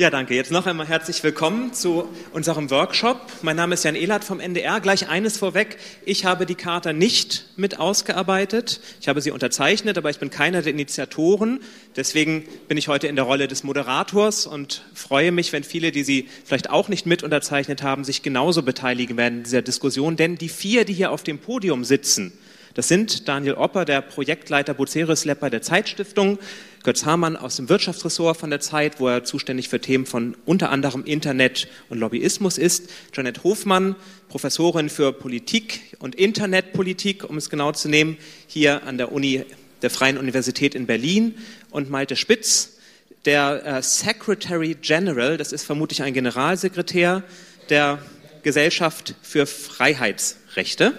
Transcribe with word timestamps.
Ja, 0.00 0.10
danke. 0.10 0.36
Jetzt 0.36 0.52
noch 0.52 0.66
einmal 0.66 0.86
herzlich 0.86 1.24
willkommen 1.24 1.72
zu 1.72 2.08
unserem 2.32 2.70
Workshop. 2.70 3.20
Mein 3.42 3.56
Name 3.56 3.74
ist 3.74 3.82
Jan 3.82 3.96
Ehlert 3.96 4.22
vom 4.22 4.38
NDR. 4.38 4.78
Gleich 4.78 5.08
eines 5.08 5.38
vorweg. 5.38 5.76
Ich 6.04 6.24
habe 6.24 6.46
die 6.46 6.54
Charta 6.54 6.92
nicht 6.92 7.46
mit 7.56 7.80
ausgearbeitet. 7.80 8.80
Ich 9.00 9.08
habe 9.08 9.20
sie 9.20 9.32
unterzeichnet, 9.32 9.98
aber 9.98 10.08
ich 10.08 10.20
bin 10.20 10.30
keiner 10.30 10.62
der 10.62 10.72
Initiatoren. 10.72 11.58
Deswegen 11.96 12.44
bin 12.68 12.78
ich 12.78 12.86
heute 12.86 13.08
in 13.08 13.16
der 13.16 13.24
Rolle 13.24 13.48
des 13.48 13.64
Moderators 13.64 14.46
und 14.46 14.84
freue 14.94 15.32
mich, 15.32 15.52
wenn 15.52 15.64
viele, 15.64 15.90
die 15.90 16.04
sie 16.04 16.28
vielleicht 16.44 16.70
auch 16.70 16.88
nicht 16.88 17.04
mit 17.04 17.24
unterzeichnet 17.24 17.82
haben, 17.82 18.04
sich 18.04 18.22
genauso 18.22 18.62
beteiligen 18.62 19.16
werden 19.16 19.38
in 19.38 19.42
dieser 19.42 19.62
Diskussion. 19.62 20.14
Denn 20.14 20.36
die 20.36 20.48
vier, 20.48 20.84
die 20.84 20.92
hier 20.92 21.10
auf 21.10 21.24
dem 21.24 21.40
Podium 21.40 21.82
sitzen, 21.82 22.32
das 22.78 22.86
sind 22.86 23.26
Daniel 23.26 23.54
Opper, 23.54 23.84
der 23.84 24.02
Projektleiter 24.02 24.72
Bucerius 24.72 25.24
Lepper 25.24 25.50
der 25.50 25.62
Zeitstiftung, 25.62 26.38
Götz 26.82 27.04
Hamann 27.04 27.36
aus 27.36 27.56
dem 27.56 27.68
Wirtschaftsressort 27.68 28.36
von 28.36 28.50
der 28.50 28.60
Zeit, 28.60 29.00
wo 29.00 29.08
er 29.08 29.24
zuständig 29.24 29.68
für 29.68 29.80
Themen 29.80 30.06
von 30.06 30.36
unter 30.46 30.70
anderem 30.70 31.04
Internet 31.04 31.68
und 31.88 31.98
Lobbyismus 31.98 32.56
ist, 32.58 32.90
Janet 33.12 33.42
Hofmann, 33.44 33.96
Professorin 34.28 34.88
für 34.88 35.12
Politik 35.12 35.96
und 35.98 36.14
Internetpolitik, 36.14 37.28
um 37.28 37.36
es 37.36 37.50
genau 37.50 37.72
zu 37.72 37.88
nehmen, 37.88 38.16
hier 38.46 38.84
an 38.84 38.96
der 38.96 39.12
Uni 39.12 39.44
der 39.82 39.90
Freien 39.90 40.18
Universität 40.18 40.74
in 40.74 40.86
Berlin. 40.86 41.34
Und 41.70 41.90
Malte 41.90 42.16
Spitz, 42.16 42.78
der 43.24 43.64
äh, 43.66 43.82
Secretary 43.82 44.76
General, 44.80 45.36
das 45.36 45.52
ist 45.52 45.64
vermutlich 45.64 46.02
ein 46.02 46.14
Generalsekretär 46.14 47.22
der 47.68 47.98
Gesellschaft 48.42 49.14
für 49.22 49.46
Freiheitsrechte 49.46 50.94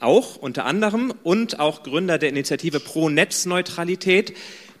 auch 0.00 0.36
unter 0.36 0.64
anderem 0.64 1.12
und 1.22 1.60
auch 1.60 1.82
Gründer 1.82 2.18
der 2.18 2.30
Initiative 2.30 2.80
Pro 2.80 3.08
Netzneutralität. 3.08 4.34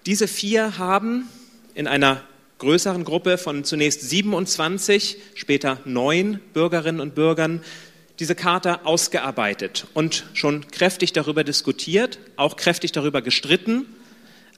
Diese 0.06 0.26
vier 0.26 0.78
haben 0.78 1.28
in 1.74 1.86
einer 1.86 2.22
größeren 2.58 3.04
Gruppe 3.04 3.38
von 3.38 3.64
zunächst 3.64 4.08
27, 4.08 5.16
später 5.34 5.78
neun 5.84 6.40
Bürgerinnen 6.52 7.00
und 7.00 7.14
Bürgern 7.14 7.62
diese 8.18 8.34
Charta 8.34 8.80
ausgearbeitet 8.84 9.86
und 9.94 10.26
schon 10.34 10.68
kräftig 10.68 11.14
darüber 11.14 11.42
diskutiert, 11.42 12.18
auch 12.36 12.56
kräftig 12.56 12.92
darüber 12.92 13.22
gestritten. 13.22 13.86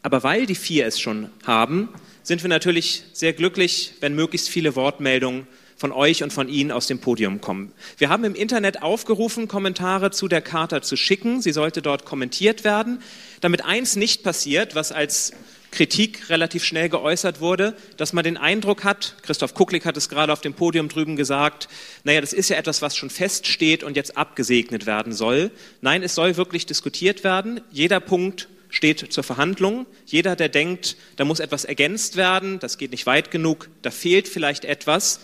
Aber 0.03 0.25
weil 0.25 0.47
die 0.47 0.57
vier 0.57 0.87
es 0.87 0.99
schon 0.99 1.31
haben, 1.47 1.89
sind 2.25 2.43
wir 2.43 2.49
natürlich 2.49 3.05
sehr 3.13 3.33
glücklich, 3.33 3.95
wenn 4.01 4.17
möglichst 4.17 4.49
viele 4.49 4.75
Wortmeldungen 4.75 5.47
von 5.83 5.91
euch 5.91 6.23
und 6.23 6.33
von 6.33 6.49
Ihnen 6.49 6.71
aus 6.71 6.87
dem 6.87 7.01
Podium 7.01 7.41
kommen. 7.41 7.73
Wir 7.99 8.09
haben 8.09 8.23
im 8.23 8.37
Internet 8.37 8.85
aufgerufen, 8.85 9.49
Kommentare 9.49 10.13
zu 10.13 10.29
der 10.29 10.41
Charta 10.41 10.81
zu 10.81 10.95
schicken. 10.95 11.43
Sie 11.43 11.51
sollte 11.51 11.83
dort 11.83 12.05
kommentiert 12.05 12.63
werden, 12.63 13.03
damit 13.41 13.65
eins 13.65 13.97
nicht 13.97 14.23
passiert, 14.23 14.77
was 14.77 14.93
als 14.93 15.33
Kritik 15.73 16.31
relativ 16.31 16.63
schnell 16.63 16.89
geäußert 16.89 17.41
wurde, 17.41 17.75
dass 17.97 18.13
man 18.13 18.23
den 18.23 18.37
Eindruck 18.37 18.85
hat, 18.85 19.17
Christoph 19.23 19.55
Kucklick 19.55 19.85
hat 19.85 19.97
es 19.97 20.09
gerade 20.09 20.33
auf 20.33 20.41
dem 20.41 20.55
Podium 20.55 20.89
drüben 20.89 21.17
gesagt, 21.17 21.69
naja, 22.05 22.21
das 22.21 22.33
ist 22.33 22.51
ja 22.51 22.59
etwas, 22.59 22.81
was 22.81 22.95
schon 22.97 23.11
feststeht 23.11 23.83
und 23.83 23.97
jetzt 23.97 24.17
abgesegnet 24.17 24.87
werden 24.87 25.13
soll. 25.13 25.51
Nein, 25.81 26.05
es 26.05 26.15
soll 26.15 26.37
wirklich 26.37 26.65
diskutiert 26.65 27.25
werden. 27.25 27.61
Jeder 27.73 27.99
Punkt 27.99 28.47
steht 28.69 29.13
zur 29.13 29.25
Verhandlung. 29.25 29.87
Jeder, 30.07 30.37
der 30.37 30.49
denkt, 30.49 30.97
da 31.17 31.25
muss 31.25 31.41
etwas 31.41 31.65
ergänzt 31.65 32.15
werden, 32.15 32.61
das 32.61 32.79
geht 32.79 32.93
nicht 32.93 33.07
weit 33.07 33.33
genug, 33.33 33.69
da 33.83 33.91
fehlt 33.91 34.29
vielleicht 34.29 34.65
etwas, 34.65 35.19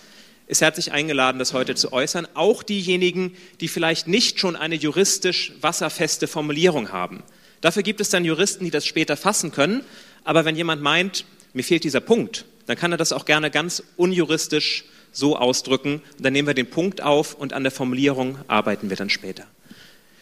ist 0.49 0.63
herzlich 0.63 0.93
eingeladen, 0.93 1.39
das 1.39 1.53
heute 1.53 1.75
zu 1.75 1.93
äußern. 1.93 2.27
Auch 2.35 2.63
diejenigen, 2.63 3.37
die 3.61 3.69
vielleicht 3.69 4.09
nicht 4.09 4.41
schon 4.41 4.57
eine 4.57 4.75
juristisch 4.75 5.53
wasserfeste 5.61 6.27
Formulierung 6.27 6.91
haben. 6.91 7.23
Dafür 7.61 7.83
gibt 7.83 8.01
es 8.01 8.09
dann 8.09 8.25
Juristen, 8.25 8.65
die 8.65 8.71
das 8.71 8.87
später 8.87 9.17
fassen 9.17 9.53
können. 9.53 9.85
Aber 10.25 10.45
wenn 10.45 10.57
jemand 10.57 10.83
meint, 10.83 11.27
mir 11.53 11.63
fehlt 11.63 11.85
dieser 11.85 12.01
Punkt, 12.01 12.47
dann 12.67 12.77
kann 12.77 12.93
er 12.93 12.99
das 12.99 13.13
auch 13.13 13.27
gerne 13.27 13.51
ganz 13.51 13.83
unjuristisch 13.97 14.85
so 15.13 15.37
ausdrücken. 15.37 16.03
Und 16.17 16.25
dann 16.25 16.33
nehmen 16.33 16.49
wir 16.49 16.55
den 16.55 16.71
Punkt 16.71 17.03
auf 17.03 17.35
und 17.35 17.53
an 17.53 17.63
der 17.63 17.73
Formulierung 17.73 18.39
arbeiten 18.49 18.89
wir 18.89 18.97
dann 18.97 19.11
später. 19.11 19.45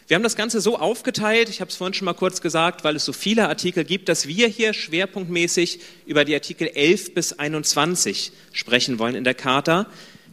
Wir 0.09 0.15
haben 0.15 0.23
das 0.23 0.37
Ganze 0.37 0.61
so 0.61 0.79
aufgeteilt, 0.79 1.49
ich 1.49 1.61
habe 1.61 1.69
es 1.69 1.77
vorhin 1.77 1.95
schon 1.95 2.05
mal 2.05 2.15
kurz 2.15 2.41
gesagt, 2.41 2.85
weil 2.85 2.95
es 2.95 3.05
so 3.05 3.13
viele 3.13 3.49
Artikel 3.49 3.85
gibt, 3.85 4.09
dass 4.09 4.29
wir 4.29 4.47
hier 4.47 4.73
schwerpunktmäßig 4.73 5.81
über 6.07 6.25
die 6.25 6.35
Artikel 6.35 6.69
11 6.69 7.15
bis 7.15 7.33
21 7.33 8.31
sprechen 8.53 9.01
wollen 9.01 9.17
in 9.17 9.25
der 9.25 9.35
Charta. 9.35 9.87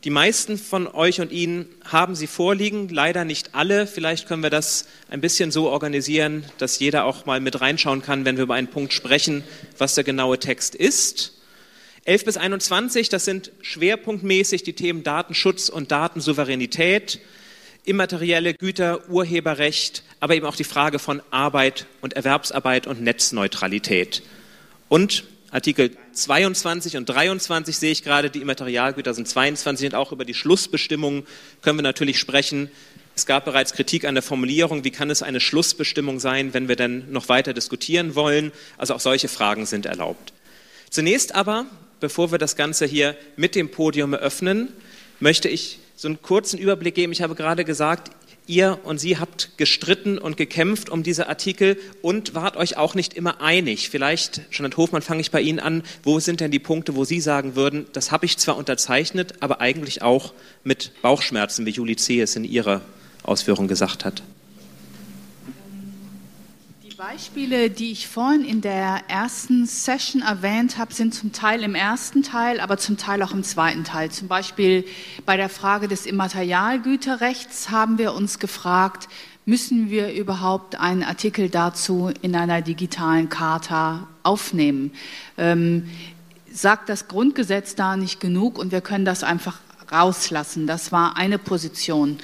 Die 0.03 0.09
meisten 0.09 0.57
von 0.57 0.87
euch 0.87 1.21
und 1.21 1.31
Ihnen 1.31 1.65
haben 1.85 2.15
sie 2.15 2.27
vorliegen, 2.27 2.89
leider 2.89 3.23
nicht 3.23 3.55
alle. 3.55 3.87
Vielleicht 3.87 4.27
können 4.27 4.43
wir 4.43 4.49
das 4.49 4.85
ein 5.09 5.21
bisschen 5.21 5.49
so 5.49 5.69
organisieren, 5.69 6.43
dass 6.57 6.77
jeder 6.77 7.05
auch 7.05 7.25
mal 7.25 7.39
mit 7.39 7.61
reinschauen 7.61 8.01
kann, 8.01 8.25
wenn 8.25 8.35
wir 8.35 8.43
über 8.43 8.55
einen 8.55 8.67
Punkt 8.67 8.91
sprechen, 8.91 9.45
was 9.77 9.95
der 9.95 10.03
genaue 10.03 10.39
Text 10.39 10.75
ist. 10.75 11.39
11 12.03 12.25
bis 12.25 12.35
21, 12.35 13.07
das 13.07 13.23
sind 13.23 13.53
schwerpunktmäßig 13.61 14.63
die 14.63 14.73
Themen 14.73 15.03
Datenschutz 15.03 15.69
und 15.69 15.93
Datensouveränität, 15.93 17.21
immaterielle 17.85 18.55
Güter, 18.55 19.09
Urheberrecht, 19.09 20.03
aber 20.19 20.35
eben 20.35 20.45
auch 20.45 20.57
die 20.57 20.65
Frage 20.65 20.99
von 20.99 21.21
Arbeit 21.31 21.85
und 22.01 22.11
Erwerbsarbeit 22.11 22.87
und 22.87 23.01
Netzneutralität. 23.01 24.21
Und 24.89 25.23
Artikel 25.49 25.95
22 26.13 26.97
und 26.97 27.07
23 27.07 27.78
sehe 27.78 27.91
ich 27.91 28.03
gerade, 28.03 28.29
die 28.29 28.41
Immaterialgüter 28.41 29.13
sind 29.13 29.28
22 29.28 29.88
und 29.88 29.96
auch 29.96 30.12
über 30.12 30.25
die 30.25 30.34
Schlussbestimmungen 30.34 31.25
können 31.62 31.78
wir 31.78 31.84
natürlich 31.84 32.19
sprechen. 32.19 32.69
Es 33.16 33.25
gab 33.25 33.46
bereits 33.46 33.74
Kritik 33.74 34.06
an 34.06 34.16
der 34.16 34.24
Formulierung, 34.24 34.84
wie 34.84 34.91
kann 34.91 35.09
es 35.09 35.22
eine 35.22 35.40
Schlussbestimmung 35.40 36.19
sein, 36.19 36.53
wenn 36.53 36.68
wir 36.68 36.75
denn 36.75 37.12
noch 37.12 37.29
weiter 37.29 37.53
diskutieren 37.53 38.16
wollen. 38.16 38.51
Also 38.78 38.96
auch 38.96 39.00
solche 39.00 39.28
Fragen 39.28 39.66
sind 39.66 39.85
erlaubt. 39.85 40.34
Zunächst 40.90 41.35
aber, 41.35 41.66
bevor 42.00 42.31
wir 42.31 42.38
das 42.38 42.56
Ganze 42.56 42.85
hier 42.85 43.16
mit 43.35 43.56
dem 43.56 43.69
Podium 43.69 44.13
eröffnen, 44.13 44.69
möchte 45.19 45.50
ich 45.50 45.80
so 45.95 46.07
einen 46.07 46.22
kurzen 46.22 46.59
Überblick 46.59 46.95
geben. 46.95 47.12
Ich 47.12 47.22
habe 47.22 47.35
gerade 47.35 47.66
gesagt, 47.66 48.12
Ihr 48.45 48.79
und 48.83 48.99
Sie 48.99 49.17
habt 49.17 49.57
gestritten 49.57 50.17
und 50.17 50.35
gekämpft 50.35 50.89
um 50.89 51.03
diese 51.03 51.29
Artikel 51.29 51.77
und 52.01 52.35
wart 52.35 52.57
euch 52.57 52.75
auch 52.75 52.93
nicht 52.93 53.13
immer 53.13 53.39
einig. 53.39 53.89
Vielleicht, 53.89 54.41
Jeanette 54.51 54.77
Hofmann, 54.77 55.01
fange 55.01 55.21
ich 55.21 55.31
bei 55.31 55.41
Ihnen 55.41 55.59
an. 55.59 55.83
Wo 56.03 56.19
sind 56.19 56.41
denn 56.41 56.51
die 56.51 56.59
Punkte, 56.59 56.95
wo 56.95 57.05
Sie 57.05 57.21
sagen 57.21 57.55
würden, 57.55 57.85
das 57.93 58.11
habe 58.11 58.25
ich 58.25 58.37
zwar 58.37 58.57
unterzeichnet, 58.57 59.35
aber 59.39 59.61
eigentlich 59.61 60.01
auch 60.01 60.33
mit 60.63 60.91
Bauchschmerzen, 61.01 61.65
wie 61.65 61.71
Julie 61.71 61.95
C. 61.95 62.19
es 62.19 62.35
in 62.35 62.43
ihrer 62.43 62.81
Ausführung 63.23 63.69
gesagt 63.69 64.03
hat? 64.03 64.23
Beispiele, 67.05 67.69
die 67.69 67.91
ich 67.91 68.07
vorhin 68.07 68.45
in 68.45 68.61
der 68.61 69.01
ersten 69.09 69.65
Session 69.65 70.21
erwähnt 70.21 70.77
habe, 70.77 70.93
sind 70.93 71.13
zum 71.13 71.33
Teil 71.33 71.61
im 71.63 71.75
ersten 71.75 72.23
Teil, 72.23 72.61
aber 72.61 72.77
zum 72.77 72.95
Teil 72.95 73.21
auch 73.23 73.33
im 73.33 73.43
zweiten 73.43 73.83
Teil. 73.83 74.09
Zum 74.09 74.29
Beispiel 74.29 74.85
bei 75.25 75.35
der 75.35 75.49
Frage 75.49 75.89
des 75.89 76.05
Immaterialgüterrechts 76.05 77.71
haben 77.71 77.97
wir 77.97 78.13
uns 78.13 78.39
gefragt, 78.39 79.09
müssen 79.43 79.89
wir 79.89 80.13
überhaupt 80.13 80.79
einen 80.79 81.03
Artikel 81.03 81.49
dazu 81.49 82.09
in 82.21 82.37
einer 82.37 82.61
digitalen 82.61 83.27
Charta 83.27 84.07
aufnehmen? 84.23 84.93
Ähm, 85.37 85.89
sagt 86.53 86.87
das 86.87 87.09
Grundgesetz 87.09 87.75
da 87.75 87.97
nicht 87.97 88.21
genug 88.21 88.57
und 88.57 88.71
wir 88.71 88.79
können 88.79 89.03
das 89.03 89.25
einfach 89.25 89.57
rauslassen? 89.91 90.67
Das 90.67 90.93
war 90.93 91.17
eine 91.17 91.37
Position. 91.37 92.19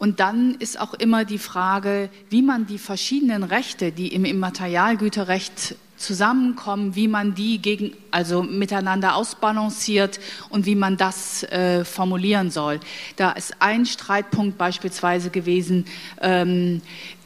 Und 0.00 0.18
dann 0.18 0.54
ist 0.54 0.80
auch 0.80 0.94
immer 0.94 1.26
die 1.26 1.36
Frage, 1.36 2.08
wie 2.30 2.40
man 2.40 2.66
die 2.66 2.78
verschiedenen 2.78 3.42
Rechte, 3.42 3.92
die 3.92 4.08
im 4.08 4.24
Immaterialgüterrecht 4.24 5.76
zusammenkommen, 5.98 6.96
wie 6.96 7.06
man 7.06 7.34
die 7.34 7.60
gegen, 7.60 7.92
also 8.10 8.42
miteinander 8.42 9.14
ausbalanciert 9.14 10.18
und 10.48 10.64
wie 10.64 10.74
man 10.74 10.96
das 10.96 11.42
äh, 11.42 11.84
formulieren 11.84 12.50
soll. 12.50 12.80
Da 13.16 13.32
ist 13.32 13.56
ein 13.60 13.84
Streitpunkt 13.84 14.56
beispielsweise 14.56 15.28
gewesen, 15.28 15.84
ähm, 16.22 16.80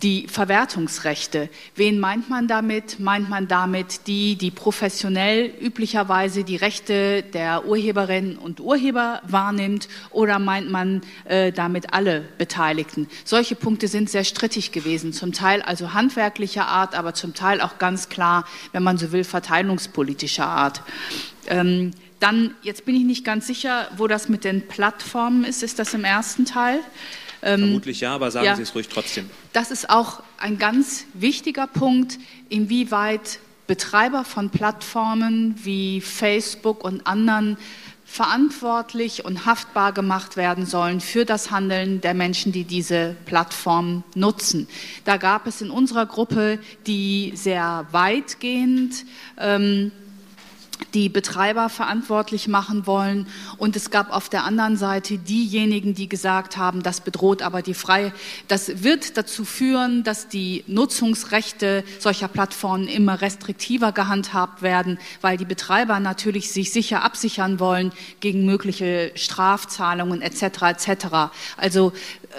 die 0.04 0.28
Verwertungsrechte. 0.28 1.48
Wen 1.74 1.98
meint 1.98 2.30
man 2.30 2.46
damit? 2.46 3.00
Meint 3.00 3.28
man 3.28 3.48
damit 3.48 4.06
die, 4.06 4.36
die 4.36 4.52
professionell 4.52 5.52
üblicherweise 5.60 6.44
die 6.44 6.56
Rechte 6.56 7.22
der 7.22 7.66
Urheberinnen 7.66 8.38
und 8.38 8.60
Urheber 8.60 9.20
wahrnimmt 9.26 9.88
oder 10.10 10.38
meint 10.38 10.70
man 10.70 11.00
äh, 11.24 11.50
damit 11.50 11.92
alle 11.92 12.20
Beteiligten? 12.38 13.08
Solche 13.24 13.56
Punkte 13.56 13.88
sind 13.88 14.08
sehr 14.08 14.24
strittig 14.24 14.70
gewesen, 14.70 15.12
zum 15.12 15.32
Teil 15.32 15.62
also 15.62 15.92
handwerklicher 15.94 16.68
Art, 16.68 16.94
aber 16.94 17.14
zum 17.14 17.34
Teil 17.34 17.60
auch 17.60 17.78
ganz 17.78 18.08
klar 18.08 18.44
wenn 18.72 18.82
man 18.82 18.98
so 18.98 19.12
will, 19.12 19.24
verteilungspolitischer 19.24 20.46
Art. 20.46 20.82
Ähm, 21.46 21.92
dann, 22.20 22.54
jetzt 22.62 22.84
bin 22.84 22.96
ich 22.96 23.04
nicht 23.04 23.24
ganz 23.24 23.46
sicher, 23.46 23.88
wo 23.96 24.06
das 24.06 24.28
mit 24.28 24.44
den 24.44 24.66
Plattformen 24.66 25.44
ist. 25.44 25.62
Ist 25.62 25.78
das 25.78 25.94
im 25.94 26.04
ersten 26.04 26.44
Teil? 26.44 26.80
Ähm, 27.44 27.61
Vermutlich 27.61 28.00
ja, 28.00 28.14
aber 28.14 28.31
sagen 28.31 28.46
ja, 28.46 28.56
Sie 28.56 28.62
es 28.62 28.75
ruhig 28.75 28.88
trotzdem. 28.88 29.29
Das 29.52 29.70
ist 29.70 29.91
auch 29.91 30.23
ein 30.38 30.58
ganz 30.58 31.05
wichtiger 31.12 31.67
Punkt, 31.67 32.19
inwieweit 32.49 33.38
Betreiber 33.67 34.25
von 34.25 34.49
Plattformen 34.49 35.55
wie 35.62 36.00
Facebook 36.00 36.82
und 36.82 37.06
anderen 37.06 37.58
verantwortlich 38.06 39.25
und 39.25 39.44
haftbar 39.44 39.93
gemacht 39.93 40.37
werden 40.37 40.67
sollen 40.67 41.00
für 41.00 41.25
das 41.25 41.50
Handeln 41.50 42.00
der 42.00 42.14
Menschen, 42.14 42.52
die 42.52 42.64
diese 42.64 43.17
Plattform 43.26 44.05
nutzen. 44.14 44.69
Da 45.05 45.17
gab 45.17 45.46
es 45.46 45.61
in 45.61 45.70
unserer 45.70 46.06
Gruppe, 46.06 46.58
die 46.87 47.32
sehr 47.35 47.87
weitgehend 47.91 49.05
ähm, 49.37 49.91
die 50.94 51.08
Betreiber 51.08 51.68
verantwortlich 51.68 52.48
machen 52.48 52.86
wollen. 52.86 53.26
Und 53.58 53.76
es 53.76 53.90
gab 53.90 54.10
auf 54.12 54.28
der 54.28 54.44
anderen 54.44 54.76
Seite 54.76 55.18
diejenigen, 55.18 55.94
die 55.94 56.08
gesagt 56.08 56.56
haben, 56.56 56.82
das 56.82 57.00
bedroht 57.00 57.42
aber 57.42 57.62
die 57.62 57.74
Freie. 57.74 58.12
Das 58.48 58.82
wird 58.82 59.16
dazu 59.16 59.44
führen, 59.44 60.04
dass 60.04 60.28
die 60.28 60.64
Nutzungsrechte 60.66 61.84
solcher 61.98 62.28
Plattformen 62.28 62.88
immer 62.88 63.20
restriktiver 63.20 63.92
gehandhabt 63.92 64.62
werden, 64.62 64.98
weil 65.20 65.36
die 65.36 65.44
Betreiber 65.44 66.00
natürlich 66.00 66.50
sich 66.52 66.72
sicher 66.72 67.02
absichern 67.02 67.60
wollen 67.60 67.92
gegen 68.20 68.44
mögliche 68.44 69.12
Strafzahlungen 69.14 70.22
etc. 70.22 70.42
etc. 70.62 71.06
Also 71.56 71.92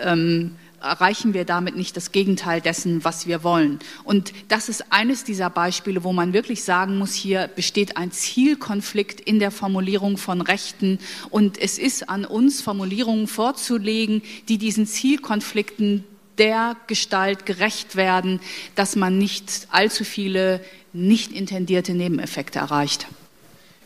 ähm, 0.03 0.55
erreichen 0.81 1.33
wir 1.33 1.45
damit 1.45 1.75
nicht 1.75 1.95
das 1.97 2.11
Gegenteil 2.11 2.61
dessen, 2.61 3.03
was 3.03 3.27
wir 3.27 3.43
wollen. 3.43 3.79
Und 4.03 4.33
das 4.47 4.69
ist 4.69 4.91
eines 4.91 5.23
dieser 5.23 5.49
Beispiele, 5.49 6.03
wo 6.03 6.13
man 6.13 6.33
wirklich 6.33 6.63
sagen 6.63 6.97
muss, 6.97 7.13
hier 7.13 7.47
besteht 7.47 7.97
ein 7.97 8.11
Zielkonflikt 8.11 9.19
in 9.19 9.39
der 9.39 9.51
Formulierung 9.51 10.17
von 10.17 10.41
Rechten. 10.41 10.99
Und 11.29 11.57
es 11.57 11.77
ist 11.77 12.09
an 12.09 12.25
uns, 12.25 12.61
Formulierungen 12.61 13.27
vorzulegen, 13.27 14.21
die 14.47 14.57
diesen 14.57 14.87
Zielkonflikten 14.87 16.03
der 16.37 16.75
Gestalt 16.87 17.45
gerecht 17.45 17.95
werden, 17.95 18.39
dass 18.75 18.95
man 18.95 19.17
nicht 19.17 19.67
allzu 19.71 20.03
viele 20.03 20.61
nicht 20.93 21.31
intendierte 21.31 21.93
Nebeneffekte 21.93 22.59
erreicht. 22.59 23.07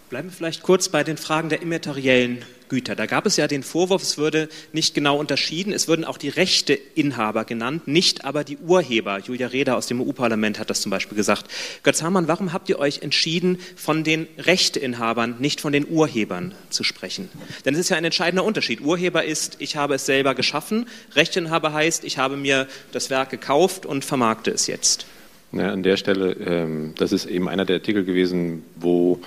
Bleiben 0.10 0.30
wir 0.30 0.34
vielleicht 0.36 0.64
kurz 0.64 0.90
bei 0.90 1.04
den 1.04 1.18
Fragen 1.18 1.50
der 1.50 1.62
immateriellen 1.62 2.44
Güter. 2.70 2.96
Da 2.96 3.06
gab 3.06 3.26
es 3.26 3.36
ja 3.36 3.48
den 3.48 3.64
Vorwurf, 3.64 4.02
es 4.04 4.18
würde 4.18 4.48
nicht 4.72 4.94
genau 4.94 5.18
unterschieden, 5.18 5.74
es 5.74 5.88
würden 5.88 6.06
auch 6.06 6.18
die 6.18 6.30
Rechteinhaber 6.30 7.44
genannt, 7.44 7.88
nicht 7.88 8.24
aber 8.26 8.44
die 8.44 8.58
Urheber. 8.58 9.20
Julia 9.20 9.48
Reda 9.48 9.76
aus 9.76 9.88
dem 9.88 10.02
EU-Parlament 10.02 10.60
hat 10.60 10.70
das 10.70 10.82
zum 10.82 10.90
Beispiel 10.90 11.18
gesagt. 11.18 11.46
Götz 11.84 12.02
Hamann, 12.02 12.28
warum 12.28 12.54
habt 12.54 12.70
ihr 12.70 12.80
euch 12.80 13.02
entschieden, 13.02 13.60
von 13.76 14.04
den 14.04 14.28
Rechteinhabern, 14.38 15.36
nicht 15.40 15.62
von 15.62 15.74
den 15.74 15.88
Urhebern 15.90 16.54
zu 16.70 16.84
sprechen? 16.84 17.30
Denn 17.66 17.74
es 17.74 17.82
ist 17.82 17.90
ja 17.90 17.98
ein 17.98 18.06
entscheidender 18.06 18.44
Unterschied. 18.44 18.82
Urheber 18.82 19.24
ist, 19.24 19.58
ich 19.60 19.76
habe 19.76 19.96
es 19.96 20.06
selber 20.06 20.36
geschaffen, 20.36 20.88
Rechteinhaber 21.16 21.74
heißt, 21.74 22.04
ich 22.04 22.18
habe 22.18 22.38
mir 22.38 22.68
das 22.92 23.10
Werk 23.10 23.32
gekauft 23.32 23.86
und 23.86 24.06
vermarkte 24.06 24.52
es 24.52 24.68
jetzt. 24.68 25.06
Ja, 25.52 25.72
an 25.72 25.82
der 25.82 25.98
Stelle, 25.98 26.34
ähm, 26.34 26.94
das 26.98 27.12
ist 27.12 27.26
eben 27.26 27.50
einer 27.50 27.66
der 27.66 27.78
Artikel 27.78 28.04
gewesen, 28.04 28.64
wo 28.76 29.20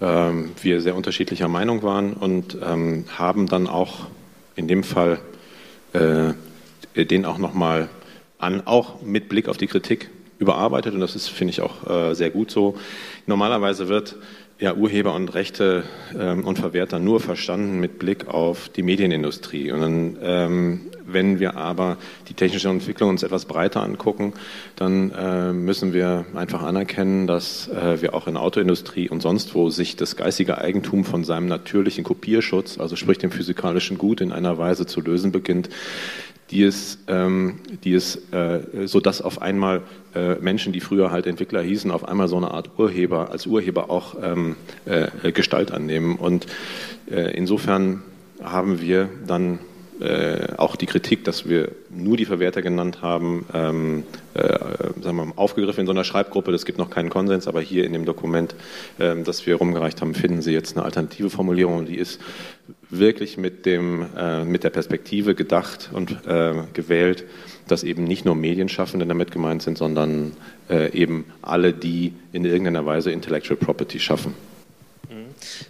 ähm, 0.00 0.50
wir 0.62 0.80
sehr 0.80 0.96
unterschiedlicher 0.96 1.48
Meinung 1.48 1.82
waren 1.82 2.12
und 2.12 2.56
ähm, 2.64 3.04
haben 3.16 3.46
dann 3.46 3.66
auch 3.66 4.06
in 4.56 4.68
dem 4.68 4.84
Fall 4.84 5.20
äh, 5.92 6.34
den 7.04 7.24
auch 7.24 7.38
nochmal 7.38 7.88
an, 8.38 8.66
auch 8.66 9.02
mit 9.02 9.28
Blick 9.28 9.48
auf 9.48 9.56
die 9.56 9.66
Kritik 9.66 10.10
überarbeitet 10.38 10.94
und 10.94 11.00
das 11.00 11.16
ist, 11.16 11.28
finde 11.28 11.50
ich, 11.50 11.60
auch 11.60 11.88
äh, 11.88 12.14
sehr 12.14 12.30
gut 12.30 12.50
so. 12.50 12.76
Normalerweise 13.26 13.88
wird 13.88 14.16
ja, 14.60 14.74
Urheber 14.74 15.14
und 15.14 15.34
Rechte 15.34 15.84
ähm, 16.18 16.44
und 16.44 16.58
Verwerter 16.58 16.98
nur 16.98 17.20
verstanden 17.20 17.78
mit 17.78 17.98
Blick 17.98 18.26
auf 18.26 18.68
die 18.68 18.82
Medienindustrie. 18.82 19.70
Und 19.70 19.80
dann, 19.80 20.16
ähm, 20.20 20.80
wenn 21.06 21.38
wir 21.38 21.56
aber 21.56 21.96
die 22.28 22.34
technische 22.34 22.68
Entwicklung 22.68 23.10
uns 23.10 23.22
etwas 23.22 23.44
breiter 23.44 23.82
angucken, 23.82 24.32
dann 24.74 25.12
äh, 25.12 25.52
müssen 25.52 25.92
wir 25.92 26.26
einfach 26.34 26.62
anerkennen, 26.62 27.28
dass 27.28 27.68
äh, 27.68 28.02
wir 28.02 28.14
auch 28.14 28.26
in 28.26 28.36
Autoindustrie 28.36 29.08
und 29.08 29.22
sonst 29.22 29.54
wo 29.54 29.70
sich 29.70 29.94
das 29.94 30.16
geistige 30.16 30.58
Eigentum 30.58 31.04
von 31.04 31.22
seinem 31.22 31.46
natürlichen 31.46 32.02
Kopierschutz, 32.02 32.78
also 32.78 32.96
sprich 32.96 33.18
dem 33.18 33.30
physikalischen 33.30 33.96
Gut, 33.96 34.20
in 34.20 34.32
einer 34.32 34.58
Weise 34.58 34.86
zu 34.86 35.00
lösen 35.00 35.30
beginnt, 35.30 35.68
die 36.50 36.62
es, 36.62 36.98
ähm, 37.08 37.60
die 37.84 37.94
es 37.94 38.16
äh, 38.32 38.86
so 38.86 39.00
dass 39.00 39.22
auf 39.22 39.40
einmal 39.40 39.82
äh, 40.14 40.34
Menschen, 40.36 40.72
die 40.72 40.80
früher 40.80 41.10
halt 41.10 41.26
Entwickler 41.26 41.62
hießen, 41.62 41.90
auf 41.90 42.06
einmal 42.06 42.28
so 42.28 42.36
eine 42.36 42.50
Art 42.50 42.70
Urheber, 42.78 43.30
als 43.30 43.46
Urheber 43.46 43.90
auch 43.90 44.16
ähm, 44.22 44.56
äh, 44.84 45.32
Gestalt 45.32 45.72
annehmen. 45.72 46.16
Und 46.16 46.46
äh, 47.10 47.36
insofern 47.36 48.02
haben 48.42 48.80
wir 48.80 49.08
dann 49.26 49.58
äh, 50.00 50.54
auch 50.56 50.76
die 50.76 50.86
Kritik, 50.86 51.24
dass 51.24 51.48
wir 51.48 51.72
nur 51.90 52.16
die 52.16 52.24
Verwerter 52.24 52.62
genannt 52.62 53.02
haben, 53.02 53.46
ähm, 53.52 54.04
äh, 54.34 54.42
sagen 54.42 55.16
wir 55.16 55.24
mal, 55.24 55.32
aufgegriffen 55.34 55.80
in 55.80 55.86
so 55.86 55.92
einer 55.92 56.04
Schreibgruppe. 56.04 56.52
Das 56.52 56.64
gibt 56.64 56.78
noch 56.78 56.90
keinen 56.90 57.10
Konsens, 57.10 57.48
aber 57.48 57.60
hier 57.60 57.84
in 57.84 57.92
dem 57.92 58.04
Dokument, 58.04 58.54
äh, 58.98 59.16
das 59.22 59.46
wir 59.46 59.56
rumgereicht 59.56 60.00
haben, 60.00 60.14
finden 60.14 60.40
Sie 60.40 60.52
jetzt 60.52 60.76
eine 60.76 60.84
alternative 60.84 61.30
Formulierung, 61.30 61.86
die 61.86 61.96
ist 61.96 62.20
wirklich 62.90 63.36
mit, 63.36 63.66
dem, 63.66 64.06
äh, 64.16 64.44
mit 64.44 64.64
der 64.64 64.70
Perspektive 64.70 65.34
gedacht 65.34 65.90
und 65.92 66.26
äh, 66.26 66.54
gewählt, 66.72 67.24
dass 67.66 67.84
eben 67.84 68.04
nicht 68.04 68.24
nur 68.24 68.34
Medienschaffende 68.34 69.06
damit 69.06 69.30
gemeint 69.30 69.62
sind, 69.62 69.76
sondern 69.78 70.32
äh, 70.70 70.90
eben 70.92 71.26
alle, 71.42 71.72
die 71.72 72.14
in 72.32 72.44
irgendeiner 72.44 72.86
Weise 72.86 73.10
Intellectual 73.10 73.56
Property 73.56 74.00
schaffen. 74.00 74.34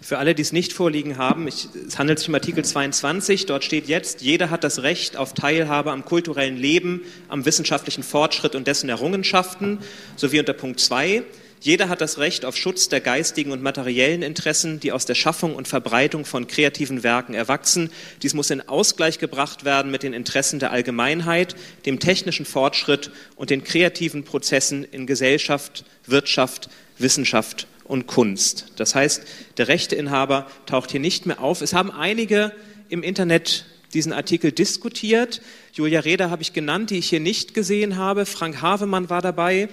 Für 0.01 0.17
alle, 0.17 0.35
die 0.35 0.41
es 0.41 0.51
nicht 0.51 0.73
vorliegen 0.73 1.17
haben, 1.17 1.47
ich, 1.47 1.67
es 1.87 1.99
handelt 1.99 2.19
sich 2.19 2.27
um 2.27 2.35
Artikel 2.35 2.65
22, 2.65 3.45
dort 3.45 3.63
steht 3.63 3.87
jetzt, 3.87 4.21
jeder 4.21 4.49
hat 4.49 4.63
das 4.63 4.83
Recht 4.83 5.15
auf 5.15 5.33
Teilhabe 5.33 5.91
am 5.91 6.03
kulturellen 6.03 6.57
Leben, 6.57 7.01
am 7.27 7.45
wissenschaftlichen 7.45 8.03
Fortschritt 8.03 8.55
und 8.55 8.67
dessen 8.67 8.89
Errungenschaften, 8.89 9.79
sowie 10.15 10.39
unter 10.39 10.53
Punkt 10.53 10.79
2, 10.79 11.23
jeder 11.61 11.89
hat 11.89 11.99
das 11.99 12.19
Recht 12.19 12.45
auf 12.45 12.55
Schutz 12.55 12.87
der 12.87 13.01
geistigen 13.01 13.51
und 13.51 13.61
materiellen 13.61 14.21
Interessen, 14.21 14.79
die 14.79 14.93
aus 14.93 15.05
der 15.05 15.15
Schaffung 15.15 15.55
und 15.55 15.67
Verbreitung 15.67 16.23
von 16.23 16.47
kreativen 16.47 17.03
Werken 17.03 17.33
erwachsen. 17.33 17.91
Dies 18.21 18.33
muss 18.33 18.49
in 18.49 18.67
Ausgleich 18.67 19.19
gebracht 19.19 19.65
werden 19.65 19.91
mit 19.91 20.03
den 20.03 20.13
Interessen 20.13 20.59
der 20.59 20.71
Allgemeinheit, 20.71 21.55
dem 21.85 21.99
technischen 21.99 22.45
Fortschritt 22.45 23.11
und 23.35 23.49
den 23.49 23.65
kreativen 23.65 24.23
Prozessen 24.23 24.85
in 24.85 25.05
Gesellschaft, 25.05 25.83
Wirtschaft, 26.05 26.69
Wissenschaft 26.97 27.67
und 27.83 28.07
Kunst. 28.07 28.67
Das 28.77 28.95
heißt, 28.95 29.23
der 29.57 29.67
Rechteinhaber 29.67 30.47
taucht 30.65 30.91
hier 30.91 31.01
nicht 31.01 31.25
mehr 31.25 31.41
auf. 31.41 31.61
Es 31.61 31.73
haben 31.73 31.91
einige 31.91 32.53
im 32.87 33.03
Internet 33.03 33.65
diesen 33.93 34.13
Artikel 34.13 34.51
diskutiert. 34.51 35.41
Julia 35.73 36.01
Reda 36.01 36.29
habe 36.29 36.41
ich 36.41 36.53
genannt, 36.53 36.89
die 36.89 36.97
ich 36.97 37.09
hier 37.09 37.19
nicht 37.19 37.53
gesehen 37.53 37.97
habe. 37.97 38.25
Frank 38.25 38.61
Havemann 38.61 39.09
war 39.09 39.21
dabei. 39.21 39.69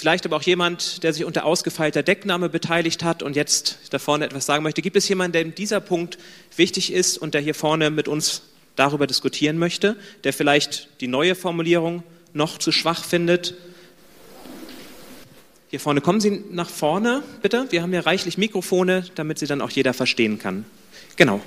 Vielleicht 0.00 0.24
aber 0.24 0.36
auch 0.36 0.42
jemand, 0.42 1.02
der 1.02 1.12
sich 1.12 1.26
unter 1.26 1.44
ausgefeilter 1.44 2.02
Deckname 2.02 2.48
beteiligt 2.48 3.04
hat 3.04 3.22
und 3.22 3.36
jetzt 3.36 3.80
da 3.90 3.98
vorne 3.98 4.24
etwas 4.24 4.46
sagen 4.46 4.62
möchte. 4.62 4.80
Gibt 4.80 4.96
es 4.96 5.06
jemanden, 5.06 5.32
der 5.32 5.42
in 5.42 5.54
dieser 5.54 5.78
Punkt 5.78 6.16
wichtig 6.56 6.90
ist 6.90 7.18
und 7.18 7.34
der 7.34 7.42
hier 7.42 7.54
vorne 7.54 7.90
mit 7.90 8.08
uns 8.08 8.40
darüber 8.76 9.06
diskutieren 9.06 9.58
möchte, 9.58 9.96
der 10.24 10.32
vielleicht 10.32 10.88
die 11.02 11.06
neue 11.06 11.34
Formulierung 11.34 12.02
noch 12.32 12.56
zu 12.56 12.72
schwach 12.72 13.04
findet? 13.04 13.52
Hier 15.68 15.80
vorne, 15.80 16.00
kommen 16.00 16.22
Sie 16.22 16.44
nach 16.50 16.70
vorne, 16.70 17.22
bitte. 17.42 17.66
Wir 17.68 17.82
haben 17.82 17.92
ja 17.92 18.00
reichlich 18.00 18.38
Mikrofone, 18.38 19.04
damit 19.16 19.38
Sie 19.38 19.46
dann 19.46 19.60
auch 19.60 19.70
jeder 19.70 19.92
verstehen 19.92 20.38
kann. 20.38 20.64
Genau. 21.16 21.42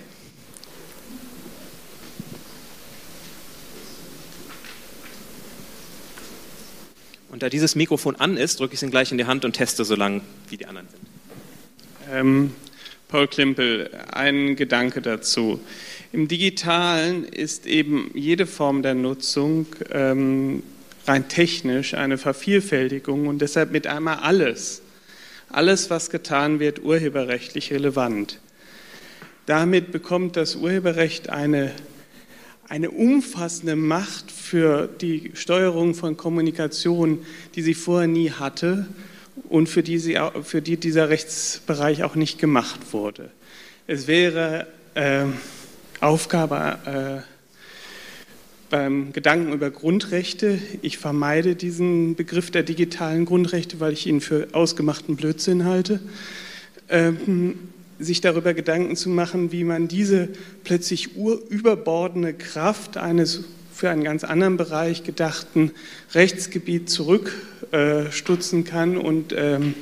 Und 7.34 7.42
da 7.42 7.50
dieses 7.50 7.74
Mikrofon 7.74 8.16
an 8.18 8.38
ist, 8.38 8.60
drücke 8.60 8.76
ich 8.76 8.78
es 8.78 8.84
Ihnen 8.84 8.92
gleich 8.92 9.12
in 9.12 9.18
die 9.18 9.26
Hand 9.26 9.44
und 9.44 9.54
teste 9.54 9.84
so 9.86 9.96
lange, 9.96 10.22
wie 10.50 10.58
die 10.58 10.68
anderen 10.68 10.88
sind. 10.88 11.02
Ähm, 12.14 12.52
Paul 13.08 13.28
Klimpel, 13.28 13.90
ein 14.12 14.56
Gedanke 14.56 15.02
dazu. 15.02 15.60
Im 16.12 16.28
Digitalen 16.28 17.26
ist 17.26 17.66
eben 17.66 18.12
jede 18.14 18.46
Form 18.46 18.84
der 18.84 18.94
Nutzung 18.94 19.66
ähm, 19.90 20.62
rein 21.08 21.28
technisch 21.28 21.96
eine 21.96 22.20
Vervielfältigung 22.20 23.26
und 23.26 23.40
deshalb 23.40 23.72
mit 23.72 23.88
einmal 23.88 24.18
alles, 24.18 24.84
alles, 25.50 25.90
was 25.90 26.12
getan 26.12 26.60
wird, 26.60 26.84
urheberrechtlich 26.84 27.74
relevant. 27.74 28.38
Damit 29.48 29.92
bekommt 29.92 30.38
das 30.38 30.56
Urheberrecht 30.56 31.30
eine, 31.30 31.72
eine 32.70 32.92
umfassende 32.92 33.76
Macht 33.76 34.32
für 34.32 34.88
die 34.88 35.32
Steuerung 35.34 35.96
von 35.96 36.18
Kommunikation, 36.18 37.20
die 37.56 37.62
sie 37.62 37.74
vorher 37.74 38.08
nie 38.08 38.32
hatte 38.32 38.88
und 39.50 39.68
für 39.68 39.84
die, 39.84 39.98
sie, 39.98 40.18
für 40.44 40.62
die 40.62 40.78
dieser 40.78 41.10
Rechtsbereich 41.10 42.04
auch 42.04 42.16
nicht 42.16 42.40
gemacht 42.40 42.94
wurde. 42.94 43.30
Es 43.88 44.08
wäre 44.08 44.68
äh, 44.96 45.26
Aufgabe 46.00 47.24
äh, 47.26 47.34
beim 48.70 49.14
Gedanken 49.14 49.54
über 49.54 49.70
Grundrechte. 49.70 50.58
Ich 50.82 50.98
vermeide 50.98 51.56
diesen 51.56 52.16
Begriff 52.16 52.50
der 52.50 52.64
digitalen 52.64 53.26
Grundrechte, 53.26 53.80
weil 53.80 53.94
ich 53.94 54.08
ihn 54.08 54.22
für 54.22 54.48
ausgemachten 54.54 55.16
Blödsinn 55.16 55.66
halte. 55.66 56.00
Ähm, 56.90 57.73
sich 58.04 58.22
darüber 58.22 58.54
Gedanken 58.54 58.96
zu 58.96 59.10
machen, 59.10 59.52
wie 59.52 59.64
man 59.64 59.88
diese 59.88 60.30
plötzlich 60.64 61.16
überbordene 61.16 62.34
Kraft 62.34 62.98
eines 62.98 63.44
für 63.74 63.90
einen 63.90 64.04
ganz 64.04 64.24
anderen 64.24 64.58
Bereich 64.58 65.04
gedachten 65.04 65.72
Rechtsgebiet 66.14 66.90
zurückstutzen 66.90 68.64
kann 68.64 68.98
und 68.98 69.34
ähm, 69.36 69.74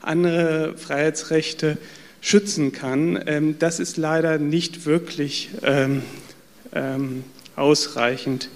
andere 0.00 0.76
Freiheitsrechte 0.76 1.76
schützen 2.20 2.72
kann. 2.72 3.22
Ähm, 3.26 3.56
das 3.58 3.80
ist 3.80 3.96
leider 3.96 4.38
nicht 4.38 4.86
wirklich 4.86 5.50
ähm 5.62 6.02
ausreichend 7.56 8.48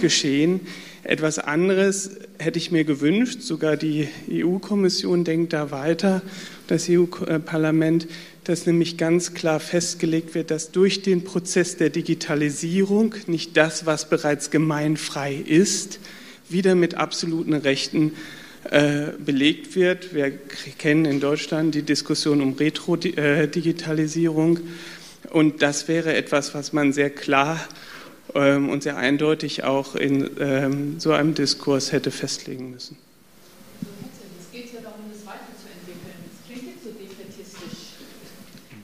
geschehen. 0.00 0.60
Etwas 1.04 1.38
anderes 1.38 2.12
hätte 2.38 2.58
ich 2.58 2.70
mir 2.70 2.84
gewünscht, 2.84 3.42
sogar 3.42 3.76
die 3.76 4.08
EU-Kommission 4.30 5.24
denkt 5.24 5.52
da 5.52 5.70
weiter, 5.70 6.22
das 6.68 6.88
EU-Parlament, 6.88 8.06
dass 8.44 8.66
nämlich 8.66 8.96
ganz 8.96 9.34
klar 9.34 9.60
festgelegt 9.60 10.34
wird, 10.34 10.50
dass 10.50 10.72
durch 10.72 11.02
den 11.02 11.24
Prozess 11.24 11.76
der 11.76 11.90
Digitalisierung 11.90 13.14
nicht 13.26 13.56
das, 13.56 13.86
was 13.86 14.08
bereits 14.08 14.50
gemeinfrei 14.50 15.34
ist, 15.34 16.00
wieder 16.48 16.74
mit 16.74 16.94
absoluten 16.94 17.54
Rechten 17.54 18.12
äh, 18.70 19.08
belegt 19.18 19.74
wird. 19.74 20.14
Wir 20.14 20.32
kennen 20.78 21.04
in 21.04 21.20
Deutschland 21.20 21.74
die 21.74 21.82
Diskussion 21.82 22.40
um 22.40 22.54
Retro-Digitalisierung 22.54 24.60
und 25.30 25.62
das 25.62 25.88
wäre 25.88 26.14
etwas, 26.14 26.54
was 26.54 26.72
man 26.72 26.92
sehr 26.92 27.10
klar 27.10 27.58
ähm, 28.34 28.68
und 28.68 28.82
sehr 28.82 28.96
eindeutig 28.96 29.64
auch 29.64 29.94
in 29.94 30.30
ähm, 30.38 31.00
so 31.00 31.12
einem 31.12 31.34
Diskurs 31.34 31.92
hätte 31.92 32.10
festlegen 32.10 32.70
müssen. 32.70 32.98
Es 34.40 34.50
geht 34.52 34.74
ja 34.74 34.80
darum, 34.80 35.04
das 35.12 35.26
weiterzuentwickeln. 35.26 36.14
Das 36.28 36.46
klingt 36.46 36.74
jetzt 36.74 36.84
so 36.84 36.90
defetistisch. 36.90 37.94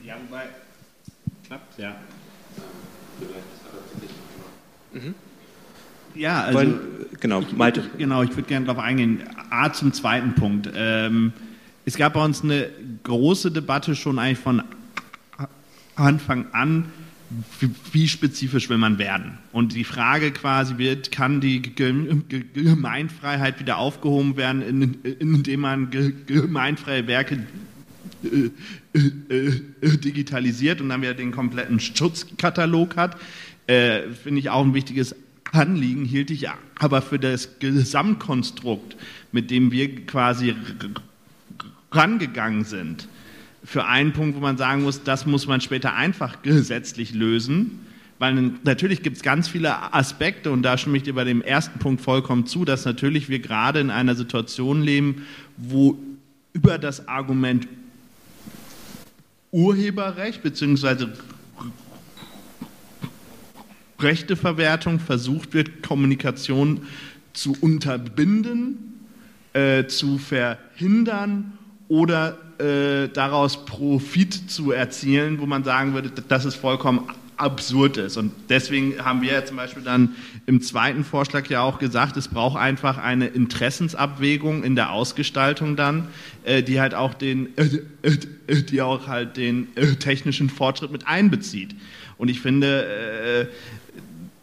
Ja, 0.05 0.17
wobei, 0.27 0.49
klappt, 1.47 1.68
ja. 1.79 1.95
Mhm. 4.93 5.15
Ja, 6.15 6.41
also 6.43 6.59
Wollen, 6.59 6.79
genau, 7.19 7.43
Malte. 7.55 7.83
Genau, 7.97 8.23
ich 8.23 8.31
würde 8.31 8.43
gerne 8.43 8.65
darauf 8.65 8.83
eingehen. 8.83 9.23
A 9.49 9.71
zum 9.71 9.93
zweiten 9.93 10.33
Punkt. 10.35 10.69
Ähm, 10.75 11.33
es 11.85 11.95
gab 11.95 12.13
bei 12.13 12.23
uns 12.23 12.43
eine 12.43 12.69
große 13.03 13.51
Debatte 13.51 13.95
schon 13.95 14.19
eigentlich 14.19 14.39
von 14.39 14.63
Anfang 15.95 16.47
an, 16.51 16.85
wie, 17.91 18.07
spezifisch 18.07 18.69
will 18.69 18.79
man 18.79 18.97
werden? 18.97 19.37
Und 19.51 19.75
die 19.75 19.83
Frage 19.83 20.31
quasi 20.31 20.77
wird, 20.77 21.11
kann 21.11 21.41
die 21.41 21.61
Gemeinfreiheit 21.61 23.59
wieder 23.59 23.77
aufgehoben 23.77 24.35
werden, 24.35 24.95
indem 25.03 25.59
man 25.59 25.91
gemeinfreie 26.25 27.05
Werke 27.05 27.45
digitalisiert 28.93 30.81
und 30.81 30.89
dann 30.89 31.01
wieder 31.01 31.13
den 31.13 31.31
kompletten 31.31 31.79
Schutzkatalog 31.79 32.95
hat, 32.95 33.17
äh, 33.67 34.09
finde 34.11 34.39
ich 34.39 34.49
auch 34.49 34.63
ein 34.63 34.73
wichtiges 34.73 35.15
Anliegen 35.51 36.05
hielt 36.05 36.31
ich 36.31 36.47
aber 36.79 37.01
für 37.01 37.19
das 37.19 37.59
Gesamtkonstrukt, 37.59 38.95
mit 39.31 39.49
dem 39.51 39.71
wir 39.71 40.05
quasi 40.05 40.55
rangegangen 41.91 42.63
sind, 42.65 43.07
für 43.63 43.85
einen 43.85 44.13
Punkt, 44.13 44.35
wo 44.35 44.39
man 44.39 44.57
sagen 44.57 44.83
muss, 44.83 45.03
das 45.03 45.25
muss 45.25 45.47
man 45.47 45.61
später 45.61 45.95
einfach 45.95 46.41
gesetzlich 46.43 47.13
lösen. 47.13 47.79
Weil 48.19 48.51
natürlich 48.63 49.01
gibt 49.01 49.15
es 49.17 49.23
ganz 49.23 49.47
viele 49.47 49.93
Aspekte 49.93 50.51
und 50.51 50.61
da 50.61 50.77
stimme 50.77 50.97
ich 50.97 51.03
dir 51.03 51.13
bei 51.13 51.23
dem 51.23 51.41
ersten 51.41 51.79
Punkt 51.79 52.01
vollkommen 52.01 52.45
zu, 52.45 52.65
dass 52.65 52.83
natürlich 52.83 53.29
wir 53.29 53.39
gerade 53.39 53.79
in 53.79 53.89
einer 53.89 54.13
Situation 54.15 54.81
leben, 54.81 55.25
wo 55.55 55.97
über 56.51 56.77
das 56.77 57.07
Argument 57.07 57.67
Urheberrecht 59.51 60.43
bzw. 60.43 61.07
Rechteverwertung 63.99 64.99
versucht 64.99 65.53
wird, 65.53 65.83
Kommunikation 65.83 66.81
zu 67.33 67.55
unterbinden, 67.59 69.07
äh, 69.53 69.87
zu 69.87 70.17
verhindern 70.17 71.57
oder 71.87 72.37
äh, 72.59 73.09
daraus 73.09 73.65
Profit 73.65 74.51
zu 74.51 74.71
erzielen, 74.71 75.39
wo 75.39 75.45
man 75.45 75.63
sagen 75.63 75.93
würde, 75.93 76.09
dass 76.09 76.45
es 76.45 76.55
vollkommen 76.55 77.01
absurd 77.39 77.97
ist. 77.97 78.17
Und 78.17 78.31
deswegen 78.49 79.03
haben 79.03 79.21
wir 79.21 79.33
ja 79.33 79.45
zum 79.45 79.57
Beispiel 79.57 79.83
dann 79.83 80.15
im 80.45 80.61
zweiten 80.61 81.03
Vorschlag 81.03 81.47
ja 81.47 81.61
auch 81.61 81.79
gesagt, 81.79 82.17
es 82.17 82.27
braucht 82.27 82.57
einfach 82.57 82.97
eine 82.97 83.27
Interessensabwägung 83.27 84.63
in 84.63 84.75
der 84.75 84.91
Ausgestaltung 84.91 85.75
dann, 85.75 86.07
äh, 86.43 86.63
die 86.63 86.81
halt 86.81 86.93
auch 86.93 87.13
den, 87.13 87.57
äh, 87.57 87.79
äh, 88.01 88.17
die 88.63 88.81
auch 88.81 89.07
halt 89.07 89.37
den 89.37 89.69
technischen 89.99 90.49
Fortschritt 90.49 90.91
mit 90.91 91.07
einbezieht. 91.07 91.75
Und 92.17 92.29
ich 92.29 92.41
finde, 92.41 93.47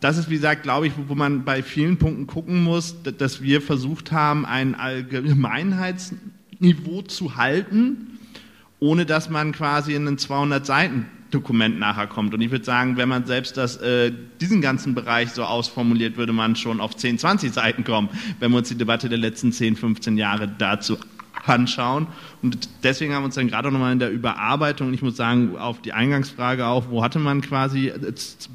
das 0.00 0.16
ist, 0.16 0.30
wie 0.30 0.36
gesagt, 0.36 0.62
glaube 0.62 0.86
ich, 0.86 0.94
wo 1.08 1.14
man 1.14 1.44
bei 1.44 1.62
vielen 1.62 1.98
Punkten 1.98 2.26
gucken 2.26 2.64
muss, 2.64 2.96
dass 3.18 3.42
wir 3.42 3.60
versucht 3.60 4.12
haben, 4.12 4.46
ein 4.46 4.74
Allgemeinheitsniveau 4.74 7.02
zu 7.02 7.36
halten, 7.36 8.18
ohne 8.80 9.04
dass 9.04 9.28
man 9.28 9.52
quasi 9.52 9.92
in 9.92 10.08
ein 10.08 10.16
200 10.16 10.64
Seiten 10.64 11.04
Dokument 11.30 11.78
nachher 11.78 12.06
kommt. 12.06 12.34
Und 12.34 12.40
ich 12.40 12.50
würde 12.50 12.64
sagen, 12.64 12.96
wenn 12.96 13.08
man 13.08 13.26
selbst 13.26 13.56
das, 13.56 13.76
äh, 13.78 14.12
diesen 14.40 14.60
ganzen 14.60 14.94
Bereich 14.94 15.30
so 15.30 15.44
ausformuliert, 15.44 16.16
würde 16.16 16.32
man 16.32 16.56
schon 16.56 16.80
auf 16.80 16.96
10, 16.96 17.18
20 17.18 17.52
Seiten 17.52 17.84
kommen, 17.84 18.08
wenn 18.40 18.50
wir 18.50 18.58
uns 18.58 18.68
die 18.68 18.76
Debatte 18.76 19.08
der 19.08 19.18
letzten 19.18 19.52
10, 19.52 19.76
15 19.76 20.16
Jahre 20.18 20.48
dazu 20.48 20.98
anschauen. 21.44 22.06
Und 22.42 22.68
deswegen 22.82 23.14
haben 23.14 23.22
wir 23.22 23.26
uns 23.26 23.34
dann 23.34 23.48
gerade 23.48 23.70
nochmal 23.70 23.92
in 23.92 23.98
der 23.98 24.10
Überarbeitung, 24.10 24.92
ich 24.92 25.02
muss 25.02 25.16
sagen, 25.16 25.56
auf 25.56 25.80
die 25.80 25.92
Eingangsfrage 25.92 26.66
auch, 26.66 26.90
wo 26.90 27.02
hatte 27.02 27.18
man 27.18 27.40
quasi 27.40 27.92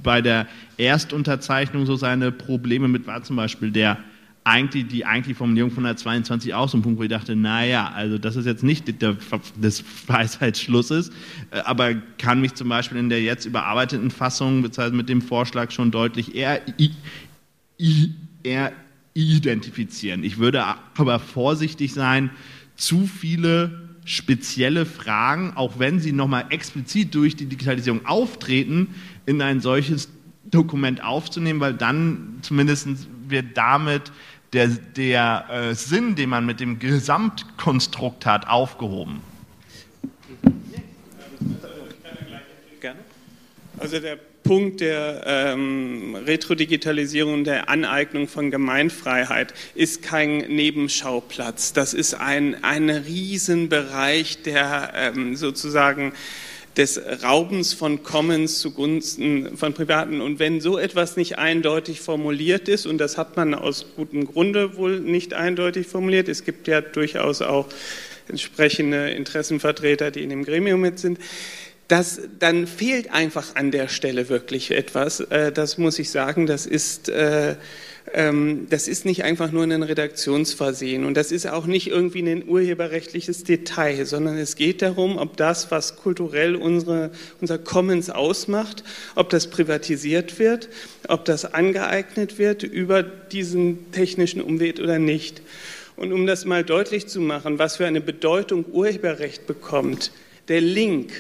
bei 0.04 0.22
der 0.22 0.48
Erstunterzeichnung 0.78 1.86
so 1.86 1.96
seine 1.96 2.32
Probleme 2.32 2.88
mit, 2.88 3.08
war 3.08 3.24
zum 3.24 3.36
Beispiel 3.36 3.72
der 3.72 3.98
eigentlich 4.44 4.88
die 4.88 5.06
eigentliche 5.06 5.38
Formulierung 5.38 5.72
von 5.72 5.84
der 5.84 5.96
22 5.96 6.54
auch 6.54 6.68
so 6.68 6.78
ein 6.78 6.82
Punkt, 6.82 7.00
wo 7.00 7.04
ich 7.04 7.10
dachte, 7.10 7.36
naja, 7.36 7.92
also 7.94 8.18
das 8.18 8.36
ist 8.36 8.46
jetzt 8.46 8.64
nicht 8.64 9.02
der, 9.02 9.16
des 9.56 9.84
Weisheitsschlusses, 10.08 11.12
äh, 11.52 11.60
aber 11.60 11.94
kann 12.18 12.42
mich 12.42 12.56
zum 12.56 12.70
Beispiel 12.70 12.98
in 12.98 13.10
der 13.10 13.22
jetzt 13.22 13.46
überarbeiteten 13.46 14.10
Fassung, 14.10 14.64
beziehungsweise 14.64 14.96
mit 14.96 15.10
dem 15.10 15.22
Vorschlag 15.22 15.72
schon 15.72 15.92
deutlich 15.92 16.36
eher, 16.36 16.62
eher 18.44 18.74
identifizieren. 19.14 20.24
Ich 20.24 20.38
würde 20.38 20.64
aber 20.98 21.20
vorsichtig 21.20 21.94
sein, 21.94 22.32
zu 22.76 23.06
viele 23.06 23.90
spezielle 24.06 24.88
Fragen, 24.88 25.54
auch 25.56 25.78
wenn 25.78 26.00
sie 26.00 26.12
nochmal 26.12 26.46
explizit 26.50 27.14
durch 27.14 27.36
die 27.36 27.46
Digitalisierung 27.46 28.06
auftreten, 28.08 28.96
in 29.28 29.42
ein 29.42 29.60
solches 29.60 30.10
Dokument 30.46 31.04
aufzunehmen, 31.04 31.60
weil 31.60 31.74
dann 31.74 32.40
zumindest 32.42 32.88
wird 33.28 33.56
damit 33.56 34.12
der, 34.54 34.68
der 34.68 35.46
äh, 35.50 35.76
Sinn, 35.76 36.16
den 36.16 36.30
man 36.30 36.46
mit 36.46 36.60
dem 36.60 36.80
Gesamtkonstrukt 36.80 38.26
hat, 38.26 38.48
aufgehoben. 38.48 39.22
Also 43.78 44.00
der 44.00 44.20
Punkt 44.44 44.82
der 44.82 45.24
ähm, 45.26 46.16
Retrodigitalisierung, 46.16 47.44
der 47.44 47.70
Aneignung 47.70 48.28
von 48.28 48.52
Gemeinfreiheit 48.52 49.54
ist 49.76 50.04
kein 50.04 50.38
Nebenschauplatz. 50.38 51.74
Das 51.74 51.94
ist 51.94 52.14
ein, 52.14 52.64
ein 52.64 52.90
Riesenbereich, 52.90 54.44
der 54.44 54.92
ähm, 54.96 55.36
sozusagen 55.36 56.14
des 56.78 57.02
Raubens 57.24 57.74
von 57.74 58.04
Commons 58.04 58.60
zugunsten 58.60 59.58
von 59.58 59.74
Privaten. 59.74 60.22
Und 60.22 60.40
wenn 60.40 60.62
so 60.62 60.78
etwas 60.78 61.18
nicht 61.18 61.38
eindeutig 61.38 62.00
formuliert 62.00 62.70
ist, 62.70 62.86
und 62.86 62.98
das 62.98 63.18
hat 63.18 63.36
man 63.36 63.54
aus 63.54 63.86
gutem 63.96 64.26
Grunde 64.26 64.78
wohl 64.78 65.00
nicht 65.00 65.34
eindeutig 65.34 65.88
formuliert, 65.88 66.30
es 66.30 66.46
gibt 66.46 66.68
ja 66.68 66.82
durchaus 66.82 67.42
auch 67.42 67.68
entsprechende 68.28 69.12
Interessenvertreter, 69.12 70.12
die 70.12 70.24
in 70.24 70.30
dem 70.30 70.46
Gremium 70.46 70.82
mit 70.82 71.00
sind, 71.00 71.20
das, 71.90 72.22
dann 72.40 72.68
fehlt 72.68 73.12
einfach 73.12 73.56
an 73.56 73.72
der 73.72 73.90
Stelle 73.90 74.30
wirklich 74.30 74.72
etwas. 74.72 75.20
Äh, 75.20 75.52
das 75.52 75.78
muss 75.78 76.00
ich 76.00 76.10
sagen, 76.10 76.46
das 76.46 76.66
ist, 76.66 77.10
äh, 77.10 77.56
das 78.14 78.88
ist 78.88 79.06
nicht 79.06 79.24
einfach 79.24 79.52
nur 79.52 79.64
ein 79.64 79.84
Redaktionsversehen 79.84 81.06
und 81.06 81.16
das 81.16 81.32
ist 81.32 81.48
auch 81.48 81.66
nicht 81.66 81.88
irgendwie 81.88 82.22
ein 82.22 82.48
urheberrechtliches 82.48 83.44
Detail, 83.44 84.06
sondern 84.06 84.38
es 84.38 84.56
geht 84.56 84.82
darum, 84.82 85.18
ob 85.18 85.38
das, 85.38 85.72
was 85.72 85.96
kulturell 85.96 86.56
unsere, 86.56 87.12
unser 87.40 87.58
Commons 87.58 88.10
ausmacht, 88.10 88.84
ob 89.16 89.30
das 89.30 89.48
privatisiert 89.48 90.40
wird, 90.40 90.68
ob 91.08 91.26
das 91.26 91.54
angeeignet 91.54 92.40
wird 92.40 92.64
über 92.64 93.04
diesen 93.04 93.92
technischen 93.92 94.42
Umweg 94.42 94.80
oder 94.80 94.98
nicht. 95.00 95.42
Und 95.96 96.12
um 96.12 96.26
das 96.26 96.46
mal 96.46 96.64
deutlich 96.64 97.08
zu 97.08 97.22
machen, 97.22 97.60
was 97.60 97.78
für 97.78 97.86
eine 97.86 98.02
Bedeutung 98.02 98.66
Urheberrecht 98.72 99.46
bekommt, 99.46 100.12
der 100.48 100.60
Link 100.60 101.12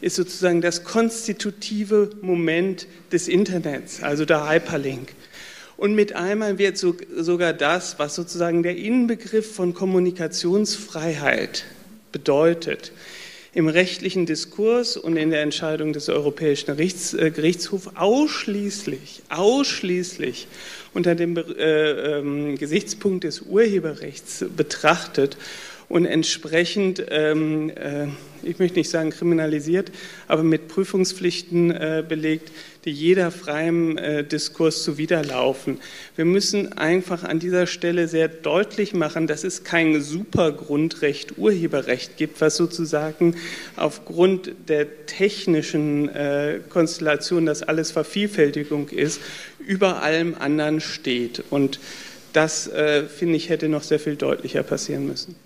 ist 0.00 0.16
sozusagen 0.16 0.60
das 0.60 0.84
konstitutive 0.84 2.10
Moment 2.22 2.86
des 3.12 3.28
Internets, 3.28 4.02
also 4.02 4.24
der 4.24 4.48
Hyperlink. 4.48 5.12
Und 5.80 5.94
mit 5.94 6.12
einmal 6.12 6.58
wird 6.58 6.76
so, 6.76 6.94
sogar 7.16 7.54
das, 7.54 7.98
was 7.98 8.14
sozusagen 8.14 8.62
der 8.62 8.76
Inbegriff 8.76 9.54
von 9.54 9.72
Kommunikationsfreiheit 9.72 11.64
bedeutet, 12.12 12.92
im 13.54 13.66
rechtlichen 13.66 14.26
Diskurs 14.26 14.98
und 14.98 15.16
in 15.16 15.30
der 15.30 15.40
Entscheidung 15.40 15.94
des 15.94 16.10
Europäischen 16.10 16.66
Gerichts, 16.66 17.14
äh, 17.14 17.30
Gerichtshofs 17.30 17.88
ausschließlich, 17.94 19.22
ausschließlich 19.30 20.48
unter 20.92 21.14
dem 21.14 21.38
äh, 21.38 21.38
äh, 22.18 22.56
Gesichtspunkt 22.56 23.24
des 23.24 23.40
Urheberrechts 23.40 24.44
betrachtet 24.54 25.38
und 25.90 26.04
entsprechend, 26.04 27.04
ähm, 27.10 27.70
äh, 27.70 28.06
ich 28.42 28.58
möchte 28.58 28.78
nicht 28.78 28.90
sagen 28.90 29.10
kriminalisiert, 29.10 29.90
aber 30.28 30.44
mit 30.44 30.68
Prüfungspflichten 30.68 31.70
äh, 31.72 32.04
belegt, 32.08 32.52
die 32.84 32.92
jeder 32.92 33.30
freiem 33.30 33.98
äh, 33.98 34.24
Diskurs 34.24 34.82
zuwiderlaufen. 34.82 35.78
Wir 36.16 36.24
müssen 36.24 36.72
einfach 36.72 37.24
an 37.24 37.38
dieser 37.38 37.66
Stelle 37.66 38.08
sehr 38.08 38.28
deutlich 38.28 38.94
machen, 38.94 39.26
dass 39.26 39.44
es 39.44 39.64
kein 39.64 40.00
Supergrundrecht, 40.00 41.36
Urheberrecht 41.36 42.16
gibt, 42.16 42.40
was 42.40 42.56
sozusagen 42.56 43.36
aufgrund 43.76 44.52
der 44.68 45.06
technischen 45.06 46.08
äh, 46.08 46.60
Konstellation, 46.68 47.46
dass 47.46 47.62
alles 47.62 47.90
Vervielfältigung 47.90 48.88
ist, 48.88 49.20
über 49.58 50.02
allem 50.02 50.34
anderen 50.38 50.80
steht. 50.80 51.44
Und 51.50 51.80
das, 52.32 52.66
äh, 52.68 53.04
finde 53.04 53.36
ich, 53.36 53.50
hätte 53.50 53.68
noch 53.68 53.82
sehr 53.82 54.00
viel 54.00 54.16
deutlicher 54.16 54.62
passieren 54.62 55.06
müssen. 55.06 55.36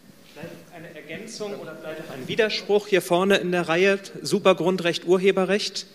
Ergänzung 1.24 1.54
oder 1.60 1.76
vielleicht 1.80 2.00
auch 2.00 2.14
ein 2.14 2.28
Widerspruch 2.28 2.86
hier 2.88 3.02
vorne 3.02 3.36
in 3.36 3.52
der 3.52 3.68
Reihe, 3.68 3.98
Supergrundrecht, 4.22 5.06
Urheberrecht? 5.06 5.86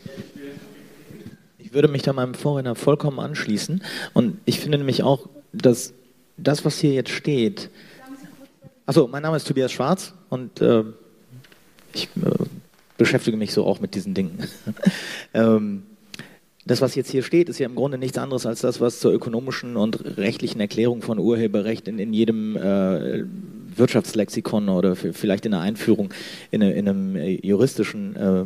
Ich 1.69 1.75
würde 1.75 1.87
mich 1.87 2.01
da 2.01 2.13
meinem 2.13 2.33
Vorredner 2.33 2.73
vollkommen 2.73 3.19
anschließen. 3.19 3.83
Und 4.15 4.39
ich 4.45 4.59
finde 4.59 4.79
nämlich 4.79 5.03
auch, 5.03 5.29
dass 5.53 5.93
das, 6.35 6.65
was 6.65 6.79
hier 6.79 6.93
jetzt 6.93 7.11
steht. 7.11 7.69
Achso, 8.87 9.07
mein 9.07 9.21
Name 9.21 9.37
ist 9.37 9.47
Tobias 9.47 9.71
Schwarz 9.71 10.15
und 10.29 10.61
äh, 10.61 10.83
ich 11.93 12.05
äh, 12.05 12.45
beschäftige 12.97 13.37
mich 13.37 13.53
so 13.53 13.65
auch 13.65 13.81
mit 13.81 13.93
diesen 13.93 14.15
Dingen. 14.15 14.39
ähm, 15.35 15.83
das, 16.65 16.81
was 16.81 16.95
jetzt 16.95 17.11
hier 17.11 17.21
steht, 17.21 17.49
ist 17.49 17.59
ja 17.59 17.67
im 17.67 17.75
Grunde 17.75 17.99
nichts 17.99 18.17
anderes 18.17 18.47
als 18.47 18.61
das, 18.61 18.81
was 18.81 18.99
zur 18.99 19.13
ökonomischen 19.13 19.77
und 19.77 20.17
rechtlichen 20.17 20.59
Erklärung 20.59 21.03
von 21.03 21.19
Urheberrecht 21.19 21.87
in, 21.87 21.99
in 21.99 22.13
jedem 22.13 22.57
äh, 22.57 23.25
Wirtschaftslexikon 23.75 24.69
oder 24.69 24.95
vielleicht 24.95 25.45
in 25.45 25.51
der 25.51 25.61
Einführung 25.61 26.11
in, 26.49 26.63
in 26.63 26.89
einem 26.89 27.15
äh, 27.15 27.39
juristischen 27.45 28.15
äh, 28.15 28.45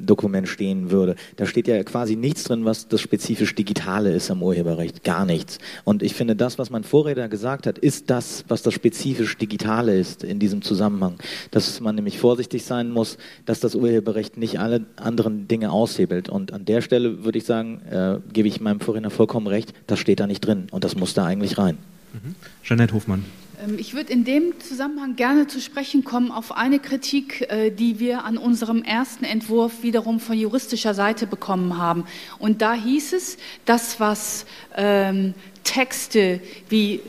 Dokument 0.00 0.48
stehen 0.48 0.90
würde. 0.90 1.16
Da 1.36 1.46
steht 1.46 1.68
ja 1.68 1.82
quasi 1.84 2.16
nichts 2.16 2.44
drin, 2.44 2.64
was 2.64 2.88
das 2.88 3.00
spezifisch 3.00 3.54
Digitale 3.54 4.12
ist 4.12 4.30
am 4.30 4.42
Urheberrecht. 4.42 5.04
Gar 5.04 5.24
nichts. 5.26 5.58
Und 5.84 6.02
ich 6.02 6.14
finde, 6.14 6.36
das, 6.36 6.58
was 6.58 6.70
mein 6.70 6.84
Vorredner 6.84 7.28
gesagt 7.28 7.66
hat, 7.66 7.78
ist 7.78 8.10
das, 8.10 8.44
was 8.48 8.62
das 8.62 8.74
spezifisch 8.74 9.36
Digitale 9.36 9.98
ist 9.98 10.24
in 10.24 10.38
diesem 10.38 10.62
Zusammenhang. 10.62 11.14
Dass 11.50 11.80
man 11.80 11.94
nämlich 11.94 12.18
vorsichtig 12.18 12.64
sein 12.64 12.90
muss, 12.90 13.18
dass 13.46 13.60
das 13.60 13.74
Urheberrecht 13.74 14.36
nicht 14.36 14.58
alle 14.58 14.84
anderen 14.96 15.48
Dinge 15.48 15.70
aushebelt. 15.72 16.28
Und 16.28 16.52
an 16.52 16.64
der 16.64 16.80
Stelle 16.80 17.24
würde 17.24 17.38
ich 17.38 17.44
sagen, 17.44 17.80
äh, 17.90 18.18
gebe 18.32 18.48
ich 18.48 18.60
meinem 18.60 18.80
Vorredner 18.80 19.10
vollkommen 19.10 19.46
recht, 19.46 19.72
das 19.86 19.98
steht 19.98 20.20
da 20.20 20.26
nicht 20.26 20.40
drin. 20.40 20.66
Und 20.70 20.84
das 20.84 20.96
muss 20.96 21.14
da 21.14 21.24
eigentlich 21.24 21.58
rein. 21.58 21.78
Mhm. 22.12 22.34
Jeanette 22.62 22.94
Hofmann. 22.94 23.24
Ähm, 23.62 23.78
ich 23.78 23.94
würde 23.94 24.12
in 24.12 24.24
dem 24.24 24.58
Zusammenhang 24.60 25.16
gerne 25.16 25.46
zu 25.46 25.60
sprechen 25.60 26.04
kommen 26.04 26.30
auf 26.30 26.52
eine 26.52 26.78
Kritik, 26.78 27.50
äh, 27.50 27.70
die 27.70 27.98
wir 27.98 28.24
an 28.24 28.38
unserem 28.38 28.82
ersten 28.82 29.24
Entwurf 29.24 29.82
wiederum 29.82 30.20
von 30.20 30.38
juristischer 30.38 30.94
Seite 30.94 31.26
bekommen 31.26 31.78
haben. 31.78 32.04
Und 32.38 32.62
da 32.62 32.74
hieß 32.74 33.12
es, 33.12 33.36
das, 33.64 34.00
was 34.00 34.46
ähm, 34.76 35.34
Texte 35.64 36.40
wie 36.68 37.00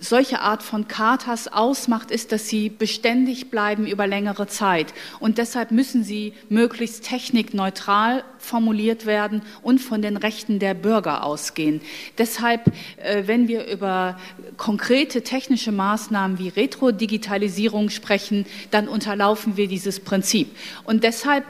solche 0.00 0.40
Art 0.40 0.62
von 0.62 0.88
Katas 0.88 1.48
ausmacht, 1.48 2.10
ist, 2.10 2.32
dass 2.32 2.48
sie 2.48 2.68
beständig 2.68 3.50
bleiben 3.50 3.86
über 3.86 4.06
längere 4.06 4.46
Zeit. 4.46 4.94
Und 5.20 5.38
deshalb 5.38 5.70
müssen 5.70 6.04
sie 6.04 6.34
möglichst 6.48 7.04
technikneutral 7.04 8.24
formuliert 8.38 9.06
werden 9.06 9.42
und 9.62 9.80
von 9.80 10.02
den 10.02 10.16
Rechten 10.16 10.58
der 10.58 10.74
Bürger 10.74 11.24
ausgehen. 11.24 11.80
Deshalb, 12.16 12.72
äh, 12.96 13.24
wenn 13.26 13.48
wir 13.48 13.66
über 13.66 14.18
konkrete 14.56 15.22
technische 15.22 15.72
Maßnahmen 15.72 16.38
wie 16.38 16.48
Retro-Digitalisierung 16.48 17.90
sprechen, 17.90 18.46
dann 18.70 18.88
unterlaufen 18.88 19.56
wir 19.56 19.68
dieses 19.68 20.00
Prinzip. 20.00 20.48
Und 20.84 21.04
deshalb 21.04 21.44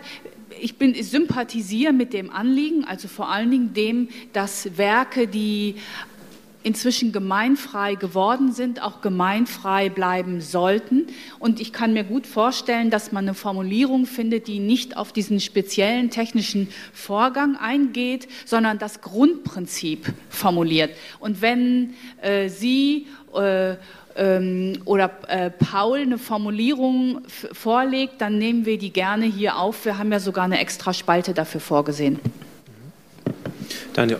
ich, 0.61 0.77
bin, 0.77 0.94
ich 0.94 1.09
sympathisiere 1.09 1.92
mit 1.92 2.12
dem 2.12 2.31
Anliegen, 2.31 2.85
also 2.85 3.07
vor 3.07 3.31
allen 3.31 3.51
Dingen 3.51 3.75
dem, 3.75 4.09
dass 4.33 4.77
Werke, 4.77 5.29
die 5.29 5.77
inzwischen 6.62 7.12
gemeinfrei 7.12 7.94
geworden 7.94 8.53
sind, 8.53 8.83
auch 8.83 9.01
gemeinfrei 9.01 9.88
bleiben 9.88 10.40
sollten. 10.40 11.07
Und 11.38 11.61
ich 11.61 11.73
kann 11.73 11.92
mir 11.92 12.05
gut 12.05 12.27
vorstellen, 12.27 12.90
dass 12.90 13.12
man 13.12 13.25
eine 13.25 13.35
Formulierung 13.35 14.07
findet, 14.07 14.49
die 14.49 14.59
nicht 14.59 14.97
auf 14.97 15.12
diesen 15.12 15.40
speziellen 15.40 16.11
technischen 16.11 16.68
Vorgang 16.92 17.57
eingeht, 17.57 18.29
sondern 18.44 18.79
das 18.79 19.01
Grundprinzip 19.01 20.12
formuliert. 20.29 20.90
Und 21.21 21.40
wenn 21.40 21.94
äh, 22.23 22.49
Sie 22.49 23.07
äh, 23.35 23.77
ähm, 24.16 24.75
oder 24.85 25.11
äh, 25.29 25.51
Paul 25.51 26.01
eine 26.01 26.18
Formulierung 26.18 27.23
vorlegt, 27.53 28.21
dann 28.21 28.38
nehmen 28.38 28.66
wir 28.66 28.79
die 28.79 28.92
gerne 28.92 29.27
hier 29.27 29.59
auf. 29.59 29.85
Wir 29.85 29.97
haben 29.97 30.11
ja 30.11 30.18
sogar 30.18 30.44
eine 30.44 30.59
extra 30.59 30.92
Spalte 30.92 31.35
dafür 31.35 31.61
vorgesehen. 31.61 32.18
Daniel. 33.94 34.18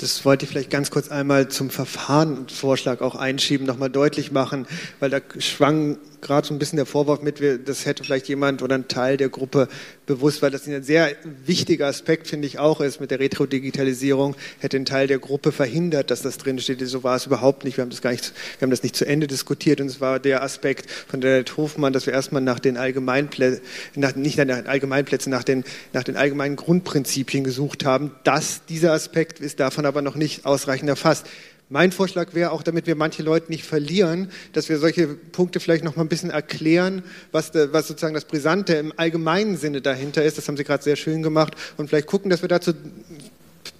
Das 0.00 0.24
wollte 0.24 0.46
ich 0.46 0.50
vielleicht 0.50 0.70
ganz 0.70 0.90
kurz 0.90 1.10
einmal 1.10 1.48
zum 1.48 1.68
Verfahrensvorschlag 1.68 3.02
auch 3.02 3.16
einschieben, 3.16 3.66
nochmal 3.66 3.90
deutlich 3.90 4.32
machen, 4.32 4.66
weil 4.98 5.10
da 5.10 5.20
schwang 5.38 5.98
gerade 6.20 6.46
so 6.46 6.54
ein 6.54 6.58
bisschen 6.58 6.76
der 6.76 6.86
Vorwurf 6.86 7.22
mit, 7.22 7.40
das 7.66 7.86
hätte 7.86 8.04
vielleicht 8.04 8.28
jemand 8.28 8.62
oder 8.62 8.74
ein 8.74 8.88
Teil 8.88 9.16
der 9.16 9.28
Gruppe 9.28 9.68
bewusst, 10.06 10.42
weil 10.42 10.50
das 10.50 10.66
ein 10.66 10.82
sehr 10.82 11.14
wichtiger 11.46 11.86
Aspekt, 11.86 12.26
finde 12.26 12.46
ich, 12.46 12.58
auch 12.58 12.80
ist 12.80 13.00
mit 13.00 13.10
der 13.10 13.20
Retro-Digitalisierung, 13.20 14.34
hätte 14.58 14.76
ein 14.76 14.84
Teil 14.84 15.06
der 15.06 15.18
Gruppe 15.18 15.52
verhindert, 15.52 16.10
dass 16.10 16.22
das 16.22 16.38
drin 16.38 16.58
steht. 16.58 16.80
So 16.86 17.04
war 17.04 17.16
es 17.16 17.26
überhaupt 17.26 17.64
nicht. 17.64 17.76
Wir 17.76 17.82
haben 17.82 17.90
das 17.90 18.02
gar 18.02 18.10
nicht, 18.10 18.32
wir 18.58 18.66
haben 18.66 18.70
das 18.70 18.82
nicht 18.82 18.96
zu 18.96 19.06
Ende 19.06 19.26
diskutiert 19.26 19.80
und 19.80 19.86
es 19.86 20.00
war 20.00 20.18
der 20.18 20.42
Aspekt 20.42 20.90
von 20.90 21.20
der 21.20 21.44
Hofmann, 21.56 21.92
dass 21.92 22.06
wir 22.06 22.12
erstmal 22.12 22.42
nach 22.42 22.58
den 22.58 22.76
Allgemeinplätzen, 22.76 23.62
nach, 23.94 24.16
nicht 24.16 24.36
nach 24.36 24.46
den 24.46 24.66
Allgemeinplätzen, 24.66 25.30
nach 25.30 25.44
den, 25.44 25.64
nach 25.92 26.02
den 26.02 26.16
allgemeinen 26.16 26.56
Grundprinzipien 26.56 27.44
gesucht 27.44 27.84
haben. 27.84 28.12
Das, 28.24 28.62
dieser 28.68 28.92
Aspekt 28.92 29.40
ist 29.40 29.60
davon 29.60 29.86
aber 29.86 30.02
noch 30.02 30.16
nicht 30.16 30.44
ausreichend 30.44 30.88
erfasst. 30.88 31.26
Mein 31.72 31.92
Vorschlag 31.92 32.34
wäre 32.34 32.50
auch, 32.50 32.64
damit 32.64 32.88
wir 32.88 32.96
manche 32.96 33.22
Leute 33.22 33.48
nicht 33.48 33.64
verlieren, 33.64 34.32
dass 34.52 34.68
wir 34.68 34.78
solche 34.78 35.06
Punkte 35.06 35.60
vielleicht 35.60 35.84
noch 35.84 35.94
mal 35.94 36.02
ein 36.02 36.08
bisschen 36.08 36.30
erklären, 36.30 37.04
was, 37.30 37.52
de, 37.52 37.68
was 37.70 37.86
sozusagen 37.86 38.12
das 38.12 38.24
Brisante 38.24 38.74
im 38.74 38.92
allgemeinen 38.96 39.56
Sinne 39.56 39.80
dahinter 39.80 40.24
ist. 40.24 40.36
Das 40.36 40.48
haben 40.48 40.56
Sie 40.56 40.64
gerade 40.64 40.82
sehr 40.82 40.96
schön 40.96 41.22
gemacht. 41.22 41.54
Und 41.76 41.88
vielleicht 41.88 42.08
gucken, 42.08 42.28
dass 42.28 42.42
wir 42.42 42.48
dazu 42.48 42.72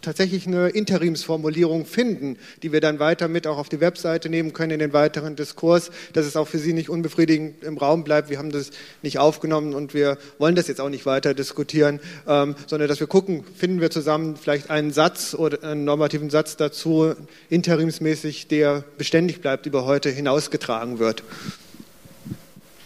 tatsächlich 0.03 0.47
eine 0.47 0.69
Interimsformulierung 0.69 1.87
finden, 1.87 2.39
die 2.63 2.73
wir 2.73 2.81
dann 2.81 2.99
weiter 2.99 3.29
mit 3.29 3.47
auch 3.47 3.59
auf 3.59 3.69
die 3.69 3.81
Webseite 3.81 4.29
nehmen 4.29 4.53
können 4.53 4.73
in 4.73 4.79
den 4.79 4.93
weiteren 4.93 5.37
Diskurs, 5.37 5.91
dass 6.13 6.27
es 6.27 6.37
auch 6.37 6.49
für 6.49 6.59
Sie 6.59 6.73
nicht 6.73 6.89
unbefriedigend 6.89 7.63
im 7.65 7.79
Raum 7.79 8.05
bleibt. 8.05 8.31
Wir 8.31 8.39
haben 8.39 8.51
das 8.51 8.71
nicht 9.03 9.19
aufgenommen 9.19 9.75
und 9.75 9.95
wir 9.95 10.19
wollen 10.39 10.55
das 10.55 10.69
jetzt 10.69 10.81
auch 10.81 10.89
nicht 10.89 11.07
weiter 11.07 11.35
diskutieren, 11.35 12.01
ähm, 12.27 12.55
sondern 12.67 12.89
dass 12.89 13.01
wir 13.01 13.07
gucken, 13.07 13.45
finden 13.57 13.81
wir 13.81 13.91
zusammen 13.91 14.37
vielleicht 14.37 14.71
einen 14.71 14.93
Satz 14.93 15.35
oder 15.35 15.63
einen 15.63 15.85
normativen 15.85 16.31
Satz 16.31 16.57
dazu, 16.57 17.15
interimsmäßig, 17.49 18.49
der 18.49 18.85
beständig 18.99 19.41
bleibt, 19.41 19.67
über 19.67 19.85
heute 19.85 20.11
hinausgetragen 20.11 20.99
wird. 20.99 21.23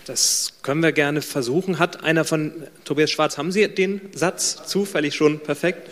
Das 0.06 0.52
können 0.62 0.82
wir 0.82 0.92
gerne 0.92 1.22
versuchen. 1.22 1.78
Hat 1.78 2.04
einer 2.04 2.24
von 2.24 2.52
Tobias 2.84 3.10
Schwarz, 3.10 3.38
haben 3.38 3.52
Sie 3.52 3.66
den 3.68 4.02
Satz 4.12 4.66
zufällig 4.66 5.14
schon 5.14 5.40
perfekt? 5.40 5.88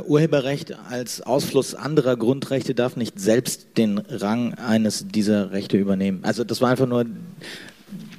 Urheberrecht 0.00 0.74
als 0.88 1.20
Ausfluss 1.20 1.74
anderer 1.74 2.16
Grundrechte 2.16 2.74
darf 2.74 2.96
nicht 2.96 3.20
selbst 3.20 3.76
den 3.76 3.98
Rang 3.98 4.54
eines 4.54 5.06
dieser 5.08 5.52
Rechte 5.52 5.76
übernehmen. 5.76 6.20
Also 6.22 6.44
das 6.44 6.60
war 6.62 6.70
einfach 6.70 6.86
nur 6.86 7.04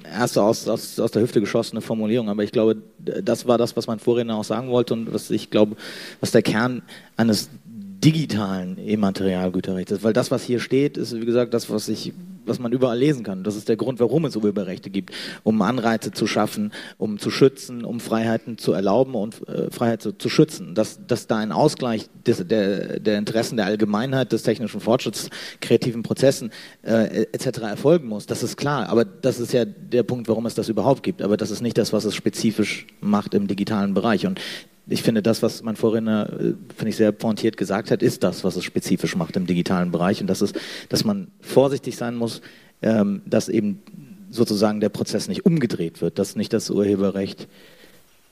erste 0.03 0.43
aus, 0.43 0.67
aus, 0.67 0.99
aus 0.99 1.11
der 1.11 1.23
Hüfte 1.23 1.39
geschossene 1.39 1.81
Formulierung, 1.81 2.29
aber 2.29 2.43
ich 2.43 2.51
glaube, 2.51 2.77
das 2.99 3.47
war 3.47 3.57
das, 3.57 3.75
was 3.75 3.87
mein 3.87 3.99
Vorredner 3.99 4.37
auch 4.37 4.43
sagen 4.43 4.69
wollte 4.69 4.93
und 4.93 5.11
was 5.13 5.31
ich 5.31 5.49
glaube, 5.49 5.75
was 6.19 6.31
der 6.31 6.43
Kern 6.43 6.83
eines 7.17 7.49
digitalen 7.65 8.77
Immaterialgüterrechts 8.77 9.91
ist. 9.91 10.03
Weil 10.03 10.13
das, 10.13 10.29
was 10.29 10.43
hier 10.43 10.59
steht, 10.59 10.97
ist, 10.97 11.15
wie 11.15 11.25
gesagt, 11.25 11.53
das, 11.53 11.69
was 11.69 11.87
ich 11.89 12.13
was 12.45 12.59
man 12.59 12.71
überall 12.71 12.97
lesen 12.97 13.23
kann. 13.23 13.43
Das 13.43 13.55
ist 13.55 13.69
der 13.69 13.75
Grund, 13.75 13.99
warum 13.99 14.25
es 14.25 14.35
Urheberrechte 14.35 14.89
gibt, 14.89 15.13
um 15.43 15.61
Anreize 15.61 16.11
zu 16.11 16.27
schaffen, 16.27 16.71
um 16.97 17.19
zu 17.19 17.29
schützen, 17.29 17.85
um 17.85 17.99
Freiheiten 17.99 18.57
zu 18.57 18.73
erlauben 18.73 19.15
und 19.15 19.47
äh, 19.47 19.69
Freiheit 19.71 20.01
zu, 20.01 20.17
zu, 20.17 20.29
schützen. 20.29 20.75
Dass, 20.75 20.99
dass 21.05 21.27
da 21.27 21.37
ein 21.37 21.51
Ausgleich 21.51 22.09
des, 22.25 22.47
der, 22.47 22.99
der 22.99 23.17
Interessen 23.17 23.57
der 23.57 23.65
Allgemeinheit, 23.65 24.31
des 24.31 24.43
technischen 24.43 24.79
Fortschritts, 24.79 25.29
kreativen 25.61 26.03
Prozessen 26.03 26.51
äh, 26.83 27.25
etc. 27.31 27.59
erfolgen 27.59 28.07
muss, 28.07 28.25
das 28.25 28.43
ist 28.43 28.57
klar. 28.57 28.89
Aber 28.89 29.05
das 29.05 29.39
ist 29.39 29.53
ja 29.53 29.65
der 29.65 30.03
Punkt, 30.03 30.27
warum 30.27 30.45
es 30.45 30.55
das 30.55 30.69
überhaupt 30.69 31.03
gibt. 31.03 31.21
Aber 31.21 31.37
das 31.37 31.51
ist 31.51 31.61
nicht 31.61 31.77
das, 31.77 31.93
was 31.93 32.05
es 32.05 32.15
spezifisch 32.15 32.87
macht 33.01 33.33
im 33.33 33.47
digitalen 33.47 33.93
Bereich. 33.93 34.25
Und 34.25 34.39
ich 34.87 35.01
finde, 35.01 35.21
das, 35.21 35.41
was 35.41 35.63
mein 35.63 35.75
Vorredner, 35.75 36.29
äh, 36.33 36.53
finde 36.75 36.89
ich, 36.89 36.95
sehr 36.97 37.11
pointiert 37.11 37.57
gesagt 37.57 37.91
hat, 37.91 38.03
ist 38.03 38.23
das, 38.23 38.43
was 38.43 38.55
es 38.55 38.63
spezifisch 38.63 39.15
macht 39.15 39.35
im 39.35 39.47
digitalen 39.47 39.91
Bereich. 39.91 40.19
Und 40.21 40.27
das 40.27 40.41
ist, 40.41 40.59
dass 40.89 41.05
man 41.05 41.27
vorsichtig 41.39 41.95
sein 41.95 42.15
muss, 42.15 42.41
ähm, 42.81 43.21
dass 43.25 43.49
eben 43.49 43.81
sozusagen 44.29 44.79
der 44.79 44.89
Prozess 44.89 45.27
nicht 45.27 45.45
umgedreht 45.45 46.01
wird, 46.01 46.19
dass 46.19 46.35
nicht 46.35 46.51
das 46.53 46.69
Urheberrecht 46.69 47.47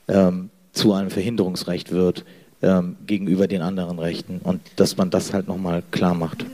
ähm, 0.08 0.50
zu 0.72 0.92
einem 0.92 1.10
Verhinderungsrecht 1.10 1.92
wird 1.92 2.24
ähm, 2.60 2.96
gegenüber 3.06 3.46
den 3.46 3.62
anderen 3.62 3.98
Rechten 3.98 4.40
und 4.42 4.60
dass 4.76 4.96
man 4.96 5.10
das 5.10 5.32
halt 5.32 5.48
nochmal 5.48 5.82
klar 5.90 6.14
macht. 6.14 6.44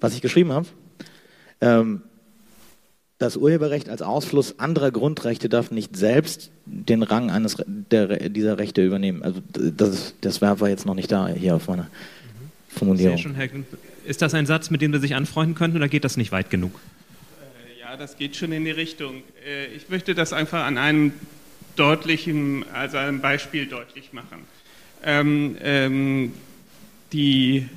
Was 0.00 0.14
ich 0.14 0.22
geschrieben 0.22 0.52
habe, 0.52 0.66
ähm, 1.60 2.02
das 3.24 3.36
Urheberrecht 3.36 3.88
als 3.88 4.02
Ausfluss 4.02 4.58
anderer 4.58 4.90
Grundrechte 4.90 5.48
darf 5.48 5.70
nicht 5.70 5.96
selbst 5.96 6.50
den 6.66 7.02
Rang 7.02 7.30
eines 7.30 7.56
der, 7.66 8.28
dieser 8.28 8.58
Rechte 8.58 8.84
übernehmen. 8.84 9.22
Also 9.22 9.40
das, 9.52 10.14
das 10.20 10.42
war 10.42 10.68
jetzt 10.68 10.86
noch 10.86 10.94
nicht 10.94 11.10
da 11.10 11.28
hier 11.28 11.56
auf 11.56 11.68
meiner 11.68 11.88
Formulierung. 12.68 13.18
Schon, 13.18 13.34
Herr, 13.34 13.48
ist 14.04 14.22
das 14.22 14.34
ein 14.34 14.46
Satz, 14.46 14.70
mit 14.70 14.82
dem 14.82 14.92
Sie 14.92 15.00
sich 15.00 15.14
anfreunden 15.14 15.54
könnten 15.54 15.76
oder 15.76 15.88
geht 15.88 16.04
das 16.04 16.16
nicht 16.16 16.32
weit 16.32 16.50
genug? 16.50 16.78
Äh, 17.66 17.80
ja, 17.80 17.96
das 17.96 18.16
geht 18.16 18.36
schon 18.36 18.52
in 18.52 18.64
die 18.64 18.70
Richtung. 18.70 19.22
Äh, 19.46 19.66
ich 19.74 19.88
möchte 19.88 20.14
das 20.14 20.32
einfach 20.32 20.64
an 20.64 20.78
einem 20.78 21.12
deutlichen, 21.76 22.64
also 22.72 22.98
einem 22.98 23.20
Beispiel 23.20 23.66
deutlich 23.66 24.12
machen. 24.12 24.38
Ähm, 25.02 25.56
ähm, 25.62 26.32
die, 27.12 27.68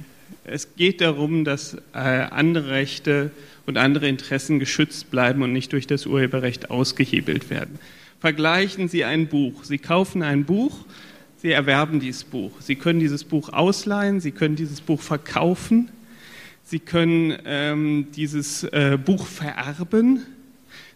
es 0.43 0.75
geht 0.75 1.01
darum, 1.01 1.45
dass 1.45 1.75
äh, 1.93 1.97
andere 1.97 2.71
Rechte 2.71 3.31
und 3.67 3.77
andere 3.77 4.08
Interessen 4.08 4.58
geschützt 4.58 5.12
bleiben 5.12 5.43
und 5.43 5.53
nicht 5.53 5.73
durch 5.73 5.86
das 5.86 6.08
Urheberrecht 6.08 6.71
ausgehebelt 6.71 7.51
werden. 7.51 7.77
Vergleichen 8.19 8.88
Sie 8.88 9.03
ein 9.03 9.27
Buch. 9.27 9.63
Sie 9.63 9.77
kaufen 9.77 10.23
ein 10.23 10.45
Buch, 10.45 10.86
Sie 11.39 11.51
erwerben 11.51 11.99
dieses 11.99 12.23
Buch. 12.23 12.51
Sie 12.62 12.75
können 12.75 12.99
dieses 12.99 13.23
Buch 13.23 13.49
ausleihen, 13.49 14.21
Sie 14.21 14.32
können 14.32 14.56
dieses 14.56 14.82
Buch 14.82 15.01
verkaufen, 15.01 15.89
Sie 16.63 16.80
können 16.80 17.38
ähm, 17.45 18.08
dieses 18.15 18.63
äh, 18.63 18.97
Buch 19.03 19.27
vererben, 19.27 20.23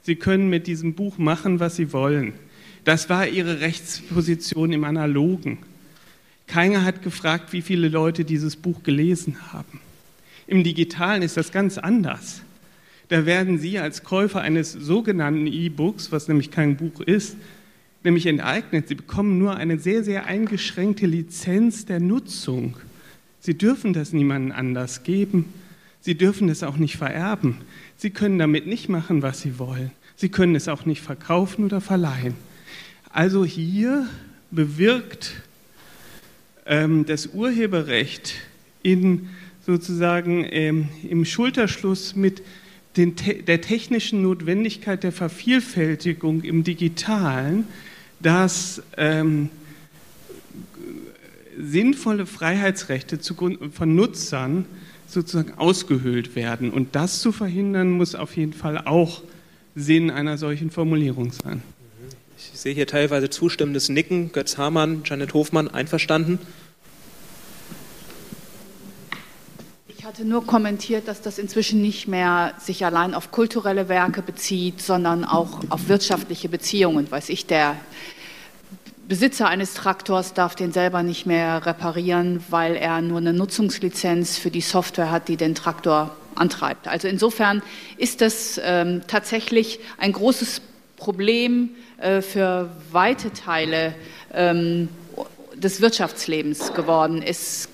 Sie 0.02 0.16
können 0.16 0.50
mit 0.50 0.66
diesem 0.66 0.96
Buch 0.96 1.20
machen, 1.20 1.60
was 1.60 1.76
Sie 1.76 1.94
wollen. 1.94 2.34
Das 2.86 3.10
war 3.10 3.28
Ihre 3.28 3.60
Rechtsposition 3.60 4.72
im 4.72 4.86
Analogen. 4.86 5.60
Keiner 6.48 6.84
hat 6.84 7.04
gefragt, 7.04 7.54
wie 7.54 7.62
viele 7.62 7.90
Leute 7.90 8.26
dieses 8.26 8.56
Buch 8.56 8.82
gelesen 8.82 9.54
haben. 9.54 9.80
Im 10.48 10.64
digitalen 10.64 11.22
ist 11.22 11.38
das 11.38 11.52
ganz 11.52 11.78
anders. 11.78 12.42
Da 13.12 13.26
werden 13.26 13.60
Sie 13.60 13.78
als 13.78 14.04
Käufer 14.04 14.40
eines 14.40 14.72
sogenannten 14.72 15.46
E-Books, 15.46 16.14
was 16.14 16.30
nämlich 16.30 16.50
kein 16.50 16.78
Buch 16.78 17.02
ist, 17.02 17.36
nämlich 18.06 18.26
enteignet. 18.26 18.88
Sie 18.88 18.96
bekommen 18.96 19.38
nur 19.38 19.58
eine 19.58 19.78
sehr, 19.80 20.06
sehr 20.06 20.28
eingeschränkte 20.28 21.08
Lizenz 21.08 21.86
der 21.86 22.00
Nutzung. 22.00 22.78
Sie 23.42 23.58
dürfen 23.58 23.92
das 23.92 24.14
niemandem 24.14 24.54
anders 24.54 25.04
geben. 25.04 25.54
Sie 26.00 26.16
dürfen 26.16 26.48
es 26.48 26.64
auch 26.64 26.78
nicht 26.78 26.96
vererben. 26.96 27.58
Sie 27.98 28.12
können 28.12 28.40
damit 28.40 28.66
nicht 28.66 28.88
machen, 28.88 29.22
was 29.22 29.42
Sie 29.42 29.60
wollen. 29.60 29.92
Sie 30.16 30.30
können 30.30 30.56
es 30.56 30.70
auch 30.70 30.86
nicht 30.86 31.02
verkaufen 31.02 31.66
oder 31.66 31.82
verleihen. 31.82 32.36
Also 33.10 33.44
hier 33.44 34.08
bewirkt 34.52 35.34
ähm, 36.66 37.06
das 37.06 37.28
Urheberrecht 37.28 38.36
in 38.84 39.28
sozusagen 39.66 40.48
ähm, 40.50 40.88
im 41.04 41.26
Schulterschluss 41.26 42.16
mit 42.16 42.42
den, 42.98 43.16
der 43.48 43.62
technischen 43.62 44.22
Notwendigkeit 44.22 45.04
der 45.04 45.12
Vervielfältigung 45.12 46.44
im 46.44 46.64
Digitalen, 46.64 47.66
dass 48.20 48.82
ähm, 48.98 49.50
sinnvolle 51.58 52.26
Freiheitsrechte 52.26 53.20
von 53.72 53.96
Nutzern 53.96 54.66
sozusagen 55.08 55.54
ausgehöhlt 55.58 56.36
werden. 56.36 56.72
Und 56.72 56.96
das 56.96 57.20
zu 57.20 57.32
verhindern, 57.32 57.92
muss 57.92 58.16
auf 58.16 58.36
jeden 58.38 58.54
Fall 58.54 58.78
auch 58.80 59.22
Sinn 59.76 60.10
einer 60.10 60.38
solchen 60.38 60.72
Formulierung 60.72 61.32
sein. 61.32 61.62
Ich 62.38 62.60
sehe 62.60 62.74
hier 62.74 62.88
teilweise 62.88 63.30
zustimmendes 63.30 63.90
Nicken. 63.90 64.32
Götz 64.32 64.58
Hamann, 64.58 65.04
Janet 65.06 65.34
Hofmann, 65.34 65.68
einverstanden? 65.68 66.40
Ich 70.02 70.08
hatte 70.08 70.26
nur 70.26 70.48
kommentiert, 70.48 71.08
dass 71.08 71.22
das 71.22 71.38
inzwischen 71.38 71.80
nicht 71.80 72.08
mehr 72.08 72.56
sich 72.58 72.84
allein 72.84 73.14
auf 73.14 73.30
kulturelle 73.30 73.88
Werke 73.88 74.24
bezieht, 74.24 74.82
sondern 74.82 75.24
auch 75.24 75.60
auf 75.70 75.90
wirtschaftliche 75.90 76.50
Beziehungen. 76.50 77.12
Weiß 77.12 77.30
ich, 77.30 77.46
der 77.46 77.76
Besitzer 79.08 79.48
eines 79.48 79.76
Traktors 79.76 80.34
darf 80.34 80.56
den 80.56 80.72
selber 80.72 81.04
nicht 81.04 81.28
mehr 81.28 81.68
reparieren, 81.68 82.44
weil 82.50 82.78
er 82.78 83.00
nur 83.04 83.20
eine 83.20 83.32
Nutzungslizenz 83.32 84.40
für 84.40 84.50
die 84.50 84.62
Software 84.62 85.12
hat, 85.12 85.28
die 85.28 85.38
den 85.38 85.54
Traktor 85.54 86.16
antreibt. 86.34 86.88
Also 86.88 87.08
insofern 87.08 87.62
ist 87.98 88.22
das 88.22 88.60
ähm, 88.64 89.04
tatsächlich 89.06 89.82
ein 90.00 90.14
großes 90.14 90.64
Problem 90.98 91.70
äh, 92.00 92.24
für 92.24 92.72
weite 92.92 93.34
Teile 93.34 93.94
ähm, 94.34 94.90
des 95.54 95.80
Wirtschaftslebens 95.80 96.74
geworden. 96.74 97.22
Es 97.24 97.70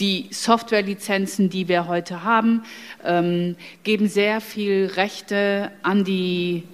die 0.00 0.28
Softwarelizenzen, 0.30 1.50
die 1.50 1.68
wir 1.68 1.86
heute 1.86 2.24
haben, 2.24 2.64
ähm, 3.04 3.56
geben 3.84 4.08
sehr 4.08 4.40
viel 4.40 4.90
Rechte 4.96 5.70
an 5.82 6.04
die 6.04 6.64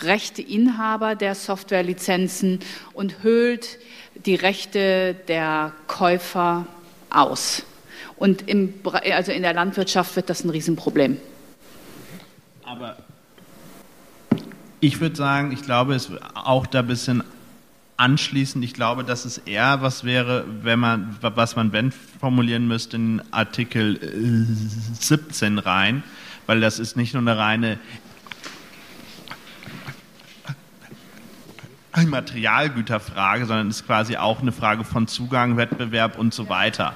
Rechteinhaber 0.00 1.14
der 1.14 1.34
Softwarelizenzen 1.34 2.60
und 2.94 3.22
höhlt 3.22 3.78
die 4.26 4.34
Rechte 4.34 5.14
der 5.28 5.72
Käufer 5.86 6.66
aus. 7.10 7.62
Und 8.16 8.48
im, 8.48 8.74
also 9.12 9.32
in 9.32 9.42
der 9.42 9.52
Landwirtschaft 9.52 10.16
wird 10.16 10.30
das 10.30 10.44
ein 10.44 10.50
Riesenproblem. 10.50 11.18
Aber 12.64 12.96
ich 14.80 15.00
würde 15.00 15.16
sagen, 15.16 15.52
ich 15.52 15.62
glaube, 15.62 15.94
es 15.94 16.10
auch 16.34 16.66
da 16.66 16.80
ein 16.80 16.86
bisschen 16.86 17.22
anschließend, 17.96 18.64
ich 18.64 18.74
glaube, 18.74 19.04
dass 19.04 19.24
es 19.24 19.38
eher 19.38 19.82
was 19.82 20.04
wäre, 20.04 20.44
wenn 20.62 20.78
man, 20.78 21.16
was 21.20 21.56
man 21.56 21.72
wenn 21.72 21.92
formulieren 21.92 22.66
müsste 22.66 22.96
in 22.96 23.22
Artikel 23.30 23.98
17 24.98 25.58
rein, 25.58 26.02
weil 26.46 26.60
das 26.60 26.78
ist 26.78 26.96
nicht 26.96 27.14
nur 27.14 27.22
eine 27.22 27.38
reine 27.38 27.78
Materialgüterfrage, 32.06 33.46
sondern 33.46 33.68
ist 33.68 33.86
quasi 33.86 34.16
auch 34.16 34.40
eine 34.40 34.52
Frage 34.52 34.84
von 34.84 35.06
Zugang, 35.06 35.56
Wettbewerb 35.56 36.18
und 36.18 36.32
so 36.32 36.48
weiter. 36.48 36.94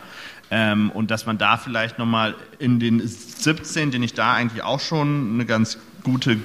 Ähm, 0.50 0.90
und 0.90 1.10
dass 1.10 1.26
man 1.26 1.38
da 1.38 1.56
vielleicht 1.56 1.98
nochmal 1.98 2.34
in 2.58 2.80
den 2.80 3.06
17, 3.06 3.90
den 3.90 4.02
ich 4.02 4.14
da 4.14 4.34
eigentlich 4.34 4.62
auch 4.62 4.80
schon 4.80 5.34
eine 5.34 5.44
ganz 5.44 5.78
gute 6.02 6.38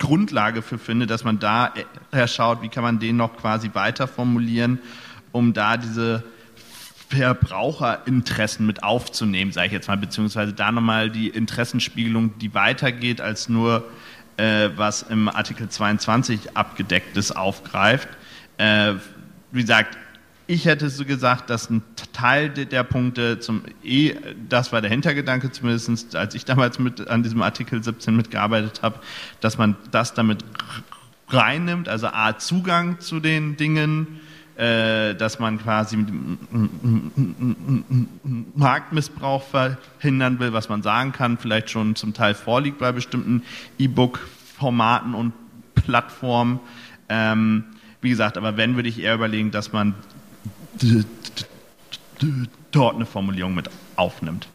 Grundlage 0.00 0.62
für 0.62 0.78
finde, 0.78 1.06
dass 1.06 1.22
man 1.22 1.38
da 1.38 1.72
schaut, 2.26 2.62
wie 2.62 2.68
kann 2.68 2.82
man 2.82 2.98
den 2.98 3.16
noch 3.16 3.36
quasi 3.36 3.70
weiter 3.74 4.08
formulieren, 4.08 4.80
um 5.30 5.52
da 5.52 5.76
diese 5.76 6.24
Verbraucherinteressen 7.08 8.66
mit 8.66 8.82
aufzunehmen, 8.82 9.52
sage 9.52 9.68
ich 9.68 9.72
jetzt 9.72 9.88
mal, 9.88 9.96
beziehungsweise 9.96 10.52
da 10.52 10.72
nochmal 10.72 11.10
die 11.10 11.28
Interessenspiegelung, 11.28 12.38
die 12.38 12.54
weitergeht 12.54 13.20
als 13.20 13.48
nur 13.48 13.84
äh, 14.36 14.70
was 14.76 15.02
im 15.02 15.28
Artikel 15.28 15.68
22 15.68 16.56
abgedeckt 16.56 17.16
ist, 17.16 17.32
aufgreift. 17.32 18.08
Äh, 18.58 18.94
wie 19.52 19.60
gesagt, 19.60 19.98
ich 20.50 20.64
hätte 20.64 20.90
so 20.90 21.04
gesagt, 21.04 21.48
dass 21.48 21.70
ein 21.70 21.80
Teil 22.12 22.48
der 22.48 22.82
Punkte 22.82 23.38
zum 23.38 23.62
E, 23.84 24.16
das 24.48 24.72
war 24.72 24.80
der 24.80 24.90
Hintergedanke 24.90 25.52
zumindest, 25.52 26.16
als 26.16 26.34
ich 26.34 26.44
damals 26.44 26.80
mit 26.80 27.06
an 27.06 27.22
diesem 27.22 27.40
Artikel 27.40 27.84
17 27.84 28.16
mitgearbeitet 28.16 28.82
habe, 28.82 28.98
dass 29.40 29.58
man 29.58 29.76
das 29.92 30.12
damit 30.12 30.44
reinnimmt, 31.28 31.88
also 31.88 32.08
A, 32.08 32.36
Zugang 32.36 32.98
zu 32.98 33.20
den 33.20 33.56
Dingen, 33.56 34.18
äh, 34.56 35.14
dass 35.14 35.38
man 35.38 35.62
quasi 35.62 36.04
Marktmissbrauch 38.56 39.44
verhindern 39.44 40.40
will, 40.40 40.52
was 40.52 40.68
man 40.68 40.82
sagen 40.82 41.12
kann, 41.12 41.38
vielleicht 41.38 41.70
schon 41.70 41.94
zum 41.94 42.12
Teil 42.12 42.34
vorliegt 42.34 42.78
bei 42.78 42.90
bestimmten 42.90 43.44
E-Book-Formaten 43.78 45.14
und 45.14 45.32
Plattformen. 45.76 46.58
Ähm, 47.08 47.66
wie 48.00 48.10
gesagt, 48.10 48.36
aber 48.36 48.56
wenn, 48.56 48.76
würde 48.76 48.88
ich 48.88 49.00
eher 49.00 49.14
überlegen, 49.14 49.50
dass 49.50 49.72
man 49.72 49.94
dort 52.70 52.94
eine 52.94 53.06
Formulierung 53.06 53.54
mit 53.54 53.68
aufnimmt. 53.96 54.48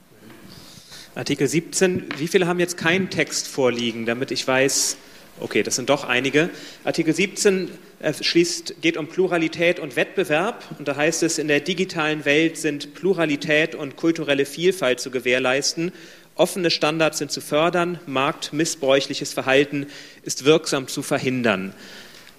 Artikel 1.15 1.47
17, 1.47 2.06
wie 2.17 2.28
viele 2.28 2.47
haben 2.47 2.60
jetzt 2.60 2.78
keinen 2.78 3.10
Text 3.10 3.47
vorliegen, 3.47 4.06
damit 4.06 4.32
ich 4.32 4.45
weiß, 4.45 4.97
okay, 5.39 5.63
das 5.63 5.75
sind 5.75 5.89
doch 5.89 6.04
einige. 6.04 6.49
Artikel 6.84 7.13
17 7.13 7.69
äh, 7.99 8.13
schließt, 8.13 8.82
geht 8.82 8.97
um 8.97 9.08
Pluralität 9.08 9.80
und 9.80 9.95
Wettbewerb 9.95 10.63
und 10.78 10.88
da 10.88 10.95
heißt 10.95 11.23
es, 11.23 11.38
in 11.38 11.47
der 11.47 11.62
digitalen 11.62 12.25
Welt 12.25 12.58
sind 12.58 12.93
Pluralität 12.95 13.75
und 13.75 13.95
kulturelle 13.95 14.45
Vielfalt 14.45 14.99
zu 14.99 15.12
gewährleisten. 15.12 15.91
Offene 16.36 16.69
Standards 16.69 17.19
sind 17.19 17.32
zu 17.32 17.39
fördern, 17.39 17.99
marktmissbräuchliches 18.08 19.32
Verhalten 19.32 19.88
ist 20.23 20.43
wirksam 20.43 20.89
zu 20.89 21.01
verhindern. 21.01 21.73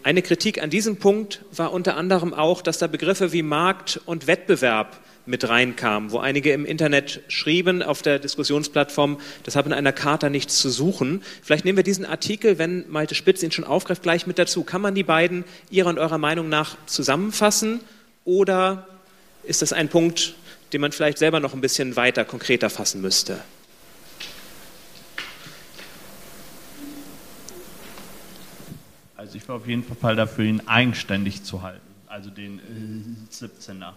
Eine 0.06 0.22
Kritik 0.22 0.62
an 0.62 0.70
diesem 0.70 0.98
Punkt 0.98 1.40
war 1.50 1.72
unter 1.72 1.96
anderem 1.96 2.32
auch, 2.32 2.62
dass 2.62 2.78
da 2.78 2.86
Begriffe 2.86 3.32
wie 3.32 3.42
Markt 3.42 4.00
und 4.06 4.28
Wettbewerb 4.28 5.00
mit 5.26 5.48
reinkamen, 5.48 6.12
wo 6.12 6.18
einige 6.18 6.52
im 6.52 6.64
Internet 6.64 7.22
schrieben 7.26 7.82
auf 7.82 8.02
der 8.02 8.20
Diskussionsplattform, 8.20 9.18
das 9.42 9.56
hat 9.56 9.66
in 9.66 9.72
einer 9.72 9.90
Charta 9.90 10.28
nichts 10.28 10.60
zu 10.60 10.70
suchen. 10.70 11.24
Vielleicht 11.42 11.64
nehmen 11.64 11.76
wir 11.76 11.82
diesen 11.82 12.06
Artikel, 12.06 12.56
wenn 12.56 12.88
Malte 12.88 13.16
Spitz 13.16 13.42
ihn 13.42 13.50
schon 13.50 13.64
aufgreift, 13.64 14.04
gleich 14.04 14.28
mit 14.28 14.38
dazu. 14.38 14.62
Kann 14.62 14.80
man 14.80 14.94
die 14.94 15.02
beiden 15.02 15.42
Ihrer 15.70 15.88
und 15.88 15.98
eurer 15.98 16.18
Meinung 16.18 16.48
nach 16.48 16.76
zusammenfassen 16.86 17.80
oder 18.24 18.86
ist 19.42 19.60
das 19.60 19.72
ein 19.72 19.88
Punkt, 19.88 20.36
den 20.72 20.82
man 20.82 20.92
vielleicht 20.92 21.18
selber 21.18 21.40
noch 21.40 21.52
ein 21.52 21.60
bisschen 21.60 21.96
weiter 21.96 22.24
konkreter 22.24 22.70
fassen 22.70 23.00
müsste? 23.00 23.40
Also 29.26 29.38
ich 29.38 29.48
wäre 29.48 29.58
auf 29.58 29.66
jeden 29.66 29.82
Fall 29.82 30.14
dafür, 30.14 30.44
ihn 30.44 30.62
eigenständig 30.68 31.42
zu 31.42 31.62
halten, 31.62 31.80
also 32.06 32.30
den 32.30 32.60
äh, 32.60 33.34
17er. 33.34 33.92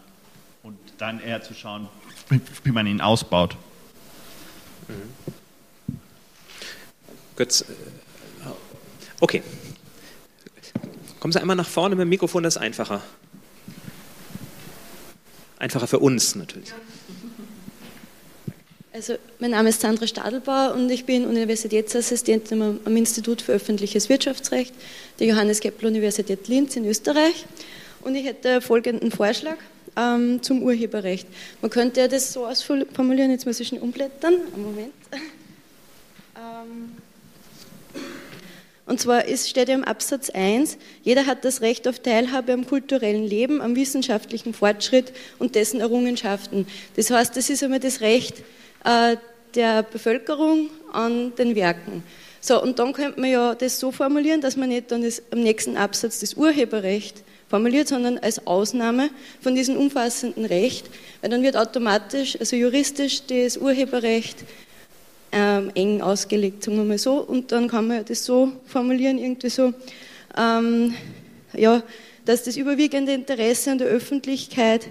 Und 0.63 0.79
dann 0.97 1.21
eher 1.21 1.43
zu 1.43 1.53
schauen, 1.53 1.87
wie 2.63 2.71
man 2.71 2.87
ihn 2.87 2.99
ausbaut. 2.99 3.55
Mhm. 4.87 5.93
Götz, 7.35 7.61
äh, 7.61 7.65
okay. 9.19 9.43
Kommen 11.19 11.31
Sie 11.31 11.39
einmal 11.39 11.55
nach 11.55 11.69
vorne 11.69 11.93
mit 11.93 12.01
dem 12.01 12.09
Mikrofon, 12.09 12.41
das 12.41 12.55
ist 12.55 12.61
einfacher. 12.63 13.03
Einfacher 15.59 15.85
für 15.85 15.99
uns 15.99 16.33
natürlich. 16.33 16.73
Also, 18.99 19.15
mein 19.39 19.51
Name 19.51 19.69
ist 19.69 19.79
Sandra 19.79 20.05
Stadelbauer 20.07 20.73
und 20.73 20.89
ich 20.89 21.05
bin 21.05 21.25
Universitätsassistentin 21.25 22.81
am, 22.83 22.97
Institut 22.97 23.41
für 23.41 23.53
öffentliches 23.53 24.09
Wirtschaftsrecht 24.09 24.73
der 25.19 25.27
Johannes 25.27 25.61
Kepler 25.61 25.87
Universität 25.87 26.49
Linz 26.49 26.75
in 26.75 26.83
Österreich. 26.83 27.45
Und 28.01 28.15
ich 28.15 28.25
hätte 28.25 28.59
folgenden 28.59 29.09
Vorschlag 29.09 29.55
ähm, 29.95 30.43
zum 30.43 30.61
Urheberrecht. 30.63 31.29
Man 31.61 31.71
könnte 31.71 32.09
das 32.09 32.33
so 32.33 32.45
ausformulieren, 32.45 33.31
jetzt 33.31 33.45
muss 33.45 33.61
ich 33.61 33.69
schnell 33.69 33.79
umblättern. 33.79 34.33
Einen 34.33 34.63
Moment. 34.63 34.93
Ähm, 36.35 36.91
und 38.85 38.99
zwar 38.99 39.23
steht 39.33 39.69
ja 39.69 39.75
im 39.75 39.85
Absatz 39.85 40.29
1, 40.29 40.77
jeder 41.03 41.25
hat 41.25 41.45
das 41.45 41.61
Recht 41.61 41.87
auf 41.87 41.99
Teilhabe 41.99 42.51
am 42.51 42.67
kulturellen 42.67 43.23
Leben, 43.23 43.61
am 43.61 43.77
wissenschaftlichen 43.77 44.53
Fortschritt 44.53 45.13
und 45.37 45.55
dessen 45.55 45.79
Errungenschaften. 45.79 46.67
Das 46.97 47.11
heißt, 47.11 47.37
das 47.37 47.49
ist 47.49 47.63
einmal 47.63 47.79
das 47.79 48.01
Recht 48.01 48.43
der 48.83 49.83
Bevölkerung 49.83 50.69
an 50.93 51.33
den 51.35 51.55
Werken. 51.55 52.03
So, 52.41 52.61
und 52.61 52.79
dann 52.79 52.93
könnte 52.93 53.19
man 53.19 53.29
ja 53.29 53.55
das 53.55 53.79
so 53.79 53.91
formulieren, 53.91 54.41
dass 54.41 54.55
man 54.55 54.69
nicht 54.69 54.91
dann 54.91 55.01
das, 55.01 55.21
am 55.31 55.41
nächsten 55.41 55.75
Absatz 55.75 56.19
das 56.19 56.35
Urheberrecht 56.35 57.23
formuliert, 57.49 57.87
sondern 57.87 58.17
als 58.19 58.45
Ausnahme 58.47 59.09
von 59.41 59.55
diesem 59.55 59.75
umfassenden 59.75 60.45
Recht, 60.45 60.89
weil 61.21 61.31
dann 61.31 61.43
wird 61.43 61.57
automatisch, 61.57 62.39
also 62.39 62.55
juristisch, 62.55 63.23
das 63.25 63.57
Urheberrecht 63.57 64.37
ähm, 65.31 65.71
eng 65.75 66.01
ausgelegt, 66.01 66.63
sagen 66.63 66.77
wir 66.77 66.85
mal 66.85 66.97
so, 66.97 67.15
und 67.15 67.51
dann 67.51 67.67
kann 67.67 67.87
man 67.87 68.05
das 68.05 68.23
so 68.23 68.53
formulieren, 68.65 69.17
irgendwie 69.17 69.49
so, 69.49 69.73
ähm, 70.37 70.93
ja, 71.53 71.83
dass 72.25 72.43
das 72.43 72.55
überwiegende 72.55 73.11
Interesse 73.13 73.71
an 73.71 73.79
der 73.79 73.87
Öffentlichkeit 73.87 74.87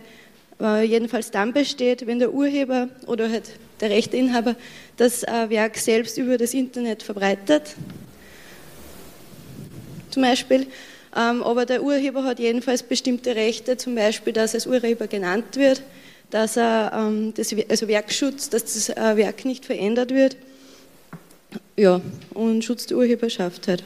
äh, 0.61 0.85
jedenfalls 0.85 1.31
dann 1.31 1.53
besteht, 1.53 2.07
wenn 2.07 2.19
der 2.19 2.35
Urheber 2.35 2.89
oder 3.07 3.31
halt 3.31 3.51
der 3.81 3.91
Rechteinhaber 3.91 4.57
das 4.97 5.23
äh, 5.23 5.51
Werk 5.51 5.77
selbst 5.77 6.19
über 6.19 6.39
das 6.39 6.55
Internet 6.55 7.03
verbreitet, 7.03 7.75
zum 10.11 10.23
Beispiel. 10.23 10.67
Ähm, 11.17 11.43
aber 11.43 11.65
der 11.67 11.83
Urheber 11.83 12.25
hat 12.25 12.39
jedenfalls 12.39 12.83
bestimmte 12.83 13.35
Rechte, 13.35 13.77
zum 13.77 13.95
Beispiel, 13.95 14.33
dass 14.33 14.53
er 14.53 14.59
als 14.59 14.67
Urheber 14.67 15.07
genannt 15.07 15.57
wird, 15.57 15.83
dass 16.31 16.57
er 16.57 16.93
ähm, 16.95 17.33
das 17.35 17.55
also 17.69 17.89
Werkschutz, 17.89 18.51
dass 18.51 18.65
das 18.65 18.89
äh, 18.91 19.17
Werk 19.17 19.45
nicht 19.45 19.65
verändert 19.65 20.13
wird. 20.13 20.37
Ja, 21.77 22.01
und 22.35 22.65
Schutz 22.65 22.87
der 22.87 22.99
Urheberschaft 22.99 23.69
halt. 23.69 23.83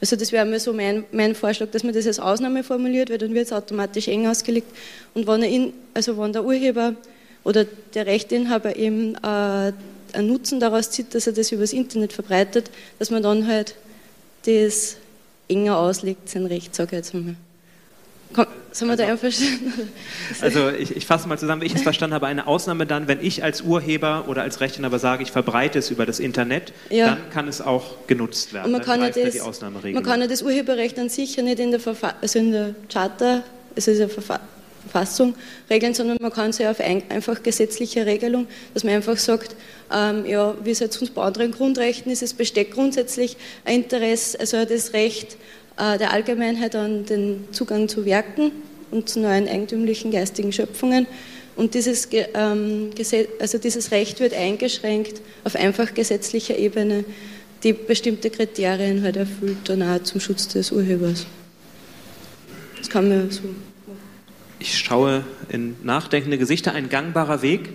Also 0.00 0.16
das 0.16 0.32
wäre 0.32 0.46
mir 0.46 0.60
so 0.60 0.72
mein, 0.72 1.04
mein, 1.12 1.34
Vorschlag, 1.34 1.70
dass 1.72 1.84
man 1.84 1.92
das 1.92 2.06
als 2.06 2.20
Ausnahme 2.20 2.64
formuliert, 2.64 3.10
weil 3.10 3.18
dann 3.18 3.34
wird 3.34 3.46
es 3.46 3.52
automatisch 3.52 4.08
eng 4.08 4.26
ausgelegt. 4.26 4.68
Und 5.14 5.26
wenn, 5.26 5.42
in, 5.42 5.72
also 5.92 6.16
wenn 6.16 6.32
der 6.32 6.44
Urheber 6.44 6.94
oder 7.44 7.64
der 7.94 8.06
Rechteinhaber 8.06 8.76
eben 8.76 9.14
äh, 9.16 9.72
einen 10.12 10.26
Nutzen 10.26 10.60
daraus 10.60 10.90
zieht, 10.90 11.14
dass 11.14 11.26
er 11.26 11.32
das 11.32 11.52
übers 11.52 11.72
Internet 11.72 12.12
verbreitet, 12.12 12.70
dass 12.98 13.10
man 13.10 13.22
dann 13.22 13.46
halt 13.46 13.74
das 14.46 14.96
enger 15.48 15.78
auslegt, 15.78 16.28
sein 16.28 16.46
Recht, 16.46 16.74
sage 16.74 16.90
ich 16.92 16.98
jetzt 16.98 17.14
einmal. 17.14 17.36
Komm, 18.32 18.46
sind 18.70 18.86
wir 18.86 18.92
also, 18.92 19.02
da 19.02 19.10
einverstanden? 19.10 19.72
Also 20.40 20.70
ich, 20.70 20.96
ich 20.96 21.04
fasse 21.04 21.26
mal 21.28 21.36
zusammen, 21.36 21.62
wie 21.62 21.66
ich 21.66 21.74
es 21.74 21.82
verstanden 21.82 22.14
habe, 22.14 22.28
eine 22.28 22.46
Ausnahme 22.46 22.86
dann, 22.86 23.08
wenn 23.08 23.20
ich 23.20 23.42
als 23.42 23.62
Urheber 23.62 24.26
oder 24.28 24.42
als 24.42 24.60
Rechteinhaber 24.60 25.00
sage, 25.00 25.24
ich 25.24 25.32
verbreite 25.32 25.80
es 25.80 25.90
über 25.90 26.06
das 26.06 26.20
Internet, 26.20 26.72
ja. 26.88 27.06
dann 27.06 27.30
kann 27.30 27.48
es 27.48 27.60
auch 27.60 28.06
genutzt 28.06 28.52
werden. 28.52 28.66
Und 28.66 28.72
man, 28.72 28.82
kann 28.82 29.00
ja 29.00 29.10
das, 29.10 29.34
man 29.82 30.02
kann 30.04 30.20
ja 30.20 30.28
das 30.28 30.42
Urheberrecht 30.42 30.98
an 31.00 31.08
sich 31.08 31.34
ja 31.34 31.42
nicht 31.42 31.58
in 31.58 31.72
der, 31.72 31.80
Verfa 31.80 32.14
also 32.20 32.38
in 32.38 32.52
der 32.52 32.74
Charta, 32.88 33.42
also 33.74 33.90
in 33.90 33.98
der 33.98 34.08
Verfa 34.08 34.40
Verfassung 34.82 35.34
regeln, 35.68 35.94
sondern 35.94 36.18
man 36.20 36.32
kann 36.32 36.52
ja 36.58 36.70
auf 36.70 36.80
ein, 36.80 37.02
einfach 37.10 37.42
gesetzliche 37.42 38.06
Regelung, 38.06 38.46
dass 38.74 38.84
man 38.84 38.94
einfach 38.94 39.16
sagt, 39.16 39.54
ähm, 39.92 40.24
ja, 40.26 40.54
wie 40.64 40.70
es 40.70 40.80
jetzt 40.80 40.98
sonst 40.98 41.14
bei 41.14 41.22
anderen 41.22 41.52
Grundrechten 41.52 42.10
ist, 42.10 42.22
es 42.22 42.34
besteht 42.34 42.72
grundsätzlich 42.72 43.36
ein 43.64 43.82
Interesse, 43.82 44.38
also 44.40 44.64
das 44.64 44.92
Recht 44.92 45.36
äh, 45.76 45.98
der 45.98 46.12
Allgemeinheit 46.12 46.74
an 46.74 47.04
den 47.06 47.44
Zugang 47.52 47.88
zu 47.88 48.04
Werken 48.04 48.52
und 48.90 49.08
zu 49.08 49.20
neuen 49.20 49.48
eigentümlichen 49.48 50.10
geistigen 50.10 50.52
Schöpfungen. 50.52 51.06
Und 51.56 51.74
dieses, 51.74 52.08
ähm, 52.12 52.90
also 53.38 53.58
dieses 53.58 53.90
Recht 53.90 54.20
wird 54.20 54.34
eingeschränkt 54.34 55.20
auf 55.44 55.56
einfach 55.56 55.92
gesetzlicher 55.94 56.56
Ebene, 56.56 57.04
die 57.62 57.72
bestimmte 57.74 58.30
Kriterien 58.30 59.02
halt 59.02 59.16
erfüllt, 59.16 59.58
dann 59.64 59.82
auch 59.82 60.02
zum 60.02 60.20
Schutz 60.20 60.48
des 60.48 60.72
Urhebers. 60.72 61.26
Das 62.78 62.88
kann 62.88 63.08
man 63.08 63.30
so 63.30 63.42
ich 64.60 64.78
schaue 64.78 65.24
in 65.48 65.74
nachdenkende 65.82 66.38
Gesichter, 66.38 66.72
ein 66.72 66.88
gangbarer 66.88 67.42
Weg. 67.42 67.70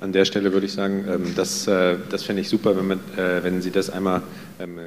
An 0.00 0.12
der 0.12 0.24
Stelle 0.24 0.52
würde 0.52 0.66
ich 0.66 0.72
sagen, 0.72 1.04
ähm, 1.08 1.34
das, 1.36 1.66
äh, 1.66 1.96
das 2.10 2.24
fände 2.24 2.40
ich 2.40 2.48
super, 2.48 2.76
wenn, 2.76 2.88
man, 2.88 2.98
äh, 3.16 3.44
wenn 3.44 3.60
Sie 3.60 3.70
das 3.70 3.90
einmal 3.90 4.22
ähm, 4.58 4.78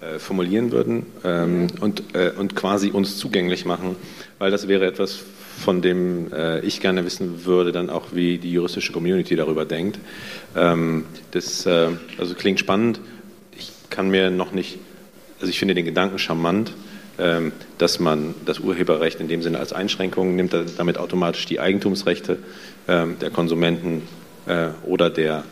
äh, 0.00 0.18
formulieren 0.18 0.72
würden 0.72 1.06
ähm, 1.24 1.68
und, 1.80 2.02
und 2.36 2.56
quasi 2.56 2.90
uns 2.90 3.16
zugänglich 3.16 3.64
machen, 3.64 3.96
weil 4.40 4.50
das 4.50 4.68
wäre 4.68 4.86
etwas, 4.86 5.20
von 5.58 5.80
dem 5.80 6.30
ich 6.62 6.80
gerne 6.80 7.02
wissen 7.06 7.46
würde, 7.46 7.72
dann 7.72 7.88
auch, 7.88 8.08
wie 8.12 8.36
die 8.36 8.52
juristische 8.52 8.92
Community 8.92 9.36
darüber 9.36 9.64
denkt. 9.64 9.98
Das 10.52 11.66
also 11.66 12.34
klingt 12.36 12.60
spannend. 12.60 13.00
Ich 13.56 13.72
kann 13.88 14.10
mir 14.10 14.30
noch 14.30 14.52
nicht, 14.52 14.78
also 15.40 15.48
ich 15.48 15.58
finde 15.58 15.74
den 15.74 15.86
Gedanken 15.86 16.18
charmant, 16.18 16.74
dass 17.78 17.98
man 17.98 18.34
das 18.44 18.58
Urheberrecht 18.58 19.20
in 19.20 19.28
dem 19.28 19.42
Sinne 19.42 19.58
als 19.58 19.72
Einschränkung 19.72 20.36
nimmt, 20.36 20.54
damit 20.76 20.98
automatisch 20.98 21.46
die 21.46 21.60
Eigentumsrechte 21.60 22.38
ähm, 22.88 23.16
der 23.20 23.30
Konsumenten 23.30 24.02
äh, 24.46 24.68
oder 24.84 25.10
der, 25.10 25.44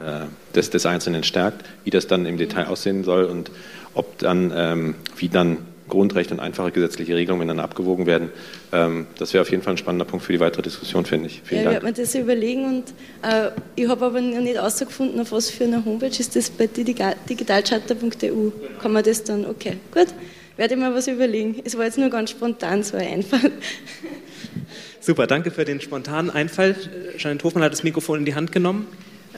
äh, 0.00 0.26
des, 0.54 0.70
des 0.70 0.86
Einzelnen 0.86 1.22
stärkt, 1.22 1.64
wie 1.84 1.90
das 1.90 2.06
dann 2.06 2.26
im 2.26 2.38
Detail 2.38 2.66
aussehen 2.66 3.04
soll 3.04 3.24
und 3.24 3.50
ob 3.94 4.18
dann, 4.18 4.52
ähm, 4.54 4.94
wie 5.16 5.28
dann 5.28 5.58
Grundrechte 5.88 6.32
und 6.32 6.40
einfache 6.40 6.70
gesetzliche 6.70 7.14
Regelungen 7.14 7.40
miteinander 7.40 7.64
abgewogen 7.64 8.06
werden. 8.06 8.30
das 8.70 9.34
wäre 9.34 9.42
auf 9.42 9.50
jeden 9.50 9.62
Fall 9.62 9.74
ein 9.74 9.76
spannender 9.76 10.06
Punkt 10.06 10.24
für 10.24 10.32
die 10.32 10.40
weitere 10.40 10.62
Diskussion, 10.62 11.04
finde 11.04 11.26
ich. 11.26 11.42
Vielen 11.44 11.64
ja, 11.64 11.72
Dank. 11.72 11.76
Ich 11.76 11.82
werde 11.84 12.00
mir 12.00 12.06
das 12.06 12.14
überlegen 12.14 12.64
und 12.64 12.84
äh, 13.20 13.50
ich 13.76 13.86
habe 13.86 14.06
aber 14.06 14.22
noch 14.22 14.40
nicht 14.40 14.54
herausgefunden, 14.54 15.20
auf 15.20 15.32
was 15.32 15.50
für 15.50 15.64
eine 15.64 15.84
Homepage 15.84 16.06
ist 16.06 16.34
das 16.34 16.48
bei 16.48 16.66
digitalcharta.eu. 16.66 18.50
Kann 18.80 18.92
man 18.92 19.04
das 19.04 19.22
dann, 19.24 19.44
okay, 19.44 19.76
gut 19.92 20.06
werde 20.56 20.74
ich 20.74 20.80
mir 20.80 20.94
was 20.94 21.06
überlegen. 21.08 21.60
Es 21.64 21.76
war 21.76 21.84
jetzt 21.84 21.98
nur 21.98 22.10
ganz 22.10 22.30
spontan 22.30 22.82
so 22.82 22.96
ein 22.96 23.06
Einfall. 23.06 23.52
Super, 25.00 25.26
danke 25.26 25.50
für 25.50 25.64
den 25.64 25.80
spontanen 25.80 26.30
Einfall. 26.30 26.76
Jeanette 27.16 27.44
Hofmann 27.44 27.64
hat 27.64 27.72
das 27.72 27.82
Mikrofon 27.82 28.20
in 28.20 28.24
die 28.24 28.34
Hand 28.34 28.52
genommen. 28.52 28.86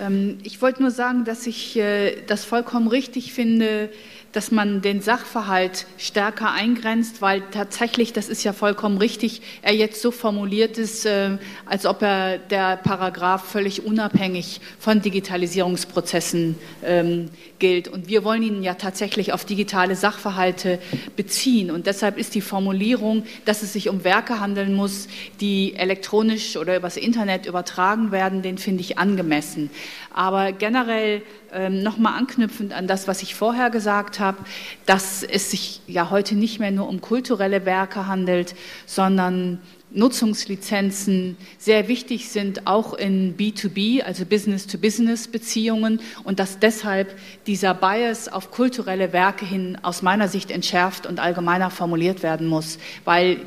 Ähm, 0.01 0.39
ich 0.43 0.61
wollte 0.61 0.83
nur 0.83 0.91
sagen, 0.91 1.25
dass 1.25 1.47
ich 1.47 1.77
äh, 1.77 2.17
das 2.27 2.45
vollkommen 2.45 2.89
richtig 2.89 3.33
finde, 3.33 3.89
dass 4.35 4.51
man 4.51 4.83
den 4.83 5.01
Sachverhalt 5.01 5.87
stärker 5.97 6.51
eingrenzt, 6.51 7.23
weil 7.23 7.41
tatsächlich, 7.53 8.13
das 8.13 8.29
ist 8.29 8.43
ja 8.43 8.53
vollkommen 8.53 8.99
richtig, 8.99 9.43
er 9.63 9.75
jetzt 9.75 10.03
so 10.03 10.11
formuliert 10.11 10.77
ist, 10.77 11.07
äh, 11.07 11.39
als 11.67 11.87
ob 11.87 12.03
er 12.03 12.39
der 12.39 12.77
Paragraph 12.77 13.45
völlig 13.45 13.87
unabhängig 13.87 14.61
von 14.81 15.01
Digitalisierungsprozessen 15.01 16.57
ähm, 16.85 17.31
gilt. 17.61 17.87
Und 17.87 18.09
wir 18.09 18.25
wollen 18.25 18.43
ihn 18.43 18.63
ja 18.65 18.75
tatsächlich 18.75 19.33
auf 19.33 19.45
digitale 19.45 19.95
Sachverhalte 19.95 20.81
beziehen. 21.15 21.71
Und 21.71 21.87
deshalb 21.87 22.19
ist 22.19 22.35
die 22.35 22.41
Formulierung, 22.41 23.25
dass 23.45 23.63
es 23.63 23.73
sich 23.73 23.89
um 23.89 24.03
Werke 24.03 24.41
handeln 24.41 24.75
muss, 24.75 25.07
die 25.41 25.77
elektronisch 25.77 26.57
oder 26.57 26.77
übers 26.77 26.97
Internet 26.97 27.47
übertragen 27.47 28.11
werden, 28.11 28.43
den 28.43 28.59
finde 28.59 28.81
ich 28.81 28.99
angemessen. 28.99 29.71
Aber 30.13 30.51
generell 30.53 31.23
nochmal 31.71 32.19
anknüpfend 32.19 32.73
an 32.73 32.87
das, 32.87 33.07
was 33.09 33.23
ich 33.23 33.35
vorher 33.35 33.71
gesagt 33.71 34.21
habe, 34.21 34.39
dass 34.87 35.23
es 35.23 35.51
sich 35.51 35.81
ja 35.87 36.11
heute 36.11 36.35
nicht 36.35 36.59
mehr 36.59 36.71
nur 36.71 36.89
um 36.89 37.01
kulturelle 37.01 37.65
Werke 37.65 38.07
handelt, 38.07 38.55
sondern 38.87 39.61
Nutzungslizenzen 39.95 41.37
sehr 41.59 41.89
wichtig 41.89 42.29
sind, 42.29 42.67
auch 42.67 42.95
in 42.95 43.37
B2B, 43.37 44.03
also 44.03 44.25
Business-to-Business-Beziehungen 44.27 46.01
und 46.25 46.41
dass 46.41 46.59
deshalb 46.59 47.15
dieser 47.47 47.75
Bias 47.75 48.29
auf 48.29 48.51
kulturelle 48.51 49.13
Werke 49.13 49.47
hin 49.47 49.79
aus 49.83 50.03
meiner 50.03 50.29
Sicht 50.29 50.51
entschärft 50.51 51.07
und 51.07 51.21
allgemeiner 51.21 51.71
formuliert 51.71 52.23
werden 52.23 52.49
muss, 52.49 52.79
weil 53.05 53.39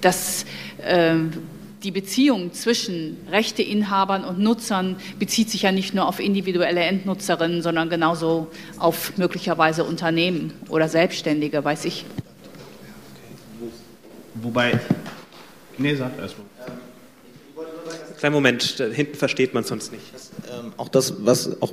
das 0.00 0.46
äh, 0.82 1.16
die 1.82 1.90
Beziehung 1.90 2.52
zwischen 2.52 3.16
Rechteinhabern 3.30 4.24
und 4.24 4.38
Nutzern 4.38 4.96
bezieht 5.18 5.50
sich 5.50 5.62
ja 5.62 5.72
nicht 5.72 5.94
nur 5.94 6.06
auf 6.06 6.20
individuelle 6.20 6.80
Endnutzerinnen, 6.80 7.62
sondern 7.62 7.88
genauso 7.88 8.48
auf 8.78 9.16
möglicherweise 9.16 9.84
Unternehmen 9.84 10.52
oder 10.68 10.88
Selbstständige, 10.88 11.64
weiß 11.64 11.86
ich. 11.86 12.04
Wobei, 14.34 14.78
nee, 15.78 15.94
sag 15.94 16.18
erstmal. 16.18 16.46
Kleinen 18.18 18.34
Moment, 18.34 18.78
da 18.78 18.84
hinten 18.84 19.16
versteht 19.16 19.54
man 19.54 19.64
sonst 19.64 19.92
nicht. 19.92 20.02
Ähm, 20.52 20.74
auch 20.76 20.88
das, 20.88 21.24
was 21.24 21.62
auch 21.62 21.72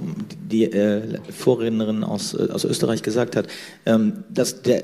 die 0.50 0.64
äh, 0.64 1.20
Vorrednerin 1.30 2.06
aus, 2.06 2.34
äh, 2.34 2.48
aus 2.52 2.64
Österreich 2.64 3.04
gesagt 3.04 3.36
hat, 3.36 3.48
ähm, 3.86 4.24
dass 4.30 4.62
der, 4.62 4.82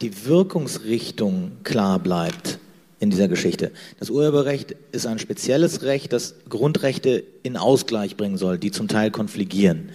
die 0.00 0.26
Wirkungsrichtung 0.26 1.52
klar 1.62 2.00
bleibt 2.00 2.58
in 2.98 3.10
dieser 3.10 3.28
Geschichte. 3.28 3.72
Das 3.98 4.10
Urheberrecht 4.10 4.74
ist 4.92 5.06
ein 5.06 5.18
spezielles 5.18 5.82
Recht, 5.82 6.12
das 6.12 6.34
Grundrechte 6.48 7.24
in 7.42 7.56
Ausgleich 7.56 8.16
bringen 8.16 8.38
soll, 8.38 8.58
die 8.58 8.70
zum 8.70 8.88
Teil 8.88 9.10
konfligieren. 9.10 9.90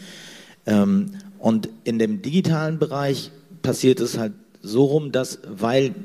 Ähm, 0.65 1.11
und 1.39 1.69
in 1.83 1.97
dem 1.97 2.21
digitalen 2.21 2.77
Bereich 2.77 3.31
passiert 3.63 3.99
es 3.99 4.17
halt 4.17 4.33
so 4.61 4.85
rum, 4.85 5.11
dass, 5.11 5.39
weil 5.47 5.95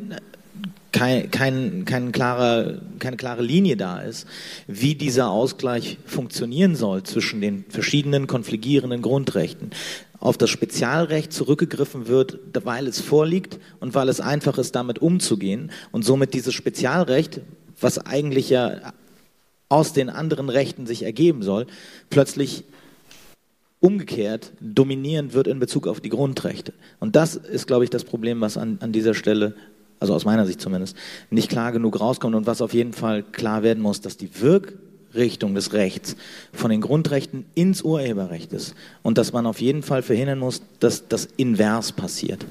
kein, 0.96 1.30
kein, 1.30 1.84
kein 1.84 2.10
klarer, 2.10 2.80
keine 2.98 3.18
klare 3.18 3.42
Linie 3.42 3.76
da 3.76 4.00
ist, 4.00 4.26
wie 4.66 4.94
dieser 4.94 5.28
Ausgleich 5.28 5.98
funktionieren 6.06 6.74
soll 6.74 7.02
zwischen 7.02 7.42
den 7.42 7.66
verschiedenen 7.68 8.26
konfligierenden 8.26 9.02
Grundrechten, 9.02 9.70
auf 10.18 10.38
das 10.38 10.50
Spezialrecht 10.50 11.32
zurückgegriffen 11.32 12.08
wird, 12.08 12.38
weil 12.64 12.86
es 12.86 13.00
vorliegt 13.00 13.58
und 13.80 13.94
weil 13.94 14.08
es 14.08 14.20
einfach 14.20 14.58
ist, 14.58 14.74
damit 14.74 14.98
umzugehen 15.00 15.70
und 15.92 16.04
somit 16.04 16.34
dieses 16.34 16.54
Spezialrecht, 16.54 17.40
was 17.80 17.98
eigentlich 17.98 18.50
ja 18.50 18.92
aus 19.68 19.92
den 19.92 20.08
anderen 20.08 20.48
Rechten 20.48 20.86
sich 20.86 21.02
ergeben 21.02 21.42
soll, 21.42 21.66
plötzlich 22.10 22.64
umgekehrt 23.80 24.52
dominierend 24.60 25.34
wird 25.34 25.46
in 25.46 25.58
Bezug 25.58 25.86
auf 25.86 26.00
die 26.00 26.08
Grundrechte. 26.08 26.72
Und 26.98 27.16
das 27.16 27.36
ist, 27.36 27.66
glaube 27.66 27.84
ich, 27.84 27.90
das 27.90 28.04
Problem, 28.04 28.40
was 28.40 28.56
an, 28.56 28.78
an 28.80 28.92
dieser 28.92 29.14
Stelle, 29.14 29.54
also 30.00 30.14
aus 30.14 30.24
meiner 30.24 30.46
Sicht 30.46 30.60
zumindest, 30.60 30.96
nicht 31.30 31.50
klar 31.50 31.72
genug 31.72 32.00
rauskommt 32.00 32.34
und 32.34 32.46
was 32.46 32.62
auf 32.62 32.74
jeden 32.74 32.92
Fall 32.92 33.22
klar 33.22 33.62
werden 33.62 33.82
muss, 33.82 34.00
dass 34.00 34.16
die 34.16 34.40
Wirk 34.40 34.74
Richtung 35.16 35.54
des 35.54 35.72
Rechts 35.72 36.16
von 36.52 36.70
den 36.70 36.80
Grundrechten 36.80 37.46
ins 37.54 37.82
Urheberrecht 37.82 38.52
ist 38.52 38.74
und 39.02 39.18
dass 39.18 39.32
man 39.32 39.46
auf 39.46 39.60
jeden 39.60 39.82
Fall 39.82 40.02
verhindern 40.02 40.38
muss, 40.38 40.62
dass 40.80 41.08
das 41.08 41.26
invers 41.36 41.92
passiert. 41.92 42.44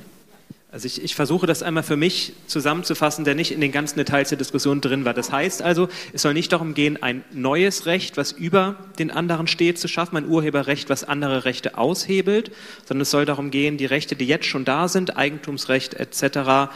Also 0.75 0.87
ich, 0.87 1.01
ich, 1.01 1.15
versuche 1.15 1.47
das 1.47 1.63
einmal 1.63 1.83
für 1.83 1.95
mich 1.95 2.33
zusammenzufassen, 2.47 3.23
der 3.23 3.33
nicht 3.33 3.53
in 3.53 3.61
den 3.61 3.71
ganzen 3.71 3.97
Details 3.97 4.27
der 4.27 4.37
Diskussion 4.37 4.81
drin 4.81 5.05
war. 5.05 5.13
Das 5.13 5.31
heißt 5.31 5.61
also, 5.61 5.87
es 6.11 6.21
soll 6.21 6.33
nicht 6.33 6.51
darum 6.51 6.73
gehen, 6.73 7.01
ein 7.01 7.23
neues 7.31 7.85
Recht, 7.85 8.17
was 8.17 8.33
über 8.33 8.75
den 8.99 9.09
anderen 9.09 9.47
steht, 9.47 9.79
zu 9.79 9.87
schaffen, 9.87 10.17
ein 10.17 10.27
Urheberrecht, 10.27 10.89
was 10.89 11.05
andere 11.05 11.45
Rechte 11.45 11.77
aushebelt, 11.77 12.51
sondern 12.85 13.03
es 13.03 13.11
soll 13.11 13.23
darum 13.23 13.51
gehen, 13.51 13.77
die 13.77 13.85
Rechte, 13.85 14.17
die 14.17 14.27
jetzt 14.27 14.47
schon 14.47 14.65
da 14.65 14.89
sind, 14.89 15.15
Eigentumsrecht 15.15 15.93
etc., 15.93 16.73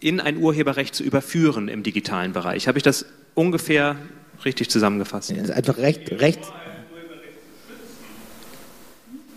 in 0.00 0.18
ein 0.18 0.38
Urheberrecht 0.38 0.94
zu 0.94 1.02
überführen 1.02 1.68
im 1.68 1.82
digitalen 1.82 2.32
Bereich. 2.32 2.66
Habe 2.66 2.78
ich 2.78 2.82
das 2.82 3.04
ungefähr 3.34 3.96
richtig 4.44 4.70
zusammengefasst. 4.70 5.30
Ja, 5.30 5.38
also 5.38 5.52
einfach 5.52 5.78
recht, 5.78 6.10
recht. 6.12 6.40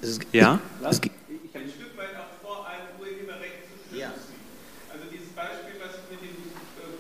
Es, 0.01 0.19
ja? 0.31 0.59
Es, 0.81 0.99
ein 0.99 1.01
Stück 1.01 1.97
weit 1.97 2.15
auch 2.17 2.45
vor, 2.45 2.67
ein 2.67 2.81
Urheberrecht 2.99 3.65
zu 3.65 3.73
schützen. 3.89 3.99
Ja. 3.99 4.13
Dieses 5.11 5.29
Beispiel, 5.29 5.81
was 5.81 5.95
ich 5.97 6.11
mit 6.11 6.21
dem 6.21 6.35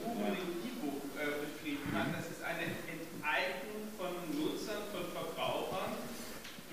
Buch 0.03 0.15
und 0.15 0.33
dem 0.33 0.53
E-Book 0.65 1.01
beschrieben 1.13 1.85
habe, 1.93 2.09
das 2.17 2.25
ist 2.31 2.41
eine 2.41 2.65
Enteignung 2.89 3.93
von 3.97 4.13
Nutzern, 4.33 4.81
von 4.91 5.05
Verbrauchern 5.13 5.93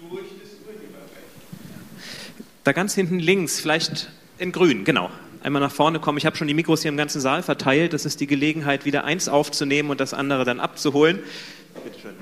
durch 0.01 0.29
das 0.41 0.53
Urheberrecht. 0.65 1.37
Da 2.65 2.73
ganz 2.73 2.95
hinten 2.95 3.19
links, 3.19 3.61
vielleicht 3.61 4.11
in 4.39 4.53
grün, 4.53 4.85
genau 4.85 5.11
einmal 5.43 5.61
nach 5.61 5.73
vorne 5.73 5.99
kommen. 6.01 6.19
Ich 6.19 6.27
habe 6.27 6.37
schon 6.37 6.49
die 6.49 6.55
Mikros 6.55 6.83
hier 6.83 6.91
im 6.91 6.97
ganzen 6.97 7.21
Saal 7.21 7.43
verteilt. 7.43 7.93
Das 7.93 8.05
ist 8.07 8.21
die 8.21 8.27
Gelegenheit, 8.27 8.85
wieder 8.85 9.05
eins 9.05 9.29
aufzunehmen 9.29 9.91
und 9.91 10.01
das 10.01 10.15
andere 10.15 10.45
dann 10.45 10.61
abzuholen. 10.61 11.19
Bitte 11.85 12.01
schön. 12.01 12.13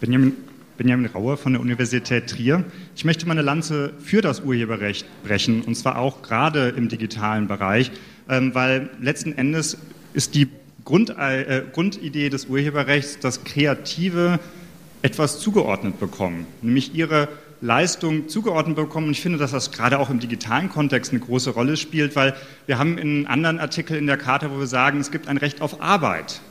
Benjamin, 0.00 0.34
Benjamin 0.76 1.06
Rauer 1.06 1.36
von 1.36 1.52
der 1.52 1.60
Universität 1.60 2.28
Trier. 2.28 2.64
Ich 2.96 3.04
möchte 3.04 3.26
meine 3.26 3.42
Lanze 3.42 3.92
für 4.00 4.20
das 4.20 4.40
Urheberrecht 4.40 5.06
brechen, 5.22 5.62
und 5.62 5.74
zwar 5.74 5.98
auch 5.98 6.22
gerade 6.22 6.70
im 6.70 6.88
digitalen 6.88 7.46
Bereich, 7.46 7.90
ähm, 8.28 8.54
weil 8.54 8.90
letzten 9.00 9.32
Endes 9.32 9.78
ist 10.12 10.34
die 10.34 10.48
Grund, 10.84 11.10
äh, 11.10 11.62
Grundidee 11.72 12.28
des 12.28 12.46
Urheberrechts, 12.46 13.20
dass 13.20 13.44
Kreative 13.44 14.40
etwas 15.02 15.40
zugeordnet 15.40 16.00
bekommen, 16.00 16.46
nämlich 16.60 16.94
ihre 16.94 17.28
Leistung 17.62 18.28
zugeordnet 18.28 18.76
bekommen. 18.76 19.06
Und 19.06 19.12
ich 19.12 19.22
finde, 19.22 19.38
dass 19.38 19.52
das 19.52 19.70
gerade 19.70 19.98
auch 19.98 20.10
im 20.10 20.20
digitalen 20.20 20.68
Kontext 20.68 21.12
eine 21.12 21.20
große 21.20 21.50
Rolle 21.50 21.76
spielt, 21.76 22.16
weil 22.16 22.34
wir 22.66 22.78
haben 22.78 22.98
in 22.98 23.18
einem 23.18 23.26
anderen 23.28 23.60
Artikel 23.60 23.96
in 23.96 24.06
der 24.06 24.18
Charta, 24.18 24.50
wo 24.50 24.58
wir 24.58 24.66
sagen, 24.66 25.00
es 25.00 25.10
gibt 25.10 25.28
ein 25.28 25.38
Recht 25.38 25.62
auf 25.62 25.80
Arbeit. 25.80 26.42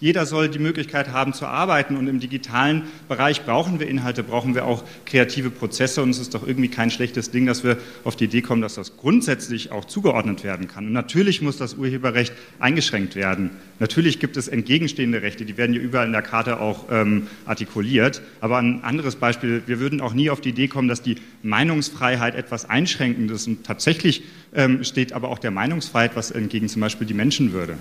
Jeder 0.00 0.24
soll 0.24 0.48
die 0.48 0.58
Möglichkeit 0.58 1.08
haben 1.12 1.34
zu 1.34 1.46
arbeiten 1.46 1.96
und 1.96 2.08
im 2.08 2.20
digitalen 2.20 2.84
Bereich 3.06 3.44
brauchen 3.44 3.80
wir 3.80 3.86
Inhalte, 3.86 4.22
brauchen 4.22 4.54
wir 4.54 4.64
auch 4.64 4.82
kreative 5.04 5.50
Prozesse 5.50 6.02
und 6.02 6.08
es 6.10 6.18
ist 6.18 6.34
doch 6.34 6.46
irgendwie 6.46 6.68
kein 6.68 6.90
schlechtes 6.90 7.30
Ding, 7.30 7.44
dass 7.44 7.64
wir 7.64 7.76
auf 8.02 8.16
die 8.16 8.24
Idee 8.24 8.40
kommen, 8.40 8.62
dass 8.62 8.76
das 8.76 8.96
grundsätzlich 8.96 9.72
auch 9.72 9.84
zugeordnet 9.84 10.42
werden 10.42 10.68
kann. 10.68 10.86
Und 10.86 10.94
natürlich 10.94 11.42
muss 11.42 11.58
das 11.58 11.74
Urheberrecht 11.74 12.32
eingeschränkt 12.58 13.14
werden. 13.14 13.50
Natürlich 13.78 14.20
gibt 14.20 14.38
es 14.38 14.48
entgegenstehende 14.48 15.20
Rechte, 15.20 15.44
die 15.44 15.58
werden 15.58 15.74
ja 15.74 15.82
überall 15.82 16.06
in 16.06 16.12
der 16.12 16.22
Karte 16.22 16.60
auch 16.60 16.86
ähm, 16.90 17.26
artikuliert. 17.44 18.22
Aber 18.40 18.56
ein 18.56 18.82
anderes 18.82 19.16
Beispiel, 19.16 19.62
wir 19.66 19.80
würden 19.80 20.00
auch 20.00 20.14
nie 20.14 20.30
auf 20.30 20.40
die 20.40 20.48
Idee 20.48 20.68
kommen, 20.68 20.88
dass 20.88 21.02
die 21.02 21.16
Meinungsfreiheit 21.42 22.34
etwas 22.34 22.64
einschränkend 22.68 23.30
ist. 23.30 23.46
Und 23.46 23.64
tatsächlich 23.64 24.22
ähm, 24.54 24.82
steht 24.82 25.12
aber 25.12 25.28
auch 25.28 25.38
der 25.38 25.50
Meinungsfreiheit 25.50 26.16
was 26.16 26.30
entgegen 26.30 26.68
zum 26.68 26.80
Beispiel 26.80 27.06
die 27.06 27.14
Menschenwürde. 27.14 27.76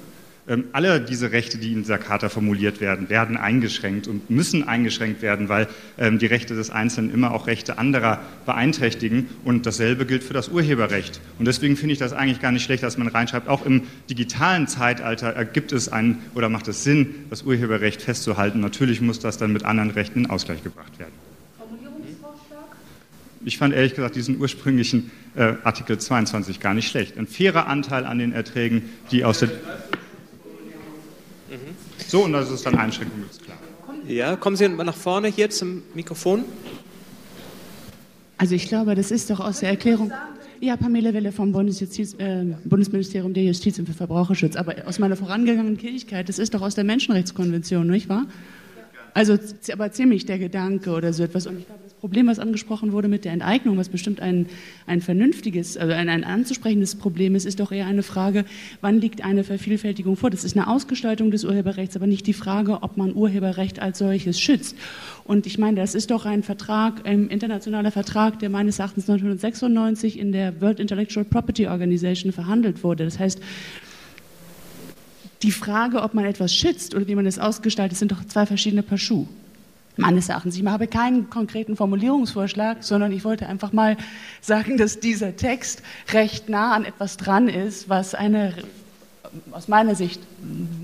Ähm, 0.49 0.65
alle 0.71 0.99
diese 0.99 1.31
Rechte, 1.31 1.59
die 1.59 1.73
in 1.73 1.79
dieser 1.83 1.99
Charta 1.99 2.27
formuliert 2.27 2.81
werden, 2.81 3.09
werden 3.09 3.37
eingeschränkt 3.37 4.07
und 4.07 4.31
müssen 4.31 4.67
eingeschränkt 4.67 5.21
werden, 5.21 5.47
weil 5.47 5.67
ähm, 5.99 6.17
die 6.17 6.25
Rechte 6.25 6.55
des 6.55 6.71
Einzelnen 6.71 7.13
immer 7.13 7.31
auch 7.31 7.45
Rechte 7.45 7.77
anderer 7.77 8.19
beeinträchtigen. 8.47 9.29
Und 9.45 9.67
dasselbe 9.67 10.07
gilt 10.07 10.23
für 10.23 10.33
das 10.33 10.49
Urheberrecht. 10.49 11.21
Und 11.37 11.45
deswegen 11.45 11.77
finde 11.77 11.93
ich 11.93 11.99
das 11.99 12.13
eigentlich 12.13 12.41
gar 12.41 12.51
nicht 12.51 12.63
schlecht, 12.63 12.81
dass 12.81 12.97
man 12.97 13.07
reinschreibt, 13.07 13.47
auch 13.47 13.63
im 13.63 13.83
digitalen 14.09 14.67
Zeitalter 14.67 15.45
gibt 15.45 15.71
es 15.71 15.87
einen 15.87 16.17
oder 16.33 16.49
macht 16.49 16.67
es 16.67 16.83
Sinn, 16.83 17.13
das 17.29 17.43
Urheberrecht 17.43 18.01
festzuhalten. 18.01 18.59
Natürlich 18.59 19.01
muss 19.01 19.19
das 19.19 19.37
dann 19.37 19.53
mit 19.53 19.65
anderen 19.65 19.91
Rechten 19.91 20.25
in 20.25 20.29
Ausgleich 20.31 20.63
gebracht 20.63 20.97
werden. 20.97 21.13
Ich 23.45 23.57
fand 23.57 23.73
ehrlich 23.73 23.95
gesagt 23.95 24.15
diesen 24.15 24.39
ursprünglichen 24.39 25.11
äh, 25.35 25.53
Artikel 25.63 25.97
22 25.97 26.59
gar 26.59 26.73
nicht 26.73 26.89
schlecht. 26.89 27.17
Ein 27.17 27.25
fairer 27.25 27.67
Anteil 27.67 28.05
an 28.05 28.19
den 28.19 28.33
Erträgen, 28.33 28.89
die 29.11 29.23
aus 29.23 29.39
der 29.39 29.49
so, 32.09 32.23
und 32.23 32.33
das 32.33 32.49
ist 32.49 32.65
dann 32.65 32.73
Einschränkung, 32.73 33.23
ist 33.29 33.43
klar. 33.43 33.59
Ja, 34.07 34.35
kommen 34.35 34.55
Sie 34.55 34.67
mal 34.67 34.83
nach 34.83 34.95
vorne 34.95 35.27
hier 35.27 35.51
zum 35.51 35.83
Mikrofon. 35.93 36.43
Also 38.35 38.55
ich 38.55 38.67
glaube, 38.67 38.95
das 38.95 39.11
ist 39.11 39.29
doch 39.29 39.39
aus 39.39 39.59
der 39.59 39.69
Erklärung. 39.69 40.11
Ja, 40.59 40.75
Pamela 40.75 41.13
Welle 41.13 41.31
vom 41.31 41.51
Bundesjustiz, 41.51 42.15
äh, 42.15 42.45
Bundesministerium 42.65 43.35
der 43.35 43.43
Justiz 43.43 43.77
und 43.77 43.85
für 43.85 43.93
Verbraucherschutz. 43.93 44.55
Aber 44.55 44.73
aus 44.87 44.97
meiner 44.97 45.17
vorangegangenen 45.17 45.77
Kirchkeit, 45.77 46.29
das 46.29 46.39
ist 46.39 46.55
doch 46.55 46.63
aus 46.63 46.73
der 46.73 46.83
Menschenrechtskonvention, 46.83 47.85
nicht 47.85 48.09
wahr? 48.09 48.25
Also 49.13 49.37
aber 49.71 49.91
ziemlich 49.91 50.25
der 50.25 50.39
Gedanke 50.39 50.89
oder 50.89 51.13
so 51.13 51.21
etwas. 51.21 51.45
Und 51.45 51.59
ich 51.59 51.67
glaube, 51.67 51.88
Problem, 51.99 52.27
was 52.27 52.39
angesprochen 52.39 52.93
wurde 52.93 53.09
mit 53.09 53.25
der 53.25 53.33
Enteignung, 53.33 53.77
was 53.77 53.89
bestimmt 53.89 54.21
ein, 54.21 54.45
ein 54.87 55.01
vernünftiges, 55.01 55.75
also 55.75 55.93
ein, 55.93 56.07
ein 56.07 56.23
anzusprechendes 56.23 56.95
Problem 56.95 57.35
ist, 57.35 57.45
ist 57.45 57.59
doch 57.59 57.71
eher 57.71 57.87
eine 57.87 58.03
Frage, 58.03 58.45
wann 58.79 59.01
liegt 59.01 59.23
eine 59.23 59.43
Vervielfältigung 59.43 60.15
vor? 60.15 60.29
Das 60.29 60.45
ist 60.45 60.55
eine 60.55 60.67
Ausgestaltung 60.67 61.29
des 61.29 61.43
Urheberrechts, 61.43 61.97
aber 61.97 62.07
nicht 62.07 62.25
die 62.25 62.33
Frage, 62.33 62.83
ob 62.83 62.95
man 62.95 63.13
Urheberrecht 63.13 63.81
als 63.81 63.97
solches 63.99 64.39
schützt. 64.39 64.77
Und 65.25 65.45
ich 65.45 65.57
meine, 65.57 65.75
das 65.75 65.93
ist 65.93 66.09
doch 66.11 66.25
ein 66.25 66.41
Vertrag, 66.41 67.05
ein 67.05 67.27
internationaler 67.27 67.91
Vertrag, 67.91 68.39
der 68.39 68.49
meines 68.49 68.79
Erachtens 68.79 69.09
1996 69.09 70.17
in 70.17 70.31
der 70.31 70.61
World 70.61 70.79
Intellectual 70.79 71.25
Property 71.25 71.67
Organization 71.67 72.31
verhandelt 72.31 72.83
wurde. 72.83 73.03
Das 73.03 73.19
heißt, 73.19 73.41
die 75.43 75.51
Frage, 75.51 76.01
ob 76.01 76.13
man 76.13 76.25
etwas 76.25 76.53
schützt 76.53 76.95
oder 76.95 77.07
wie 77.07 77.15
man 77.15 77.25
es 77.25 77.39
ausgestaltet, 77.39 77.97
sind 77.97 78.11
doch 78.11 78.23
zwei 78.25 78.45
verschiedene 78.45 78.83
Paar 78.83 78.97
Schuhe. 78.97 79.27
Meines 79.97 80.29
Erachtens. 80.29 80.55
Ich 80.57 80.65
habe 80.65 80.87
keinen 80.87 81.29
konkreten 81.29 81.75
Formulierungsvorschlag, 81.75 82.77
sondern 82.83 83.11
ich 83.11 83.25
wollte 83.25 83.47
einfach 83.47 83.73
mal 83.73 83.97
sagen, 84.39 84.77
dass 84.77 84.99
dieser 84.99 85.35
Text 85.35 85.83
recht 86.13 86.47
nah 86.47 86.73
an 86.73 86.85
etwas 86.85 87.17
dran 87.17 87.49
ist, 87.49 87.89
was 87.89 88.15
eine 88.15 88.53
aus 89.51 89.67
meiner 89.67 89.95
Sicht 89.95 90.21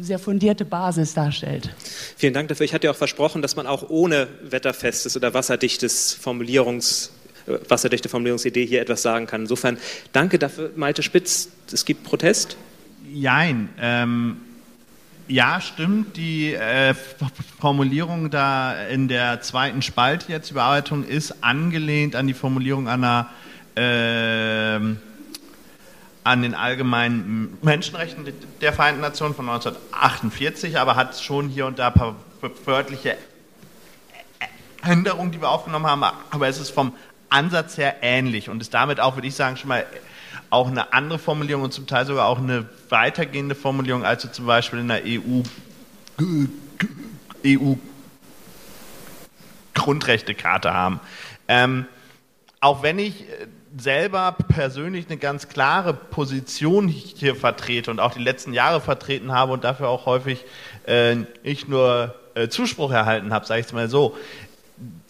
sehr 0.02 0.20
fundierte 0.20 0.66
Basis 0.66 1.14
darstellt. 1.14 1.70
Vielen 2.16 2.34
Dank 2.34 2.50
dafür. 2.50 2.66
Ich 2.66 2.74
hatte 2.74 2.86
ja 2.86 2.92
auch 2.92 2.96
versprochen, 2.96 3.42
dass 3.42 3.56
man 3.56 3.68
auch 3.68 3.90
ohne 3.90 4.28
wetterfestes 4.42 5.16
oder 5.16 5.34
wasserdichtes 5.34 6.14
Formulierungs 6.14 7.12
äh, 7.48 7.58
wasserdichte 7.70 8.10
Formulierungsidee 8.10 8.66
hier 8.66 8.82
etwas 8.82 9.02
sagen 9.02 9.28
kann. 9.28 9.42
Insofern 9.42 9.78
danke 10.12 10.40
dafür, 10.40 10.72
Malte 10.76 11.04
Spitz. 11.04 11.50
Es 11.72 11.86
gibt 11.86 12.04
Protest? 12.04 12.58
Jein. 13.12 13.70
Ähm, 13.80 14.38
Ja, 15.28 15.60
stimmt. 15.60 16.18
Die 16.18 16.54
äh, 16.54 16.94
Formulierung 17.60 18.30
da 18.30 18.74
in 18.86 19.08
der 19.08 19.42
zweiten 19.42 19.82
Spalte 19.82 20.32
jetzt 20.32 20.52
Überarbeitung 20.52 21.04
ist 21.04 21.44
angelehnt 21.44 22.16
an 22.16 22.28
die 22.28 22.36
Formulierung 22.36 22.88
einer 22.88 23.30
äh, 23.76 24.80
an 26.24 26.42
den 26.42 26.54
allgemeinen 26.54 27.58
Menschenrechten 27.64 28.32
der 28.62 28.74
Vereinten 28.74 29.02
Nationen 29.02 29.34
von 29.34 29.50
1948, 29.50 30.78
aber 30.78 30.96
hat 30.96 31.20
schon 31.20 31.50
hier 31.50 31.66
und 31.66 31.80
da 31.80 31.88
ein 31.88 31.94
paar 31.94 32.16
wörtliche 32.66 33.18
Änderungen, 34.84 35.32
die 35.32 35.42
wir 35.42 35.50
aufgenommen 35.50 35.88
haben, 35.88 36.04
aber 36.30 36.48
es 36.48 36.60
ist 36.60 36.70
vom 36.70 36.94
Ansatz 37.30 37.78
her 37.78 37.98
ähnlich 38.02 38.50
und 38.50 38.62
ist 38.62 38.74
damit 38.74 39.00
auch, 39.00 39.16
würde 39.16 39.28
ich 39.28 39.36
sagen, 39.36 39.58
schon 39.58 39.70
mal 39.70 39.86
auch 40.50 40.68
eine 40.68 40.94
andere 40.94 41.20
Formulierung 41.20 41.64
und 41.64 41.74
zum 41.74 41.88
Teil 41.88 42.06
sogar 42.06 42.28
auch 42.28 42.40
eine 42.40 42.66
weitergehende 42.90 43.56
Formulierung, 43.56 44.04
als 44.04 44.24
wir 44.24 44.32
zum 44.32 44.46
Beispiel 44.46 44.80
in 44.80 44.88
der 44.88 45.02
EU, 45.06 45.42
EU 47.46 47.74
Grundrechtecharta 49.74 50.74
haben. 50.74 51.00
Ähm, 51.48 51.86
auch 52.60 52.82
wenn 52.82 52.98
ich 52.98 53.22
äh, 53.22 53.48
selber 53.78 54.36
persönlich 54.48 55.08
eine 55.08 55.18
ganz 55.18 55.50
klare 55.50 55.94
Position 55.94 56.88
hier 56.88 57.36
vertrete 57.36 57.92
und 57.92 58.00
auch 58.00 58.14
die 58.14 58.24
letzten 58.24 58.54
Jahre 58.54 58.82
vertreten 58.82 59.32
habe 59.32 59.54
und 59.54 59.64
dafür 59.64 59.90
auch 59.90 60.06
häufig 60.06 60.46
äh, 60.88 61.16
nicht 61.44 61.68
nur 61.68 62.16
äh, 62.36 62.48
Zuspruch 62.48 62.92
erhalten 62.92 63.34
habe, 63.34 63.46
sage 63.46 63.62
ich 63.62 63.68
es 63.68 63.74
mal 63.74 63.90
so. 63.90 64.18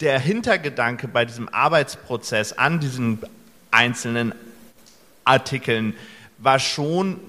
Der 0.00 0.18
Hintergedanke 0.18 1.08
bei 1.08 1.24
diesem 1.24 1.48
Arbeitsprozess 1.48 2.52
an 2.52 2.80
diesen 2.80 3.20
einzelnen 3.70 4.34
Artikeln 5.26 5.94
war 6.38 6.58
schon 6.58 7.20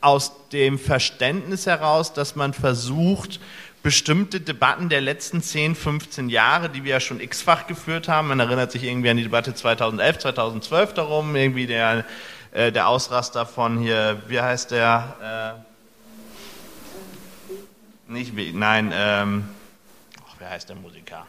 aus 0.00 0.32
dem 0.52 0.78
Verständnis 0.78 1.66
heraus, 1.66 2.12
dass 2.12 2.36
man 2.36 2.52
versucht, 2.52 3.40
bestimmte 3.82 4.40
Debatten 4.40 4.88
der 4.88 5.00
letzten 5.00 5.42
10, 5.42 5.74
15 5.74 6.28
Jahre, 6.28 6.68
die 6.68 6.84
wir 6.84 6.92
ja 6.92 7.00
schon 7.00 7.20
x-fach 7.20 7.66
geführt 7.66 8.08
haben, 8.08 8.28
man 8.28 8.40
erinnert 8.40 8.72
sich 8.72 8.84
irgendwie 8.84 9.10
an 9.10 9.16
die 9.16 9.22
Debatte 9.22 9.54
2011, 9.54 10.18
2012 10.18 10.94
darum, 10.94 11.34
irgendwie 11.34 11.66
der, 11.66 12.04
äh, 12.52 12.72
der 12.72 12.88
Ausraster 12.88 13.46
von 13.46 13.78
hier, 13.78 14.22
wie 14.28 14.40
heißt 14.40 14.72
der? 14.72 15.56
Äh, 18.08 18.12
nicht, 18.12 18.34
nein, 18.54 18.92
ähm, 18.94 19.48
ach, 20.26 20.34
wer 20.38 20.50
heißt 20.50 20.68
der 20.68 20.76
Musiker? 20.76 21.26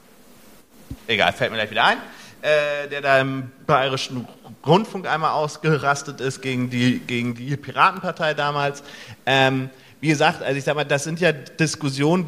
Egal, 1.08 1.34
fällt 1.34 1.52
mir 1.52 1.58
gleich 1.58 1.72
wieder 1.72 1.86
ein. 1.86 1.98
Äh, 2.42 2.88
der 2.88 3.02
da 3.02 3.20
im 3.20 3.52
bayerischen 3.68 4.26
Rundfunk 4.66 5.06
einmal 5.08 5.32
ausgerastet 5.32 6.22
ist 6.22 6.42
gegen 6.42 6.70
die, 6.70 7.00
gegen 7.00 7.36
die 7.36 7.58
Piratenpartei 7.58 8.34
damals. 8.34 8.82
Ähm, 9.26 9.70
wie 10.00 10.08
gesagt, 10.08 10.42
also 10.42 10.58
ich 10.58 10.64
sag 10.64 10.76
mal, 10.76 10.86
das 10.86 11.04
sind 11.04 11.20
ja 11.20 11.34
Diskussionen, 11.34 12.28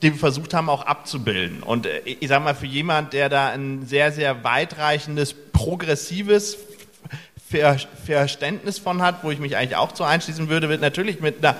die 0.00 0.12
wir 0.12 0.18
versucht 0.18 0.54
haben 0.54 0.68
auch 0.68 0.86
abzubilden. 0.86 1.64
Und 1.64 1.86
äh, 1.86 2.02
ich 2.04 2.28
sag 2.28 2.44
mal, 2.44 2.54
für 2.54 2.66
jemand, 2.66 3.12
der 3.14 3.28
da 3.28 3.48
ein 3.48 3.84
sehr, 3.84 4.12
sehr 4.12 4.44
weitreichendes, 4.44 5.34
progressives 5.52 6.56
Verständnis 8.04 8.78
von 8.78 9.02
hat, 9.02 9.24
wo 9.24 9.30
ich 9.30 9.40
mich 9.40 9.56
eigentlich 9.56 9.76
auch 9.76 9.92
zu 9.92 10.04
einschließen 10.04 10.48
würde, 10.48 10.68
wird 10.68 10.82
natürlich 10.82 11.20
mit 11.20 11.44
einer 11.44 11.56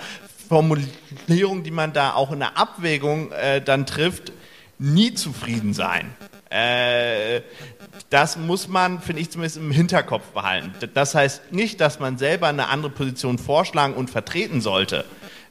Formulierung, 0.49 1.65
die 1.65 1.71
man 1.71 1.93
da 1.93 2.13
auch 2.13 2.31
in 2.31 2.39
der 2.39 2.59
Abwägung 2.59 3.33
äh, 3.33 3.61
dann 3.61 3.87
trifft, 3.87 4.33
nie 4.79 5.15
zufrieden 5.15 5.75
sein. 5.75 6.15
Äh, 6.51 7.41
das 8.11 8.37
muss 8.37 8.69
man, 8.69 9.01
finde 9.01 9.23
ich 9.23 9.31
zumindest, 9.31 9.57
im 9.57 9.71
Hinterkopf 9.71 10.25
behalten. 10.35 10.73
Das 10.95 11.15
heißt 11.15 11.53
nicht, 11.53 11.81
dass 11.81 12.01
man 12.01 12.19
selber 12.19 12.49
eine 12.49 12.69
andere 12.69 12.91
Position 12.91 13.39
vorschlagen 13.39 13.95
und 13.95 14.11
vertreten 14.11 14.61
sollte. 14.61 15.05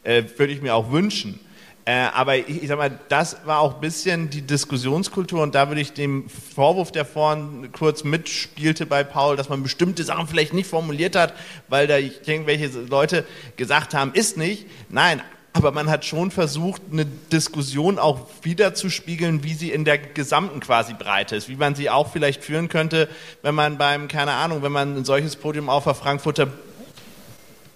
Äh, 0.04 0.24
würde 0.38 0.54
ich 0.54 0.62
mir 0.62 0.76
auch 0.76 0.92
wünschen. 0.92 1.40
Äh, 1.88 2.10
aber 2.14 2.36
ich, 2.36 2.64
ich 2.64 2.68
sag 2.68 2.78
mal, 2.78 3.00
das 3.08 3.38
war 3.46 3.60
auch 3.60 3.76
ein 3.76 3.80
bisschen 3.82 4.30
die 4.30 4.42
Diskussionskultur 4.42 5.42
und 5.42 5.56
da 5.56 5.70
würde 5.70 5.80
ich 5.80 5.94
dem 5.94 6.30
Vorwurf, 6.30 6.92
der 6.92 7.06
vorhin 7.06 7.72
kurz 7.72 8.04
mitspielte 8.04 8.86
bei 8.86 9.06
Paul, 9.06 9.38
dass 9.38 9.48
man 9.48 9.64
bestimmte 9.64 10.04
Sachen 10.04 10.28
vielleicht 10.28 10.54
nicht 10.54 10.70
formuliert 10.70 11.16
hat, 11.16 11.34
weil 11.70 11.88
da 11.88 11.98
irgendwelche 11.98 12.68
Leute 12.68 13.26
gesagt 13.56 13.94
haben, 13.94 14.12
ist 14.14 14.36
nicht. 14.36 14.66
Nein, 14.90 15.22
aber 15.58 15.72
man 15.72 15.90
hat 15.90 16.06
schon 16.06 16.32
versucht, 16.32 16.82
eine 16.92 17.06
Diskussion 17.06 17.98
auch 17.98 18.28
wiederzuspiegeln, 18.44 19.44
wie 19.44 19.54
sie 19.54 19.72
in 19.72 19.86
der 19.86 19.98
gesamten 19.98 20.60
quasi 20.60 20.94
Breite 20.94 21.36
ist, 21.36 21.50
wie 21.50 21.56
man 21.56 21.74
sie 21.74 21.90
auch 21.90 22.12
vielleicht 22.12 22.44
führen 22.44 22.70
könnte, 22.70 23.10
wenn 23.42 23.56
man 23.56 23.78
beim, 23.78 24.08
keine 24.08 24.34
Ahnung, 24.34 24.62
wenn 24.62 24.72
man 24.72 24.96
ein 24.96 25.06
solches 25.06 25.36
Podium 25.36 25.70
auf 25.70 25.86
der 25.86 25.96
Frankfurter 25.96 26.48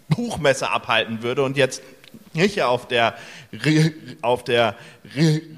Buchmesse 0.10 0.70
abhalten 0.70 1.24
würde 1.24 1.44
und 1.44 1.58
jetzt 1.58 1.82
nicht 2.34 2.62
auf 2.62 2.88
der, 2.88 3.16
auf 4.22 4.44
der 4.44 4.76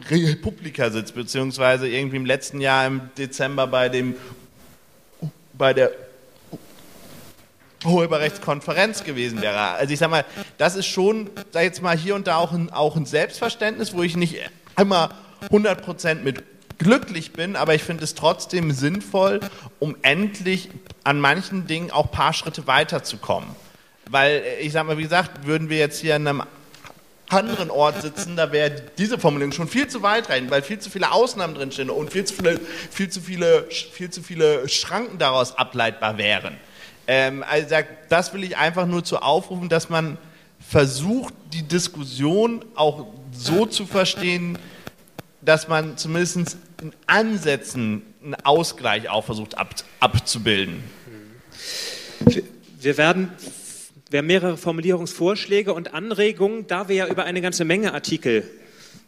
Republika 0.09 0.89
sitzt, 0.91 1.15
beziehungsweise 1.15 1.88
irgendwie 1.88 2.17
im 2.17 2.26
letzten 2.26 2.61
Jahr 2.61 2.88
im 2.88 3.01
Dezember 3.17 3.67
bei 3.67 3.89
dem, 3.89 4.15
bei 5.53 5.74
der 5.74 5.91
Urheberrechtskonferenz 7.86 9.04
gewesen 9.04 9.42
wäre. 9.42 9.60
Also 9.60 9.94
ich 9.94 10.00
sag 10.00 10.10
mal, 10.10 10.26
das 10.58 10.76
ist 10.76 10.88
schon, 10.88 11.30
sag 11.52 11.64
jetzt 11.64 11.82
mal, 11.82 11.98
hier 11.98 12.16
und 12.16 12.28
da 12.28 12.38
auch 12.38 12.52
ein, 12.52 12.72
auch 12.72 12.96
ein 12.96 13.06
Selbstverständnis, 13.06 13.94
wo 13.94 14.04
ich 14.04 14.16
nicht 14.16 14.38
immer 14.78 15.10
100% 15.50 16.16
mit 16.16 16.44
glücklich 16.80 17.34
bin, 17.34 17.56
aber 17.56 17.76
ich 17.76 17.84
finde 17.84 18.04
es 18.04 18.16
trotzdem 18.16 18.72
sinnvoll, 18.72 19.40
um 19.80 19.96
endlich 20.02 20.70
an 21.04 21.20
manchen 21.20 21.68
Dingen 21.68 21.92
auch 21.92 22.06
ein 22.06 22.12
paar 22.12 22.34
Schritte 22.34 22.68
weiterzukommen. 22.68 23.50
Weil, 24.10 24.44
ich 24.60 24.74
sag 24.74 24.86
mal, 24.86 24.98
wie 24.98 25.04
gesagt, 25.04 25.46
würden 25.46 25.70
wir 25.70 25.78
jetzt 25.78 26.00
hier 26.00 26.16
an 26.16 26.28
einem 26.28 26.44
anderen 27.30 27.70
Ort 27.72 28.02
sitzen, 28.02 28.36
da 28.36 28.52
wäre 28.52 28.84
diese 28.98 29.18
Formulierung 29.18 29.54
schon 29.54 29.68
viel 29.68 29.88
zu 29.88 30.02
weit 30.02 30.30
rein, 30.30 30.52
weil 30.52 30.62
viel 30.62 30.80
zu 30.80 30.90
viele 30.90 31.12
Ausnahmen 31.12 31.56
drinstehen 31.56 31.90
und 31.90 32.12
viel 32.12 32.26
zu 32.26 32.36
viele, 32.36 32.60
viel 32.92 33.10
zu 33.10 33.22
viele, 33.22 33.68
viel 33.70 34.10
zu 34.10 34.22
viele 34.22 34.68
Schranken 34.70 35.18
daraus 35.18 35.58
ableitbar 35.58 36.18
wären. 36.18 36.58
Ähm, 37.08 37.43
also 37.47 37.76
das 38.10 38.34
will 38.34 38.43
ich 38.43 38.58
einfach 38.58 38.88
nur 38.88 39.04
zu 39.04 39.20
aufrufen, 39.20 39.70
dass 39.70 39.89
man 39.89 40.18
versucht, 40.60 41.34
die 41.51 41.64
Diskussion 41.64 42.64
auch 42.76 43.08
so 43.32 43.66
zu 43.66 43.86
verstehen, 43.86 44.58
dass 45.41 45.68
man 45.68 45.97
zumindest 45.97 46.58
in 46.82 46.93
Ansätzen 47.06 48.04
einen 48.24 48.36
Ausgleich 48.43 49.10
auch 49.10 49.26
versucht 49.26 49.58
ab, 49.58 49.76
abzubilden. 49.99 50.84
Wir 52.80 52.97
werden 52.97 53.32
wir 54.14 54.20
haben 54.20 54.28
mehrere 54.28 54.58
Formulierungsvorschläge 54.58 55.74
und 55.74 55.95
Anregungen, 55.95 56.68
da 56.68 56.88
wir 56.88 56.95
ja 56.95 57.08
über 57.08 57.24
eine 57.24 57.41
ganze 57.41 57.66
Menge 57.66 57.95
Artikel 57.95 58.47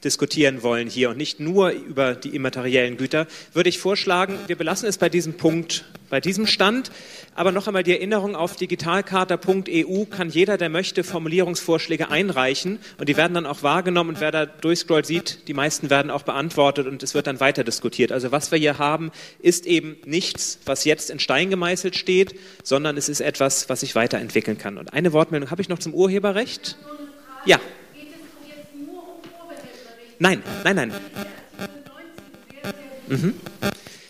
diskutieren 0.06 0.64
wollen 0.64 0.88
hier 0.88 1.10
und 1.10 1.18
nicht 1.18 1.40
nur 1.40 1.72
über 1.72 2.16
die 2.16 2.36
immateriellen 2.36 2.96
Güter, 2.96 3.28
würde 3.54 3.70
ich 3.70 3.80
vorschlagen, 3.80 4.38
wir 4.48 4.56
belassen 4.56 4.88
es 4.88 4.98
bei 4.98 5.10
diesem 5.10 5.34
Punkt, 5.34 5.84
bei 6.10 6.22
diesem 6.22 6.48
Stand. 6.48 6.92
Aber 7.34 7.52
noch 7.52 7.68
einmal 7.68 7.84
die 7.84 7.92
Erinnerung 7.92 8.36
auf 8.36 8.56
digitalkarte.eu 8.56 10.06
kann 10.06 10.30
jeder, 10.30 10.58
der 10.58 10.70
möchte, 10.70 11.04
Formulierungsvorschläge 11.04 12.10
einreichen 12.10 12.80
und 12.98 13.10
die 13.10 13.18
werden 13.18 13.34
dann 13.34 13.46
auch 13.46 13.64
wahrgenommen 13.64 14.12
und 14.12 14.22
wer 14.22 14.32
da 14.32 14.46
durchscrollt, 14.46 15.06
sieht, 15.06 15.48
die 15.48 15.54
meisten 15.54 15.90
werden 15.90 16.12
auch 16.12 16.24
beantwortet 16.24 16.88
und 16.88 17.04
es 17.04 17.14
wird 17.14 17.28
dann 17.28 17.40
weiter 17.40 17.64
diskutiert. 17.64 18.12
Also 18.12 18.32
was 18.32 18.52
wir 18.52 18.60
hier 18.60 18.78
haben, 18.78 19.12
ist 19.40 19.66
eben 19.66 19.98
nichts, 20.06 20.60
was 20.66 20.86
jetzt 20.86 21.10
in 21.10 21.20
Stein 21.20 21.50
gemeißelt 21.50 21.96
steht, 21.96 22.40
sondern 22.64 22.96
es 22.96 23.10
ist 23.10 23.20
etwas, 23.20 23.68
was 23.68 23.82
sich 23.82 23.96
weiterentwickeln 23.96 24.58
kann. 24.58 24.78
Und 24.78 24.94
eine 24.94 25.12
Wortmeldung 25.12 25.52
habe 25.52 25.62
ich 25.62 25.70
noch 25.70 25.80
zum 25.80 25.94
Urheberrecht. 25.94 26.78
Ja. 27.46 27.60
Nein, 30.20 30.42
nein, 30.64 30.76
nein. 30.76 30.92
Mhm. 33.08 33.34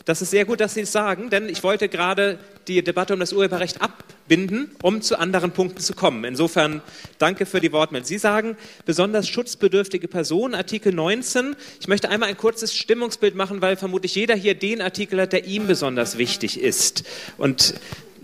Das 0.05 0.21
ist 0.21 0.29
sehr 0.29 0.45
gut, 0.45 0.59
dass 0.59 0.75
Sie 0.75 0.81
es 0.81 0.91
sagen, 0.91 1.31
denn 1.31 1.49
ich 1.49 1.63
wollte 1.63 1.89
gerade 1.89 2.37
die 2.67 2.83
Debatte 2.83 3.13
um 3.13 3.19
das 3.19 3.33
Urheberrecht 3.33 3.81
abbinden, 3.81 4.69
um 4.83 5.01
zu 5.01 5.17
anderen 5.17 5.51
Punkten 5.51 5.79
zu 5.79 5.93
kommen. 5.93 6.23
Insofern 6.23 6.81
danke 7.17 7.47
für 7.47 7.59
die 7.59 7.71
Wortmeldung. 7.71 8.07
Sie 8.07 8.19
sagen, 8.19 8.55
besonders 8.85 9.27
schutzbedürftige 9.27 10.07
Personen, 10.07 10.53
Artikel 10.53 10.93
19. 10.93 11.55
Ich 11.79 11.87
möchte 11.87 12.09
einmal 12.09 12.29
ein 12.29 12.37
kurzes 12.37 12.75
Stimmungsbild 12.75 13.35
machen, 13.35 13.61
weil 13.61 13.77
vermutlich 13.77 14.13
jeder 14.13 14.35
hier 14.35 14.53
den 14.53 14.81
Artikel 14.81 15.21
hat, 15.21 15.33
der 15.33 15.45
ihm 15.45 15.65
besonders 15.65 16.19
wichtig 16.19 16.59
ist. 16.59 17.03
Und 17.37 17.75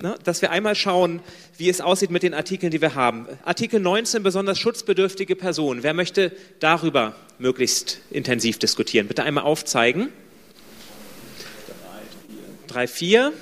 ne, 0.02 0.16
dass 0.24 0.42
wir 0.42 0.52
einmal 0.52 0.76
schauen, 0.76 1.22
wie 1.58 1.70
es 1.70 1.82
aussieht 1.82 2.12
mit 2.12 2.24
den 2.24 2.34
Artikeln, 2.34 2.72
die 2.72 2.82
wir 2.82 2.96
haben. 2.96 3.28
Artikel 3.44 3.80
19, 3.80 4.24
besonders 4.24 4.60
schutzbedürftige 4.60 5.36
Personen. 5.36 5.84
Wer 5.84 5.94
möchte 5.94 6.32
darüber 6.60 7.16
möglichst 7.40 8.00
intensiv 8.10 8.60
diskutieren? 8.60 9.08
Bitte 9.08 9.24
einmal 9.24 9.44
aufzeigen. 9.44 10.10
3, 12.68 12.88
4. 12.88 13.34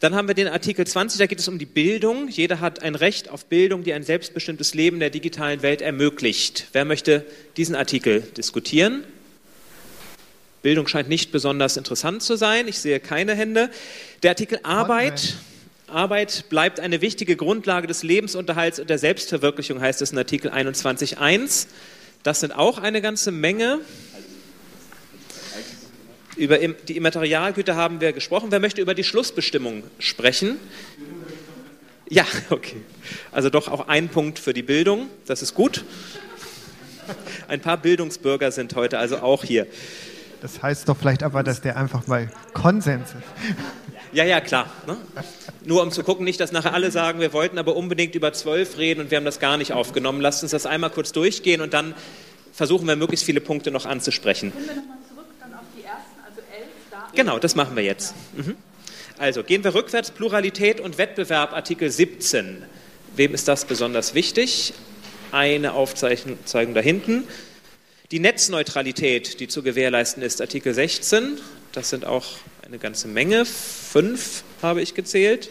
Dann 0.00 0.14
haben 0.14 0.28
wir 0.28 0.34
den 0.34 0.48
Artikel 0.48 0.86
20, 0.86 1.18
da 1.18 1.26
geht 1.26 1.40
es 1.40 1.48
um 1.48 1.58
die 1.58 1.66
Bildung. 1.66 2.28
Jeder 2.28 2.60
hat 2.60 2.82
ein 2.82 2.94
Recht 2.94 3.28
auf 3.28 3.46
Bildung, 3.46 3.84
die 3.84 3.92
ein 3.92 4.02
selbstbestimmtes 4.02 4.72
Leben 4.74 4.96
in 4.96 5.00
der 5.00 5.10
digitalen 5.10 5.60
Welt 5.62 5.82
ermöglicht. 5.82 6.68
Wer 6.72 6.86
möchte 6.86 7.26
diesen 7.58 7.74
Artikel 7.74 8.22
diskutieren? 8.36 9.04
Bildung 10.62 10.86
scheint 10.88 11.08
nicht 11.08 11.32
besonders 11.32 11.76
interessant 11.76 12.22
zu 12.22 12.36
sein. 12.36 12.68
Ich 12.68 12.78
sehe 12.78 13.00
keine 13.00 13.34
Hände. 13.34 13.70
Der 14.22 14.32
Artikel 14.32 14.60
Arbeit. 14.62 15.36
Arbeit 15.86 16.44
bleibt 16.48 16.78
eine 16.78 17.00
wichtige 17.00 17.34
Grundlage 17.34 17.86
des 17.86 18.02
Lebensunterhalts 18.02 18.78
und 18.78 18.88
der 18.88 18.98
Selbstverwirklichung, 18.98 19.80
heißt 19.80 20.00
es 20.02 20.12
in 20.12 20.18
Artikel 20.18 20.50
21.1. 20.50 21.66
Das 22.22 22.40
sind 22.40 22.52
auch 22.52 22.78
eine 22.78 23.02
ganze 23.02 23.32
Menge. 23.32 23.80
Über 26.36 26.58
die 26.58 26.96
Immaterialgüter 26.96 27.74
haben 27.74 28.00
wir 28.00 28.12
gesprochen. 28.12 28.50
Wer 28.50 28.60
möchte 28.60 28.80
über 28.80 28.94
die 28.94 29.04
Schlussbestimmung 29.04 29.82
sprechen? 29.98 30.58
Ja, 32.08 32.24
okay. 32.50 32.82
Also 33.32 33.50
doch 33.50 33.68
auch 33.68 33.88
ein 33.88 34.08
Punkt 34.08 34.38
für 34.38 34.54
die 34.54 34.62
Bildung. 34.62 35.08
Das 35.26 35.42
ist 35.42 35.54
gut. 35.54 35.84
Ein 37.48 37.60
paar 37.60 37.76
Bildungsbürger 37.76 38.52
sind 38.52 38.74
heute 38.76 38.98
also 38.98 39.18
auch 39.18 39.44
hier. 39.44 39.66
Das 40.40 40.62
heißt 40.62 40.88
doch 40.88 40.96
vielleicht 40.96 41.22
aber, 41.22 41.42
dass 41.42 41.60
der 41.60 41.76
einfach 41.76 42.06
mal 42.06 42.30
Konsens 42.54 43.10
ist. 43.10 43.54
Ja, 44.12 44.24
ja, 44.24 44.40
klar. 44.40 44.70
Ne? 44.86 44.96
Nur 45.64 45.82
um 45.82 45.92
zu 45.92 46.02
gucken, 46.02 46.24
nicht, 46.24 46.40
dass 46.40 46.50
nachher 46.50 46.74
alle 46.74 46.90
sagen, 46.90 47.20
wir 47.20 47.32
wollten 47.32 47.58
aber 47.58 47.76
unbedingt 47.76 48.14
über 48.14 48.32
zwölf 48.32 48.78
reden 48.78 49.00
und 49.00 49.10
wir 49.10 49.18
haben 49.18 49.24
das 49.24 49.38
gar 49.38 49.56
nicht 49.56 49.72
aufgenommen. 49.72 50.20
Lasst 50.20 50.42
uns 50.42 50.52
das 50.52 50.66
einmal 50.66 50.90
kurz 50.90 51.12
durchgehen 51.12 51.60
und 51.60 51.74
dann 51.74 51.94
versuchen 52.52 52.88
wir 52.88 52.96
möglichst 52.96 53.24
viele 53.24 53.40
Punkte 53.40 53.70
noch 53.70 53.86
anzusprechen. 53.86 54.52
Können 54.52 54.66
wir 54.66 54.74
nochmal 54.76 54.98
zurück 55.08 55.26
dann 55.38 55.54
auf 55.54 55.60
die 55.76 55.84
ersten, 55.84 56.18
also 56.26 56.40
elf? 56.40 56.68
Da 56.90 57.08
genau, 57.14 57.38
das 57.38 57.54
machen 57.54 57.76
wir 57.76 57.84
jetzt. 57.84 58.14
Mhm. 58.36 58.56
Also 59.18 59.44
gehen 59.44 59.62
wir 59.62 59.74
rückwärts, 59.74 60.10
Pluralität 60.10 60.80
und 60.80 60.98
Wettbewerb, 60.98 61.52
Artikel 61.52 61.90
17. 61.90 62.62
Wem 63.14 63.34
ist 63.34 63.46
das 63.48 63.66
besonders 63.66 64.14
wichtig? 64.14 64.72
Eine 65.30 65.74
Aufzeichnung 65.74 66.38
da 66.74 66.80
hinten. 66.80 67.24
Die 68.10 68.18
Netzneutralität, 68.18 69.38
die 69.38 69.46
zu 69.46 69.62
gewährleisten 69.62 70.20
ist, 70.20 70.40
Artikel 70.40 70.74
16. 70.74 71.38
Das 71.70 71.90
sind 71.90 72.04
auch 72.04 72.26
eine 72.66 72.78
ganze 72.78 73.06
Menge. 73.06 73.44
Fünf 73.44 74.42
habe 74.62 74.82
ich 74.82 74.94
gezählt. 74.94 75.50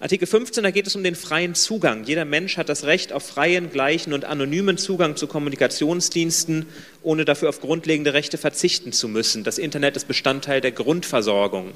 Artikel 0.00 0.26
15, 0.26 0.62
da 0.62 0.70
geht 0.70 0.86
es 0.86 0.96
um 0.96 1.04
den 1.04 1.14
freien 1.14 1.54
Zugang. 1.54 2.04
Jeder 2.04 2.24
Mensch 2.24 2.56
hat 2.56 2.70
das 2.70 2.84
Recht 2.84 3.12
auf 3.12 3.22
freien, 3.22 3.70
gleichen 3.70 4.14
und 4.14 4.24
anonymen 4.24 4.78
Zugang 4.78 5.16
zu 5.16 5.26
Kommunikationsdiensten, 5.26 6.64
ohne 7.02 7.26
dafür 7.26 7.50
auf 7.50 7.60
grundlegende 7.60 8.14
Rechte 8.14 8.38
verzichten 8.38 8.92
zu 8.92 9.06
müssen. 9.06 9.44
Das 9.44 9.58
Internet 9.58 9.94
ist 9.94 10.08
Bestandteil 10.08 10.62
der 10.62 10.72
Grundversorgung. 10.72 11.72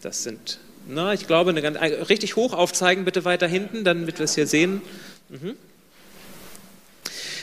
Das 0.00 0.22
sind, 0.22 0.60
na, 0.86 1.12
ich 1.12 1.26
glaube, 1.26 1.50
eine 1.50 1.60
ganz, 1.60 1.78
richtig 2.08 2.36
hoch 2.36 2.54
aufzeigen 2.54 3.04
bitte 3.04 3.26
weiter 3.26 3.48
hinten, 3.48 3.84
damit 3.84 4.18
wir 4.18 4.24
es 4.24 4.34
hier 4.34 4.46
sehen. 4.46 4.80
Mhm. 5.28 5.56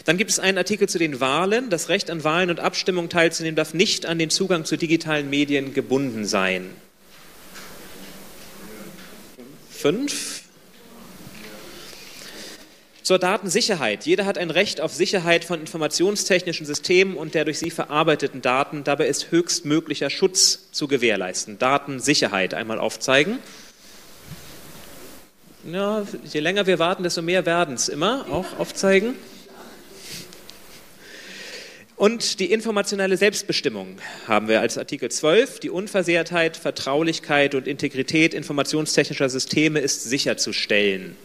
Dann 0.05 0.17
gibt 0.17 0.29
es 0.29 0.39
einen 0.39 0.59
Artikel 0.59 0.87
zu 0.87 0.99
den 0.99 1.19
Wahlen. 1.19 1.71
Das 1.71 1.89
Recht 1.89 2.11
an 2.11 2.23
Wahlen 2.23 2.51
und 2.51 2.59
Abstimmungen 2.59 3.09
teilzunehmen 3.09 3.55
darf 3.55 3.73
nicht 3.73 4.05
an 4.05 4.19
den 4.19 4.29
Zugang 4.29 4.63
zu 4.63 4.77
digitalen 4.77 5.29
Medien 5.31 5.73
gebunden 5.73 6.25
sein. 6.25 6.69
Fünf. 9.71 10.43
Zur 13.01 13.19
Datensicherheit. 13.19 14.05
Jeder 14.05 14.25
hat 14.25 14.37
ein 14.37 14.49
Recht 14.51 14.79
auf 14.79 14.93
Sicherheit 14.93 15.43
von 15.43 15.59
informationstechnischen 15.59 16.65
Systemen 16.65 17.15
und 17.17 17.33
der 17.33 17.45
durch 17.45 17.59
sie 17.59 17.69
verarbeiteten 17.71 18.41
Daten. 18.41 18.83
Dabei 18.83 19.07
ist 19.07 19.31
höchstmöglicher 19.31 20.11
Schutz 20.11 20.71
zu 20.71 20.87
gewährleisten. 20.87 21.59
Datensicherheit 21.59 22.53
einmal 22.53 22.79
aufzeigen. 22.79 23.39
Ja, 25.71 26.03
je 26.31 26.39
länger 26.39 26.67
wir 26.67 26.77
warten, 26.77 27.01
desto 27.01 27.23
mehr 27.23 27.47
werden 27.47 27.73
es 27.73 27.89
immer. 27.89 28.27
Auch 28.31 28.59
aufzeigen. 28.59 29.15
Und 31.97 32.41
die 32.41 32.51
informationelle 32.51 33.15
Selbstbestimmung 33.15 33.99
haben 34.27 34.49
wir 34.49 34.59
als 34.59 34.77
Artikel 34.77 35.09
12. 35.09 35.61
Die 35.61 35.69
Unversehrtheit, 35.69 36.57
Vertraulichkeit 36.57 37.55
und 37.55 37.67
Integrität 37.67 38.33
informationstechnischer 38.33 39.29
Systeme 39.29 39.79
ist 39.79 40.03
sicherzustellen. 40.03 41.15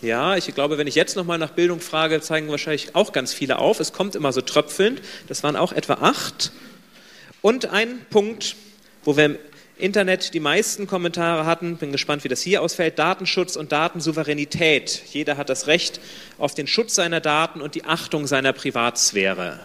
Ja, 0.00 0.36
ich 0.36 0.54
glaube, 0.54 0.78
wenn 0.78 0.86
ich 0.86 0.94
jetzt 0.94 1.16
nochmal 1.16 1.38
nach 1.38 1.50
Bildung 1.50 1.80
frage, 1.80 2.20
zeigen 2.20 2.48
wahrscheinlich 2.48 2.94
auch 2.94 3.12
ganz 3.12 3.32
viele 3.32 3.58
auf. 3.58 3.80
Es 3.80 3.92
kommt 3.92 4.14
immer 4.14 4.32
so 4.32 4.40
tröpfelnd. 4.40 5.00
Das 5.26 5.42
waren 5.42 5.56
auch 5.56 5.72
etwa 5.72 5.94
acht. 5.94 6.52
Und 7.42 7.66
ein 7.66 8.06
Punkt, 8.10 8.54
wo 9.02 9.16
wir 9.16 9.38
Internet 9.76 10.34
die 10.34 10.40
meisten 10.40 10.86
Kommentare 10.86 11.46
hatten. 11.46 11.76
Bin 11.76 11.90
gespannt, 11.90 12.24
wie 12.24 12.28
das 12.28 12.40
hier 12.40 12.62
ausfällt. 12.62 12.98
Datenschutz 12.98 13.56
und 13.56 13.72
Datensouveränität. 13.72 15.02
Jeder 15.10 15.36
hat 15.36 15.48
das 15.48 15.66
Recht 15.66 16.00
auf 16.38 16.54
den 16.54 16.66
Schutz 16.66 16.94
seiner 16.94 17.20
Daten 17.20 17.60
und 17.60 17.74
die 17.74 17.84
Achtung 17.84 18.26
seiner 18.26 18.52
Privatsphäre. 18.52 19.60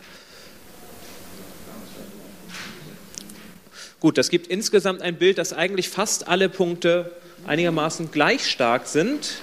Gut, 3.99 4.18
das 4.18 4.30
gibt 4.30 4.47
insgesamt 4.47 5.01
ein 5.01 5.18
Bild, 5.18 5.38
dass 5.38 5.51
eigentlich 5.53 5.89
fast 5.89 6.28
alle 6.28 6.49
Punkte 6.49 7.12
einigermaßen 7.45 8.12
gleich 8.12 8.49
stark 8.49 8.88
sind. 8.88 9.41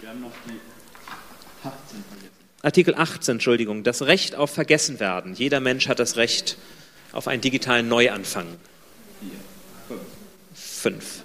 Wir 0.00 0.10
haben 0.10 0.20
noch 0.20 0.32
die 0.46 1.66
18 1.66 2.04
Artikel 2.62 2.94
18, 2.94 3.36
Entschuldigung, 3.36 3.84
das 3.84 4.02
Recht 4.02 4.34
auf 4.34 4.50
Vergessenwerden. 4.50 5.34
Jeder 5.34 5.60
Mensch 5.60 5.88
hat 5.88 5.98
das 5.98 6.16
Recht 6.16 6.56
auf 7.12 7.28
einen 7.28 7.40
digitalen 7.40 7.88
Neuanfang. 7.88 8.46
5. 10.78 11.22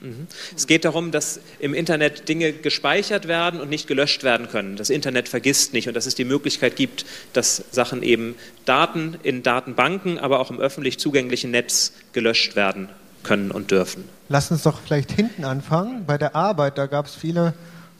Mhm. 0.00 0.26
Es 0.56 0.66
geht 0.66 0.84
darum, 0.84 1.10
dass 1.10 1.40
im 1.58 1.74
Internet 1.74 2.28
Dinge 2.28 2.52
gespeichert 2.52 3.28
werden 3.28 3.60
und 3.60 3.68
nicht 3.68 3.86
gelöscht 3.86 4.22
werden 4.22 4.48
können. 4.48 4.76
Das 4.76 4.90
Internet 4.90 5.28
vergisst 5.28 5.72
nicht 5.72 5.88
und 5.88 5.94
dass 5.94 6.06
es 6.06 6.14
die 6.14 6.24
Möglichkeit 6.24 6.76
gibt, 6.76 7.04
dass 7.32 7.64
Sachen 7.70 8.02
eben 8.02 8.34
Daten 8.64 9.18
in 9.22 9.42
Datenbanken, 9.42 10.18
aber 10.18 10.40
auch 10.40 10.50
im 10.50 10.58
öffentlich 10.58 10.98
zugänglichen 10.98 11.50
Netz 11.50 11.92
gelöscht 12.12 12.56
werden 12.56 12.88
können 13.22 13.50
und 13.50 13.70
dürfen. 13.70 14.04
Lass 14.28 14.50
uns 14.50 14.62
doch 14.62 14.80
vielleicht 14.80 15.12
hinten 15.12 15.44
anfangen. 15.44 16.06
Bei 16.06 16.16
der 16.16 16.34
Arbeit, 16.34 16.78
da 16.78 16.86
gab 16.86 17.06
es 17.06 17.14
viele 17.14 17.52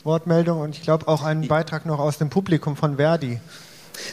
Wortmeldungen 0.05 0.63
und 0.63 0.77
ich 0.77 0.83
glaube 0.83 1.09
auch 1.09 1.23
einen 1.23 1.49
Beitrag 1.49 1.85
noch 1.85 1.99
aus 1.99 2.17
dem 2.17 2.31
Publikum 2.31 2.77
von 2.77 2.97
Verdi. 2.97 3.39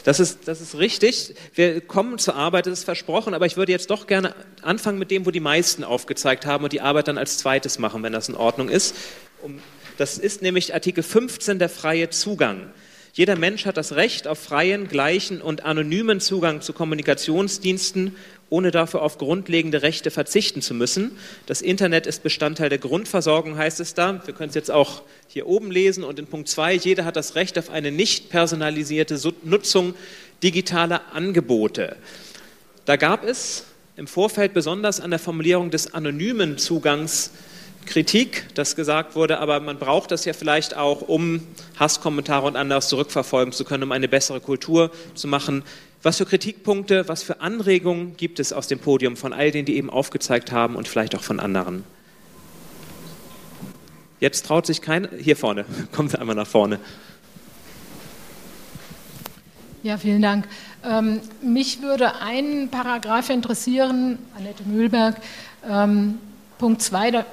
Das 0.04 0.20
ist, 0.20 0.46
das 0.46 0.60
ist 0.60 0.76
richtig. 0.76 1.34
Wir 1.54 1.80
kommen 1.80 2.18
zur 2.18 2.36
Arbeit, 2.36 2.66
das 2.66 2.80
ist 2.80 2.84
versprochen, 2.84 3.34
aber 3.34 3.46
ich 3.46 3.56
würde 3.56 3.72
jetzt 3.72 3.90
doch 3.90 4.06
gerne 4.06 4.34
anfangen 4.62 4.98
mit 4.98 5.10
dem, 5.10 5.26
wo 5.26 5.30
die 5.30 5.40
meisten 5.40 5.84
aufgezeigt 5.84 6.46
haben 6.46 6.64
und 6.64 6.72
die 6.72 6.80
Arbeit 6.80 7.08
dann 7.08 7.18
als 7.18 7.38
zweites 7.38 7.78
machen, 7.78 8.02
wenn 8.02 8.12
das 8.12 8.28
in 8.28 8.34
Ordnung 8.34 8.68
ist. 8.68 8.94
das 9.96 10.18
ist 10.18 10.42
nämlich 10.42 10.74
Artikel 10.74 11.02
15, 11.02 11.58
der 11.58 11.68
freie 11.68 12.10
Zugang. 12.10 12.70
Jeder 13.12 13.34
Mensch 13.36 13.66
hat 13.66 13.76
das 13.76 13.96
Recht 13.96 14.28
auf 14.28 14.38
freien, 14.38 14.86
gleichen 14.86 15.42
und 15.42 15.64
anonymen 15.64 16.20
Zugang 16.20 16.60
zu 16.60 16.72
Kommunikationsdiensten 16.72 18.14
ohne 18.50 18.70
dafür 18.70 19.02
auf 19.02 19.18
grundlegende 19.18 19.82
Rechte 19.82 20.10
verzichten 20.10 20.62
zu 20.62 20.74
müssen. 20.74 21.12
Das 21.46 21.60
Internet 21.60 22.06
ist 22.06 22.22
Bestandteil 22.22 22.68
der 22.68 22.78
Grundversorgung, 22.78 23.58
heißt 23.58 23.80
es 23.80 23.94
da. 23.94 24.20
Wir 24.26 24.34
können 24.34 24.48
es 24.48 24.54
jetzt 24.54 24.70
auch 24.70 25.02
hier 25.26 25.46
oben 25.46 25.70
lesen 25.70 26.04
und 26.04 26.18
in 26.18 26.26
Punkt 26.26 26.48
2, 26.48 26.74
jeder 26.74 27.04
hat 27.04 27.16
das 27.16 27.34
Recht 27.34 27.58
auf 27.58 27.70
eine 27.70 27.90
nicht 27.92 28.30
personalisierte 28.30 29.20
Nutzung 29.44 29.94
digitaler 30.42 31.02
Angebote. 31.12 31.96
Da 32.84 32.96
gab 32.96 33.24
es 33.24 33.64
im 33.96 34.06
Vorfeld 34.06 34.54
besonders 34.54 35.00
an 35.00 35.10
der 35.10 35.18
Formulierung 35.18 35.70
des 35.70 35.92
anonymen 35.92 36.56
Zugangs 36.56 37.32
Kritik, 37.88 38.46
dass 38.54 38.76
gesagt 38.76 39.16
wurde, 39.16 39.38
aber 39.38 39.60
man 39.60 39.78
braucht 39.78 40.10
das 40.10 40.24
ja 40.26 40.34
vielleicht 40.34 40.76
auch, 40.76 41.00
um 41.00 41.46
Hasskommentare 41.78 42.46
und 42.46 42.54
anderes 42.54 42.88
zurückverfolgen 42.88 43.52
zu 43.52 43.64
können, 43.64 43.82
um 43.82 43.92
eine 43.92 44.08
bessere 44.08 44.40
Kultur 44.40 44.90
zu 45.14 45.26
machen. 45.26 45.64
Was 46.02 46.18
für 46.18 46.26
Kritikpunkte, 46.26 47.08
was 47.08 47.22
für 47.22 47.40
Anregungen 47.40 48.16
gibt 48.16 48.38
es 48.38 48.52
aus 48.52 48.68
dem 48.68 48.78
Podium 48.78 49.16
von 49.16 49.32
all 49.32 49.50
denen, 49.50 49.64
die 49.64 49.76
eben 49.76 49.90
aufgezeigt 49.90 50.52
haben 50.52 50.76
und 50.76 50.86
vielleicht 50.86 51.16
auch 51.16 51.22
von 51.22 51.40
anderen? 51.40 51.84
Jetzt 54.20 54.46
traut 54.46 54.66
sich 54.66 54.80
keiner. 54.80 55.08
Hier 55.18 55.36
vorne, 55.36 55.64
Sie 56.08 56.18
einmal 56.20 56.36
nach 56.36 56.46
vorne. 56.46 56.78
Ja, 59.82 59.96
vielen 59.96 60.22
Dank. 60.22 60.48
Ähm, 60.84 61.20
mich 61.40 61.82
würde 61.82 62.20
ein 62.20 62.68
Paragraph 62.70 63.30
interessieren, 63.30 64.18
Annette 64.36 64.64
Mühlberg, 64.64 65.16
ähm, 65.68 66.18
Punkt 66.58 66.82
2, 66.82 67.24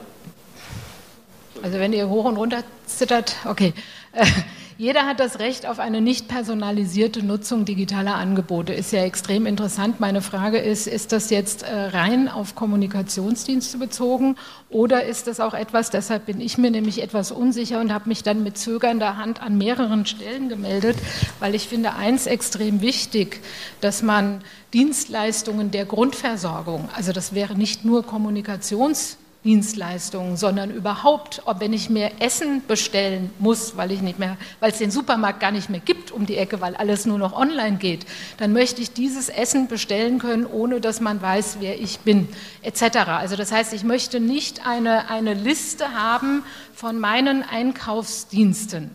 also 1.63 1.79
wenn 1.79 1.93
ihr 1.93 2.07
hoch 2.07 2.25
und 2.25 2.37
runter 2.37 2.63
zittert, 2.85 3.35
okay. 3.45 3.73
Jeder 4.77 5.05
hat 5.05 5.21
das 5.21 5.39
Recht 5.39 5.65
auf 5.65 5.79
eine 5.79 6.01
nicht 6.01 6.27
personalisierte 6.27 7.23
Nutzung 7.23 7.63
digitaler 7.63 8.15
Angebote. 8.15 8.73
Ist 8.73 8.91
ja 8.91 9.05
extrem 9.05 9.45
interessant. 9.45 10.01
Meine 10.01 10.21
Frage 10.21 10.57
ist, 10.57 10.85
ist 10.85 11.13
das 11.13 11.29
jetzt 11.29 11.63
äh, 11.63 11.73
rein 11.73 12.27
auf 12.27 12.55
Kommunikationsdienste 12.55 13.77
bezogen 13.77 14.35
oder 14.69 15.05
ist 15.05 15.27
das 15.27 15.39
auch 15.39 15.53
etwas, 15.53 15.91
deshalb 15.91 16.25
bin 16.25 16.41
ich 16.41 16.57
mir 16.57 16.71
nämlich 16.71 17.01
etwas 17.01 17.31
unsicher 17.31 17.79
und 17.79 17.93
habe 17.93 18.09
mich 18.09 18.21
dann 18.21 18.43
mit 18.43 18.57
zögernder 18.57 19.15
Hand 19.15 19.41
an 19.41 19.57
mehreren 19.57 20.05
Stellen 20.05 20.49
gemeldet, 20.49 20.97
weil 21.39 21.55
ich 21.55 21.69
finde 21.69 21.93
eins 21.93 22.27
extrem 22.27 22.81
wichtig, 22.81 23.39
dass 23.79 24.03
man 24.03 24.41
Dienstleistungen 24.73 25.71
der 25.71 25.85
Grundversorgung, 25.85 26.89
also 26.93 27.13
das 27.13 27.33
wäre 27.33 27.55
nicht 27.55 27.85
nur 27.85 28.03
Kommunikationsdienste, 28.03 29.24
Dienstleistungen, 29.45 30.37
sondern 30.37 30.71
überhaupt, 30.71 31.43
ob 31.45 31.59
wenn 31.59 31.71
ich 31.71 31.89
mir 31.89 32.11
Essen 32.19 32.63
bestellen 32.67 33.29
muss, 33.37 33.77
weil 33.77 33.91
ich 33.91 34.01
nicht 34.01 34.17
mehr, 34.17 34.37
weil 34.59 34.71
es 34.71 34.79
den 34.79 34.89
Supermarkt 34.89 35.39
gar 35.39 35.51
nicht 35.51 35.69
mehr 35.69 35.79
gibt 35.79 36.11
um 36.11 36.25
die 36.25 36.35
Ecke, 36.35 36.61
weil 36.61 36.75
alles 36.75 37.05
nur 37.05 37.19
noch 37.19 37.33
online 37.33 37.77
geht, 37.77 38.07
dann 38.37 38.51
möchte 38.53 38.81
ich 38.81 38.91
dieses 38.91 39.29
Essen 39.29 39.67
bestellen 39.67 40.17
können, 40.17 40.47
ohne 40.47 40.81
dass 40.81 40.99
man 40.99 41.21
weiß, 41.21 41.57
wer 41.59 41.79
ich 41.79 41.99
bin, 41.99 42.27
etc. 42.63 42.97
Also 43.07 43.35
das 43.35 43.51
heißt, 43.51 43.71
ich 43.73 43.83
möchte 43.83 44.19
nicht 44.19 44.67
eine, 44.67 45.09
eine 45.09 45.35
Liste 45.35 45.93
haben 45.93 46.43
von 46.73 46.99
meinen 46.99 47.43
Einkaufsdiensten 47.43 48.89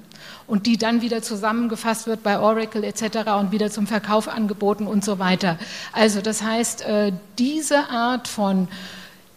und 0.48 0.66
die 0.66 0.76
dann 0.76 1.00
wieder 1.00 1.22
zusammengefasst 1.22 2.08
wird 2.08 2.24
bei 2.24 2.40
Oracle 2.40 2.82
etc. 2.82 3.30
und 3.38 3.52
wieder 3.52 3.70
zum 3.70 3.86
Verkauf 3.86 4.26
angeboten 4.26 4.88
und 4.88 5.04
so 5.04 5.20
weiter. 5.20 5.58
Also 5.92 6.20
das 6.20 6.42
heißt, 6.42 6.82
äh, 6.82 7.12
diese 7.38 7.88
Art 7.88 8.26
von 8.26 8.66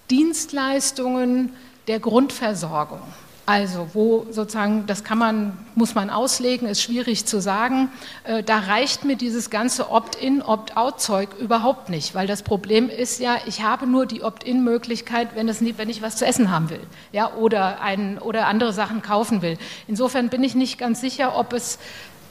Dienstleistungen 0.10 1.54
der 1.88 2.00
Grundversorgung. 2.00 3.02
Also 3.46 3.90
wo 3.94 4.26
sozusagen, 4.30 4.86
das 4.88 5.04
kann 5.04 5.18
man, 5.18 5.58
muss 5.76 5.96
man 5.96 6.10
auslegen, 6.10 6.66
ist 6.66 6.82
schwierig 6.82 7.26
zu 7.26 7.42
sagen. 7.42 7.90
Äh, 8.24 8.42
da 8.42 8.60
reicht 8.60 9.04
mir 9.04 9.18
dieses 9.18 9.50
ganze 9.50 9.92
Opt-in, 9.92 10.42
Opt-out-Zeug 10.42 11.28
überhaupt 11.40 11.90
nicht, 11.90 12.16
weil 12.16 12.26
das 12.26 12.42
Problem 12.42 12.90
ist 12.90 13.20
ja, 13.20 13.36
ich 13.46 13.62
habe 13.62 13.86
nur 13.86 14.06
die 14.06 14.24
Opt-in-Möglichkeit, 14.24 15.36
wenn, 15.36 15.50
wenn 15.50 15.90
ich 15.90 16.02
was 16.02 16.16
zu 16.16 16.26
essen 16.26 16.52
haben 16.52 16.70
will, 16.70 16.80
ja, 17.12 17.34
oder, 17.34 17.82
ein, 17.82 18.18
oder 18.18 18.48
andere 18.48 18.72
Sachen 18.72 19.02
kaufen 19.02 19.42
will. 19.42 19.58
Insofern 19.90 20.30
bin 20.30 20.42
ich 20.42 20.56
nicht 20.56 20.78
ganz 20.78 21.02
sicher, 21.02 21.38
ob 21.38 21.52
es 21.52 21.80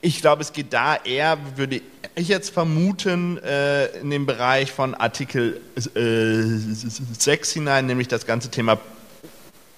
ich 0.00 0.22
glaube, 0.22 0.40
es 0.40 0.54
geht 0.54 0.72
da 0.72 0.96
eher, 0.96 1.36
würde 1.56 1.82
ich 2.14 2.28
jetzt 2.28 2.48
vermuten, 2.48 3.36
äh, 3.38 3.86
in 3.98 4.08
den 4.08 4.24
Bereich 4.24 4.72
von 4.72 4.94
Artikel 4.94 5.60
äh, 5.76 7.18
6 7.18 7.52
hinein, 7.52 7.84
nämlich 7.84 8.08
das 8.08 8.24
ganze 8.24 8.50
Thema 8.50 8.78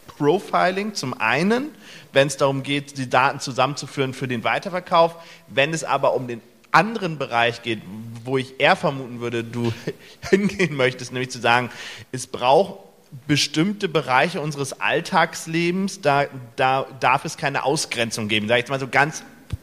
Profiling 0.07 0.95
zum 0.95 1.15
einen 1.15 1.73
wenn 2.13 2.29
es 2.29 2.37
darum 2.37 2.63
geht, 2.63 2.99
die 2.99 3.09
Daten 3.09 3.41
zusammenzuführen 3.41 4.15
für 4.15 4.29
den 4.29 4.45
Weiterverkauf. 4.45 5.17
Wenn 5.49 5.73
es 5.73 5.85
aber 5.85 6.15
um 6.15 6.29
den 6.29 6.41
anderen 6.71 7.19
Bereich 7.19 7.63
geht, 7.63 7.83
wo 8.25 8.39
ich 8.39 8.61
eher 8.61 8.77
vermuten 8.77 9.21
würde, 9.21 9.45
du 9.45 9.73
hingehen 10.31 10.77
möchtest, 10.77 11.13
nämlich 11.13 11.31
zu 11.31 11.41
sagen, 11.41 11.71
es 12.13 12.27
braucht 12.27 12.81
bestimmte 13.27 13.89
Bereiche 13.89 14.41
unseres 14.41 14.81
Alltagslebens, 14.81 16.01
da, 16.01 16.27
da 16.57 16.87
darf 17.01 17.25
es 17.25 17.37
keine 17.37 17.65
Ausgrenzung 17.65 18.29
geben, 18.29 18.49
sage 18.49 18.61
ich 18.61 18.63
jetzt 18.63 18.71
mal 18.71 18.81
so 18.81 18.89
ganz 18.89 19.23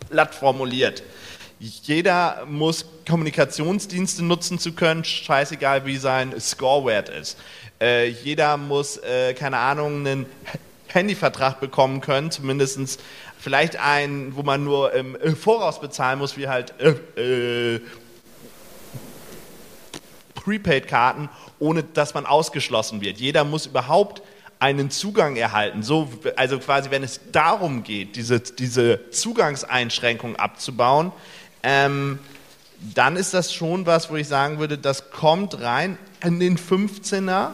platt 0.10 0.36
formuliert. 0.36 1.04
Jeder 1.60 2.45
muss 2.47 2.86
Kommunikationsdienste 3.08 4.24
nutzen 4.24 4.60
zu 4.60 4.74
können, 4.74 5.04
scheißegal 5.04 5.86
wie 5.86 5.97
sein 5.97 6.39
Scorewert 6.39 7.10
ist. 7.10 7.38
Äh, 7.82 8.08
jeder 8.08 8.56
muss, 8.56 8.97
äh, 8.97 9.34
keine 9.34 9.58
Ahnung, 9.58 10.06
einen 10.06 10.26
Handyvertrag 10.94 11.60
bekommen 11.60 12.02
können, 12.02 12.32
zumindest 12.32 13.00
vielleicht 13.38 13.78
einen, 13.78 14.36
wo 14.36 14.44
man 14.44 14.64
nur 14.64 14.94
im 14.94 15.18
Voraus 15.36 15.80
bezahlen 15.80 16.20
muss, 16.20 16.38
wie 16.38 16.48
halt 16.48 16.74
äh, 16.80 17.76
äh, 17.76 17.82
Prepaid-Karten, 20.36 21.30
ohne 21.60 21.84
dass 21.84 22.14
man 22.14 22.26
ausgeschlossen 22.26 23.02
wird. 23.02 23.18
Jeder 23.18 23.44
muss 23.44 23.66
überhaupt 23.66 24.22
einen 24.60 24.90
Zugang 24.90 25.36
erhalten. 25.36 25.84
So, 25.84 26.10
also 26.36 26.60
quasi, 26.60 26.92
wenn 26.92 27.04
es 27.04 27.22
darum 27.32 27.84
geht, 27.84 28.16
diese, 28.16 28.40
diese 28.40 29.10
Zugangseinschränkung 29.12 30.36
abzubauen, 30.36 31.12
ähm, 31.64 32.20
dann 32.96 33.16
ist 33.16 33.34
das 33.34 33.54
schon 33.54 33.86
was, 33.86 34.10
wo 34.10 34.16
ich 34.16 34.28
sagen 34.28 34.60
würde, 34.60 34.78
das 34.78 35.12
kommt 35.12 35.62
rein 35.62 35.98
in 36.24 36.40
den 36.40 36.58
15er 36.58 37.52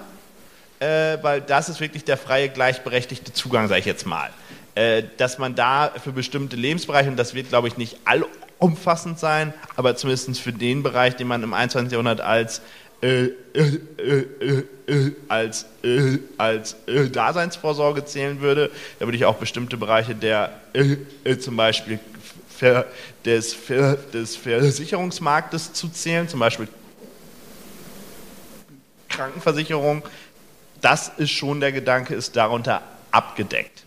äh, 0.80 1.17
weil 1.21 1.41
das 1.41 1.69
ist 1.69 1.80
wirklich 1.80 2.03
der 2.03 2.17
freie, 2.17 2.49
gleichberechtigte 2.49 3.34
Zugang, 3.34 3.67
sage 3.67 3.80
ich 3.80 3.86
jetzt 3.86 4.05
mal. 4.05 4.30
Äh, 4.76 5.03
dass 5.17 5.38
man 5.38 5.55
da 5.55 5.91
für 6.03 6.11
bestimmte 6.11 6.55
Lebensbereiche, 6.55 7.09
und 7.09 7.17
das 7.17 7.34
wird, 7.34 7.49
glaube 7.49 7.67
ich, 7.67 7.78
nicht 7.78 7.97
allumfassend 8.05 9.19
sein, 9.19 9.53
aber 9.76 9.95
zumindest 9.95 10.41
für 10.41 10.51
den 10.51 10.84
Bereich, 10.84 11.15
den 11.15 11.28
man 11.28 11.43
im 11.43 11.53
21. 11.53 11.91
Jahrhundert 11.91 12.21
als 12.21 12.61
äh, 13.01 13.26
äh, 13.53 13.80
äh, 13.97 14.63
äh 14.88 15.11
als, 15.28 15.65
als 16.38 16.76
Daseinsvorsorge 17.11 18.05
zählen 18.05 18.39
würde. 18.41 18.69
Da 18.99 19.05
würde 19.05 19.17
ich 19.17 19.26
auch 19.26 19.36
bestimmte 19.36 19.78
Bereiche 19.78 20.13
der 20.13 20.51
zum 21.39 21.55
Beispiel 21.55 21.99
des, 23.26 23.55
des 24.13 24.36
Versicherungsmarktes 24.36 25.73
zuzählen, 25.73 26.30
zum 26.30 26.39
Beispiel 26.39 26.67
Krankenversicherung, 29.09 30.03
das 30.86 31.11
ist 31.17 31.31
schon 31.31 31.59
der 31.59 31.71
Gedanke, 31.71 32.13
ist 32.13 32.36
darunter 32.36 32.83
abgedeckt. 33.09 33.86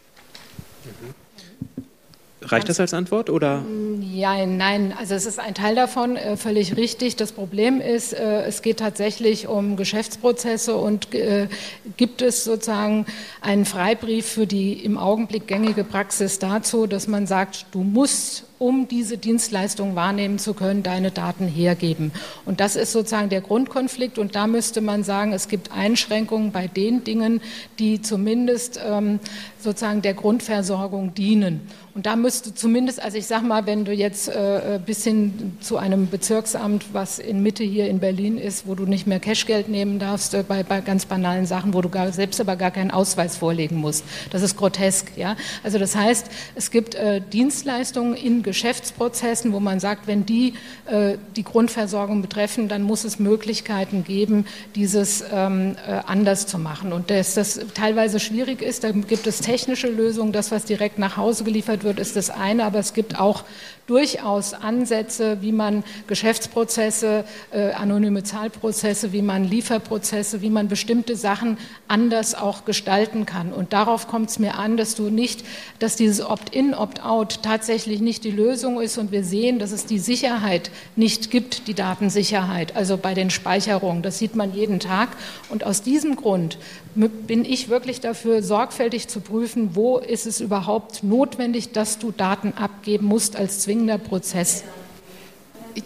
Reicht 2.52 2.68
das 2.68 2.80
als 2.80 2.94
Antwort 2.94 3.30
oder? 3.30 3.64
Ja, 4.00 4.44
nein, 4.46 4.94
also 4.98 5.14
es 5.14 5.26
ist 5.26 5.38
ein 5.38 5.54
Teil 5.54 5.74
davon, 5.74 6.16
äh, 6.16 6.36
völlig 6.36 6.76
richtig. 6.76 7.16
Das 7.16 7.32
Problem 7.32 7.80
ist, 7.80 8.12
äh, 8.12 8.42
es 8.42 8.62
geht 8.62 8.78
tatsächlich 8.78 9.46
um 9.46 9.76
Geschäftsprozesse 9.76 10.76
und 10.76 11.14
äh, 11.14 11.48
gibt 11.96 12.22
es 12.22 12.44
sozusagen 12.44 13.06
einen 13.40 13.64
Freibrief 13.64 14.26
für 14.26 14.46
die 14.46 14.72
im 14.72 14.98
Augenblick 14.98 15.46
gängige 15.46 15.84
Praxis 15.84 16.38
dazu, 16.38 16.86
dass 16.86 17.06
man 17.06 17.26
sagt, 17.26 17.66
du 17.72 17.82
musst 17.82 18.44
um 18.58 18.88
diese 18.88 19.18
Dienstleistung 19.18 19.94
wahrnehmen 19.94 20.38
zu 20.38 20.52
können, 20.52 20.82
deine 20.82 21.10
Daten 21.10 21.46
hergeben. 21.46 22.12
Und 22.44 22.60
das 22.60 22.76
ist 22.76 22.92
sozusagen 22.92 23.28
der 23.28 23.40
Grundkonflikt. 23.40 24.18
Und 24.18 24.34
da 24.34 24.46
müsste 24.46 24.80
man 24.80 25.04
sagen, 25.04 25.32
es 25.32 25.48
gibt 25.48 25.72
Einschränkungen 25.72 26.50
bei 26.50 26.66
den 26.66 27.04
Dingen, 27.04 27.40
die 27.78 28.02
zumindest 28.02 28.80
ähm, 28.84 29.20
sozusagen 29.58 30.02
der 30.02 30.14
Grundversorgung 30.14 31.14
dienen. 31.14 31.60
Und 31.98 32.06
da 32.06 32.14
müsste 32.14 32.54
zumindest, 32.54 33.02
also 33.02 33.18
ich 33.18 33.26
sage 33.26 33.44
mal, 33.44 33.66
wenn 33.66 33.84
du 33.84 33.92
jetzt 33.92 34.28
äh, 34.28 34.78
bis 34.86 35.02
hin 35.02 35.56
zu 35.58 35.78
einem 35.78 36.08
Bezirksamt, 36.08 36.84
was 36.92 37.18
in 37.18 37.42
Mitte 37.42 37.64
hier 37.64 37.88
in 37.88 37.98
Berlin 37.98 38.38
ist, 38.38 38.68
wo 38.68 38.76
du 38.76 38.86
nicht 38.86 39.08
mehr 39.08 39.18
Cashgeld 39.18 39.68
nehmen 39.68 39.98
darfst, 39.98 40.32
äh, 40.32 40.44
bei, 40.46 40.62
bei, 40.62 40.80
ganz 40.80 41.06
banalen 41.06 41.44
Sachen, 41.44 41.74
wo 41.74 41.82
du 41.82 41.88
gar, 41.88 42.12
selbst 42.12 42.40
aber 42.40 42.54
gar 42.54 42.70
keinen 42.70 42.92
Ausweis 42.92 43.36
vorlegen 43.36 43.74
musst. 43.74 44.04
Das 44.30 44.42
ist 44.42 44.56
grotesk. 44.56 45.16
Ja? 45.16 45.34
Also 45.64 45.80
das 45.80 45.96
heißt, 45.96 46.28
es 46.54 46.70
gibt 46.70 46.94
äh, 46.94 47.20
Dienstleistungen 47.20 48.14
in 48.14 48.44
Geschäftsprozessen, 48.44 49.52
wo 49.52 49.58
man 49.58 49.80
sagt, 49.80 50.06
wenn 50.06 50.24
die 50.24 50.54
äh, 50.86 51.18
die 51.34 51.42
Grundversorgung 51.42 52.22
betreffen, 52.22 52.68
dann 52.68 52.82
muss 52.82 53.02
es 53.02 53.18
Möglichkeiten 53.18 54.04
geben, 54.04 54.46
dieses 54.76 55.24
ähm, 55.32 55.74
äh, 55.84 55.94
anders 56.06 56.46
zu 56.46 56.60
machen. 56.60 56.92
Und 56.92 57.10
dass 57.10 57.34
das 57.34 57.58
teilweise 57.74 58.20
schwierig 58.20 58.62
ist, 58.62 58.84
da 58.84 58.92
gibt 58.92 59.26
es 59.26 59.40
technische 59.40 59.88
Lösungen. 59.88 60.30
Das, 60.30 60.52
was 60.52 60.64
direkt 60.64 61.00
nach 61.00 61.16
Hause 61.16 61.42
geliefert 61.42 61.82
wird, 61.82 61.87
ist 61.96 62.16
das 62.16 62.30
eine, 62.30 62.64
aber 62.64 62.78
es 62.78 62.92
gibt 62.92 63.18
auch 63.18 63.44
durchaus 63.88 64.54
Ansätze, 64.54 65.38
wie 65.40 65.50
man 65.50 65.82
Geschäftsprozesse, 66.06 67.24
äh, 67.50 67.72
anonyme 67.72 68.22
Zahlprozesse, 68.22 69.12
wie 69.12 69.22
man 69.22 69.44
Lieferprozesse, 69.44 70.42
wie 70.42 70.50
man 70.50 70.68
bestimmte 70.68 71.16
Sachen 71.16 71.58
anders 71.88 72.34
auch 72.34 72.64
gestalten 72.64 73.26
kann. 73.26 73.52
Und 73.52 73.72
darauf 73.72 74.06
kommt 74.06 74.30
es 74.30 74.38
mir 74.38 74.56
an, 74.56 74.76
dass 74.76 74.94
du 74.94 75.08
nicht, 75.08 75.44
dass 75.78 75.96
dieses 75.96 76.24
Opt-in, 76.24 76.74
Opt-out 76.74 77.42
tatsächlich 77.42 78.00
nicht 78.00 78.24
die 78.24 78.30
Lösung 78.30 78.80
ist 78.80 78.98
und 78.98 79.10
wir 79.10 79.24
sehen, 79.24 79.58
dass 79.58 79.72
es 79.72 79.86
die 79.86 79.98
Sicherheit 79.98 80.70
nicht 80.94 81.30
gibt, 81.30 81.66
die 81.66 81.74
Datensicherheit, 81.74 82.76
also 82.76 82.98
bei 82.98 83.14
den 83.14 83.30
Speicherungen. 83.30 84.02
Das 84.02 84.18
sieht 84.18 84.36
man 84.36 84.54
jeden 84.54 84.80
Tag. 84.80 85.08
Und 85.48 85.64
aus 85.64 85.82
diesem 85.82 86.16
Grund 86.16 86.58
bin 86.94 87.44
ich 87.44 87.68
wirklich 87.68 88.00
dafür, 88.00 88.42
sorgfältig 88.42 89.08
zu 89.08 89.20
prüfen, 89.20 89.70
wo 89.74 89.98
ist 89.98 90.26
es 90.26 90.40
überhaupt 90.40 91.02
notwendig, 91.02 91.72
dass 91.72 91.98
du 91.98 92.10
Daten 92.10 92.52
abgeben 92.54 93.06
musst 93.06 93.36
als 93.36 93.62
zwingender 93.78 93.98
Prozess. 93.98 94.64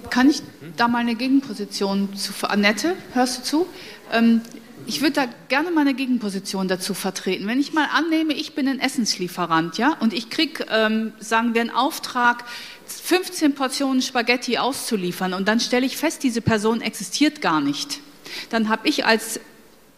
Kann 0.09 0.31
ich 0.31 0.43
da 0.79 0.89
mal 0.89 0.99
eine 0.99 1.15
Gegenposition 1.15 2.17
zu 2.17 2.33
Annette, 2.49 2.97
hörst 3.13 3.39
du 3.39 3.43
zu? 3.43 3.67
Ähm, 4.11 4.41
ich 4.87 5.03
würde 5.03 5.13
da 5.13 5.27
gerne 5.49 5.71
meine 5.71 5.93
Gegenposition 5.93 6.67
dazu 6.69 6.95
vertreten. 6.95 7.47
Wenn 7.47 7.61
ich 7.61 7.75
mal 7.75 7.89
annehme, 7.93 8.33
ich 8.33 8.55
bin 8.55 8.67
ein 8.67 8.81
Essenslieferant, 8.81 9.77
ja, 9.77 9.95
und 10.01 10.15
ich 10.15 10.31
kriege, 10.31 10.65
ähm, 10.71 11.13
sagen 11.21 11.53
wir, 11.53 11.61
einen 11.61 11.71
Auftrag, 11.71 12.45
15 12.87 13.55
Portionen 13.55 14.01
Spaghetti 14.01 14.57
auszuliefern, 14.57 15.35
und 15.35 15.47
dann 15.47 15.61
stelle 15.61 15.85
ich 15.85 15.99
fest, 15.99 16.23
diese 16.23 16.41
Person 16.41 16.81
existiert 16.81 17.43
gar 17.43 17.61
nicht, 17.61 18.01
dann 18.49 18.71
habe 18.71 18.89
ich 18.89 19.05
als 19.05 19.39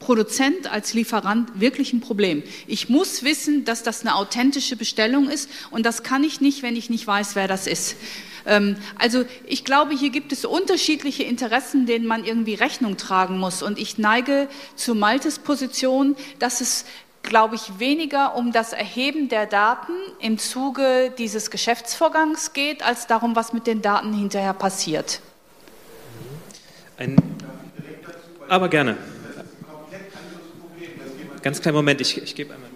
Produzent, 0.04 0.70
als 0.70 0.92
Lieferant 0.92 1.58
wirklich 1.58 1.94
ein 1.94 2.00
Problem. 2.00 2.42
Ich 2.66 2.90
muss 2.90 3.22
wissen, 3.22 3.64
dass 3.64 3.82
das 3.82 4.02
eine 4.02 4.14
authentische 4.16 4.76
Bestellung 4.76 5.30
ist 5.30 5.48
und 5.70 5.86
das 5.86 6.02
kann 6.02 6.22
ich 6.24 6.42
nicht, 6.42 6.62
wenn 6.62 6.76
ich 6.76 6.90
nicht 6.90 7.06
weiß, 7.06 7.34
wer 7.36 7.48
das 7.48 7.66
ist. 7.66 7.96
Ähm, 8.44 8.76
also 8.98 9.24
ich 9.46 9.64
glaube, 9.64 9.94
hier 9.94 10.10
gibt 10.10 10.30
es 10.32 10.44
unterschiedliche 10.44 11.22
Interessen, 11.22 11.86
denen 11.86 12.06
man 12.06 12.24
irgendwie 12.24 12.52
Rechnung 12.52 12.98
tragen 12.98 13.38
muss. 13.38 13.62
Und 13.62 13.78
ich 13.78 13.96
neige 13.96 14.48
zu 14.76 14.94
Maltes 14.94 15.38
Position, 15.38 16.16
dass 16.38 16.60
es 16.60 16.84
glaube 17.22 17.54
ich, 17.54 17.78
weniger 17.78 18.36
um 18.36 18.52
das 18.52 18.74
Erheben 18.74 19.30
der 19.30 19.46
Daten 19.46 19.92
im 20.20 20.36
Zuge 20.36 21.10
dieses 21.16 21.50
Geschäftsvorgangs 21.50 22.52
geht, 22.52 22.84
als 22.84 23.06
darum, 23.06 23.34
was 23.34 23.54
mit 23.54 23.66
den 23.66 23.80
Daten 23.80 24.12
hinterher 24.12 24.52
passiert. 24.52 25.20
Ein, 26.98 27.16
aber 28.46 28.68
gerne. 28.68 28.98
Ganz 31.44 31.60
kleinen 31.60 31.76
Moment, 31.76 32.00
ich, 32.00 32.16
ich 32.22 32.34
gebe 32.34 32.54
einmal. 32.54 32.70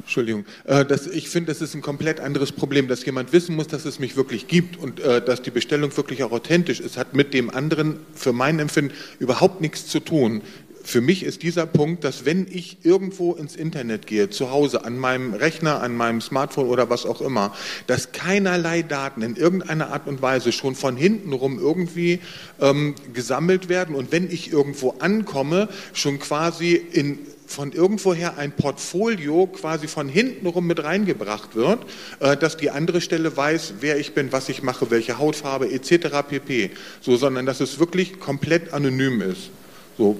Entschuldigung. 0.00 0.44
Äh, 0.64 0.84
das, 0.84 1.06
ich 1.06 1.30
finde, 1.30 1.50
das 1.50 1.62
ist 1.62 1.74
ein 1.74 1.80
komplett 1.80 2.20
anderes 2.20 2.52
Problem, 2.52 2.86
dass 2.86 3.02
jemand 3.06 3.32
wissen 3.32 3.56
muss, 3.56 3.66
dass 3.66 3.86
es 3.86 3.98
mich 3.98 4.14
wirklich 4.14 4.46
gibt 4.46 4.76
und 4.76 5.00
äh, 5.00 5.24
dass 5.24 5.40
die 5.40 5.50
Bestellung 5.50 5.96
wirklich 5.96 6.22
auch 6.22 6.32
authentisch 6.32 6.80
ist, 6.80 6.98
hat 6.98 7.14
mit 7.14 7.32
dem 7.32 7.48
anderen 7.48 7.98
für 8.14 8.34
mein 8.34 8.58
Empfinden 8.58 8.92
überhaupt 9.20 9.62
nichts 9.62 9.86
zu 9.86 10.00
tun. 10.00 10.42
Für 10.84 11.00
mich 11.00 11.22
ist 11.22 11.44
dieser 11.44 11.64
Punkt, 11.64 12.04
dass 12.04 12.26
wenn 12.26 12.46
ich 12.50 12.78
irgendwo 12.82 13.32
ins 13.32 13.56
Internet 13.56 14.06
gehe, 14.06 14.28
zu 14.28 14.50
Hause, 14.50 14.84
an 14.84 14.98
meinem 14.98 15.32
Rechner, 15.32 15.80
an 15.80 15.96
meinem 15.96 16.20
Smartphone 16.20 16.66
oder 16.66 16.90
was 16.90 17.06
auch 17.06 17.22
immer, 17.22 17.54
dass 17.86 18.12
keinerlei 18.12 18.82
Daten 18.82 19.22
in 19.22 19.36
irgendeiner 19.36 19.94
Art 19.94 20.06
und 20.08 20.20
Weise 20.20 20.52
schon 20.52 20.74
von 20.74 20.94
hinten 20.94 21.32
rum 21.32 21.58
irgendwie 21.58 22.20
ähm, 22.60 22.96
gesammelt 23.14 23.70
werden 23.70 23.94
und 23.94 24.12
wenn 24.12 24.30
ich 24.30 24.52
irgendwo 24.52 24.96
ankomme, 24.98 25.70
schon 25.94 26.18
quasi 26.18 26.74
in 26.74 27.18
von 27.52 27.72
irgendwoher 27.72 28.38
ein 28.38 28.52
Portfolio 28.52 29.46
quasi 29.46 29.86
von 29.86 30.08
hinten 30.08 30.46
rum 30.46 30.66
mit 30.66 30.82
reingebracht 30.82 31.54
wird, 31.54 31.84
äh, 32.20 32.36
dass 32.36 32.56
die 32.56 32.70
andere 32.70 33.00
Stelle 33.00 33.36
weiß, 33.36 33.74
wer 33.80 33.98
ich 33.98 34.14
bin, 34.14 34.32
was 34.32 34.48
ich 34.48 34.62
mache, 34.62 34.90
welche 34.90 35.18
Hautfarbe 35.18 35.70
etc. 35.70 36.08
pp. 36.28 36.70
So, 37.00 37.16
sondern 37.16 37.46
dass 37.46 37.60
es 37.60 37.78
wirklich 37.78 38.18
komplett 38.18 38.72
anonym 38.72 39.20
ist. 39.20 39.50
So, 39.98 40.16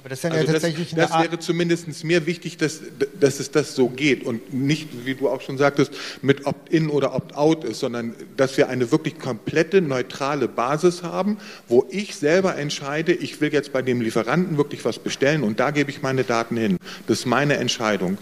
aber 0.00 0.08
das, 0.08 0.24
also 0.24 0.36
ja 0.36 0.44
tatsächlich 0.44 0.94
das, 0.94 1.10
das 1.10 1.22
wäre 1.22 1.38
zumindest 1.38 2.04
mir 2.04 2.24
wichtig, 2.24 2.56
dass, 2.56 2.80
dass 3.20 3.38
es 3.38 3.50
das 3.50 3.74
so 3.74 3.88
geht 3.88 4.24
und 4.24 4.54
nicht, 4.54 5.04
wie 5.04 5.14
du 5.14 5.28
auch 5.28 5.42
schon 5.42 5.58
sagtest, 5.58 5.92
mit 6.22 6.46
Opt-in 6.46 6.88
oder 6.88 7.14
Opt-out 7.14 7.64
ist, 7.64 7.80
sondern 7.80 8.14
dass 8.36 8.56
wir 8.56 8.70
eine 8.70 8.90
wirklich 8.92 9.18
komplette 9.18 9.82
neutrale 9.82 10.48
Basis 10.48 11.02
haben, 11.02 11.36
wo 11.68 11.86
ich 11.90 12.16
selber 12.16 12.56
entscheide, 12.56 13.12
ich 13.12 13.42
will 13.42 13.52
jetzt 13.52 13.74
bei 13.74 13.82
dem 13.82 14.00
Lieferanten 14.00 14.56
wirklich 14.56 14.84
was 14.86 14.98
bestellen 14.98 15.42
und 15.42 15.60
da 15.60 15.70
gebe 15.70 15.90
ich 15.90 16.00
meine 16.00 16.24
Daten 16.24 16.56
hin. 16.56 16.78
Das 17.06 17.20
ist 17.20 17.26
meine 17.26 17.58
Entscheidung. 17.58 18.16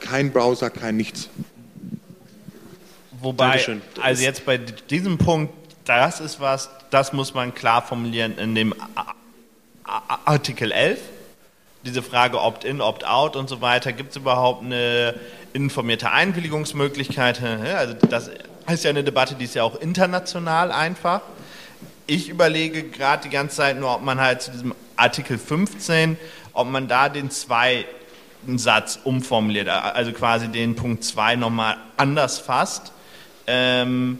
Kein 0.00 0.32
Browser, 0.32 0.70
kein 0.70 0.96
nichts. 0.96 1.28
Wobei, 3.20 3.64
also 4.02 4.22
jetzt 4.22 4.44
bei 4.44 4.58
diesem 4.58 5.18
Punkt, 5.18 5.54
das 5.84 6.20
ist 6.20 6.40
was, 6.40 6.68
das 6.90 7.12
muss 7.12 7.32
man 7.32 7.54
klar 7.54 7.86
formulieren 7.86 8.36
in 8.38 8.54
dem 8.56 8.74
Artikel 9.86 10.72
11, 10.72 10.98
diese 11.84 12.02
Frage 12.02 12.40
Opt-in, 12.40 12.80
Opt-out 12.80 13.36
und 13.36 13.48
so 13.48 13.60
weiter, 13.60 13.92
gibt 13.92 14.10
es 14.10 14.16
überhaupt 14.16 14.64
eine 14.64 15.14
informierte 15.52 16.10
Einwilligungsmöglichkeit? 16.10 17.40
Also 17.42 17.94
das 18.08 18.30
ist 18.68 18.84
ja 18.84 18.90
eine 18.90 19.04
Debatte, 19.04 19.36
die 19.36 19.44
ist 19.44 19.54
ja 19.54 19.62
auch 19.62 19.80
international 19.80 20.72
einfach. 20.72 21.22
Ich 22.06 22.28
überlege 22.28 22.84
gerade 22.84 23.24
die 23.24 23.30
ganze 23.30 23.56
Zeit 23.56 23.78
nur, 23.78 23.94
ob 23.94 24.02
man 24.02 24.20
halt 24.20 24.42
zu 24.42 24.50
diesem 24.50 24.74
Artikel 24.96 25.38
15, 25.38 26.16
ob 26.52 26.68
man 26.68 26.88
da 26.88 27.08
den 27.08 27.30
zweiten 27.30 28.58
Satz 28.58 28.98
umformuliert, 29.04 29.68
also 29.68 30.12
quasi 30.12 30.48
den 30.48 30.74
Punkt 30.74 31.04
2 31.04 31.36
nochmal 31.36 31.76
anders 31.96 32.38
fasst. 32.38 32.92
Ähm, 33.46 34.18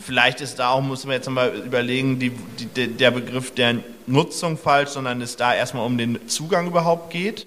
vielleicht 0.00 0.40
ist 0.40 0.58
da 0.58 0.70
auch, 0.70 0.80
muss 0.80 1.04
man 1.04 1.14
jetzt 1.14 1.28
mal 1.30 1.54
überlegen, 1.54 2.18
die, 2.18 2.30
die, 2.30 2.88
der 2.88 3.10
Begriff 3.10 3.54
der 3.54 3.76
Nutzung 4.06 4.58
falsch, 4.58 4.90
sondern 4.90 5.20
es 5.20 5.36
da 5.36 5.54
erstmal 5.54 5.86
um 5.86 5.98
den 5.98 6.28
Zugang 6.28 6.66
überhaupt 6.66 7.10
geht. 7.10 7.46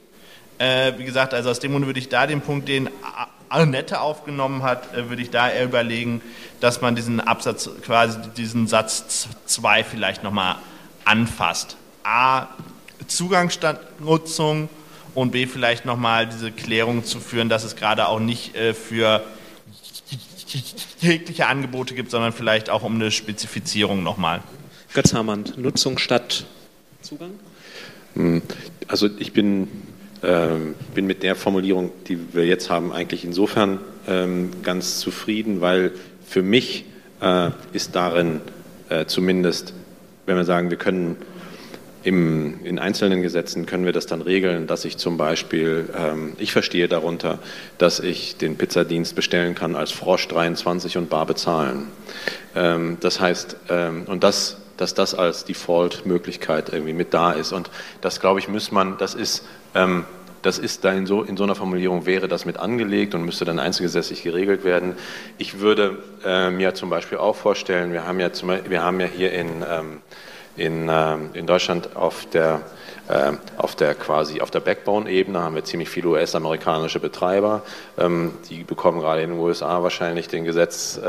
Äh, 0.58 0.94
wie 0.98 1.06
gesagt, 1.06 1.34
also 1.34 1.50
aus 1.50 1.60
dem 1.60 1.72
Grund 1.72 1.86
würde 1.86 2.00
ich 2.00 2.10
da 2.10 2.26
den 2.26 2.42
Punkt, 2.42 2.68
den 2.68 2.90
Annette 3.50 4.02
aufgenommen 4.02 4.64
hat, 4.64 4.94
äh, 4.94 5.10
würde 5.10 5.22
ich 5.22 5.30
da 5.30 5.50
eher 5.50 5.66
überlegen, 5.66 6.22
dass 6.60 6.82
man 6.82 6.96
diesen 6.96 7.20
Absatz, 7.20 7.70
quasi 7.84 8.18
diesen 8.36 8.68
Satz 8.68 9.28
2 9.46 9.84
vielleicht 9.84 10.24
nochmal 10.24 10.56
anfasst. 11.06 11.78
A, 12.04 12.48
Zugang 13.08 13.50
statt 13.50 14.00
Nutzung 14.00 14.70
und 15.14 15.32
B, 15.32 15.46
vielleicht 15.46 15.86
nochmal 15.86 16.28
diese 16.28 16.52
Klärung 16.52 17.06
zu 17.06 17.20
führen, 17.20 17.50
dass 17.50 17.64
es 17.64 17.76
gerade 17.76 18.08
auch 18.08 18.20
nicht 18.20 18.56
äh, 18.56 18.74
für 18.74 19.24
jegliche 21.00 21.48
Angebote 21.48 21.94
gibt, 21.94 22.12
sondern 22.12 22.34
vielleicht 22.34 22.70
auch 22.70 22.84
um 22.84 22.96
eine 22.96 23.12
Spezifizierung 23.12 24.04
nochmal. 24.04 24.42
Götz 24.94 25.14
Hamann, 25.14 25.46
Nutzung 25.58 25.98
statt 25.98 26.46
Zugang? 27.02 27.32
Hm, 28.16 28.42
also 28.88 29.10
ich 29.20 29.34
bin, 29.34 29.68
äh, 30.22 30.48
bin 30.96 31.06
mit 31.06 31.24
der 31.24 31.36
Formulierung, 31.36 31.92
die 32.08 32.34
wir 32.34 32.46
jetzt 32.46 32.70
haben, 32.70 32.92
eigentlich 32.92 33.24
insofern 33.24 33.80
ähm, 34.08 34.52
ganz 34.64 35.00
zufrieden, 35.00 35.62
weil 35.62 35.92
für 36.26 36.42
mich 36.42 36.86
äh, 37.22 37.52
ist 37.74 37.96
darin 37.96 38.42
äh, 38.90 39.06
zumindest, 39.06 39.74
wenn 40.26 40.36
wir 40.36 40.46
sagen, 40.46 40.70
wir 40.70 40.78
können 40.78 41.18
im, 42.04 42.64
in 42.64 42.80
einzelnen 42.80 43.22
Gesetzen 43.22 43.66
können 43.66 43.84
wir 43.84 43.92
das 43.92 44.06
dann 44.06 44.22
regeln, 44.22 44.66
dass 44.66 44.86
ich 44.86 44.98
zum 44.98 45.18
Beispiel, 45.18 45.90
ähm, 45.94 46.34
ich 46.38 46.54
verstehe 46.54 46.88
darunter, 46.88 47.40
dass 47.78 48.00
ich 48.00 48.38
den 48.38 48.56
Pizzadienst 48.56 49.14
bestellen 49.14 49.56
kann 49.56 49.76
als 49.76 49.92
Frosch 49.92 50.28
23 50.30 50.98
und 50.98 51.10
bar 51.10 51.26
bezahlen. 51.26 51.88
Ähm, 52.56 52.98
das 53.02 53.20
heißt, 53.20 53.58
ähm, 53.70 54.04
und 54.08 54.24
das, 54.24 54.58
dass 54.78 54.94
das 54.94 55.14
als 55.14 55.46
Default-Möglichkeit 55.46 56.70
irgendwie 56.70 56.94
mit 56.94 57.14
da 57.14 57.32
ist. 57.32 57.52
Und 57.52 57.70
das, 58.02 58.20
glaube 58.20 58.40
ich, 58.40 58.48
muss 58.48 58.72
man, 58.72 58.98
das 58.98 59.16
ist, 59.16 59.46
ähm, 59.76 60.06
das 60.44 60.60
ist 60.60 60.86
da 60.86 60.94
in 60.94 61.06
so, 61.06 61.24
in 61.24 61.36
so 61.36 61.44
einer 61.44 61.56
Formulierung 61.56 62.06
wäre 62.06 62.28
das 62.28 62.46
mit 62.46 62.58
angelegt 62.58 63.16
und 63.16 63.24
müsste 63.24 63.44
dann 63.44 63.60
einzelgesetzlich 63.60 64.24
geregelt 64.24 64.64
werden. 64.64 64.96
Ich 65.38 65.60
würde 65.60 65.98
äh, 66.24 66.50
mir 66.52 66.74
zum 66.74 66.90
Beispiel 66.90 67.18
auch 67.18 67.36
vorstellen, 67.36 67.92
wir 67.92 68.06
haben 68.06 68.20
ja, 68.20 68.32
zum, 68.32 68.50
wir 68.50 68.84
haben 68.84 69.00
ja 69.00 69.08
hier 69.08 69.34
in, 69.34 69.66
ähm, 69.70 70.02
in, 70.58 70.90
ähm, 70.90 71.30
in 71.34 71.46
Deutschland 71.46 71.96
auf 71.96 72.26
der 72.30 72.62
ähm, 73.10 73.38
auf 73.56 73.74
der 73.74 73.96
quasi 73.96 74.42
auf 74.42 74.52
der 74.52 74.60
Backbone-Ebene 74.60 75.40
haben 75.40 75.56
wir 75.56 75.64
ziemlich 75.64 75.88
viele 75.88 76.10
US-amerikanische 76.10 77.00
Betreiber. 77.00 77.62
Ähm, 77.98 78.34
die 78.50 78.66
bekommen 78.66 79.00
gerade 79.00 79.22
in 79.22 79.30
den 79.30 79.40
USA 79.40 79.82
wahrscheinlich 79.82 80.28
den 80.28 80.44
Gesetz, 80.44 81.00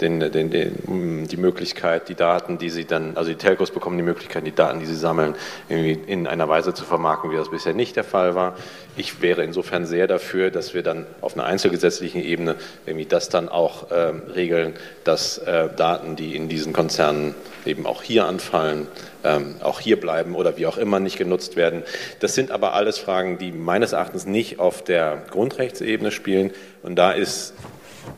den, 0.00 0.20
den, 0.20 0.50
den, 0.50 1.28
die 1.28 1.36
Möglichkeit, 1.36 2.08
die 2.08 2.14
Daten, 2.14 2.56
die 2.56 2.70
sie 2.70 2.86
dann, 2.86 3.16
also 3.16 3.28
die 3.30 3.36
Telcos 3.36 3.70
bekommen 3.70 3.98
die 3.98 4.04
Möglichkeit, 4.04 4.46
die 4.46 4.54
Daten, 4.54 4.80
die 4.80 4.86
sie 4.86 4.94
sammeln, 4.94 5.34
irgendwie 5.68 5.92
in 5.92 6.26
einer 6.26 6.48
Weise 6.48 6.72
zu 6.72 6.84
vermarkten, 6.84 7.30
wie 7.30 7.36
das 7.36 7.50
bisher 7.50 7.74
nicht 7.74 7.96
der 7.96 8.04
Fall 8.04 8.34
war. 8.34 8.56
Ich 8.98 9.22
wäre 9.22 9.44
insofern 9.44 9.86
sehr 9.86 10.08
dafür, 10.08 10.50
dass 10.50 10.74
wir 10.74 10.82
dann 10.82 11.06
auf 11.20 11.34
einer 11.34 11.44
einzelgesetzlichen 11.44 12.20
Ebene 12.20 12.56
irgendwie 12.84 13.06
das 13.06 13.28
dann 13.28 13.48
auch 13.48 13.86
ähm, 13.92 14.22
regeln, 14.34 14.74
dass 15.04 15.38
äh, 15.38 15.68
Daten, 15.76 16.16
die 16.16 16.34
in 16.34 16.48
diesen 16.48 16.72
Konzernen 16.72 17.36
eben 17.64 17.86
auch 17.86 18.02
hier 18.02 18.26
anfallen, 18.26 18.88
ähm, 19.22 19.54
auch 19.60 19.78
hier 19.78 20.00
bleiben 20.00 20.34
oder 20.34 20.56
wie 20.56 20.66
auch 20.66 20.78
immer 20.78 20.98
nicht 20.98 21.16
genutzt 21.16 21.54
werden. 21.54 21.84
Das 22.18 22.34
sind 22.34 22.50
aber 22.50 22.72
alles 22.72 22.98
Fragen, 22.98 23.38
die 23.38 23.52
meines 23.52 23.92
Erachtens 23.92 24.26
nicht 24.26 24.58
auf 24.58 24.82
der 24.82 25.22
Grundrechtsebene 25.30 26.10
spielen. 26.10 26.50
Und 26.82 26.96
da 26.96 27.12
ist, 27.12 27.54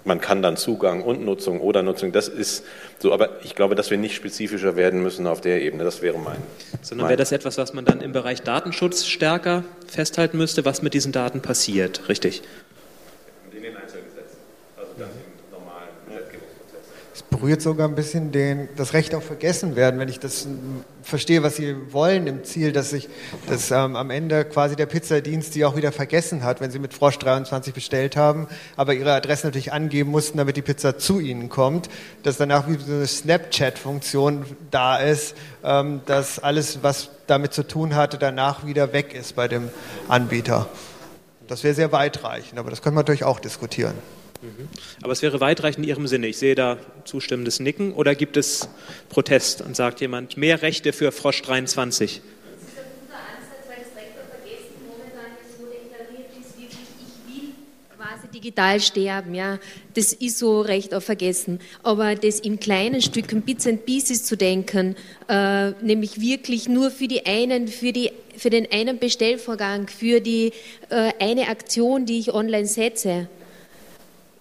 man 0.04 0.20
kann 0.20 0.42
dann 0.42 0.56
Zugang 0.56 1.02
und 1.02 1.24
Nutzung 1.24 1.60
oder 1.60 1.82
Nutzung, 1.82 2.12
das 2.12 2.28
ist 2.28 2.64
so, 2.98 3.12
aber 3.12 3.42
ich 3.44 3.54
glaube, 3.54 3.74
dass 3.74 3.90
wir 3.90 3.98
nicht 3.98 4.14
spezifischer 4.14 4.76
werden 4.76 5.02
müssen 5.02 5.26
auf 5.26 5.40
der 5.40 5.62
Ebene. 5.62 5.84
Das 5.84 6.02
wäre 6.02 6.18
mein. 6.18 6.38
Sondern 6.82 7.08
wäre 7.08 7.16
das 7.16 7.32
etwas, 7.32 7.58
was 7.58 7.72
man 7.72 7.84
dann 7.84 8.00
im 8.00 8.12
Bereich 8.12 8.42
Datenschutz 8.42 9.06
stärker 9.06 9.64
festhalten 9.86 10.38
müsste, 10.38 10.64
was 10.64 10.82
mit 10.82 10.94
diesen 10.94 11.12
Daten 11.12 11.40
passiert, 11.40 12.08
richtig? 12.08 12.42
In 13.52 13.62
den 13.62 13.76
Einzelgesetzen. 13.76 14.38
Also 14.76 14.92
das 14.98 15.08
im 15.08 15.58
normalen 15.58 15.88
Gesetzgebungsprozess. 16.06 16.86
Es 17.20 17.26
berührt 17.28 17.60
sogar 17.60 17.86
ein 17.86 17.94
bisschen 17.94 18.32
den, 18.32 18.70
das 18.76 18.94
Recht 18.94 19.14
auf 19.14 19.24
Vergessen 19.24 19.76
werden, 19.76 20.00
wenn 20.00 20.08
ich 20.08 20.20
das 20.20 20.46
verstehe, 21.02 21.42
was 21.42 21.56
Sie 21.56 21.76
wollen 21.92 22.26
im 22.26 22.44
Ziel, 22.44 22.72
dass 22.72 22.90
sich 22.90 23.10
dass 23.46 23.70
ähm, 23.70 23.94
am 23.94 24.08
Ende 24.08 24.46
quasi 24.46 24.74
der 24.74 24.86
Pizzadienst 24.86 25.52
Sie 25.52 25.66
auch 25.66 25.76
wieder 25.76 25.92
vergessen 25.92 26.44
hat, 26.44 26.62
wenn 26.62 26.70
Sie 26.70 26.78
mit 26.78 26.94
Frosch 26.94 27.18
23 27.18 27.74
bestellt 27.74 28.16
haben, 28.16 28.46
aber 28.74 28.94
Ihre 28.94 29.12
Adresse 29.12 29.46
natürlich 29.46 29.70
angeben 29.70 30.10
mussten, 30.10 30.38
damit 30.38 30.56
die 30.56 30.62
Pizza 30.62 30.96
zu 30.96 31.20
Ihnen 31.20 31.50
kommt, 31.50 31.90
dass 32.22 32.38
danach 32.38 32.66
wie 32.68 32.78
so 32.78 32.90
eine 32.90 33.06
Snapchat-Funktion 33.06 34.46
da 34.70 34.96
ist, 34.96 35.36
ähm, 35.62 36.00
dass 36.06 36.38
alles, 36.38 36.82
was 36.82 37.10
damit 37.26 37.52
zu 37.52 37.64
tun 37.64 37.96
hatte, 37.96 38.16
danach 38.16 38.64
wieder 38.64 38.94
weg 38.94 39.12
ist 39.12 39.36
bei 39.36 39.46
dem 39.46 39.68
Anbieter. 40.08 40.70
Das 41.48 41.64
wäre 41.64 41.74
sehr 41.74 41.92
weitreichend, 41.92 42.58
aber 42.58 42.70
das 42.70 42.80
können 42.80 42.96
wir 42.96 43.00
natürlich 43.00 43.24
auch 43.24 43.40
diskutieren. 43.40 43.94
Mhm. 44.42 44.68
Aber 45.02 45.12
es 45.12 45.22
wäre 45.22 45.40
weitreichend 45.40 45.84
in 45.84 45.88
Ihrem 45.88 46.06
Sinne. 46.06 46.26
Ich 46.26 46.38
sehe 46.38 46.54
da 46.54 46.78
zustimmendes 47.04 47.60
Nicken. 47.60 47.92
Oder 47.92 48.14
gibt 48.14 48.36
es 48.36 48.68
Protest 49.08 49.62
und 49.62 49.76
sagt 49.76 50.00
jemand, 50.00 50.36
mehr 50.36 50.62
Rechte 50.62 50.92
für 50.92 51.12
Frosch 51.12 51.42
23? 51.42 52.22
digital 58.40 58.80
sterben, 58.80 59.34
ja, 59.34 59.58
das 59.94 60.12
ist 60.12 60.38
so 60.38 60.60
recht 60.60 60.94
auf 60.94 61.04
vergessen. 61.04 61.60
Aber 61.82 62.14
das 62.14 62.40
in 62.40 62.58
kleinen 62.58 63.02
Stücken, 63.02 63.42
Bits 63.42 63.66
and 63.66 63.84
Pieces 63.84 64.24
zu 64.24 64.36
denken, 64.36 64.96
äh, 65.28 65.70
nämlich 65.82 66.20
wirklich 66.20 66.68
nur 66.68 66.90
für 66.90 67.06
die 67.06 67.26
einen, 67.26 67.68
für 67.68 67.92
die 67.92 68.10
für 68.36 68.48
den 68.48 68.66
einen 68.72 68.98
Bestellvorgang, 68.98 69.88
für 69.88 70.20
die 70.20 70.52
äh, 70.88 71.12
eine 71.18 71.48
Aktion, 71.48 72.06
die 72.06 72.18
ich 72.18 72.32
online 72.32 72.66
setze, 72.66 73.28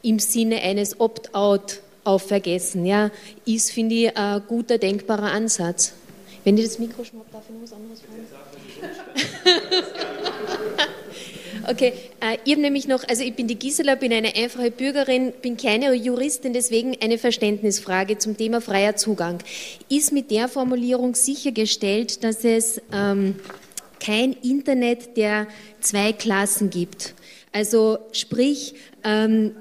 im 0.02 0.20
Sinne 0.20 0.62
eines 0.62 1.00
Opt-out 1.00 1.82
auf 2.04 2.24
Vergessen, 2.24 2.86
ja, 2.86 3.12
ist, 3.46 3.72
finde 3.72 3.96
ich, 3.96 4.18
ein 4.18 4.42
guter, 4.48 4.78
denkbarer 4.78 5.32
Ansatz. 5.32 5.94
Wenn 6.44 6.58
ich 6.58 6.66
das 6.66 6.80
Mikro 6.80 7.04
schnapp, 7.04 7.32
darf 7.32 7.44
ich 7.48 7.56
noch 7.56 7.64
was 7.64 7.74
anderes 7.74 8.02
fragen? 8.02 8.26
Okay, 11.68 11.94
äh, 12.20 12.38
ich 12.46 12.54
habe 12.54 12.62
nämlich 12.62 12.88
noch, 12.88 13.08
also 13.08 13.24
ich 13.24 13.36
bin 13.36 13.48
die 13.48 13.60
Gisela, 13.60 13.94
bin 13.94 14.12
eine 14.12 14.36
einfache 14.36 14.72
Bürgerin, 14.72 15.34
bin 15.40 15.56
keine 15.56 15.94
Juristin, 15.94 16.52
deswegen 16.52 16.98
eine 17.00 17.20
Verständnisfrage 17.20 18.18
zum 18.18 18.36
Thema 18.36 18.60
freier 18.60 18.96
Zugang. 18.96 19.38
Ist 19.88 20.12
mit 20.12 20.32
der 20.32 20.48
Formulierung 20.48 21.14
sichergestellt, 21.14 22.24
dass 22.24 22.44
es 22.44 22.82
ähm, 22.92 23.36
kein 24.00 24.34
Internet 24.34 25.16
der 25.16 25.48
zwei 25.80 26.12
Klassen 26.12 26.72
gibt? 26.72 27.14
Also 27.52 28.00
sprich, 28.14 28.74
ähm, 29.04 29.52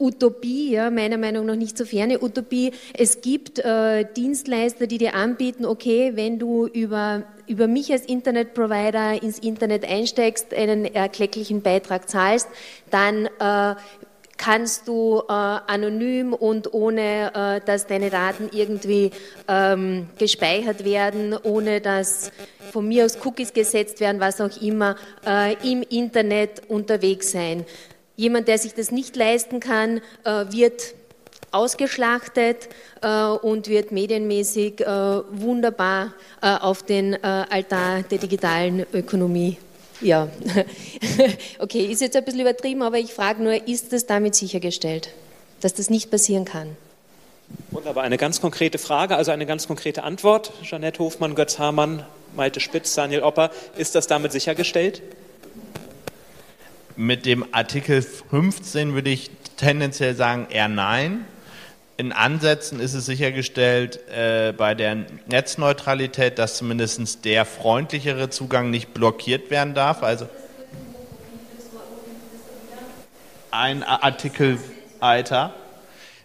Utopie, 0.00 0.70
ja, 0.72 0.90
meiner 0.90 1.18
Meinung 1.18 1.44
nach 1.44 1.56
nicht 1.56 1.76
so 1.76 1.84
ferne 1.84 2.22
Utopie. 2.22 2.72
Es 2.96 3.20
gibt 3.20 3.58
äh, 3.58 4.06
Dienstleister, 4.16 4.86
die 4.86 4.96
dir 4.96 5.14
anbieten, 5.14 5.66
okay, 5.66 6.12
wenn 6.14 6.38
du 6.38 6.66
über, 6.66 7.24
über 7.46 7.66
mich 7.66 7.92
als 7.92 8.06
Internetprovider 8.06 9.22
ins 9.22 9.38
Internet 9.38 9.84
einsteigst, 9.86 10.54
einen 10.54 10.86
erklecklichen 10.86 11.60
Beitrag 11.60 12.08
zahlst, 12.08 12.48
dann 12.90 13.26
äh, 13.26 13.74
kannst 14.38 14.88
du 14.88 15.22
äh, 15.28 15.32
anonym 15.32 16.32
und 16.32 16.72
ohne, 16.72 17.34
äh, 17.34 17.66
dass 17.66 17.86
deine 17.86 18.08
Daten 18.08 18.48
irgendwie 18.52 19.10
ähm, 19.48 20.08
gespeichert 20.18 20.82
werden, 20.86 21.36
ohne 21.42 21.82
dass 21.82 22.32
von 22.72 22.88
mir 22.88 23.04
aus 23.04 23.18
Cookies 23.22 23.52
gesetzt 23.52 24.00
werden, 24.00 24.18
was 24.18 24.40
auch 24.40 24.62
immer, 24.62 24.96
äh, 25.26 25.56
im 25.70 25.82
Internet 25.82 26.62
unterwegs 26.68 27.32
sein. 27.32 27.66
Jemand, 28.20 28.48
der 28.48 28.58
sich 28.58 28.74
das 28.74 28.90
nicht 28.90 29.16
leisten 29.16 29.60
kann, 29.60 30.02
äh, 30.24 30.44
wird 30.50 30.94
ausgeschlachtet 31.52 32.68
äh, 33.00 33.24
und 33.24 33.66
wird 33.66 33.92
medienmäßig 33.92 34.82
äh, 34.82 34.86
wunderbar 35.30 36.12
auf 36.42 36.82
den 36.82 37.22
Altar 37.24 38.02
der 38.02 38.18
digitalen 38.18 38.84
Ökonomie. 38.92 39.56
Ja, 40.02 40.28
okay, 41.58 41.86
ist 41.86 42.02
jetzt 42.02 42.14
ein 42.14 42.24
bisschen 42.24 42.40
übertrieben, 42.40 42.82
aber 42.82 42.98
ich 42.98 43.14
frage 43.14 43.42
nur, 43.42 43.66
ist 43.66 43.94
das 43.94 44.04
damit 44.04 44.34
sichergestellt, 44.34 45.08
dass 45.62 45.72
das 45.72 45.88
nicht 45.88 46.10
passieren 46.10 46.44
kann? 46.44 46.76
Wunderbar, 47.70 48.04
eine 48.04 48.18
ganz 48.18 48.42
konkrete 48.42 48.76
Frage, 48.76 49.16
also 49.16 49.30
eine 49.30 49.46
ganz 49.46 49.66
konkrete 49.66 50.02
Antwort. 50.02 50.52
Jeanette 50.62 50.98
Hofmann, 50.98 51.34
Götz 51.34 51.58
Hamann, 51.58 52.04
Malte 52.36 52.60
Spitz, 52.60 52.94
Daniel 52.94 53.22
Opper, 53.22 53.50
ist 53.78 53.94
das 53.94 54.06
damit 54.06 54.32
sichergestellt? 54.32 55.00
Mit 57.00 57.24
dem 57.24 57.46
Artikel 57.54 58.02
15 58.02 58.92
würde 58.92 59.08
ich 59.08 59.30
tendenziell 59.56 60.14
sagen 60.14 60.48
eher 60.50 60.68
nein. 60.68 61.24
In 61.96 62.12
Ansätzen 62.12 62.78
ist 62.78 62.92
es 62.92 63.06
sichergestellt 63.06 64.06
äh, 64.10 64.52
bei 64.52 64.74
der 64.74 65.06
Netzneutralität, 65.26 66.38
dass 66.38 66.58
zumindest 66.58 67.24
der 67.24 67.46
freundlichere 67.46 68.28
Zugang 68.28 68.68
nicht 68.68 68.92
blockiert 68.92 69.50
werden 69.50 69.72
darf. 69.72 70.02
Also 70.02 70.28
ein 73.50 73.82
Artikel 73.82 74.58
weiter. 74.98 75.54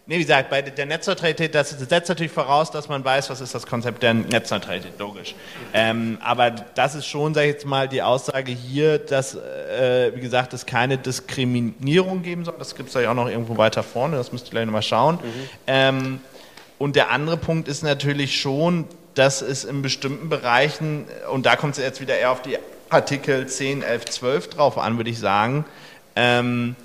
Nee, 0.08 0.18
wie 0.18 0.22
gesagt, 0.22 0.50
bei 0.50 0.62
der 0.62 0.86
Netzneutralität, 0.86 1.52
das 1.52 1.70
setzt 1.70 2.08
natürlich 2.08 2.30
voraus, 2.30 2.70
dass 2.70 2.88
man 2.88 3.04
weiß, 3.04 3.28
was 3.28 3.40
ist 3.40 3.56
das 3.56 3.66
Konzept 3.66 4.04
der 4.04 4.14
Netzneutralität, 4.14 4.96
logisch. 5.00 5.34
Ähm, 5.74 6.18
aber 6.22 6.52
das 6.52 6.94
ist 6.94 7.06
schon, 7.06 7.34
sage 7.34 7.48
ich 7.48 7.54
jetzt 7.54 7.66
mal, 7.66 7.88
die 7.88 8.02
Aussage 8.02 8.52
hier, 8.52 8.98
dass, 8.98 9.34
äh, 9.34 10.12
wie 10.14 10.20
gesagt, 10.20 10.52
es 10.54 10.64
keine 10.64 10.96
Diskriminierung 10.96 12.22
geben 12.22 12.44
soll. 12.44 12.54
Das 12.56 12.76
gibt 12.76 12.90
es 12.90 12.94
ja 12.94 13.10
auch 13.10 13.14
noch 13.14 13.28
irgendwo 13.28 13.56
weiter 13.56 13.82
vorne, 13.82 14.16
das 14.16 14.30
müsst 14.30 14.46
ihr 14.46 14.50
gleich 14.52 14.64
nochmal 14.64 14.82
schauen. 14.82 15.16
Mhm. 15.16 15.48
Ähm, 15.66 16.20
und 16.78 16.94
der 16.94 17.10
andere 17.10 17.36
Punkt 17.36 17.66
ist 17.66 17.82
natürlich 17.82 18.40
schon, 18.40 18.84
dass 19.14 19.42
es 19.42 19.64
in 19.64 19.82
bestimmten 19.82 20.28
Bereichen, 20.28 21.06
und 21.32 21.46
da 21.46 21.56
kommt 21.56 21.78
es 21.78 21.82
jetzt 21.82 22.00
wieder 22.00 22.16
eher 22.16 22.30
auf 22.30 22.42
die 22.42 22.58
Artikel 22.90 23.48
10, 23.48 23.82
11, 23.82 24.04
12 24.04 24.50
drauf 24.50 24.78
an, 24.78 24.98
würde 24.98 25.10
ich 25.10 25.18
sagen, 25.18 25.64
ähm, 26.14 26.76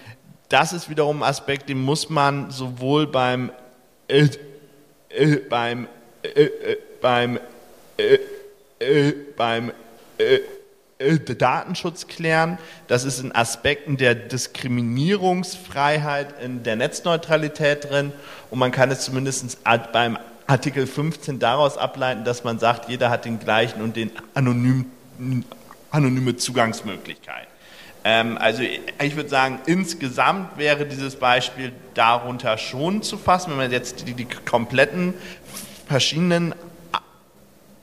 das 0.49 0.73
ist 0.73 0.91
wiederum 0.91 1.23
ein 1.23 1.29
Aspekt, 1.29 1.69
den 1.69 1.81
muss 1.81 2.11
man 2.11 2.51
sowohl 2.51 3.07
beim 3.07 3.53
äh, 4.09 4.29
äh, 5.09 5.37
beim 5.37 5.87
äh, 6.23 6.43
äh 6.43 6.77
beim 7.01 7.39
äh, 7.97 8.19
äh, 8.79 9.15
beim 9.37 9.73
Datenschutz 11.39 12.07
klären. 12.07 12.59
Das 12.87 13.05
ist 13.05 13.19
in 13.19 13.35
Aspekten 13.35 13.97
der 13.97 14.15
Diskriminierungsfreiheit 14.15 16.41
in 16.41 16.63
der 16.63 16.77
Netzneutralität 16.77 17.91
drin. 17.91 18.13
Und 18.51 18.59
man 18.59 18.71
kann 18.71 18.91
es 18.91 19.01
zumindest 19.01 19.65
beim 19.93 20.19
Artikel 20.47 20.87
15 20.87 21.39
daraus 21.39 21.79
ableiten, 21.79 22.25
dass 22.25 22.45
man 22.45 22.59
sagt, 22.59 22.89
jeder 22.89 23.11
hat 23.11 23.25
den 23.25 23.39
gleichen 23.39 23.83
und 23.83 23.97
den 23.97 24.11
anonym, 24.35 24.87
anonyme 25.91 26.37
Zugangsmöglichkeit. 26.37 27.47
Ähm, 28.05 28.37
also 28.39 28.63
ich 28.63 29.17
würde 29.17 29.29
sagen, 29.29 29.61
insgesamt 29.67 30.59
wäre 30.59 30.87
dieses 30.87 31.17
Beispiel 31.17 31.73
darunter 31.95 32.59
schon 32.59 33.03
zu 33.03 33.17
fassen, 33.17 33.51
wenn 33.51 33.59
man 33.59 33.71
jetzt 33.71 34.09
die, 34.09 34.15
die 34.15 34.25
kompletten 34.25 35.15
verschiedenen 35.87 36.55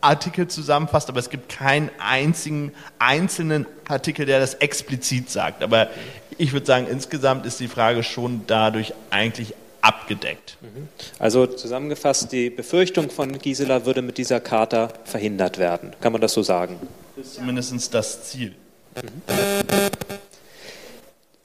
Artikel 0.01 0.47
zusammenfasst, 0.47 1.09
aber 1.09 1.19
es 1.19 1.29
gibt 1.29 1.49
keinen 1.49 1.89
einzigen 1.99 2.73
einzelnen 2.99 3.65
Artikel, 3.87 4.25
der 4.25 4.39
das 4.39 4.55
explizit 4.55 5.29
sagt. 5.29 5.61
Aber 5.61 5.89
ich 6.37 6.53
würde 6.53 6.65
sagen, 6.65 6.87
insgesamt 6.87 7.45
ist 7.45 7.59
die 7.59 7.67
Frage 7.67 8.03
schon 8.03 8.43
dadurch 8.47 8.93
eigentlich 9.09 9.55
abgedeckt. 9.89 10.57
Mhm. 10.61 10.87
Also 11.17 11.47
zusammengefasst, 11.47 12.31
die 12.31 12.51
Befürchtung 12.51 13.09
von 13.09 13.39
Gisela 13.39 13.85
würde 13.87 14.03
mit 14.03 14.19
dieser 14.19 14.39
Charta 14.39 14.93
verhindert 15.03 15.57
werden. 15.57 15.93
Kann 15.99 16.11
man 16.11 16.21
das 16.21 16.33
so 16.33 16.43
sagen? 16.43 16.79
Das 17.15 17.25
ist 17.25 17.35
zumindest 17.35 17.93
das 17.93 18.23
Ziel. 18.29 18.53
Mhm. 18.95 19.23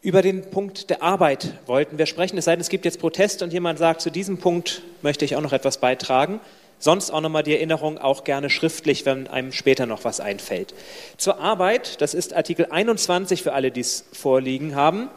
Über 0.03 0.21
den 0.21 0.51
Punkt 0.51 0.91
der 0.91 1.03
Arbeit 1.03 1.55
wollten 1.65 1.97
wir 1.97 2.05
sprechen, 2.05 2.37
es 2.37 2.45
sei 2.45 2.53
denn, 2.53 2.61
es 2.61 2.69
gibt 2.69 2.85
jetzt 2.85 3.01
Proteste 3.01 3.43
und 3.43 3.55
jemand 3.55 3.79
sagt, 3.79 4.03
zu 4.03 4.11
diesem 4.11 4.37
Punkt 4.37 4.83
möchte 5.01 5.25
ich 5.25 5.35
auch 5.37 5.41
noch 5.41 5.55
etwas 5.55 5.79
beitragen. 5.79 6.41
Sonst 6.79 7.11
auch 7.11 7.23
nochmal 7.23 7.45
die 7.45 7.55
Erinnerung, 7.55 7.97
auch 7.97 8.25
gerne 8.25 8.51
schriftlich, 8.51 9.07
wenn 9.07 9.27
einem 9.29 9.53
später 9.53 9.87
noch 9.87 10.05
was 10.05 10.21
einfällt. 10.21 10.75
Zur 11.17 11.39
Arbeit, 11.39 12.03
das 12.03 12.13
ist 12.13 12.35
Artikel 12.35 12.67
21 12.69 13.43
für 13.43 13.55
alle, 13.55 13.71
die 13.71 13.81
es 13.81 14.05
vorliegen 14.13 14.75
haben. 14.75 15.09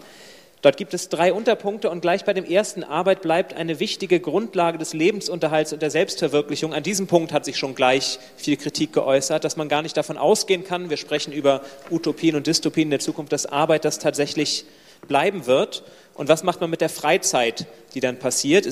Dort 0.61 0.77
gibt 0.77 0.93
es 0.93 1.09
drei 1.09 1.31
Unterpunkte 1.33 1.89
und 1.89 2.01
gleich 2.01 2.25
bei 2.25 2.33
dem 2.33 2.43
ersten 2.43 2.83
Arbeit 2.83 3.21
bleibt 3.21 3.53
eine 3.53 3.79
wichtige 3.79 4.19
Grundlage 4.19 4.77
des 4.77 4.93
Lebensunterhalts 4.93 5.71
und 5.71 5.81
der 5.81 5.91
Selbstverwirklichung. 5.91 6.73
An 6.73 6.83
diesem 6.83 7.07
Punkt 7.07 7.31
hat 7.31 7.45
sich 7.45 7.57
schon 7.57 7.75
gleich 7.75 8.17
viel 8.37 8.57
Kritik 8.57 8.91
geäußert, 8.93 9.43
dass 9.43 9.55
man 9.55 9.69
gar 9.69 9.83
nicht 9.83 9.95
davon 9.95 10.17
ausgehen 10.17 10.63
kann, 10.63 10.89
wir 10.89 10.97
sprechen 10.97 11.31
über 11.31 11.61
Utopien 11.91 12.35
und 12.35 12.47
Dystopien 12.47 12.87
in 12.87 12.91
der 12.91 12.99
Zukunft, 12.99 13.31
dass 13.31 13.45
Arbeit 13.45 13.85
das 13.85 13.99
tatsächlich 13.99 14.65
bleiben 15.07 15.45
wird. 15.45 15.83
Und 16.15 16.27
was 16.27 16.43
macht 16.43 16.59
man 16.59 16.71
mit 16.71 16.81
der 16.81 16.89
Freizeit, 16.89 17.67
die 17.93 17.99
dann 17.99 18.17
passiert? 18.17 18.67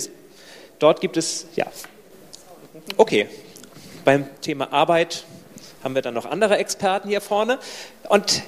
Dort 0.79 1.01
gibt 1.01 1.17
es 1.17 1.45
ja, 1.55 1.67
Okay, 2.97 3.29
beim 4.03 4.27
Thema 4.41 4.71
Arbeit 4.73 5.23
haben 5.83 5.95
wir 5.95 6.01
dann 6.01 6.13
noch 6.13 6.25
andere 6.25 6.57
Experten 6.57 7.07
hier 7.07 7.21
vorne. 7.21 7.57
Und 8.09 8.43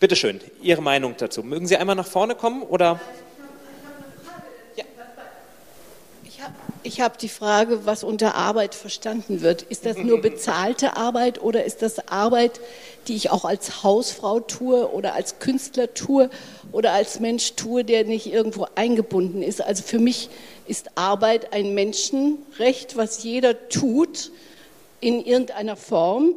bitteschön, 0.00 0.40
Ihre 0.62 0.82
Meinung 0.82 1.14
dazu. 1.16 1.42
Mögen 1.42 1.66
Sie 1.66 1.76
einmal 1.76 1.96
nach 1.96 2.06
vorne 2.06 2.34
kommen 2.34 2.62
oder? 2.62 3.00
Ich 6.84 7.02
habe 7.02 7.18
die 7.20 7.28
Frage, 7.28 7.84
was 7.84 8.02
unter 8.02 8.34
Arbeit 8.34 8.74
verstanden 8.74 9.42
wird. 9.42 9.60
Ist 9.62 9.84
das 9.84 9.98
nur 9.98 10.22
bezahlte 10.22 10.96
Arbeit 10.96 11.42
oder 11.42 11.64
ist 11.64 11.82
das 11.82 12.08
Arbeit, 12.08 12.60
die 13.08 13.14
ich 13.14 13.30
auch 13.30 13.44
als 13.44 13.82
Hausfrau 13.82 14.40
tue 14.40 14.90
oder 14.90 15.14
als 15.14 15.38
Künstler 15.38 15.92
tue 15.92 16.30
oder 16.72 16.92
als 16.92 17.20
Mensch 17.20 17.54
tue, 17.56 17.84
der 17.84 18.04
nicht 18.04 18.32
irgendwo 18.32 18.68
eingebunden 18.74 19.42
ist? 19.42 19.60
Also 19.60 19.82
für 19.82 19.98
mich 19.98 20.30
ist 20.66 20.90
Arbeit 20.94 21.52
ein 21.52 21.74
Menschenrecht, 21.74 22.96
was 22.96 23.22
jeder 23.22 23.68
tut 23.68 24.30
in 25.00 25.22
irgendeiner 25.22 25.76
Form, 25.76 26.36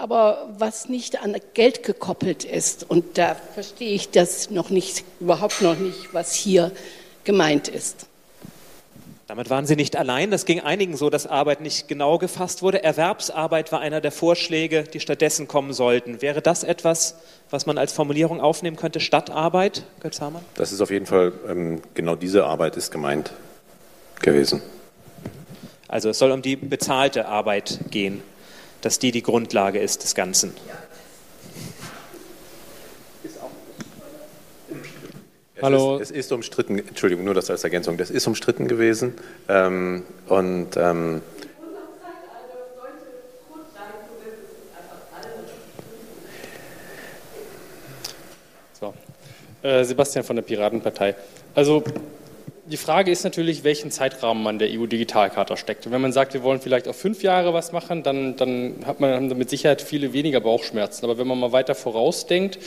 aber 0.00 0.48
was 0.58 0.88
nicht 0.88 1.22
an 1.22 1.36
Geld 1.54 1.82
gekoppelt 1.82 2.44
ist. 2.44 2.88
Und 2.88 3.18
da 3.18 3.34
verstehe 3.34 3.92
ich 3.94 4.10
das 4.10 4.50
noch 4.50 4.70
nicht, 4.70 5.04
überhaupt 5.20 5.60
noch 5.60 5.78
nicht, 5.78 6.14
was 6.14 6.32
hier 6.32 6.72
gemeint 7.24 7.68
ist. 7.68 8.06
Damit 9.26 9.48
waren 9.48 9.64
Sie 9.64 9.76
nicht 9.76 9.96
allein. 9.96 10.32
Das 10.32 10.44
ging 10.44 10.58
einigen 10.58 10.96
so, 10.96 11.08
dass 11.08 11.26
Arbeit 11.28 11.60
nicht 11.60 11.86
genau 11.86 12.18
gefasst 12.18 12.62
wurde. 12.62 12.82
Erwerbsarbeit 12.82 13.70
war 13.70 13.78
einer 13.80 14.00
der 14.00 14.10
Vorschläge, 14.10 14.82
die 14.82 14.98
stattdessen 14.98 15.46
kommen 15.46 15.72
sollten. 15.72 16.20
Wäre 16.20 16.42
das 16.42 16.64
etwas, 16.64 17.16
was 17.48 17.64
man 17.64 17.78
als 17.78 17.92
Formulierung 17.92 18.40
aufnehmen 18.40 18.76
könnte, 18.76 18.98
statt 18.98 19.30
Arbeit, 19.30 19.84
Götz 20.00 20.20
Hamann? 20.20 20.42
Das 20.56 20.72
ist 20.72 20.80
auf 20.80 20.90
jeden 20.90 21.06
Fall, 21.06 21.32
ähm, 21.48 21.80
genau 21.94 22.16
diese 22.16 22.44
Arbeit 22.44 22.76
ist 22.76 22.90
gemeint 22.90 23.30
gewesen. 24.20 24.62
Also 25.86 26.08
es 26.08 26.18
soll 26.18 26.32
um 26.32 26.42
die 26.42 26.56
bezahlte 26.56 27.26
Arbeit 27.26 27.78
gehen, 27.90 28.22
dass 28.80 28.98
die 28.98 29.10
die 29.10 29.22
Grundlage 29.22 29.78
ist 29.78 30.02
des 30.02 30.14
Ganzen. 30.14 30.54
Ja. 30.66 30.74
Hallo. 35.62 35.96
Es 35.96 36.02
ist, 36.02 36.10
es 36.10 36.26
ist, 36.26 36.32
umstritten, 36.32 36.78
Entschuldigung, 36.78 37.24
nur 37.24 37.34
das 37.34 37.50
als 37.50 37.64
Ergänzung, 37.64 37.98
das 37.98 38.10
ist 38.10 38.26
umstritten 38.26 38.66
gewesen. 38.66 39.14
Ähm, 39.48 40.04
und 40.28 40.68
ähm, 40.76 41.20
so. 48.78 48.94
Äh, 49.62 49.84
Sebastian 49.84 50.24
von 50.24 50.36
der 50.36 50.42
Piratenpartei. 50.42 51.14
Also 51.54 51.84
die 52.70 52.76
Frage 52.76 53.10
ist 53.10 53.24
natürlich, 53.24 53.64
welchen 53.64 53.90
Zeitrahmen 53.90 54.42
man 54.42 54.58
der 54.58 54.68
EU-Digitalkarte 54.70 55.56
steckt. 55.56 55.86
Und 55.86 55.92
wenn 55.92 56.00
man 56.00 56.12
sagt, 56.12 56.34
wir 56.34 56.42
wollen 56.42 56.60
vielleicht 56.60 56.86
auf 56.86 56.96
fünf 56.96 57.22
Jahre 57.22 57.52
was 57.52 57.72
machen, 57.72 58.02
dann, 58.02 58.36
dann 58.36 58.76
hat 58.86 59.00
man 59.00 59.26
mit 59.36 59.50
Sicherheit 59.50 59.82
viele 59.82 60.12
weniger 60.12 60.40
Bauchschmerzen. 60.40 61.04
Aber 61.04 61.18
wenn 61.18 61.26
man 61.26 61.38
mal 61.38 61.52
weiter 61.52 61.74
vorausdenkt, 61.74 62.58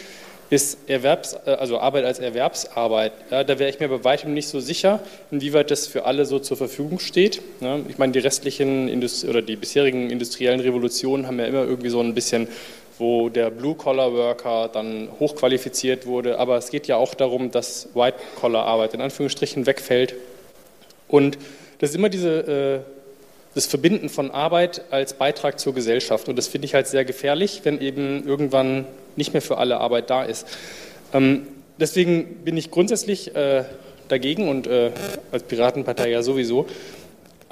ist 0.50 0.78
Erwerbs, 0.88 1.38
äh, 1.46 1.52
also 1.52 1.80
Arbeit 1.80 2.04
als 2.04 2.20
Erwerbsarbeit. 2.20 3.14
Ja, 3.32 3.44
da 3.44 3.60
wäre 3.60 3.70
ich 3.70 3.80
mir 3.80 3.88
bei 3.88 4.04
weitem 4.04 4.34
nicht 4.34 4.50
so 4.50 4.60
sicher, 4.60 5.00
inwieweit 5.32 5.72
das 5.72 5.88
für 5.88 6.06
alle 6.06 6.26
so 6.26 6.38
zur 6.38 6.58
Verfügung 6.58 7.00
steht. 7.00 7.42
Ja, 7.62 7.80
ich 7.88 7.98
meine, 7.98 8.12
die 8.12 8.20
restlichen 8.20 8.90
Indust 8.90 9.26
oder 9.26 9.42
die 9.42 9.56
bisherigen 9.56 10.10
industriellen 10.10 10.60
Revolutionen 10.60 11.28
haben 11.28 11.40
ja 11.40 11.46
immer 11.46 11.64
irgendwie 11.64 11.90
so 11.90 12.02
ein 12.02 12.14
bisschen 12.14 12.48
wo 12.98 13.30
der 13.30 13.50
Blue-Collar-Worker 13.50 14.70
dann 14.72 15.10
hochqualifiziert 15.20 16.06
wurde. 16.06 16.40
Aber 16.40 16.58
es 16.58 16.70
geht 16.70 16.88
ja 16.88 16.98
auch 16.98 17.14
darum, 17.14 17.52
dass 17.52 17.90
White-Collar-Arbeit 17.94 18.94
in 18.94 19.02
Anführungsstrichen 19.02 19.66
wegfällt. 19.66 20.16
Und 21.08 21.38
das 21.80 21.92
ist 21.92 21.96
immer 21.96 22.10
diese, 22.10 22.84
äh, 22.86 22.92
das 23.56 23.66
Verbinden 23.66 24.10
von 24.10 24.32
Arbeit 24.32 24.84
als 24.92 25.14
Beitrag 25.14 25.60
zur 25.60 25.74
Gesellschaft. 25.74 26.30
Und 26.30 26.38
das 26.38 26.48
finde 26.48 26.66
ich 26.66 26.74
halt 26.74 26.88
sehr 26.88 27.06
gefährlich, 27.06 27.62
wenn 27.64 27.82
eben 27.82 28.28
irgendwann 28.28 28.86
nicht 29.16 29.34
mehr 29.34 29.42
für 29.42 29.58
alle 29.58 29.80
Arbeit 29.80 30.10
da 30.10 30.24
ist. 30.24 30.48
Ähm, 31.14 31.48
deswegen 31.78 32.44
bin 32.44 32.58
ich 32.58 32.72
grundsätzlich 32.72 33.36
äh, 33.36 33.66
dagegen 34.08 34.48
und 34.48 34.68
äh, 34.68 34.92
als 35.32 35.44
Piratenpartei 35.44 36.10
ja 36.10 36.22
sowieso. 36.24 36.68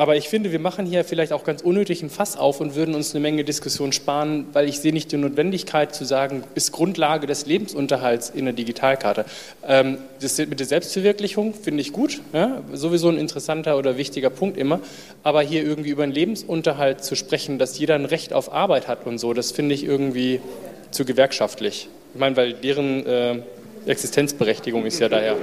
Aber 0.02 0.16
ich 0.16 0.30
finde, 0.30 0.52
wir 0.52 0.58
machen 0.58 0.88
hier 0.88 1.04
vielleicht 1.04 1.32
auch 1.32 1.44
ganz 1.44 1.62
unnötig 1.62 2.02
ein 2.02 2.10
Fass 2.10 2.36
auf 2.36 2.60
und 2.60 2.74
würden 2.74 2.96
uns 2.96 3.14
eine 3.14 3.20
Menge 3.20 3.44
Diskussion 3.44 3.92
sparen, 3.92 4.48
weil 4.52 4.68
ich 4.68 4.80
sehe 4.80 4.92
nicht 4.94 5.12
die 5.12 5.18
Notwendigkeit 5.18 5.94
zu 5.94 6.06
sagen, 6.06 6.44
ist 6.56 6.72
Grundlage 6.72 7.28
des 7.28 7.46
Lebensunterhalts 7.46 8.32
in 8.32 8.46
der 8.46 8.56
Digitalkarte. 8.56 9.26
Ähm, 9.64 10.00
das 10.20 10.40
mit 10.40 10.60
der 10.60 10.66
Selbstverwirklichung 10.66 11.54
finde 11.54 11.82
ich 11.82 11.94
gut, 11.94 12.20
ja? 12.34 12.64
sowieso 12.74 13.10
ein 13.10 13.20
interessanter 13.20 13.78
oder 13.78 13.96
wichtiger 13.96 14.32
Punkt 14.32 14.58
immer. 14.58 14.80
Aber 15.22 15.44
hier 15.44 15.64
irgendwie 15.64 15.92
über 15.92 16.02
einen 16.02 16.14
Lebensunterhalt 16.14 17.04
zu 17.04 17.16
sprechen, 17.16 17.60
dass 17.60 17.78
jeder 17.78 17.94
ein 17.94 18.06
Recht 18.06 18.34
auf 18.34 18.52
Arbeit 18.52 18.88
hat 18.88 19.06
und 19.06 19.20
so, 19.20 19.34
das 19.34 19.52
finde 19.52 19.76
ich 19.76 19.84
irgendwie 19.84 20.42
zu 20.90 21.06
gewerkschaftlich. 21.06 21.90
Ich 22.16 22.20
meine, 22.20 22.36
weil 22.38 22.54
deren 22.54 23.06
äh, 23.06 23.36
Existenzberechtigung 23.86 24.84
ist 24.84 25.00
ja 25.00 25.10
daher. 25.10 25.36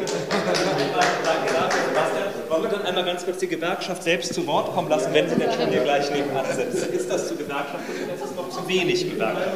Wollen 2.49 2.63
wir 2.63 2.71
dann 2.71 2.87
einmal 2.87 3.05
ganz 3.19 3.27
kurz 3.27 3.39
die 3.41 3.49
Gewerkschaft 3.49 4.05
selbst 4.05 4.33
zu 4.33 4.47
Wort 4.47 4.73
kommen 4.73 4.89
lassen, 4.89 5.13
wenn 5.13 5.29
sie 5.29 5.35
denn 5.35 5.51
schon 5.51 5.69
hier 5.71 5.81
gleich 5.81 6.09
nebenan 6.13 6.45
sitzt? 6.55 6.87
Ist 6.87 7.11
das 7.11 7.27
zu 7.27 7.35
gewerkschaftlich 7.35 8.05
oder 8.05 8.15
ist 8.15 8.25
es 8.25 8.37
noch 8.37 8.49
zu 8.49 8.69
wenig 8.69 9.11
Gewerkschaft? 9.11 9.49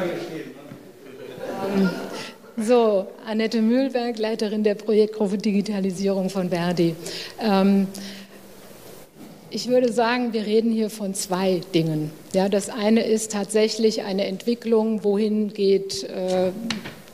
So, 2.56 3.06
Annette 3.24 3.62
Mühlberg, 3.62 4.18
Leiterin 4.18 4.64
der 4.64 4.74
Projektgruppe 4.74 5.38
Digitalisierung 5.38 6.28
von 6.28 6.50
Verdi. 6.50 6.96
Ähm, 7.40 7.86
ich 9.48 9.68
würde 9.68 9.92
sagen, 9.92 10.32
wir 10.32 10.44
reden 10.44 10.72
hier 10.72 10.90
von 10.90 11.14
zwei 11.14 11.60
Dingen. 11.72 12.10
Ja, 12.34 12.48
das 12.48 12.68
eine 12.68 13.04
ist 13.04 13.30
tatsächlich 13.30 14.02
eine 14.02 14.26
Entwicklung, 14.26 15.04
wohin 15.04 15.52
geht 15.52 16.02
äh, 16.02 16.50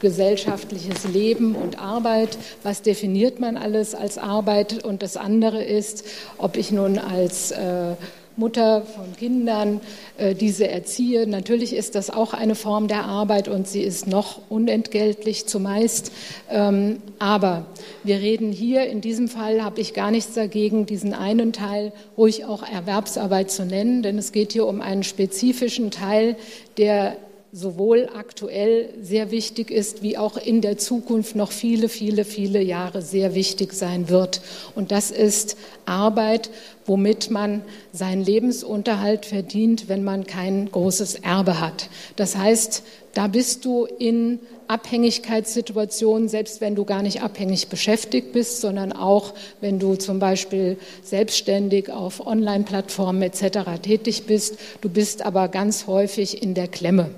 gesellschaftliches 0.00 1.08
Leben 1.08 1.54
und 1.54 1.78
Arbeit. 1.78 2.38
Was 2.62 2.82
definiert 2.82 3.40
man 3.40 3.56
alles 3.56 3.94
als 3.94 4.18
Arbeit? 4.18 4.84
Und 4.84 5.02
das 5.02 5.16
andere 5.16 5.62
ist, 5.62 6.04
ob 6.38 6.56
ich 6.56 6.72
nun 6.72 6.98
als 6.98 7.50
äh, 7.50 7.94
Mutter 8.38 8.82
von 8.82 9.16
Kindern 9.16 9.80
äh, 10.16 10.34
diese 10.34 10.68
erziehe. 10.68 11.26
Natürlich 11.26 11.74
ist 11.74 11.96
das 11.96 12.08
auch 12.08 12.32
eine 12.32 12.54
Form 12.54 12.86
der 12.86 13.04
Arbeit 13.04 13.48
und 13.48 13.66
sie 13.66 13.82
ist 13.82 14.06
noch 14.06 14.40
unentgeltlich 14.48 15.46
zumeist. 15.46 16.12
Ähm, 16.48 17.02
aber 17.18 17.66
wir 18.04 18.20
reden 18.20 18.52
hier, 18.52 18.86
in 18.86 19.00
diesem 19.00 19.26
Fall 19.28 19.62
habe 19.64 19.80
ich 19.80 19.92
gar 19.92 20.12
nichts 20.12 20.34
dagegen, 20.34 20.86
diesen 20.86 21.14
einen 21.14 21.52
Teil 21.52 21.92
ruhig 22.16 22.44
auch 22.44 22.62
Erwerbsarbeit 22.62 23.50
zu 23.50 23.66
nennen, 23.66 24.04
denn 24.04 24.16
es 24.18 24.30
geht 24.30 24.52
hier 24.52 24.66
um 24.66 24.80
einen 24.80 25.02
spezifischen 25.02 25.90
Teil, 25.90 26.36
der 26.76 27.16
sowohl 27.52 28.08
aktuell 28.14 28.90
sehr 29.00 29.30
wichtig 29.30 29.70
ist, 29.70 30.02
wie 30.02 30.18
auch 30.18 30.36
in 30.36 30.60
der 30.60 30.76
Zukunft 30.76 31.34
noch 31.34 31.50
viele, 31.50 31.88
viele, 31.88 32.24
viele 32.24 32.60
Jahre 32.62 33.00
sehr 33.00 33.34
wichtig 33.34 33.72
sein 33.72 34.08
wird. 34.08 34.42
Und 34.74 34.92
das 34.92 35.10
ist 35.10 35.56
Arbeit, 35.88 36.50
womit 36.86 37.30
man 37.30 37.62
seinen 37.92 38.24
Lebensunterhalt 38.24 39.26
verdient, 39.26 39.88
wenn 39.88 40.04
man 40.04 40.26
kein 40.26 40.70
großes 40.70 41.16
Erbe 41.16 41.60
hat. 41.60 41.88
Das 42.16 42.36
heißt, 42.36 42.82
da 43.14 43.26
bist 43.26 43.64
du 43.64 43.86
in 43.98 44.38
Abhängigkeitssituationen, 44.68 46.28
selbst 46.28 46.60
wenn 46.60 46.74
du 46.74 46.84
gar 46.84 47.02
nicht 47.02 47.22
abhängig 47.22 47.68
beschäftigt 47.68 48.32
bist, 48.32 48.60
sondern 48.60 48.92
auch 48.92 49.32
wenn 49.60 49.78
du 49.78 49.96
zum 49.96 50.18
Beispiel 50.18 50.76
selbstständig 51.02 51.90
auf 51.90 52.24
Online-Plattformen 52.24 53.22
etc. 53.22 53.80
tätig 53.82 54.24
bist. 54.26 54.58
Du 54.82 54.90
bist 54.90 55.22
aber 55.22 55.48
ganz 55.48 55.86
häufig 55.86 56.42
in 56.42 56.54
der 56.54 56.68
Klemme. 56.68 57.10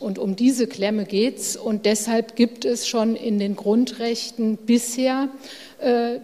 Und 0.00 0.18
um 0.18 0.36
diese 0.36 0.66
Klemme 0.66 1.06
geht's. 1.06 1.56
Und 1.56 1.86
deshalb 1.86 2.36
gibt 2.36 2.64
es 2.64 2.86
schon 2.86 3.16
in 3.16 3.38
den 3.38 3.56
Grundrechten 3.56 4.58
bisher 4.58 5.28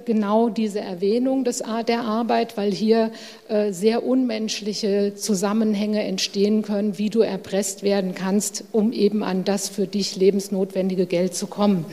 genau 0.05 0.49
diese 0.49 0.81
Erwähnung 0.81 1.45
des, 1.45 1.63
der 1.87 2.03
Arbeit, 2.03 2.57
weil 2.57 2.73
hier 2.73 3.13
äh, 3.49 3.73
sehr 3.73 4.05
unmenschliche 4.05 5.15
Zusammenhänge 5.15 6.03
entstehen 6.03 6.63
können, 6.63 6.99
wie 6.99 7.11
du 7.11 7.21
erpresst 7.21 7.83
werden 7.83 8.15
kannst, 8.15 8.65
um 8.73 8.93
eben 8.93 9.23
an 9.23 9.45
das 9.45 9.69
für 9.69 9.87
dich 9.87 10.17
lebensnotwendige 10.17 11.07
Geld 11.07 11.35
zu 11.35 11.47
kommen. 11.47 11.85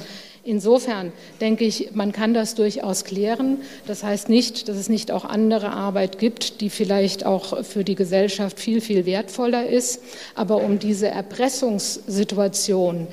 Insofern 0.43 1.11
denke 1.39 1.65
ich, 1.65 1.91
man 1.93 2.11
kann 2.11 2.33
das 2.33 2.55
durchaus 2.55 3.03
klären. 3.03 3.59
Das 3.85 4.03
heißt 4.03 4.27
nicht, 4.27 4.67
dass 4.67 4.75
es 4.75 4.89
nicht 4.89 5.11
auch 5.11 5.23
andere 5.23 5.69
Arbeit 5.71 6.17
gibt, 6.17 6.61
die 6.61 6.71
vielleicht 6.71 7.27
auch 7.27 7.63
für 7.63 7.83
die 7.83 7.93
Gesellschaft 7.93 8.59
viel, 8.59 8.81
viel 8.81 9.05
wertvoller 9.05 9.67
ist. 9.67 10.01
Aber 10.33 10.63
um 10.63 10.79
diese 10.79 11.09
Erpressungssituation 11.09 13.07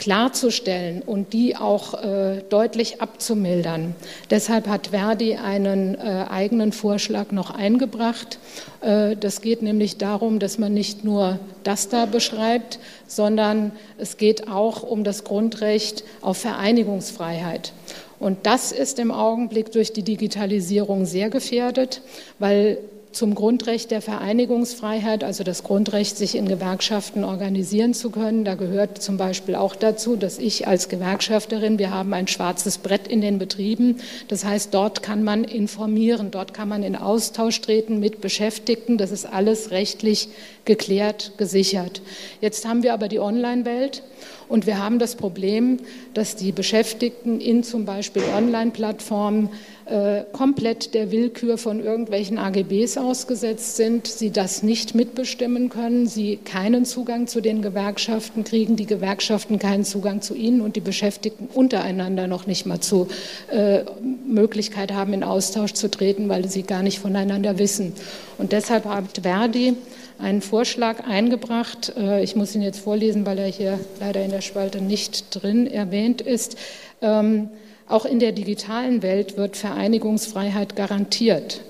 klarzustellen 0.00 1.02
und 1.02 1.34
die 1.34 1.56
auch 1.56 2.02
äh, 2.02 2.42
deutlich 2.48 3.02
abzumildern. 3.02 3.94
Deshalb 4.30 4.66
hat 4.66 4.88
Verdi 4.88 5.36
einen 5.36 5.94
äh, 5.94 6.24
eigenen 6.30 6.72
Vorschlag 6.72 7.32
noch 7.32 7.50
eingebracht. 7.50 8.38
Äh, 8.80 9.14
das 9.16 9.42
geht 9.42 9.60
nämlich 9.60 9.98
darum, 9.98 10.38
dass 10.38 10.58
man 10.58 10.72
nicht 10.72 11.04
nur 11.04 11.38
das 11.64 11.90
da 11.90 12.06
beschreibt, 12.06 12.78
sondern 13.06 13.72
es 13.98 14.16
geht 14.16 14.48
auch 14.48 14.82
um 14.82 15.04
das 15.04 15.22
Grundrecht 15.22 16.02
auf 16.22 16.38
Vereinigungsfreiheit. 16.38 17.74
Und 18.18 18.46
das 18.46 18.72
ist 18.72 18.98
im 18.98 19.10
Augenblick 19.10 19.70
durch 19.70 19.92
die 19.92 20.02
Digitalisierung 20.02 21.04
sehr 21.04 21.28
gefährdet, 21.28 22.00
weil 22.38 22.78
zum 23.12 23.34
Grundrecht 23.34 23.90
der 23.90 24.02
Vereinigungsfreiheit, 24.02 25.24
also 25.24 25.42
das 25.42 25.64
Grundrecht, 25.64 26.16
sich 26.16 26.36
in 26.36 26.46
Gewerkschaften 26.46 27.24
organisieren 27.24 27.92
zu 27.92 28.10
können. 28.10 28.44
Da 28.44 28.54
gehört 28.54 29.02
zum 29.02 29.16
Beispiel 29.16 29.56
auch 29.56 29.74
dazu, 29.74 30.16
dass 30.16 30.38
ich 30.38 30.68
als 30.68 30.88
Gewerkschafterin, 30.88 31.78
wir 31.78 31.90
haben 31.90 32.12
ein 32.14 32.28
schwarzes 32.28 32.78
Brett 32.78 33.08
in 33.08 33.20
den 33.20 33.38
Betrieben. 33.38 33.96
Das 34.28 34.44
heißt, 34.44 34.72
dort 34.72 35.02
kann 35.02 35.24
man 35.24 35.44
informieren, 35.44 36.30
dort 36.30 36.54
kann 36.54 36.68
man 36.68 36.82
in 36.82 36.94
Austausch 36.94 37.60
treten 37.60 37.98
mit 37.98 38.20
Beschäftigten. 38.20 38.96
Das 38.96 39.10
ist 39.10 39.26
alles 39.26 39.70
rechtlich 39.72 40.28
geklärt, 40.64 41.32
gesichert. 41.36 42.02
Jetzt 42.40 42.66
haben 42.66 42.82
wir 42.82 42.94
aber 42.94 43.08
die 43.08 43.18
Online-Welt. 43.18 44.02
Und 44.50 44.66
wir 44.66 44.78
haben 44.78 44.98
das 44.98 45.14
Problem, 45.14 45.78
dass 46.12 46.34
die 46.34 46.50
Beschäftigten 46.50 47.40
in 47.40 47.62
zum 47.62 47.84
Beispiel 47.84 48.22
Online-Plattformen 48.36 49.48
äh, 49.86 50.24
komplett 50.32 50.92
der 50.92 51.12
Willkür 51.12 51.56
von 51.56 51.78
irgendwelchen 51.78 52.36
AGBs 52.36 52.98
ausgesetzt 52.98 53.76
sind, 53.76 54.08
sie 54.08 54.32
das 54.32 54.64
nicht 54.64 54.96
mitbestimmen 54.96 55.68
können, 55.68 56.08
sie 56.08 56.36
keinen 56.36 56.84
Zugang 56.84 57.28
zu 57.28 57.40
den 57.40 57.62
Gewerkschaften 57.62 58.42
kriegen, 58.42 58.74
die 58.74 58.86
Gewerkschaften 58.86 59.60
keinen 59.60 59.84
Zugang 59.84 60.20
zu 60.20 60.34
ihnen 60.34 60.62
und 60.62 60.74
die 60.74 60.80
Beschäftigten 60.80 61.48
untereinander 61.54 62.26
noch 62.26 62.48
nicht 62.48 62.66
mal 62.66 62.80
zu 62.80 63.06
äh, 63.52 63.84
Möglichkeit 64.26 64.92
haben, 64.92 65.12
in 65.12 65.22
Austausch 65.22 65.74
zu 65.74 65.88
treten, 65.88 66.28
weil 66.28 66.48
sie 66.48 66.64
gar 66.64 66.82
nicht 66.82 66.98
voneinander 66.98 67.60
wissen. 67.60 67.92
Und 68.36 68.50
deshalb 68.50 68.84
hat 68.84 69.20
Verdi 69.22 69.76
einen 70.20 70.42
Vorschlag 70.42 71.06
eingebracht. 71.06 71.92
Äh, 71.96 72.22
ich 72.22 72.36
muss 72.36 72.54
ihn 72.54 72.62
jetzt 72.62 72.80
vorlesen, 72.80 73.26
weil 73.26 73.38
er 73.38 73.46
hier 73.46 73.78
leider 74.00 74.22
in 74.24 74.30
der 74.30 74.40
Spalte 74.40 74.80
nicht 74.80 75.34
drin 75.34 75.66
erwähnt 75.66 76.20
ist. 76.20 76.56
Ähm, 77.02 77.48
auch 77.88 78.04
in 78.04 78.20
der 78.20 78.32
digitalen 78.32 79.02
Welt 79.02 79.36
wird 79.36 79.56
Vereinigungsfreiheit 79.56 80.76
garantiert. 80.76 81.60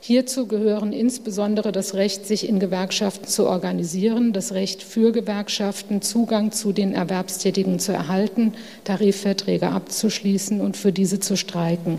Hierzu 0.00 0.46
gehören 0.46 0.92
insbesondere 0.92 1.72
das 1.72 1.94
Recht, 1.94 2.26
sich 2.26 2.48
in 2.48 2.60
Gewerkschaften 2.60 3.26
zu 3.26 3.46
organisieren, 3.46 4.32
das 4.32 4.52
Recht 4.52 4.82
für 4.82 5.12
Gewerkschaften, 5.12 6.02
Zugang 6.02 6.52
zu 6.52 6.72
den 6.72 6.92
Erwerbstätigen 6.92 7.78
zu 7.78 7.92
erhalten, 7.92 8.54
Tarifverträge 8.84 9.68
abzuschließen 9.68 10.60
und 10.60 10.76
für 10.76 10.92
diese 10.92 11.18
zu 11.18 11.36
streiken. 11.36 11.98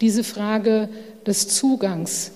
Diese 0.00 0.22
Frage 0.22 0.90
des 1.26 1.48
Zugangs 1.48 2.32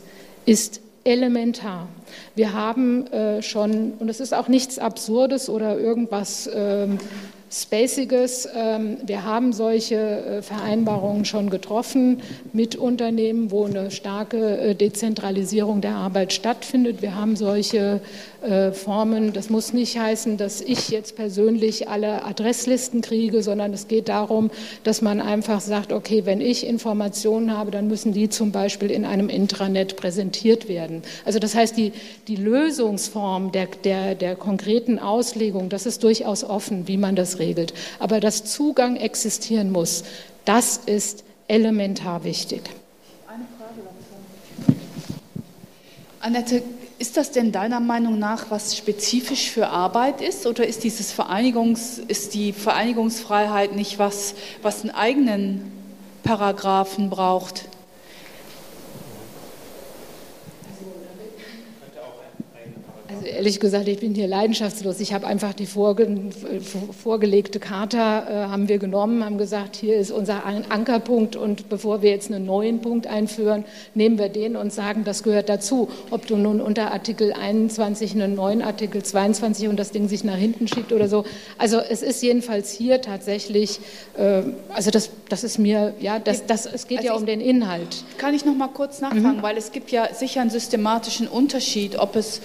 ist 0.46 0.80
elementar. 1.04 1.88
Wir 2.34 2.52
haben 2.52 3.06
äh, 3.08 3.42
schon, 3.42 3.92
und 3.98 4.08
es 4.08 4.20
ist 4.20 4.34
auch 4.34 4.48
nichts 4.48 4.78
Absurdes 4.78 5.48
oder 5.48 5.78
irgendwas 5.78 6.46
äh, 6.46 6.88
Spaciges. 7.54 8.48
Ähm, 8.52 8.98
wir 9.06 9.24
haben 9.24 9.52
solche 9.52 9.96
äh, 9.96 10.42
Vereinbarungen 10.42 11.24
schon 11.24 11.50
getroffen 11.50 12.20
mit 12.52 12.74
Unternehmen, 12.74 13.50
wo 13.52 13.66
eine 13.66 13.90
starke 13.92 14.58
äh, 14.58 14.74
Dezentralisierung 14.74 15.80
der 15.80 15.94
Arbeit 15.94 16.32
stattfindet. 16.32 17.00
Wir 17.00 17.14
haben 17.14 17.36
solche 17.36 18.00
Formen. 18.72 19.32
Das 19.32 19.48
muss 19.48 19.72
nicht 19.72 19.98
heißen, 19.98 20.36
dass 20.36 20.60
ich 20.60 20.90
jetzt 20.90 21.16
persönlich 21.16 21.88
alle 21.88 22.24
Adresslisten 22.24 23.00
kriege, 23.00 23.42
sondern 23.42 23.72
es 23.72 23.88
geht 23.88 24.08
darum, 24.08 24.50
dass 24.82 25.00
man 25.02 25.20
einfach 25.20 25.60
sagt, 25.60 25.92
okay, 25.92 26.26
wenn 26.26 26.40
ich 26.40 26.66
Informationen 26.66 27.56
habe, 27.56 27.70
dann 27.70 27.88
müssen 27.88 28.12
die 28.12 28.28
zum 28.28 28.52
Beispiel 28.52 28.90
in 28.90 29.04
einem 29.04 29.28
Intranet 29.28 29.96
präsentiert 29.96 30.68
werden. 30.68 31.02
Also 31.24 31.38
das 31.38 31.54
heißt, 31.54 31.76
die, 31.76 31.92
die 32.28 32.36
Lösungsform 32.36 33.52
der, 33.52 33.66
der, 33.84 34.14
der 34.14 34.36
konkreten 34.36 34.98
Auslegung, 34.98 35.68
das 35.68 35.86
ist 35.86 36.04
durchaus 36.04 36.44
offen, 36.44 36.86
wie 36.86 36.96
man 36.96 37.16
das 37.16 37.38
regelt. 37.38 37.72
Aber 37.98 38.20
dass 38.20 38.44
Zugang 38.44 38.96
existieren 38.96 39.72
muss, 39.72 40.04
das 40.44 40.76
ist 40.76 41.24
elementar 41.48 42.24
wichtig. 42.24 42.62
Eine 43.26 43.44
Frage 43.58 43.80
dazu. 44.66 44.76
Annette, 46.20 46.62
ist 47.04 47.18
das 47.18 47.32
denn 47.32 47.52
deiner 47.52 47.80
Meinung 47.80 48.18
nach 48.18 48.50
was 48.50 48.78
spezifisch 48.78 49.50
für 49.50 49.68
Arbeit 49.68 50.22
ist 50.22 50.46
oder 50.46 50.66
ist, 50.66 50.84
dieses 50.84 51.12
Vereinigungs, 51.12 51.98
ist 51.98 52.32
die 52.32 52.54
Vereinigungsfreiheit 52.54 53.76
nicht 53.76 53.98
was, 53.98 54.34
was 54.62 54.80
einen 54.80 54.90
eigenen 54.92 55.70
Paragraphen 56.22 57.10
braucht? 57.10 57.66
Ehrlich 63.24 63.60
gesagt, 63.60 63.88
ich 63.88 63.98
bin 64.00 64.14
hier 64.14 64.28
leidenschaftslos. 64.28 65.00
Ich 65.00 65.12
habe 65.12 65.26
einfach 65.26 65.54
die 65.54 65.66
vorge 65.66 66.08
vorgelegte 67.02 67.60
Charta 67.60 68.28
äh, 68.28 68.48
haben 68.48 68.68
wir 68.68 68.78
genommen, 68.78 69.24
haben 69.24 69.38
gesagt, 69.38 69.76
hier 69.76 69.96
ist 69.96 70.10
unser 70.10 70.44
Ankerpunkt 70.44 71.36
und 71.36 71.68
bevor 71.68 72.02
wir 72.02 72.10
jetzt 72.10 72.30
einen 72.30 72.44
neuen 72.44 72.80
Punkt 72.80 73.06
einführen, 73.06 73.64
nehmen 73.94 74.18
wir 74.18 74.28
den 74.28 74.56
und 74.56 74.72
sagen, 74.72 75.04
das 75.04 75.22
gehört 75.22 75.48
dazu. 75.48 75.88
Ob 76.10 76.26
du 76.26 76.36
nun 76.36 76.60
unter 76.60 76.92
Artikel 76.92 77.32
21 77.32 78.12
einen 78.12 78.34
neuen 78.34 78.62
Artikel 78.62 79.02
22 79.02 79.68
und 79.68 79.78
das 79.78 79.90
Ding 79.90 80.08
sich 80.08 80.24
nach 80.24 80.36
hinten 80.36 80.68
schiebt 80.68 80.92
oder 80.92 81.08
so. 81.08 81.24
Also 81.58 81.78
es 81.78 82.02
ist 82.02 82.22
jedenfalls 82.22 82.70
hier 82.70 83.00
tatsächlich, 83.00 83.80
äh, 84.16 84.42
also 84.68 84.90
das, 84.90 85.10
das 85.28 85.44
ist 85.44 85.58
mir, 85.58 85.94
ja, 86.00 86.18
das, 86.18 86.46
das, 86.46 86.66
es 86.66 86.86
geht 86.86 86.98
also 86.98 87.08
ja 87.08 87.14
um 87.16 87.26
den 87.26 87.40
Inhalt. 87.40 88.04
Kann 88.18 88.34
ich 88.34 88.44
noch 88.44 88.54
mal 88.54 88.68
kurz 88.68 89.00
nachfragen, 89.00 89.38
mhm. 89.38 89.42
weil 89.42 89.56
es 89.56 89.72
gibt 89.72 89.90
ja 89.90 90.12
sicher 90.12 90.40
einen 90.40 90.50
systematischen 90.50 91.28
Unterschied, 91.28 91.98
ob 91.98 92.16
es 92.16 92.40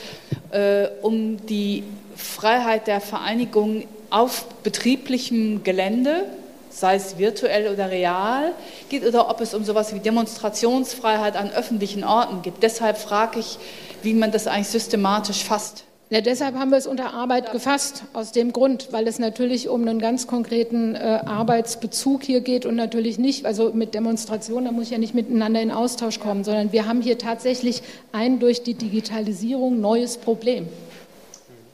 äh, 0.51 0.68
um 1.01 1.45
die 1.45 1.83
Freiheit 2.15 2.87
der 2.87 3.01
Vereinigung 3.01 3.85
auf 4.09 4.45
betrieblichem 4.63 5.63
Gelände, 5.63 6.25
sei 6.69 6.95
es 6.95 7.17
virtuell 7.17 7.71
oder 7.73 7.89
real, 7.89 8.53
geht 8.89 9.05
oder 9.05 9.29
ob 9.29 9.41
es 9.41 9.53
um 9.53 9.63
sowas 9.63 9.93
wie 9.93 9.99
Demonstrationsfreiheit 9.99 11.35
an 11.35 11.51
öffentlichen 11.51 12.03
Orten 12.03 12.41
geht. 12.41 12.55
Deshalb 12.61 12.97
frage 12.97 13.39
ich, 13.39 13.57
wie 14.01 14.13
man 14.13 14.31
das 14.31 14.47
eigentlich 14.47 14.67
systematisch 14.67 15.43
fasst. 15.43 15.83
Ja, 16.11 16.21
deshalb 16.21 16.55
haben 16.55 16.71
wir 16.71 16.79
es 16.79 16.87
unter 16.87 17.13
Arbeit 17.13 17.51
gefasst, 17.51 18.03
aus 18.13 18.31
dem 18.31 18.51
Grund, 18.51 18.87
weil 18.91 19.07
es 19.07 19.19
natürlich 19.19 19.69
um 19.69 19.81
einen 19.87 19.99
ganz 19.99 20.25
konkreten 20.25 20.95
äh, 20.95 21.19
Arbeitsbezug 21.23 22.23
hier 22.23 22.41
geht 22.41 22.65
und 22.65 22.75
natürlich 22.75 23.19
nicht, 23.19 23.45
also 23.45 23.71
mit 23.73 23.93
Demonstrationen, 23.93 24.65
da 24.65 24.71
muss 24.71 24.85
ich 24.85 24.89
ja 24.89 24.97
nicht 24.97 25.13
miteinander 25.13 25.61
in 25.61 25.69
Austausch 25.69 26.19
kommen, 26.19 26.43
sondern 26.43 26.71
wir 26.71 26.87
haben 26.87 27.01
hier 27.01 27.19
tatsächlich 27.19 27.83
ein 28.11 28.39
durch 28.39 28.63
die 28.63 28.73
Digitalisierung 28.73 29.79
neues 29.81 30.17
Problem. 30.17 30.67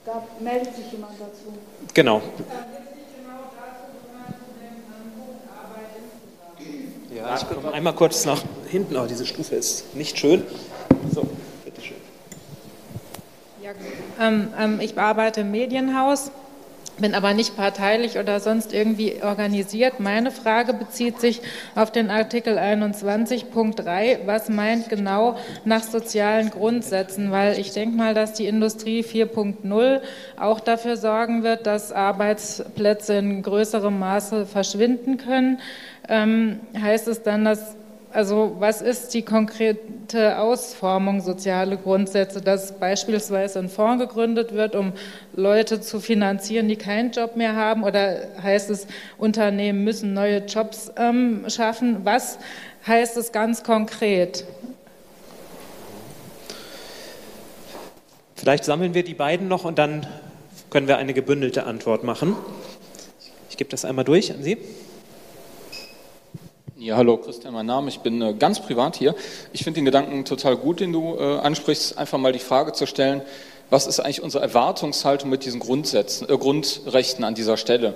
Da 0.04 0.22
meldet 0.40 0.76
sich 0.76 0.92
jemand 0.92 1.12
dazu. 1.18 1.56
Genau. 1.94 2.20
Ja, 7.16 7.36
ich 7.36 7.48
komme 7.48 7.72
einmal 7.72 7.94
kurz 7.94 8.26
nach 8.26 8.42
hinten. 8.68 8.96
Oh, 8.98 9.06
diese 9.08 9.24
Stufe 9.24 9.54
ist 9.54 9.96
nicht 9.96 10.18
schön. 10.18 10.42
So. 13.74 14.22
Ähm, 14.22 14.48
ähm, 14.58 14.80
ich 14.80 14.94
bearbeite 14.94 15.40
im 15.40 15.50
Medienhaus, 15.50 16.30
bin 16.98 17.14
aber 17.14 17.34
nicht 17.34 17.56
parteilich 17.56 18.16
oder 18.16 18.38
sonst 18.38 18.72
irgendwie 18.72 19.16
organisiert. 19.22 19.98
Meine 19.98 20.30
Frage 20.30 20.72
bezieht 20.72 21.20
sich 21.20 21.42
auf 21.74 21.90
den 21.90 22.08
Artikel 22.08 22.58
21.3. 22.58 24.20
Was 24.24 24.48
meint 24.48 24.88
genau 24.88 25.36
nach 25.64 25.82
sozialen 25.82 26.50
Grundsätzen? 26.50 27.32
Weil 27.32 27.58
ich 27.58 27.72
denke 27.72 27.96
mal, 27.96 28.14
dass 28.14 28.34
die 28.34 28.46
Industrie 28.46 29.02
4.0 29.02 30.00
auch 30.38 30.60
dafür 30.60 30.96
sorgen 30.96 31.42
wird, 31.42 31.66
dass 31.66 31.92
Arbeitsplätze 31.92 33.14
in 33.14 33.42
größerem 33.42 33.98
Maße 33.98 34.46
verschwinden 34.46 35.18
können. 35.18 35.58
Ähm, 36.08 36.60
heißt 36.80 37.08
es 37.08 37.22
dann, 37.22 37.44
dass 37.44 37.76
also 38.16 38.56
was 38.58 38.80
ist 38.80 39.12
die 39.12 39.20
konkrete 39.20 40.38
Ausformung 40.38 41.20
soziale 41.20 41.76
Grundsätze, 41.76 42.40
dass 42.40 42.78
beispielsweise 42.78 43.58
ein 43.58 43.68
Fonds 43.68 44.02
gegründet 44.02 44.54
wird, 44.54 44.74
um 44.74 44.94
Leute 45.34 45.82
zu 45.82 46.00
finanzieren, 46.00 46.66
die 46.66 46.76
keinen 46.76 47.10
Job 47.10 47.36
mehr 47.36 47.54
haben? 47.54 47.84
Oder 47.84 48.28
heißt 48.42 48.70
es, 48.70 48.86
Unternehmen 49.18 49.84
müssen 49.84 50.14
neue 50.14 50.38
Jobs 50.46 50.90
ähm, 50.96 51.44
schaffen? 51.48 52.06
Was 52.06 52.38
heißt 52.86 53.18
es 53.18 53.32
ganz 53.32 53.62
konkret? 53.62 54.46
Vielleicht 58.34 58.64
sammeln 58.64 58.94
wir 58.94 59.04
die 59.04 59.12
beiden 59.12 59.46
noch 59.46 59.66
und 59.66 59.78
dann 59.78 60.06
können 60.70 60.88
wir 60.88 60.96
eine 60.96 61.12
gebündelte 61.12 61.66
Antwort 61.66 62.02
machen. 62.02 62.34
Ich 63.50 63.58
gebe 63.58 63.68
das 63.68 63.84
einmal 63.84 64.06
durch 64.06 64.32
an 64.32 64.42
Sie. 64.42 64.56
Ja, 66.78 66.98
hallo, 66.98 67.16
Christian, 67.16 67.54
mein 67.54 67.64
Name. 67.64 67.88
Ich 67.88 68.00
bin 68.00 68.20
äh, 68.20 68.34
ganz 68.34 68.60
privat 68.60 68.96
hier. 68.96 69.14
Ich 69.54 69.64
finde 69.64 69.78
den 69.78 69.86
Gedanken 69.86 70.26
total 70.26 70.58
gut, 70.58 70.80
den 70.80 70.92
du 70.92 71.16
äh, 71.18 71.38
ansprichst, 71.38 71.96
einfach 71.96 72.18
mal 72.18 72.34
die 72.34 72.38
Frage 72.38 72.74
zu 72.74 72.86
stellen, 72.86 73.22
was 73.70 73.86
ist 73.86 73.98
eigentlich 73.98 74.22
unsere 74.22 74.44
Erwartungshaltung 74.44 75.30
mit 75.30 75.46
diesen 75.46 75.58
Grundsätzen, 75.58 76.28
äh, 76.28 76.36
Grundrechten 76.36 77.24
an 77.24 77.34
dieser 77.34 77.56
Stelle? 77.56 77.94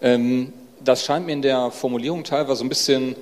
Ähm, 0.00 0.52
das 0.78 1.04
scheint 1.04 1.26
mir 1.26 1.32
in 1.32 1.42
der 1.42 1.72
Formulierung 1.72 2.22
teilweise 2.22 2.64
ein 2.64 2.68
bisschen, 2.68 3.16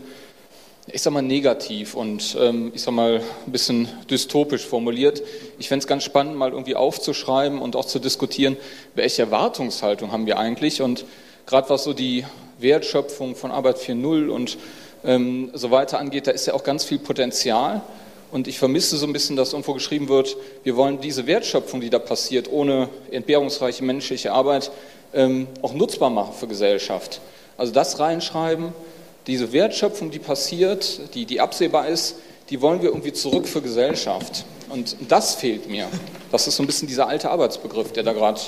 ich 0.89 1.01
sag 1.01 1.14
mal, 1.14 1.22
negativ 1.22 1.94
und 1.94 2.36
ähm, 2.39 2.70
ich 2.74 2.82
sag 2.82 2.93
mal, 2.93 3.22
ein 3.47 3.51
bisschen 3.51 3.89
dystopisch 4.10 4.66
formuliert. 4.66 5.22
Ich 5.59 5.68
fände 5.68 5.85
es 5.85 5.86
ganz 5.86 6.05
spannend, 6.05 6.36
mal 6.36 6.51
irgendwie 6.51 6.76
aufzuschreiben 6.76 7.60
und 7.60 7.76
auch 7.76 7.86
zu 7.86 7.98
diskutieren, 7.98 8.59
welche 8.94 9.22
Erwartungshaltung 9.22 10.12
haben 10.12 10.26
wir 10.26 10.39
eigentlich 10.39 10.82
und 10.82 11.06
gerade 11.47 11.70
was 11.70 11.85
so 11.85 11.94
die 11.94 12.26
Wertschöpfung 12.59 13.36
von 13.36 13.51
Arbeit 13.51 13.78
4.0 13.78 14.28
und 14.28 14.59
ähm, 15.05 15.51
so 15.55 15.70
weiter 15.70 15.99
angeht, 15.99 16.27
da 16.27 16.31
ist 16.31 16.47
ja 16.47 16.55
auch 16.55 16.65
ganz 16.65 16.85
viel 16.85 16.99
Potenzial. 16.99 17.83
Und 18.31 18.47
ich 18.47 18.59
vermisse 18.59 18.97
so 18.97 19.07
ein 19.07 19.12
bisschen, 19.12 19.37
dass 19.37 19.53
irgendwo 19.53 19.73
geschrieben 19.73 20.09
wird, 20.09 20.37
wir 20.62 20.77
wollen 20.77 21.01
diese 21.01 21.27
Wertschöpfung, 21.27 21.81
die 21.81 21.89
da 21.89 21.99
passiert, 21.99 22.51
ohne 22.51 22.89
entbehrungsreiche 23.11 23.83
menschliche 23.83 24.33
Arbeit, 24.33 24.70
ähm, 25.15 25.47
auch 25.62 25.73
nutzbar 25.73 26.11
machen 26.11 26.35
für 26.39 26.47
Gesellschaft. 26.47 27.20
Also 27.57 27.73
das 27.73 27.99
reinschreiben, 27.99 28.73
diese 29.27 29.53
Wertschöpfung, 29.53 30.11
die 30.11 30.19
passiert, 30.19 31.15
die, 31.15 31.25
die 31.25 31.41
absehbar 31.41 31.89
ist, 31.89 32.16
die 32.51 32.61
wollen 32.61 32.83
wir 32.83 32.89
irgendwie 32.89 33.12
zurück 33.12 33.47
für 33.47 33.62
Gesellschaft. 33.62 34.45
Und 34.69 34.97
das 35.09 35.35
fehlt 35.35 35.69
mir. 35.69 35.87
Das 36.31 36.47
ist 36.47 36.57
so 36.57 36.62
ein 36.62 36.66
bisschen 36.66 36.89
dieser 36.89 37.09
alte 37.09 37.31
Arbeitsbegriff, 37.31 37.93
der 37.93 38.03
da 38.03 38.12
gerade 38.12 38.41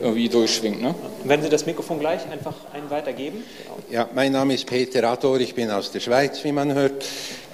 irgendwie 0.00 0.28
durchschwingt. 0.28 0.82
Ne? 0.82 0.94
Wenn 1.24 1.42
Sie 1.42 1.48
das 1.48 1.66
Mikrofon 1.66 2.00
gleich 2.00 2.20
einfach 2.30 2.54
einen 2.84 2.90
weitergeben. 2.90 3.44
Ja, 3.90 4.08
mein 4.14 4.32
Name 4.32 4.54
ist 4.54 4.66
Peter 4.66 5.04
Ador, 5.04 5.40
ich 5.40 5.54
bin 5.54 5.70
aus 5.70 5.90
der 5.90 6.00
Schweiz, 6.00 6.42
wie 6.44 6.52
man 6.52 6.74
hört. 6.74 7.04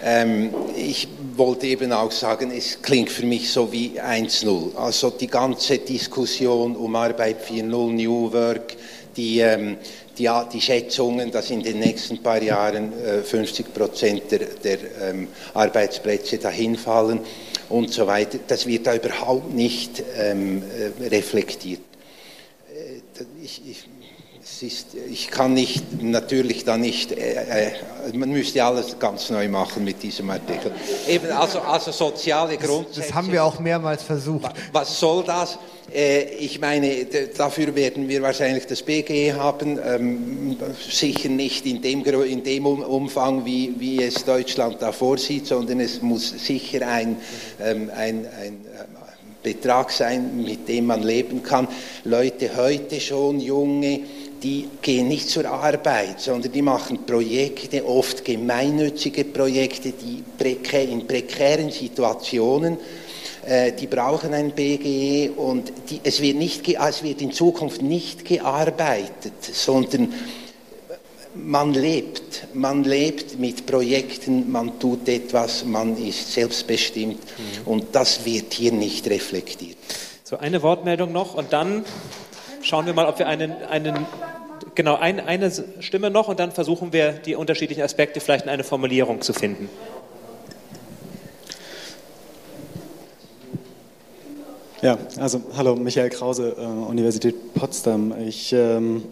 Ähm, 0.02 0.52
ich 0.76 1.08
wollte 1.36 1.66
eben 1.66 1.92
auch 1.92 2.10
sagen, 2.10 2.50
es 2.50 2.82
klingt 2.82 3.10
für 3.10 3.26
mich 3.26 3.50
so 3.50 3.70
wie 3.70 4.00
1.0. 4.00 4.76
Also 4.76 5.10
die 5.10 5.26
ganze 5.26 5.78
Diskussion 5.78 6.76
um 6.76 6.96
Arbeit 6.96 7.44
4.0, 7.44 7.92
New 7.92 8.32
Work, 8.32 8.76
die, 9.16 9.40
ähm, 9.40 9.76
die, 10.18 10.28
die, 10.52 10.60
Schätzungen, 10.60 11.30
dass 11.30 11.50
in 11.50 11.62
den 11.62 11.78
nächsten 11.78 12.22
paar 12.22 12.42
Jahren 12.42 12.92
äh, 13.04 13.22
50 13.22 13.72
Prozent 13.72 14.30
der, 14.30 14.40
der 14.64 14.78
ähm, 15.02 15.28
Arbeitsplätze 15.54 16.38
dahinfallen 16.38 17.20
und 17.68 17.92
so 17.92 18.06
weiter, 18.06 18.38
das 18.46 18.66
wird 18.66 18.86
da 18.86 18.94
überhaupt 18.94 19.52
nicht 19.54 20.02
ähm, 20.16 20.62
äh, 20.62 21.08
reflektiert 21.08 21.80
ich, 23.42 23.62
ich, 23.68 23.84
ist, 24.62 24.88
ich, 25.10 25.30
kann 25.30 25.54
nicht, 25.54 26.02
natürlich 26.02 26.64
da 26.64 26.76
nicht, 26.76 27.12
äh, 27.12 27.68
äh, 27.68 27.72
man 28.14 28.30
müsste 28.30 28.64
alles 28.64 28.98
ganz 28.98 29.30
neu 29.30 29.48
machen 29.48 29.84
mit 29.84 30.02
diesem 30.02 30.30
Artikel. 30.30 30.72
Eben, 31.08 31.30
also, 31.32 31.60
also 31.60 31.92
soziale 31.92 32.56
Grundsätze. 32.56 33.00
Das 33.00 33.14
haben 33.14 33.32
wir 33.32 33.44
auch 33.44 33.58
mehrmals 33.58 34.02
versucht. 34.02 34.52
Was 34.72 34.98
soll 34.98 35.24
das? 35.24 35.58
Äh, 35.92 36.24
ich 36.34 36.60
meine, 36.60 37.06
dafür 37.36 37.74
werden 37.74 38.08
wir 38.08 38.22
wahrscheinlich 38.22 38.66
das 38.66 38.82
BG 38.82 39.32
haben, 39.32 39.78
ähm, 39.84 40.56
sicher 40.88 41.28
nicht 41.28 41.66
in 41.66 41.82
dem, 41.82 42.04
in 42.04 42.42
dem 42.42 42.66
Umfang, 42.66 43.44
wie, 43.44 43.74
wie, 43.78 44.02
es 44.02 44.24
Deutschland 44.24 44.80
da 44.80 44.92
vorsieht, 44.92 45.46
sondern 45.46 45.80
es 45.80 46.02
muss 46.02 46.30
sicher 46.30 46.86
ein, 46.86 47.16
ähm, 47.60 47.90
ein, 47.96 48.26
ein 48.26 48.66
Betrag 49.42 49.90
sein, 49.90 50.42
mit 50.42 50.68
dem 50.68 50.86
man 50.86 51.02
leben 51.02 51.42
kann. 51.42 51.66
Leute 52.04 52.56
heute 52.56 53.00
schon, 53.00 53.40
junge, 53.40 54.00
die 54.42 54.68
gehen 54.80 55.08
nicht 55.08 55.28
zur 55.28 55.46
Arbeit, 55.46 56.20
sondern 56.20 56.52
die 56.52 56.62
machen 56.62 57.04
Projekte, 57.04 57.86
oft 57.86 58.24
gemeinnützige 58.24 59.24
Projekte, 59.24 59.92
die 59.92 60.22
in 60.72 61.06
prekären 61.06 61.70
Situationen, 61.70 62.78
äh, 63.46 63.72
die 63.72 63.86
brauchen 63.86 64.34
ein 64.34 64.52
BGE 64.52 65.30
und 65.36 65.72
die, 65.88 66.00
es, 66.02 66.20
wird 66.20 66.36
nicht, 66.36 66.68
es 66.68 67.02
wird 67.02 67.22
in 67.22 67.32
Zukunft 67.32 67.82
nicht 67.82 68.24
gearbeitet, 68.24 69.42
sondern 69.42 70.12
man 71.34 71.74
lebt, 71.74 72.48
man 72.54 72.84
lebt 72.84 73.38
mit 73.38 73.66
Projekten, 73.66 74.50
man 74.50 74.78
tut 74.78 75.08
etwas, 75.08 75.64
man 75.64 75.96
ist 75.96 76.32
selbstbestimmt 76.32 77.20
mhm. 77.20 77.66
und 77.66 77.86
das 77.92 78.24
wird 78.24 78.52
hier 78.54 78.72
nicht 78.72 79.08
reflektiert. 79.08 79.76
So, 80.24 80.36
eine 80.38 80.62
Wortmeldung 80.62 81.12
noch 81.12 81.34
und 81.34 81.52
dann 81.52 81.84
schauen 82.62 82.86
wir 82.86 82.92
mal, 82.92 83.06
ob 83.06 83.18
wir 83.18 83.26
einen, 83.26 83.52
einen 83.64 84.06
genau, 84.74 84.96
ein, 84.96 85.20
eine 85.20 85.50
Stimme 85.80 86.10
noch 86.10 86.28
und 86.28 86.40
dann 86.40 86.52
versuchen 86.52 86.92
wir, 86.92 87.12
die 87.12 87.34
unterschiedlichen 87.34 87.82
Aspekte 87.82 88.20
vielleicht 88.20 88.44
in 88.44 88.50
eine 88.50 88.64
Formulierung 88.64 89.20
zu 89.20 89.32
finden. 89.32 89.68
Ja, 94.82 94.96
also 95.18 95.42
hallo, 95.56 95.76
Michael 95.76 96.08
Krause, 96.08 96.56
äh, 96.58 96.62
Universität 96.64 97.52
Potsdam. 97.52 98.14
Ich 98.26 98.50
ähm, 98.54 99.02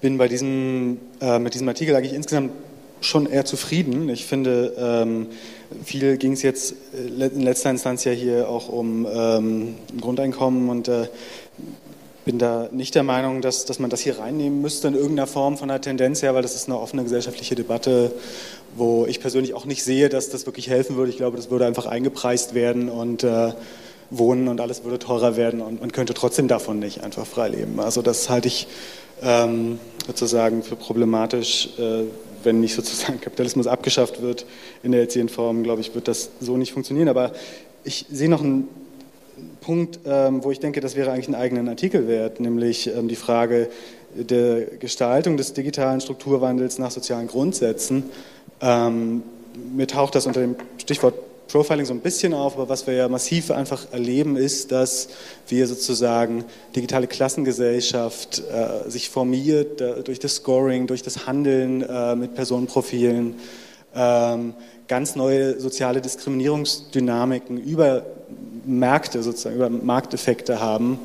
bin 0.00 0.16
bei 0.16 0.26
diesem, 0.26 0.98
äh, 1.20 1.38
mit 1.38 1.52
diesem 1.52 1.68
Artikel 1.68 1.94
eigentlich 1.94 2.14
insgesamt 2.14 2.52
schon 3.02 3.26
eher 3.26 3.44
zufrieden. 3.44 4.08
Ich 4.08 4.24
finde, 4.24 4.72
ähm, 4.78 5.26
viel 5.84 6.16
ging 6.16 6.32
es 6.32 6.42
jetzt 6.42 6.74
äh, 6.94 7.26
in 7.26 7.42
letzter 7.42 7.70
Instanz 7.70 8.04
ja 8.04 8.12
hier 8.12 8.48
auch 8.48 8.70
um 8.70 9.06
ähm, 9.06 9.74
Grundeinkommen 10.00 10.70
und 10.70 10.88
äh, 10.88 11.08
bin 12.24 12.38
da 12.38 12.68
nicht 12.72 12.94
der 12.94 13.02
Meinung, 13.02 13.42
dass, 13.42 13.64
dass 13.64 13.78
man 13.78 13.90
das 13.90 14.00
hier 14.00 14.18
reinnehmen 14.18 14.62
müsste 14.62 14.88
in 14.88 14.94
irgendeiner 14.94 15.26
Form 15.26 15.58
von 15.58 15.68
der 15.68 15.80
Tendenz 15.80 16.22
her, 16.22 16.34
weil 16.34 16.42
das 16.42 16.54
ist 16.54 16.68
eine 16.68 16.78
offene 16.78 17.02
gesellschaftliche 17.02 17.54
Debatte, 17.54 18.12
wo 18.76 19.06
ich 19.06 19.20
persönlich 19.20 19.54
auch 19.54 19.66
nicht 19.66 19.84
sehe, 19.84 20.08
dass 20.08 20.30
das 20.30 20.46
wirklich 20.46 20.68
helfen 20.68 20.96
würde. 20.96 21.10
Ich 21.10 21.16
glaube, 21.16 21.36
das 21.36 21.50
würde 21.50 21.66
einfach 21.66 21.86
eingepreist 21.86 22.54
werden 22.54 22.88
und 22.88 23.24
äh, 23.24 23.52
Wohnen 24.10 24.48
und 24.48 24.60
alles 24.60 24.84
würde 24.84 24.98
teurer 24.98 25.36
werden 25.36 25.60
und 25.60 25.80
man 25.80 25.92
könnte 25.92 26.14
trotzdem 26.14 26.48
davon 26.48 26.78
nicht 26.78 27.02
einfach 27.02 27.26
frei 27.26 27.48
leben. 27.48 27.80
Also 27.80 28.02
das 28.02 28.28
halte 28.30 28.48
ich 28.48 28.66
ähm, 29.22 29.78
sozusagen 30.06 30.62
für 30.62 30.76
problematisch, 30.76 31.70
äh, 31.78 32.04
wenn 32.42 32.60
nicht 32.60 32.74
sozusagen 32.74 33.20
Kapitalismus 33.20 33.66
abgeschafft 33.66 34.22
wird 34.22 34.46
in 34.82 34.92
der 34.92 35.02
jetzigen 35.02 35.28
Form, 35.28 35.62
glaube 35.62 35.80
ich, 35.80 35.94
wird 35.94 36.08
das 36.08 36.30
so 36.40 36.56
nicht 36.56 36.72
funktionieren. 36.72 37.08
Aber 37.08 37.32
ich 37.84 38.06
sehe 38.10 38.28
noch 38.28 38.42
einen 38.42 38.68
Punkt, 39.64 40.00
ähm, 40.04 40.44
wo 40.44 40.50
ich 40.50 40.60
denke, 40.60 40.80
das 40.80 40.94
wäre 40.94 41.10
eigentlich 41.10 41.26
einen 41.26 41.36
eigenen 41.36 41.68
Artikel 41.68 42.06
wert, 42.06 42.38
nämlich 42.38 42.86
ähm, 42.94 43.08
die 43.08 43.16
Frage 43.16 43.68
der 44.14 44.66
Gestaltung 44.78 45.36
des 45.36 45.54
digitalen 45.54 46.00
Strukturwandels 46.00 46.78
nach 46.78 46.90
sozialen 46.90 47.26
Grundsätzen. 47.26 48.04
Ähm, 48.60 49.22
mir 49.74 49.86
taucht 49.86 50.14
das 50.14 50.26
unter 50.26 50.40
dem 50.40 50.56
Stichwort 50.78 51.14
Profiling 51.48 51.86
so 51.86 51.94
ein 51.94 52.00
bisschen 52.00 52.34
auf, 52.34 52.54
aber 52.54 52.68
was 52.68 52.86
wir 52.86 52.94
ja 52.94 53.08
massiv 53.08 53.50
einfach 53.50 53.92
erleben, 53.92 54.36
ist, 54.36 54.72
dass 54.72 55.08
wir 55.48 55.66
sozusagen 55.66 56.44
digitale 56.74 57.06
Klassengesellschaft 57.06 58.42
äh, 58.50 58.90
sich 58.90 59.08
formiert 59.08 59.80
äh, 59.80 60.02
durch 60.02 60.18
das 60.18 60.36
Scoring, 60.36 60.86
durch 60.86 61.02
das 61.02 61.26
Handeln 61.26 61.82
äh, 61.82 62.16
mit 62.16 62.34
Personenprofilen, 62.34 63.36
ganz 64.88 65.14
neue 65.14 65.60
soziale 65.60 66.00
Diskriminierungsdynamiken 66.00 67.62
über 67.62 68.04
Märkte, 68.64 69.22
sozusagen 69.22 69.56
über 69.56 69.70
Markteffekte 69.70 70.60
haben, 70.60 70.98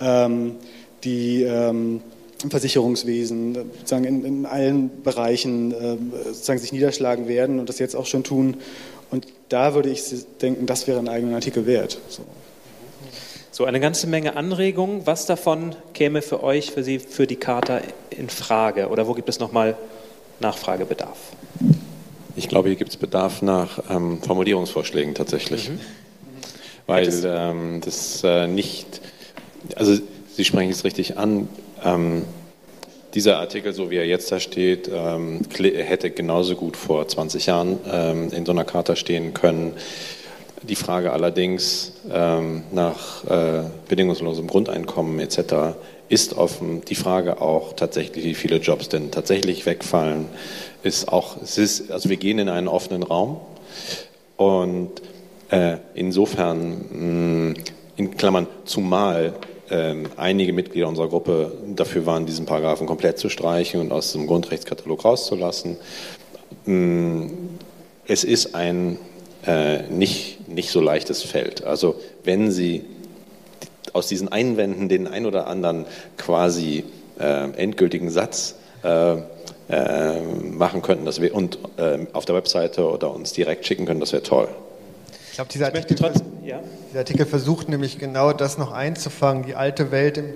ähm, 0.00 0.56
die 1.04 1.42
ähm, 1.42 2.00
im 2.42 2.50
Versicherungswesen, 2.50 3.54
sozusagen 3.54 4.04
in, 4.04 4.24
in 4.24 4.46
allen 4.46 5.02
Bereichen 5.02 5.72
äh, 5.72 5.96
sozusagen 6.26 6.58
sich 6.58 6.72
niederschlagen 6.72 7.26
werden 7.26 7.58
und 7.58 7.68
das 7.68 7.78
jetzt 7.78 7.96
auch 7.96 8.06
schon 8.06 8.22
tun. 8.22 8.58
Und 9.10 9.26
da 9.48 9.74
würde 9.74 9.90
ich 9.90 10.02
denken, 10.42 10.66
das 10.66 10.86
wäre 10.86 10.98
ein 10.98 11.08
eigener 11.08 11.36
Artikel 11.36 11.66
wert. 11.66 11.98
So. 12.08 12.22
So, 13.50 13.64
eine 13.66 13.78
ganze 13.78 14.08
Menge 14.08 14.36
Anregungen. 14.36 15.06
Was 15.06 15.26
davon 15.26 15.76
käme 15.92 16.22
für 16.22 16.42
euch, 16.42 16.72
für 16.72 16.82
Sie, 16.82 16.98
für 16.98 17.28
die 17.28 17.36
Charta 17.36 17.82
in 18.10 18.28
Frage? 18.28 18.88
Oder 18.88 19.06
wo 19.06 19.14
gibt 19.14 19.28
es 19.28 19.38
nochmal 19.38 19.76
Nachfragebedarf? 20.40 21.16
Ich 22.34 22.48
glaube, 22.48 22.68
hier 22.68 22.76
gibt 22.76 22.90
es 22.90 22.96
Bedarf 22.96 23.42
nach 23.42 23.78
ähm, 23.88 24.20
Formulierungsvorschlägen 24.20 25.14
tatsächlich. 25.14 25.70
Mhm. 25.70 25.78
Weil 26.86 27.08
ähm, 27.24 27.80
das 27.82 28.22
äh, 28.24 28.46
nicht, 28.46 29.00
also 29.76 29.96
Sie 30.36 30.44
sprechen 30.44 30.70
es 30.70 30.84
richtig 30.84 31.16
an, 31.16 31.48
ähm, 31.84 32.24
dieser 33.14 33.38
Artikel, 33.38 33.72
so 33.72 33.90
wie 33.90 33.96
er 33.96 34.06
jetzt 34.06 34.32
da 34.32 34.40
steht, 34.40 34.90
ähm, 34.92 35.42
hätte 35.56 36.10
genauso 36.10 36.56
gut 36.56 36.76
vor 36.76 37.06
20 37.06 37.46
Jahren 37.46 37.78
ähm, 37.90 38.30
in 38.32 38.44
so 38.44 38.52
einer 38.52 38.64
Charta 38.64 38.96
stehen 38.96 39.32
können. 39.34 39.74
Die 40.62 40.74
Frage 40.74 41.12
allerdings 41.12 41.92
ähm, 42.10 42.64
nach 42.72 43.24
äh, 43.24 43.64
bedingungslosem 43.88 44.48
Grundeinkommen 44.48 45.20
etc. 45.20 45.76
ist 46.08 46.34
offen. 46.36 46.84
Die 46.86 46.94
Frage 46.94 47.40
auch 47.40 47.74
tatsächlich, 47.74 48.24
wie 48.24 48.34
viele 48.34 48.56
Jobs 48.56 48.88
denn 48.88 49.10
tatsächlich 49.10 49.66
wegfallen, 49.66 50.26
ist 50.82 51.08
auch, 51.08 51.40
es 51.42 51.58
ist, 51.58 51.92
also 51.92 52.08
wir 52.08 52.16
gehen 52.16 52.38
in 52.38 52.48
einen 52.48 52.66
offenen 52.66 53.04
Raum 53.04 53.40
und 54.36 54.90
äh, 55.50 55.76
insofern, 55.94 57.52
mh, 57.52 57.54
in 57.96 58.16
Klammern, 58.16 58.46
zumal 58.64 59.34
ähm, 59.70 60.06
einige 60.16 60.52
Mitglieder 60.52 60.88
unserer 60.88 61.08
Gruppe 61.08 61.52
dafür 61.74 62.06
waren, 62.06 62.26
diesen 62.26 62.46
Paragraphen 62.46 62.86
komplett 62.86 63.18
zu 63.18 63.28
streichen 63.28 63.80
und 63.80 63.92
aus 63.92 64.12
dem 64.12 64.26
Grundrechtskatalog 64.26 65.04
rauszulassen. 65.04 65.76
Mm, 66.66 67.26
es 68.06 68.24
ist 68.24 68.54
ein 68.54 68.98
äh, 69.46 69.82
nicht, 69.88 70.48
nicht 70.48 70.70
so 70.70 70.80
leichtes 70.80 71.22
Feld. 71.22 71.64
Also 71.64 71.96
wenn 72.24 72.50
Sie 72.50 72.84
aus 73.92 74.08
diesen 74.08 74.28
Einwänden 74.28 74.88
den 74.88 75.06
ein 75.06 75.26
oder 75.26 75.46
anderen 75.46 75.86
quasi 76.16 76.84
äh, 77.18 77.50
endgültigen 77.56 78.10
Satz 78.10 78.56
äh, 78.82 79.16
äh, 79.68 80.20
machen 80.20 80.82
könnten 80.82 81.06
dass 81.06 81.20
wir, 81.20 81.34
und 81.34 81.58
äh, 81.78 82.00
auf 82.12 82.24
der 82.24 82.34
Webseite 82.34 82.86
oder 82.86 83.14
uns 83.14 83.32
direkt 83.32 83.66
schicken 83.66 83.86
können, 83.86 84.00
das 84.00 84.12
wäre 84.12 84.22
toll. 84.22 84.48
Ich 85.34 85.36
glaube, 85.36 85.50
dieser 85.50 85.66
Artikel, 85.66 85.96
trotzdem, 85.96 86.28
ja. 86.44 86.60
Dieser 86.94 87.00
Artikel, 87.00 87.26
versucht 87.26 87.68
nämlich 87.68 87.98
genau 87.98 88.32
das 88.32 88.56
noch 88.56 88.70
einzufangen. 88.70 89.42
Die 89.42 89.56
alte 89.56 89.90
Welt 89.90 90.16
im, 90.16 90.34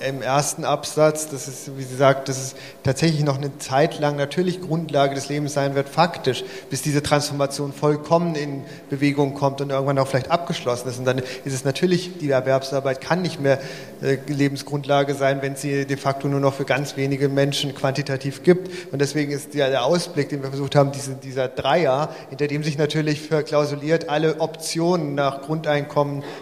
im, 0.00 0.20
ersten 0.20 0.66
Absatz, 0.66 1.30
das 1.30 1.48
ist, 1.48 1.78
wie 1.78 1.84
sie 1.84 1.96
sagt, 1.96 2.28
das 2.28 2.36
ist 2.36 2.56
tatsächlich 2.82 3.24
noch 3.24 3.38
eine 3.38 3.56
Zeit 3.56 3.98
lang 3.98 4.16
natürlich 4.16 4.60
Grundlage 4.60 5.14
des 5.14 5.30
Lebens 5.30 5.54
sein 5.54 5.74
wird, 5.74 5.88
faktisch, 5.88 6.44
bis 6.68 6.82
diese 6.82 7.02
Transformation 7.02 7.72
vollkommen 7.72 8.34
in 8.34 8.62
Bewegung 8.90 9.32
kommt 9.32 9.62
und 9.62 9.70
irgendwann 9.70 9.98
auch 9.98 10.06
vielleicht 10.06 10.30
abgeschlossen 10.30 10.86
ist. 10.90 10.98
Und 10.98 11.06
dann 11.06 11.18
ist 11.18 11.54
es 11.54 11.64
natürlich, 11.64 12.18
die 12.18 12.28
Erwerbsarbeit 12.28 13.00
kann 13.00 13.22
nicht 13.22 13.40
mehr 13.40 13.58
äh, 14.02 14.18
Lebensgrundlage 14.26 15.14
sein, 15.14 15.40
wenn 15.40 15.54
es 15.54 15.62
sie 15.62 15.86
de 15.86 15.96
facto 15.96 16.28
nur 16.28 16.40
noch 16.40 16.52
für 16.52 16.66
ganz 16.66 16.98
wenige 16.98 17.30
Menschen 17.30 17.74
quantitativ 17.74 18.42
gibt. 18.42 18.92
Und 18.92 19.00
deswegen 19.00 19.32
ist 19.32 19.54
ja 19.54 19.70
der 19.70 19.86
Ausblick, 19.86 20.28
den 20.28 20.42
wir 20.42 20.50
versucht 20.50 20.76
haben, 20.76 20.92
diese, 20.92 21.14
dieser 21.14 21.48
Dreier, 21.48 22.14
hinter 22.28 22.48
dem 22.48 22.62
sich 22.62 22.76
natürlich 22.76 23.22
verklausuliert 23.22 24.10
alle 24.10 24.40
Optionen 24.40 25.14
nach 25.14 25.40
Grundeinkommen, 25.40 25.85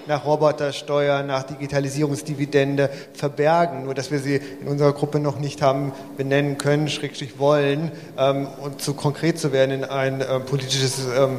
nach 0.07 0.25
Robotersteuer, 0.25 1.23
nach 1.23 1.45
Digitalisierungsdividende 1.45 2.91
verbergen, 3.13 3.85
nur 3.85 3.95
dass 3.95 4.11
wir 4.11 4.19
sie 4.19 4.41
in 4.61 4.69
unserer 4.69 4.93
Gruppe 4.93 5.21
noch 5.21 5.39
nicht 5.39 5.63
haben 5.63 5.93
benennen 6.17 6.59
können, 6.59 6.89
schrägstrich 6.89 7.39
wollen, 7.39 7.93
ähm, 8.19 8.49
und 8.63 8.81
zu 8.83 8.95
konkret 8.95 9.39
zu 9.39 9.53
werden 9.53 9.71
in 9.71 9.85
ein 9.85 10.21
äh, 10.21 10.41
politisches 10.41 11.01
ähm, 11.17 11.39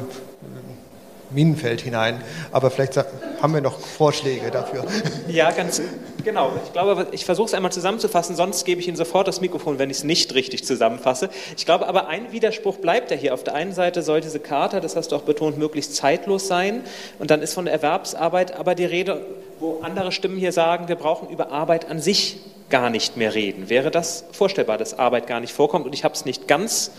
Minenfeld 1.30 1.80
hinein. 1.80 2.20
Aber 2.52 2.70
vielleicht 2.70 2.96
haben 2.96 3.54
wir 3.54 3.60
noch 3.60 3.78
Vorschläge 3.78 4.50
dafür. 4.50 4.84
Ja, 5.28 5.50
ganz 5.50 5.80
genau. 6.24 6.52
Ich 6.64 6.72
glaube, 6.72 7.08
ich 7.12 7.24
versuche 7.24 7.46
es 7.46 7.54
einmal 7.54 7.72
zusammenzufassen, 7.72 8.36
sonst 8.36 8.64
gebe 8.64 8.80
ich 8.80 8.88
Ihnen 8.88 8.96
sofort 8.96 9.28
das 9.28 9.40
Mikrofon, 9.40 9.78
wenn 9.78 9.90
ich 9.90 9.98
es 9.98 10.04
nicht 10.04 10.34
richtig 10.34 10.64
zusammenfasse. 10.64 11.30
Ich 11.56 11.66
glaube 11.66 11.86
aber, 11.88 12.08
ein 12.08 12.32
Widerspruch 12.32 12.76
bleibt 12.76 13.10
ja 13.10 13.16
hier. 13.16 13.34
Auf 13.34 13.44
der 13.44 13.54
einen 13.54 13.72
Seite 13.72 14.02
soll 14.02 14.20
diese 14.20 14.40
Charta, 14.40 14.80
das 14.80 14.96
hast 14.96 15.12
du 15.12 15.16
auch 15.16 15.22
betont, 15.22 15.58
möglichst 15.58 15.96
zeitlos 15.96 16.48
sein. 16.48 16.82
Und 17.18 17.30
dann 17.30 17.42
ist 17.42 17.54
von 17.54 17.64
der 17.64 17.74
Erwerbsarbeit 17.74 18.56
aber 18.56 18.74
die 18.74 18.84
Rede, 18.84 19.24
wo 19.60 19.80
andere 19.82 20.12
Stimmen 20.12 20.38
hier 20.38 20.52
sagen, 20.52 20.88
wir 20.88 20.96
brauchen 20.96 21.28
über 21.28 21.50
Arbeit 21.50 21.90
an 21.90 22.00
sich 22.00 22.38
gar 22.68 22.90
nicht 22.90 23.16
mehr 23.16 23.34
reden. 23.34 23.68
Wäre 23.68 23.90
das 23.90 24.24
vorstellbar, 24.32 24.78
dass 24.78 24.98
Arbeit 24.98 25.26
gar 25.26 25.40
nicht 25.40 25.52
vorkommt? 25.52 25.86
Und 25.86 25.94
ich 25.94 26.04
habe 26.04 26.14
es 26.14 26.24
nicht 26.24 26.48
ganz 26.48 26.90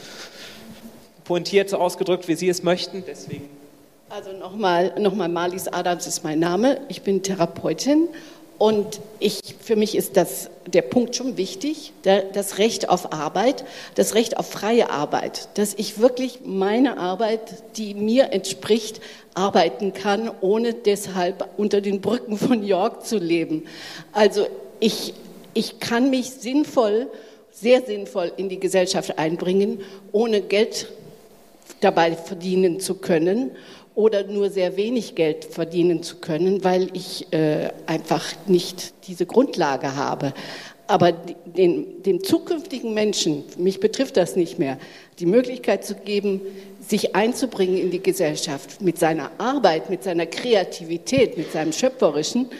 pointiert 1.25 1.69
so 1.69 1.77
ausgedrückt, 1.77 2.27
wie 2.27 2.35
Sie 2.35 2.47
es 2.47 2.63
möchten. 2.63 3.03
Deswegen 3.05 3.49
also 4.09 4.31
nochmal, 4.31 4.93
nochmal 4.99 5.29
Marlies 5.29 5.67
Adams 5.67 6.07
ist 6.07 6.23
mein 6.23 6.39
Name. 6.39 6.79
Ich 6.87 7.01
bin 7.01 7.23
Therapeutin 7.23 8.07
und 8.57 9.01
ich, 9.19 9.39
für 9.59 9.75
mich 9.75 9.95
ist 9.95 10.15
das, 10.17 10.49
der 10.65 10.81
Punkt 10.81 11.15
schon 11.15 11.37
wichtig, 11.37 11.91
der, 12.05 12.21
das 12.23 12.57
Recht 12.57 12.89
auf 12.89 13.11
Arbeit, 13.11 13.65
das 13.95 14.15
Recht 14.15 14.37
auf 14.37 14.49
freie 14.49 14.89
Arbeit, 14.89 15.49
dass 15.55 15.73
ich 15.73 15.99
wirklich 15.99 16.39
meine 16.45 16.97
Arbeit, 16.97 17.63
die 17.77 17.93
mir 17.93 18.31
entspricht, 18.31 19.01
arbeiten 19.33 19.93
kann, 19.93 20.31
ohne 20.41 20.73
deshalb 20.73 21.47
unter 21.57 21.81
den 21.81 22.01
Brücken 22.01 22.37
von 22.37 22.63
York 22.63 23.05
zu 23.05 23.17
leben. 23.17 23.65
Also 24.13 24.47
ich, 24.79 25.13
ich 25.53 25.79
kann 25.79 26.09
mich 26.09 26.31
sinnvoll, 26.31 27.07
sehr 27.51 27.81
sinnvoll 27.81 28.31
in 28.37 28.49
die 28.49 28.59
Gesellschaft 28.59 29.19
einbringen, 29.19 29.81
ohne 30.11 30.41
Geld 30.41 30.87
dabei 31.81 32.15
verdienen 32.15 32.79
zu 32.79 32.95
können 32.95 33.51
oder 33.97 34.23
nur 34.25 34.51
sehr 34.51 34.77
wenig 34.77 35.15
Geld 35.15 35.43
verdienen 35.43 36.03
zu 36.03 36.17
können, 36.17 36.63
weil 36.63 36.89
ich 36.93 37.33
äh, 37.33 37.69
einfach 37.87 38.23
nicht 38.45 38.93
diese 39.07 39.25
Grundlage 39.25 39.95
habe. 39.95 40.33
Aber 40.85 41.11
den, 41.11 42.03
dem 42.03 42.23
zukünftigen 42.23 42.93
Menschen, 42.93 43.43
mich 43.57 43.79
betrifft 43.79 44.15
das 44.15 44.35
nicht 44.35 44.59
mehr, 44.59 44.77
die 45.17 45.25
Möglichkeit 45.25 45.83
zu 45.83 45.95
geben, 45.95 46.41
sich 46.79 47.15
einzubringen 47.15 47.75
in 47.75 47.89
die 47.89 48.03
Gesellschaft 48.03 48.81
mit 48.81 48.99
seiner 48.99 49.31
Arbeit, 49.39 49.89
mit 49.89 50.03
seiner 50.03 50.27
Kreativität, 50.27 51.35
mit 51.35 51.51
seinem 51.51 51.73
Schöpferischen 51.73 52.51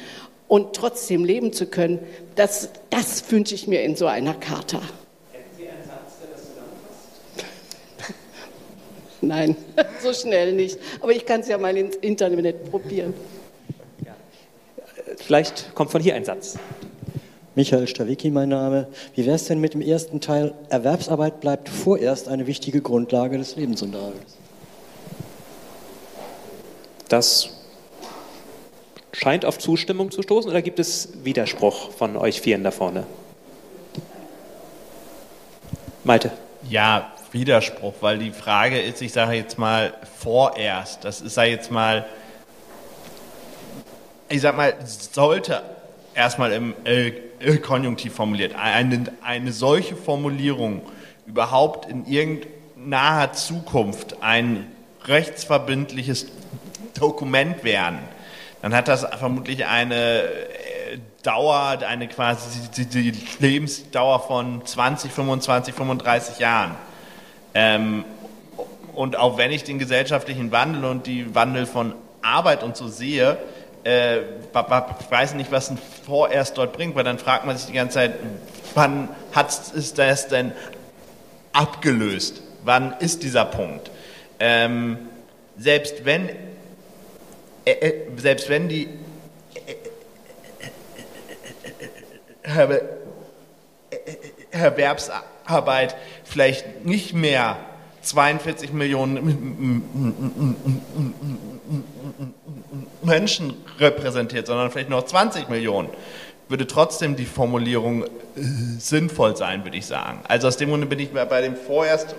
und 0.48 0.76
trotzdem 0.76 1.24
leben 1.24 1.54
zu 1.54 1.68
können, 1.68 2.00
das, 2.36 2.72
das 2.90 3.32
wünsche 3.32 3.54
ich 3.54 3.68
mir 3.68 3.84
in 3.84 3.96
so 3.96 4.08
einer 4.08 4.34
Charta. 4.34 4.82
Nein, 9.22 9.56
so 10.02 10.14
schnell 10.14 10.54
nicht. 10.54 10.78
Aber 11.02 11.12
ich 11.12 11.26
kann 11.26 11.42
es 11.42 11.48
ja 11.48 11.58
mal 11.58 11.76
ins 11.76 11.96
Internet 11.98 12.70
probieren. 12.70 13.14
Vielleicht 15.18 15.74
kommt 15.74 15.92
von 15.92 16.02
hier 16.02 16.16
ein 16.16 16.26
Satz. 16.26 16.58
Michael 17.56 17.88
Stawicki, 17.88 18.30
mein 18.30 18.50
Name. 18.50 18.88
Wie 19.16 19.26
wäre 19.26 19.36
es 19.36 19.46
denn 19.46 19.60
mit 19.60 19.74
dem 19.74 19.82
ersten 19.82 20.22
Teil? 20.22 20.54
Erwerbsarbeit 20.70 21.42
bleibt 21.42 21.70
vorerst 21.70 22.28
eine 22.28 22.46
wichtige 22.46 22.82
Grundlage 22.82 23.40
des 23.40 23.56
Lebensunterhalts. 23.56 24.38
Das 27.10 27.50
scheint 29.12 29.44
auf 29.44 29.58
Zustimmung 29.58 30.12
zu 30.12 30.22
stoßen 30.22 30.52
oder 30.52 30.62
gibt 30.62 30.78
es 30.78 31.10
Widerspruch 31.24 31.92
von 31.92 32.16
euch 32.16 32.42
Vieren 32.42 32.64
da 32.64 32.70
vorne? 32.70 33.08
Malte. 36.04 36.32
Ja, 36.70 37.12
Widerspruch, 37.38 37.94
weil 38.02 38.18
die 38.18 38.32
Frage 38.32 38.80
ist, 38.82 39.02
ich 39.02 39.14
sage 39.14 39.34
jetzt 39.34 39.60
mal 39.60 39.94
vorerst, 40.20 41.04
das 41.04 41.22
ist, 41.22 41.36
sage 41.36 41.52
jetzt 41.52 41.72
mal, 41.72 42.06
ich 44.28 44.42
sag 44.42 44.58
mal, 44.58 44.74
sollte 44.84 45.62
erstmal 46.16 46.52
im 46.52 46.74
äh, 46.84 47.12
Konjunktiv 47.58 48.16
formuliert, 48.16 48.56
eine, 48.56 49.06
eine 49.24 49.52
solche 49.52 49.96
Formulierung 49.96 50.82
überhaupt 51.28 51.88
in 51.90 52.06
irgendeiner 52.06 53.34
Zukunft 53.34 54.22
ein 54.22 54.72
rechtsverbindliches 55.06 56.28
Dokument 57.00 57.64
werden, 57.64 58.00
dann 58.64 58.74
hat 58.74 58.88
das 58.88 59.06
vermutlich 59.20 59.66
eine 59.66 60.24
äh, 60.24 60.98
Dauer, 61.22 61.80
eine 61.88 62.08
quasi 62.08 62.60
die 62.76 63.14
Lebensdauer 63.40 64.22
von 64.22 64.66
20, 64.66 65.12
25, 65.12 65.76
35 65.76 66.40
Jahren. 66.40 66.76
Ähm, 67.60 68.06
und 68.94 69.16
auch 69.16 69.40
wenn 69.40 69.52
ich 69.52 69.64
den 69.64 69.80
gesellschaftlichen 69.80 70.52
Wandel 70.52 70.86
und 70.86 71.08
die 71.08 71.34
Wandel 71.34 71.66
von 71.66 71.96
Arbeit 72.22 72.62
und 72.62 72.78
so 72.78 72.88
sehe, 72.88 73.40
äh, 73.84 74.20
ich 74.20 75.10
weiß 75.10 75.34
nicht, 75.34 75.52
was 75.52 75.72
ein 75.72 75.80
vorerst 76.06 76.56
dort 76.60 76.74
bringt, 76.74 76.96
weil 76.96 77.04
dann 77.04 77.18
fragt 77.18 77.48
man 77.48 77.58
sich 77.58 77.66
die 77.66 77.74
ganze 77.74 77.96
Zeit, 77.96 78.14
wann 78.76 79.10
hat 79.32 79.50
es 79.50 79.96
das 79.96 80.28
denn 80.28 80.52
abgelöst? 81.52 82.44
Wann 82.64 82.94
ist 83.00 83.24
dieser 83.24 83.46
Punkt? 83.46 83.90
Ähm, 84.40 85.00
selbst 85.58 86.06
wenn 86.06 86.30
äh, 87.66 87.72
äh, 87.72 87.94
selbst 88.18 88.50
wenn 88.50 88.70
die 88.70 88.88
Erwerbsarbeit 94.52 95.96
vielleicht 96.38 96.86
nicht 96.86 97.16
mehr 97.16 97.58
42 98.04 98.72
Millionen 98.72 99.82
Menschen 103.02 103.56
repräsentiert, 103.80 104.46
sondern 104.46 104.70
vielleicht 104.70 104.92
noch 104.92 105.04
20 105.04 105.50
Millionen, 105.50 105.90
würde 106.48 106.68
trotzdem 106.68 107.16
die 107.16 107.26
Formulierung 107.26 108.04
äh, 108.04 108.08
sinnvoll 108.78 109.36
sein, 109.36 109.64
würde 109.64 109.78
ich 109.78 109.88
sagen. 109.88 110.20
Also 110.28 110.48
aus 110.48 110.58
dem 110.58 110.70
Grunde 110.70 110.86
bin 110.86 111.00
ich 111.00 111.10
bei 111.10 111.42
dem 111.42 111.56
vorerst, 111.56 112.14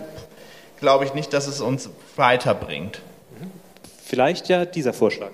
glaube 0.81 1.05
ich 1.05 1.15
nicht, 1.15 1.33
dass 1.33 1.47
es 1.47 1.61
uns 1.61 1.89
weiterbringt. 2.17 3.01
Vielleicht 4.05 4.49
ja 4.49 4.65
dieser 4.65 4.93
Vorschlag. 4.93 5.31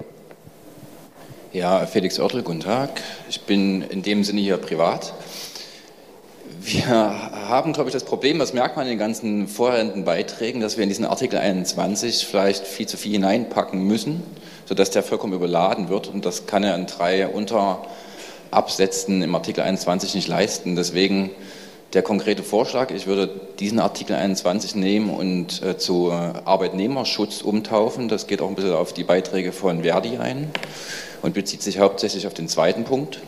Ja, 1.55 1.87
Felix 1.87 2.21
Oertel, 2.21 2.43
guten 2.43 2.61
Tag. 2.61 3.01
Ich 3.31 3.41
bin 3.41 3.81
in 3.81 4.03
dem 4.03 4.25
Sinne 4.25 4.43
hier 4.43 4.59
privat. 4.59 5.15
Wir 6.67 6.87
haben, 6.89 7.75
glaube 7.75 7.91
ich, 7.91 7.93
das 7.93 8.05
Problem, 8.05 8.39
das 8.39 8.55
merkt 8.55 8.77
man 8.77 8.87
in 8.87 8.93
den 8.93 8.99
ganzen 8.99 9.49
vorherigen 9.49 10.07
Beiträgen, 10.07 10.63
dass 10.63 10.79
wir 10.79 10.85
in 10.85 10.89
diesen 10.89 11.05
Artikel 11.05 11.39
21 11.39 12.27
vielleicht 12.27 12.67
viel 12.67 12.87
zu 12.87 12.97
viel 12.97 13.13
hineinpacken 13.13 13.85
müssen, 13.85 14.23
sodass 14.65 14.89
der 14.89 15.03
vollkommen 15.03 15.35
überladen 15.35 15.91
wird. 15.91 16.09
Und 16.09 16.25
das 16.25 16.47
kann 16.47 16.65
er 16.65 16.75
in 16.75 16.87
drei 16.87 17.29
Unterabsätzen 17.29 19.21
im 19.21 19.35
Artikel 19.35 19.61
21 19.61 20.15
nicht 20.15 20.27
leisten. 20.27 20.75
Deswegen 20.75 21.33
der 21.93 22.01
konkrete 22.01 22.43
Vorschlag, 22.43 22.91
ich 22.93 23.07
würde 23.07 23.29
diesen 23.59 23.79
Artikel 23.79 24.17
21 24.17 24.75
nehmen 24.75 25.11
und 25.11 25.63
äh, 25.63 25.77
zu 25.77 26.13
Arbeitnehmerschutz 26.13 27.43
umtaufen. 27.43 28.09
Das 28.09 28.27
geht 28.27 28.41
auch 28.41 28.49
ein 28.49 28.55
bisschen 28.55 28.73
auf 28.73 28.95
die 28.95 29.05
Beiträge 29.05 29.53
von 29.53 29.83
Verdi 29.83 30.17
ein 30.17 30.49
und 31.21 31.35
bezieht 31.35 31.61
sich 31.61 31.79
hauptsächlich 31.79 32.27
auf 32.27 32.33
den 32.33 32.49
zweiten 32.49 32.85
Punkt. 32.85 33.21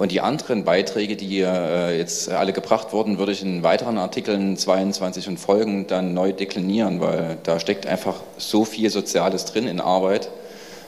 Und 0.00 0.12
die 0.12 0.22
anderen 0.22 0.64
Beiträge, 0.64 1.14
die 1.14 1.42
äh, 1.42 1.98
jetzt 1.98 2.30
alle 2.30 2.54
gebracht 2.54 2.94
wurden, 2.94 3.18
würde 3.18 3.32
ich 3.32 3.42
in 3.42 3.62
weiteren 3.62 3.98
Artikeln 3.98 4.56
22 4.56 5.28
und 5.28 5.38
folgend 5.38 5.90
dann 5.90 6.14
neu 6.14 6.32
deklinieren, 6.32 7.02
weil 7.02 7.36
da 7.42 7.60
steckt 7.60 7.86
einfach 7.86 8.14
so 8.38 8.64
viel 8.64 8.88
Soziales 8.88 9.44
drin 9.44 9.68
in 9.68 9.78
Arbeit, 9.78 10.30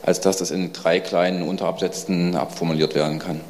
als 0.01 0.23
dass 0.23 0.39
das 0.39 0.51
in 0.51 0.73
drei 0.73 0.99
kleinen 0.99 1.47
Unterabsätzen 1.47 2.35
abformuliert 2.37 2.95
werden 2.95 3.19
kann. 3.19 3.43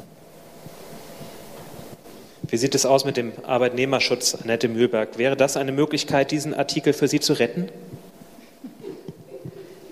Wie 2.41 2.57
sieht 2.57 2.75
es 2.75 2.85
aus 2.85 3.05
mit 3.05 3.15
dem 3.15 3.31
Arbeitnehmerschutz, 3.47 4.35
Annette 4.43 4.67
Mühlberg? 4.67 5.17
Wäre 5.17 5.37
das 5.37 5.55
eine 5.55 5.71
Möglichkeit, 5.71 6.31
diesen 6.31 6.53
Artikel 6.53 6.91
für 6.91 7.07
Sie 7.07 7.21
zu 7.21 7.31
retten? 7.31 7.69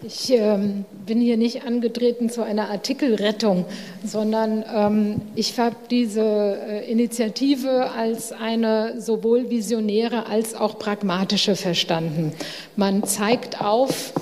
Ich 0.03 0.31
ähm, 0.31 0.85
bin 1.05 1.21
hier 1.21 1.37
nicht 1.37 1.63
angetreten 1.63 2.31
zu 2.31 2.41
einer 2.41 2.71
Artikelrettung, 2.71 3.65
sondern 4.03 4.65
ähm, 4.73 5.21
ich 5.35 5.59
habe 5.59 5.75
diese 5.91 6.21
äh, 6.21 6.91
Initiative 6.91 7.91
als 7.91 8.31
eine 8.31 8.99
sowohl 8.99 9.51
visionäre 9.51 10.25
als 10.25 10.55
auch 10.55 10.79
pragmatische 10.79 11.55
verstanden. 11.55 12.33
Man 12.75 13.03
zeigt 13.03 13.61
auf, 13.61 14.13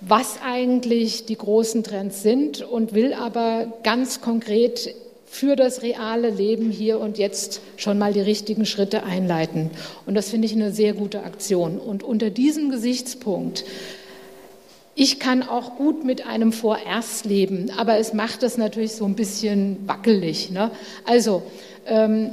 was 0.00 0.38
eigentlich 0.42 1.26
die 1.26 1.36
großen 1.36 1.84
Trends 1.84 2.22
sind 2.22 2.62
und 2.62 2.94
will 2.94 3.12
aber 3.12 3.66
ganz 3.82 4.22
konkret 4.22 4.94
für 5.26 5.56
das 5.56 5.82
reale 5.82 6.30
Leben 6.30 6.70
hier 6.70 7.00
und 7.00 7.18
jetzt 7.18 7.60
schon 7.76 7.98
mal 7.98 8.14
die 8.14 8.20
richtigen 8.20 8.64
Schritte 8.64 9.02
einleiten. 9.02 9.70
Und 10.06 10.14
das 10.14 10.30
finde 10.30 10.46
ich 10.46 10.54
eine 10.54 10.72
sehr 10.72 10.94
gute 10.94 11.24
Aktion. 11.24 11.78
Und 11.78 12.02
unter 12.02 12.30
diesem 12.30 12.70
Gesichtspunkt 12.70 13.64
ich 14.98 15.20
kann 15.20 15.42
auch 15.42 15.76
gut 15.76 16.04
mit 16.04 16.26
einem 16.26 16.52
Vorerst 16.52 17.26
leben, 17.26 17.70
aber 17.76 17.98
es 17.98 18.14
macht 18.14 18.42
es 18.42 18.56
natürlich 18.56 18.92
so 18.92 19.04
ein 19.04 19.14
bisschen 19.14 19.86
wackelig. 19.86 20.50
Ne? 20.50 20.70
Also, 21.04 21.42
ähm, 21.86 22.30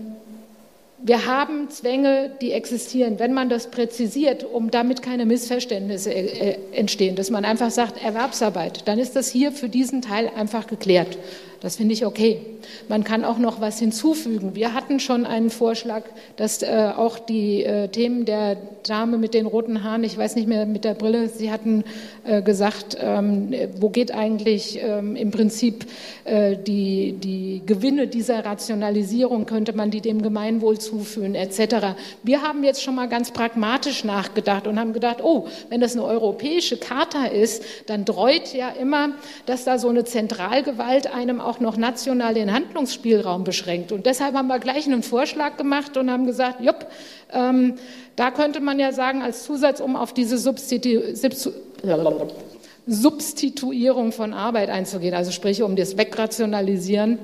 wir 1.06 1.26
haben 1.26 1.70
Zwänge, 1.70 2.32
die 2.40 2.54
existieren. 2.54 3.20
Wenn 3.20 3.34
man 3.34 3.50
das 3.50 3.70
präzisiert, 3.70 4.46
um 4.46 4.72
damit 4.72 5.02
keine 5.02 5.26
Missverständnisse 5.26 6.14
äh, 6.14 6.58
entstehen, 6.72 7.18
dass 7.18 7.30
man 7.30 7.44
einfach 7.44 7.70
sagt 7.70 8.02
Erwerbsarbeit, 8.02 8.88
dann 8.88 8.98
ist 8.98 9.18
das 9.18 9.30
hier 9.30 9.52
für 9.52 9.68
diesen 9.68 10.02
Teil 10.02 10.32
einfach 10.34 10.66
geklärt. 10.66 11.18
Das 11.64 11.78
finde 11.78 11.94
ich 11.94 12.06
okay. 12.06 12.42
Man 12.90 13.06
kann 13.06 13.24
auch 13.24 13.38
noch 13.38 13.62
was 13.62 13.80
hinzufügen. 13.80 14.54
Wir 14.54 14.74
hatten 14.74 15.00
schon 15.00 15.26
einen 15.26 15.50
Vorschlag, 15.50 16.04
dass 16.36 16.62
äh, 16.62 16.92
auch 16.96 17.18
die 17.20 17.64
äh, 17.64 17.88
Themen 17.88 18.26
der 18.26 18.58
Dame 18.84 19.18
mit 19.18 19.34
den 19.34 19.46
roten 19.46 19.84
Haaren, 19.84 20.04
ich 20.04 20.18
weiß 20.18 20.36
nicht 20.36 20.48
mehr 20.48 20.66
mit 20.66 20.84
der 20.84 20.94
Brille, 20.94 21.30
Sie 21.30 21.52
hatten 21.52 21.86
äh, 22.26 22.42
gesagt, 22.42 22.98
ähm, 23.00 23.54
wo 23.80 23.90
geht 23.90 24.14
eigentlich 24.14 24.80
ähm, 24.82 25.16
im 25.16 25.32
Prinzip 25.32 25.86
äh, 26.26 26.58
die, 26.58 27.14
die 27.14 27.62
Gewinne 27.66 28.08
dieser 28.08 28.44
Rationalisierung, 28.44 29.46
könnte 29.46 29.74
man 29.74 29.90
die 29.90 30.02
dem 30.02 30.22
Gemeinwohl 30.22 30.80
zuführen, 30.80 31.34
etc. 31.34 31.96
Wir 32.24 32.42
haben 32.42 32.64
jetzt 32.64 32.84
schon 32.84 32.96
mal 32.96 33.08
ganz 33.08 33.32
pragmatisch 33.32 34.04
nachgedacht 34.04 34.68
und 34.68 34.80
haben 34.80 34.92
gedacht, 34.92 35.18
oh, 35.24 35.48
wenn 35.70 35.80
das 35.80 35.94
eine 35.94 36.04
europäische 36.04 36.78
Charta 36.78 37.26
ist, 37.26 37.64
dann 37.88 38.04
dreut 38.04 38.54
ja 38.54 38.70
immer, 38.70 39.12
dass 39.46 39.64
da 39.64 39.80
so 39.80 39.88
eine 39.88 40.04
Zentralgewalt 40.04 41.08
einem 41.14 41.40
auch 41.40 41.53
noch 41.60 41.78
national 41.78 42.34
den 42.34 42.54
Handlungsspielraum 42.54 43.44
beschränkt. 43.44 43.92
Und 43.92 44.06
deshalb 44.06 44.36
haben 44.36 44.48
wir 44.48 44.60
gleich 44.60 44.86
einen 44.86 45.04
Vorschlag 45.04 45.58
gemacht 45.58 45.98
und 45.98 46.10
haben 46.10 46.26
gesagt, 46.26 46.62
jupp, 46.62 46.88
ähm, 47.32 47.76
da 48.16 48.32
könnte 48.32 48.60
man 48.60 48.80
ja 48.80 48.92
sagen, 48.92 49.22
als 49.22 49.44
Zusatz, 49.44 49.80
um 49.80 49.96
auf 49.96 50.14
diese 50.14 50.38
Substitu 50.38 51.02
Substituierung 52.86 54.12
von 54.12 54.34
Arbeit 54.34 54.70
einzugehen, 54.70 55.14
also 55.14 55.32
sprich 55.32 55.64
um 55.64 55.76
das 55.76 55.98
Wegrationalisieren 55.98 57.18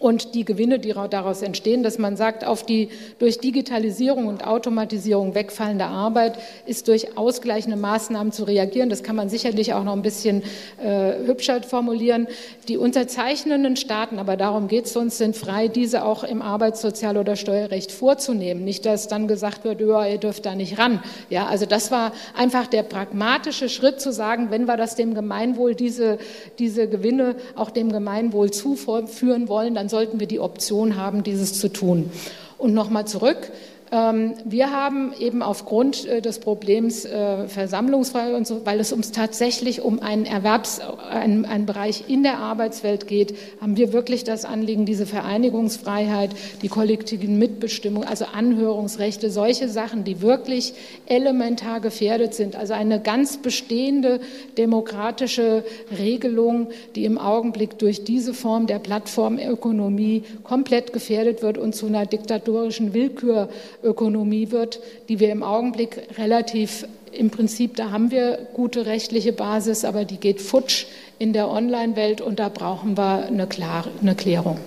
und 0.00 0.34
die 0.34 0.46
Gewinne, 0.46 0.78
die 0.78 0.94
daraus 1.10 1.42
entstehen, 1.42 1.82
dass 1.82 1.98
man 1.98 2.16
sagt, 2.16 2.44
auf 2.44 2.64
die 2.64 2.88
durch 3.18 3.38
Digitalisierung 3.38 4.26
und 4.28 4.46
Automatisierung 4.46 5.34
wegfallende 5.34 5.84
Arbeit 5.84 6.38
ist 6.64 6.88
durch 6.88 7.18
ausgleichende 7.18 7.76
Maßnahmen 7.76 8.32
zu 8.32 8.44
reagieren. 8.44 8.88
Das 8.88 9.02
kann 9.02 9.14
man 9.14 9.28
sicherlich 9.28 9.74
auch 9.74 9.84
noch 9.84 9.92
ein 9.92 10.00
bisschen 10.00 10.42
äh, 10.82 11.12
hübscher 11.26 11.62
formulieren. 11.62 12.28
Die 12.68 12.78
unterzeichnenden 12.78 13.76
Staaten, 13.76 14.18
aber 14.18 14.38
darum 14.38 14.68
geht 14.68 14.86
es 14.86 14.96
uns, 14.96 15.18
sind 15.18 15.36
frei, 15.36 15.68
diese 15.68 16.04
auch 16.06 16.24
im 16.24 16.40
Arbeits-, 16.40 16.80
Sozial- 16.80 17.18
oder 17.18 17.36
Steuerrecht 17.36 17.92
vorzunehmen. 17.92 18.64
Nicht, 18.64 18.86
dass 18.86 19.06
dann 19.06 19.28
gesagt 19.28 19.64
wird, 19.64 19.82
ja, 19.82 20.06
ihr 20.06 20.16
dürft 20.16 20.46
da 20.46 20.54
nicht 20.54 20.78
ran. 20.78 21.02
Ja, 21.28 21.46
also 21.46 21.66
das 21.66 21.90
war 21.90 22.12
einfach 22.34 22.68
der 22.68 22.84
pragmatische 22.84 23.68
Schritt 23.68 24.00
zu 24.00 24.14
sagen, 24.14 24.46
wenn 24.50 24.64
wir 24.64 24.78
das 24.78 24.94
dem 24.94 25.12
Gemeinwohl, 25.12 25.74
diese, 25.74 26.16
diese 26.58 26.88
Gewinne 26.88 27.36
auch 27.54 27.68
dem 27.68 27.92
Gemeinwohl 27.92 28.50
zuführen 28.50 29.48
wollen, 29.48 29.74
dann 29.74 29.89
sollten 29.90 30.20
wir 30.20 30.26
die 30.26 30.40
Option 30.40 30.96
haben, 30.96 31.22
dieses 31.22 31.58
zu 31.58 31.68
tun. 31.68 32.10
Und 32.58 32.74
nochmal 32.74 33.06
zurück 33.06 33.50
wir 33.92 34.70
haben 34.70 35.12
eben 35.18 35.42
aufgrund 35.42 36.06
äh, 36.06 36.22
des 36.22 36.38
Problems 36.38 37.04
äh, 37.04 37.48
Versammlungsfreiheit 37.48 38.34
und 38.34 38.46
so, 38.46 38.64
weil 38.64 38.78
es 38.78 38.92
uns 38.92 39.10
tatsächlich 39.10 39.82
um 39.82 39.98
einen 39.98 40.26
Erwerbs, 40.26 40.80
einen, 41.10 41.44
einen 41.44 41.66
Bereich 41.66 42.04
in 42.06 42.22
der 42.22 42.38
Arbeitswelt 42.38 43.08
geht, 43.08 43.34
haben 43.60 43.76
wir 43.76 43.92
wirklich 43.92 44.22
das 44.22 44.44
Anliegen, 44.44 44.86
diese 44.86 45.06
Vereinigungsfreiheit, 45.06 46.30
die 46.62 46.68
kollektiven 46.68 47.36
Mitbestimmung, 47.36 48.04
also 48.04 48.26
Anhörungsrechte, 48.26 49.28
solche 49.28 49.68
Sachen, 49.68 50.04
die 50.04 50.20
wirklich 50.20 50.74
elementar 51.06 51.80
gefährdet 51.80 52.34
sind. 52.34 52.54
Also 52.54 52.74
eine 52.74 53.00
ganz 53.00 53.38
bestehende 53.38 54.20
demokratische 54.56 55.64
Regelung, 55.98 56.68
die 56.94 57.06
im 57.06 57.18
Augenblick 57.18 57.76
durch 57.78 58.04
diese 58.04 58.34
Form 58.34 58.68
der 58.68 58.78
Plattformökonomie 58.78 60.22
komplett 60.44 60.92
gefährdet 60.92 61.42
wird 61.42 61.58
und 61.58 61.74
zu 61.74 61.86
einer 61.86 62.06
diktatorischen 62.06 62.94
Willkür 62.94 63.48
Ökonomie 63.82 64.50
wird, 64.50 64.80
die 65.08 65.20
wir 65.20 65.30
im 65.30 65.42
Augenblick 65.42 66.18
relativ 66.18 66.86
im 67.12 67.30
Prinzip, 67.30 67.76
da 67.76 67.90
haben 67.90 68.10
wir 68.10 68.38
gute 68.54 68.86
rechtliche 68.86 69.32
Basis, 69.32 69.84
aber 69.84 70.04
die 70.04 70.18
geht 70.18 70.40
futsch 70.40 70.86
in 71.18 71.32
der 71.32 71.48
Online-Welt 71.48 72.20
und 72.20 72.38
da 72.38 72.48
brauchen 72.48 72.96
wir 72.96 73.26
eine, 73.26 73.46
klare, 73.46 73.90
eine 74.00 74.14
Klärung. 74.14 74.58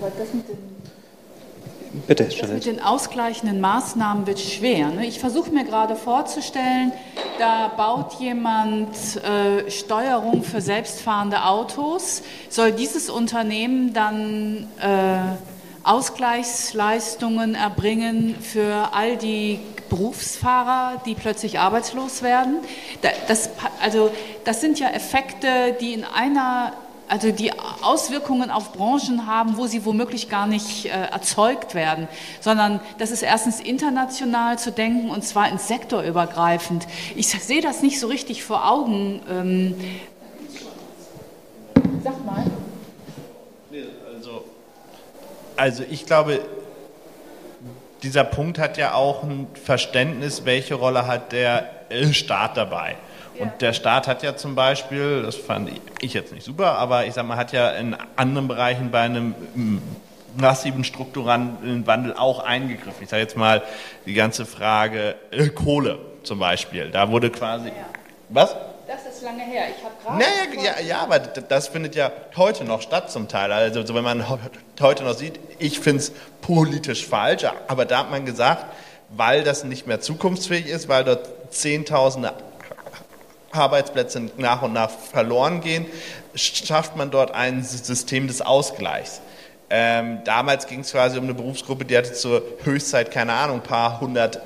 Aber 0.00 0.12
das 0.16 0.32
mit 0.32 0.48
den 0.48 0.68
Bitte, 2.06 2.24
das 2.24 2.50
mit 2.50 2.66
den 2.66 2.80
ausgleichenden 2.80 3.60
Maßnahmen 3.60 4.26
wird 4.26 4.38
schwer. 4.38 4.90
Ne? 4.90 5.06
Ich 5.06 5.18
versuche 5.18 5.50
mir 5.50 5.64
gerade 5.64 5.96
vorzustellen, 5.96 6.92
da 7.38 7.68
baut 7.68 8.20
jemand 8.20 8.88
äh, 9.16 9.70
Steuerung 9.70 10.42
für 10.42 10.60
selbstfahrende 10.60 11.44
Autos. 11.44 12.22
Soll 12.50 12.72
dieses 12.72 13.08
Unternehmen 13.08 13.94
dann 13.94 14.68
äh, 14.80 15.34
Ausgleichsleistungen 15.84 17.54
erbringen 17.54 18.34
für 18.40 18.90
all 18.92 19.16
die 19.16 19.60
Berufsfahrer, 19.88 21.00
die 21.06 21.14
plötzlich 21.14 21.58
arbeitslos 21.58 22.22
werden. 22.22 22.56
Das, 23.26 23.50
also, 23.82 24.10
das 24.44 24.60
sind 24.60 24.78
ja 24.78 24.88
Effekte, 24.88 25.76
die 25.80 25.94
in 25.94 26.04
einer 26.04 26.72
also 27.08 27.32
die 27.32 27.52
Auswirkungen 27.82 28.50
auf 28.50 28.72
Branchen 28.74 29.26
haben, 29.26 29.56
wo 29.56 29.66
sie 29.66 29.84
womöglich 29.86 30.28
gar 30.28 30.46
nicht 30.46 30.84
äh, 30.84 30.90
erzeugt 30.90 31.74
werden, 31.74 32.06
sondern 32.40 32.80
das 32.98 33.10
ist 33.10 33.22
erstens 33.22 33.60
international 33.60 34.58
zu 34.58 34.70
denken 34.70 35.10
und 35.10 35.24
zwar 35.24 35.48
ins 35.48 35.68
sektorübergreifend. 35.68 36.86
Ich 37.16 37.28
sehe 37.28 37.62
das 37.62 37.82
nicht 37.82 37.98
so 37.98 38.08
richtig 38.08 38.44
vor 38.44 38.70
Augen. 38.70 39.22
Ähm, 39.30 39.74
Sag 42.04 42.24
mal. 42.24 42.44
Also 45.58 45.82
ich 45.90 46.06
glaube, 46.06 46.40
dieser 48.04 48.22
Punkt 48.22 48.60
hat 48.60 48.78
ja 48.78 48.94
auch 48.94 49.24
ein 49.24 49.48
Verständnis, 49.62 50.44
welche 50.44 50.76
Rolle 50.76 51.08
hat 51.08 51.32
der 51.32 51.68
äh, 51.88 52.12
Staat 52.12 52.56
dabei. 52.56 52.96
Und 53.40 53.60
der 53.60 53.72
Staat 53.72 54.06
hat 54.06 54.22
ja 54.22 54.36
zum 54.36 54.54
Beispiel, 54.54 55.22
das 55.22 55.36
fand 55.36 55.70
ich 56.00 56.14
jetzt 56.14 56.32
nicht 56.32 56.44
super, 56.44 56.78
aber 56.78 57.06
ich 57.06 57.14
sag 57.14 57.26
mal, 57.26 57.36
hat 57.36 57.52
ja 57.52 57.70
in 57.70 57.96
anderen 58.16 58.48
Bereichen 58.48 58.90
bei 58.90 59.00
einem 59.00 59.34
mm, 59.54 59.78
massiven 60.36 60.84
strukturellen 60.84 61.86
Wandel 61.86 62.14
auch 62.14 62.44
eingegriffen. 62.44 63.02
Ich 63.02 63.08
sage 63.08 63.22
jetzt 63.22 63.36
mal 63.36 63.62
die 64.06 64.14
ganze 64.14 64.46
Frage 64.46 65.16
äh, 65.32 65.48
Kohle 65.48 65.98
zum 66.22 66.38
Beispiel. 66.38 66.90
Da 66.90 67.10
wurde 67.10 67.30
quasi. 67.30 67.72
Was? 68.28 68.54
Ist 69.18 69.24
lange 69.24 69.42
her. 69.42 69.64
Ich 69.76 69.84
habe 69.84 69.94
gerade. 70.00 70.16
Naja, 70.16 70.76
ja, 70.78 70.80
ja, 70.80 70.98
aber 71.00 71.18
das 71.18 71.66
findet 71.66 71.96
ja 71.96 72.12
heute 72.36 72.64
noch 72.64 72.80
statt 72.82 73.10
zum 73.10 73.26
Teil. 73.26 73.50
Also 73.50 73.84
so, 73.84 73.96
wenn 73.96 74.04
man 74.04 74.24
heute 74.80 75.02
noch 75.02 75.14
sieht, 75.14 75.40
ich 75.58 75.80
finde 75.80 76.02
es 76.02 76.12
politisch 76.40 77.04
falsch, 77.04 77.44
aber 77.66 77.84
da 77.84 77.98
hat 77.98 78.12
man 78.12 78.24
gesagt, 78.24 78.66
weil 79.08 79.42
das 79.42 79.64
nicht 79.64 79.88
mehr 79.88 80.00
zukunftsfähig 80.00 80.66
ist, 80.66 80.88
weil 80.88 81.02
dort 81.02 81.28
Zehntausende 81.52 82.32
Arbeitsplätze 83.50 84.30
nach 84.36 84.62
und 84.62 84.72
nach 84.72 84.90
verloren 84.90 85.62
gehen, 85.62 85.86
schafft 86.36 86.94
man 86.94 87.10
dort 87.10 87.32
ein 87.32 87.64
System 87.64 88.28
des 88.28 88.40
Ausgleichs. 88.40 89.20
Ähm, 89.68 90.20
damals 90.24 90.68
ging 90.68 90.80
es 90.80 90.92
quasi 90.92 91.18
um 91.18 91.24
eine 91.24 91.34
Berufsgruppe, 91.34 91.84
die 91.84 91.98
hatte 91.98 92.12
zur 92.12 92.44
Höchstzeit, 92.62 93.10
keine 93.10 93.32
Ahnung, 93.32 93.56
ein 93.56 93.62
paar 93.64 94.00
hundert 94.00 94.40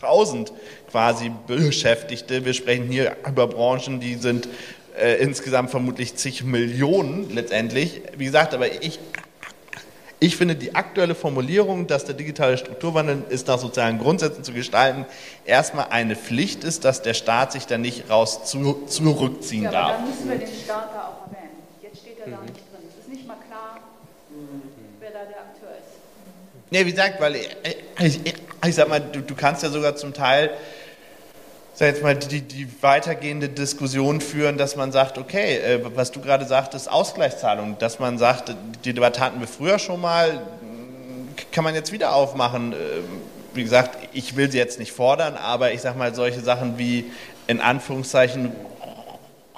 tausend 0.00 0.52
quasi 0.90 1.30
Beschäftigte. 1.46 2.44
Wir 2.44 2.54
sprechen 2.54 2.88
hier 2.88 3.16
über 3.26 3.46
Branchen, 3.46 4.00
die 4.00 4.14
sind 4.14 4.48
äh, 4.98 5.16
insgesamt 5.22 5.70
vermutlich 5.70 6.16
zig 6.16 6.44
Millionen 6.44 7.30
letztendlich. 7.34 8.02
Wie 8.16 8.24
gesagt, 8.24 8.54
aber 8.54 8.82
ich, 8.82 8.98
ich 10.20 10.36
finde 10.36 10.56
die 10.56 10.74
aktuelle 10.74 11.14
Formulierung, 11.14 11.86
dass 11.86 12.04
der 12.04 12.14
digitale 12.14 12.58
Strukturwandel 12.58 13.22
ist 13.28 13.46
nach 13.48 13.58
sozialen 13.58 13.98
Grundsätzen 13.98 14.42
zu 14.44 14.52
gestalten, 14.52 15.04
erstmal 15.44 15.88
eine 15.90 16.16
Pflicht 16.16 16.64
ist, 16.64 16.84
dass 16.84 17.02
der 17.02 17.14
Staat 17.14 17.52
sich 17.52 17.66
da 17.66 17.78
nicht 17.78 18.10
raus 18.10 18.44
zu, 18.44 18.84
zurückziehen 18.86 19.64
Ja, 19.64 19.70
darf. 19.70 19.90
aber 19.90 19.98
dann 19.98 20.08
müssen 20.10 20.28
wir 20.30 20.38
den 20.38 20.48
Staat 20.64 20.90
da 20.94 21.00
auch 21.08 21.26
erwähnen. 21.32 21.50
Jetzt 21.82 21.98
steht 22.00 22.18
er 22.20 22.30
da 22.32 22.40
nicht 22.42 22.54
drin. 22.54 22.80
Es 22.90 23.04
ist 23.04 23.08
nicht 23.12 23.26
mal 23.28 23.36
klar, 23.46 23.78
wer 25.00 25.10
da 25.10 25.18
der 25.18 25.38
Akteur 25.38 25.68
ist. 25.78 25.98
Nee, 26.70 26.84
wie 26.84 26.90
gesagt, 26.90 27.20
weil 27.20 27.36
ich, 27.36 27.48
ich, 28.00 28.20
ich, 28.26 28.34
ich 28.66 28.74
sag 28.74 28.88
mal, 28.88 29.00
du, 29.00 29.20
du 29.20 29.34
kannst 29.36 29.62
ja 29.62 29.70
sogar 29.70 29.94
zum 29.96 30.12
Teil 30.12 30.50
sag 31.78 31.88
jetzt 31.94 32.02
mal, 32.02 32.16
die, 32.16 32.40
die 32.40 32.66
weitergehende 32.82 33.48
Diskussion 33.48 34.20
führen, 34.20 34.58
dass 34.58 34.74
man 34.74 34.90
sagt, 34.90 35.16
okay, 35.16 35.58
äh, 35.58 35.80
was 35.94 36.10
du 36.10 36.20
gerade 36.20 36.44
sagtest, 36.44 36.90
Ausgleichszahlung, 36.90 37.78
dass 37.78 38.00
man 38.00 38.18
sagt, 38.18 38.52
die 38.84 38.92
Debatte 38.92 39.20
hatten 39.20 39.38
wir 39.38 39.46
früher 39.46 39.78
schon 39.78 40.00
mal, 40.00 40.42
kann 41.52 41.62
man 41.62 41.76
jetzt 41.76 41.92
wieder 41.92 42.14
aufmachen. 42.14 42.72
Ähm, 42.72 42.78
Wie 43.54 43.62
gesagt, 43.62 43.96
ich 44.12 44.34
will 44.36 44.50
sie 44.50 44.58
jetzt 44.58 44.78
nicht 44.80 44.92
fordern, 44.92 45.36
aber 45.36 45.72
ich 45.72 45.80
sag 45.80 45.96
mal, 45.96 46.14
solche 46.14 46.40
Sachen 46.40 46.78
wie 46.78 47.10
in 47.46 47.60
Anführungszeichen 47.60 48.52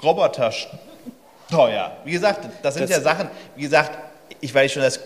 Robotersteuer. 0.01 1.91
Wie 2.05 2.11
gesagt, 2.11 2.47
das 2.61 2.75
sind 2.75 2.83
Das- 2.89 2.97
ja 2.97 3.01
Sachen, 3.01 3.29
wie 3.55 3.63
gesagt, 3.63 3.97
ich 4.39 4.53
weiß 4.53 4.71
schon 4.71 4.83
das 4.83 4.99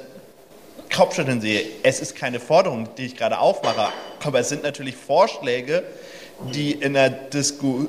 Kopfschütteln 0.94 1.40
sehe. 1.42 1.66
Es 1.84 2.00
ist 2.02 2.16
keine 2.16 2.40
Forderung, 2.40 2.88
die 2.98 3.06
ich 3.06 3.16
gerade 3.18 3.40
aufmache, 3.40 3.88
aber 4.24 4.40
es 4.40 4.50
sind 4.50 4.64
natürlich 4.64 4.96
Vorschläge, 4.96 5.84
die 6.54 6.74
in 6.74 6.94
der 6.94 7.10
Disku 7.10 7.86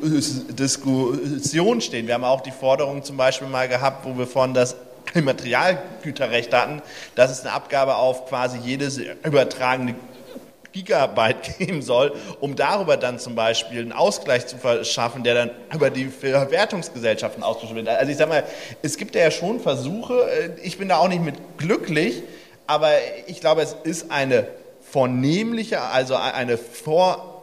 Diskussion 0.50 1.80
stehen. 1.80 2.06
Wir 2.06 2.14
haben 2.14 2.24
auch 2.24 2.40
die 2.40 2.50
Forderung 2.50 3.02
zum 3.02 3.16
Beispiel 3.16 3.48
mal 3.48 3.68
gehabt, 3.68 4.04
wo 4.06 4.16
wir 4.16 4.26
vorhin 4.26 4.54
das 4.54 4.76
Immaterialgüterrecht 5.14 6.52
hatten, 6.52 6.82
dass 7.14 7.30
es 7.30 7.40
eine 7.40 7.52
Abgabe 7.52 7.96
auf 7.96 8.26
quasi 8.28 8.58
jedes 8.58 8.98
übertragene 8.98 9.94
Gigabyte 10.72 11.58
geben 11.58 11.82
soll, 11.82 12.12
um 12.40 12.54
darüber 12.54 12.96
dann 12.96 13.18
zum 13.18 13.34
Beispiel 13.34 13.80
einen 13.80 13.92
Ausgleich 13.92 14.46
zu 14.46 14.58
verschaffen, 14.58 15.24
der 15.24 15.34
dann 15.34 15.50
über 15.74 15.90
die 15.90 16.06
Verwertungsgesellschaften 16.06 17.42
ausgeschüttet 17.42 17.86
wird. 17.86 17.98
Also 17.98 18.12
ich 18.12 18.18
sag 18.18 18.28
mal, 18.28 18.44
es 18.82 18.96
gibt 18.96 19.14
ja 19.14 19.30
schon 19.30 19.60
Versuche, 19.60 20.28
ich 20.62 20.78
bin 20.78 20.88
da 20.88 20.98
auch 20.98 21.08
nicht 21.08 21.22
mit 21.22 21.36
glücklich, 21.56 22.22
aber 22.66 22.90
ich 23.26 23.40
glaube, 23.40 23.62
es 23.62 23.76
ist 23.84 24.10
eine 24.10 24.46
vornehmliche, 24.82 25.80
also 25.80 26.16
eine 26.16 26.58
vor, 26.58 27.35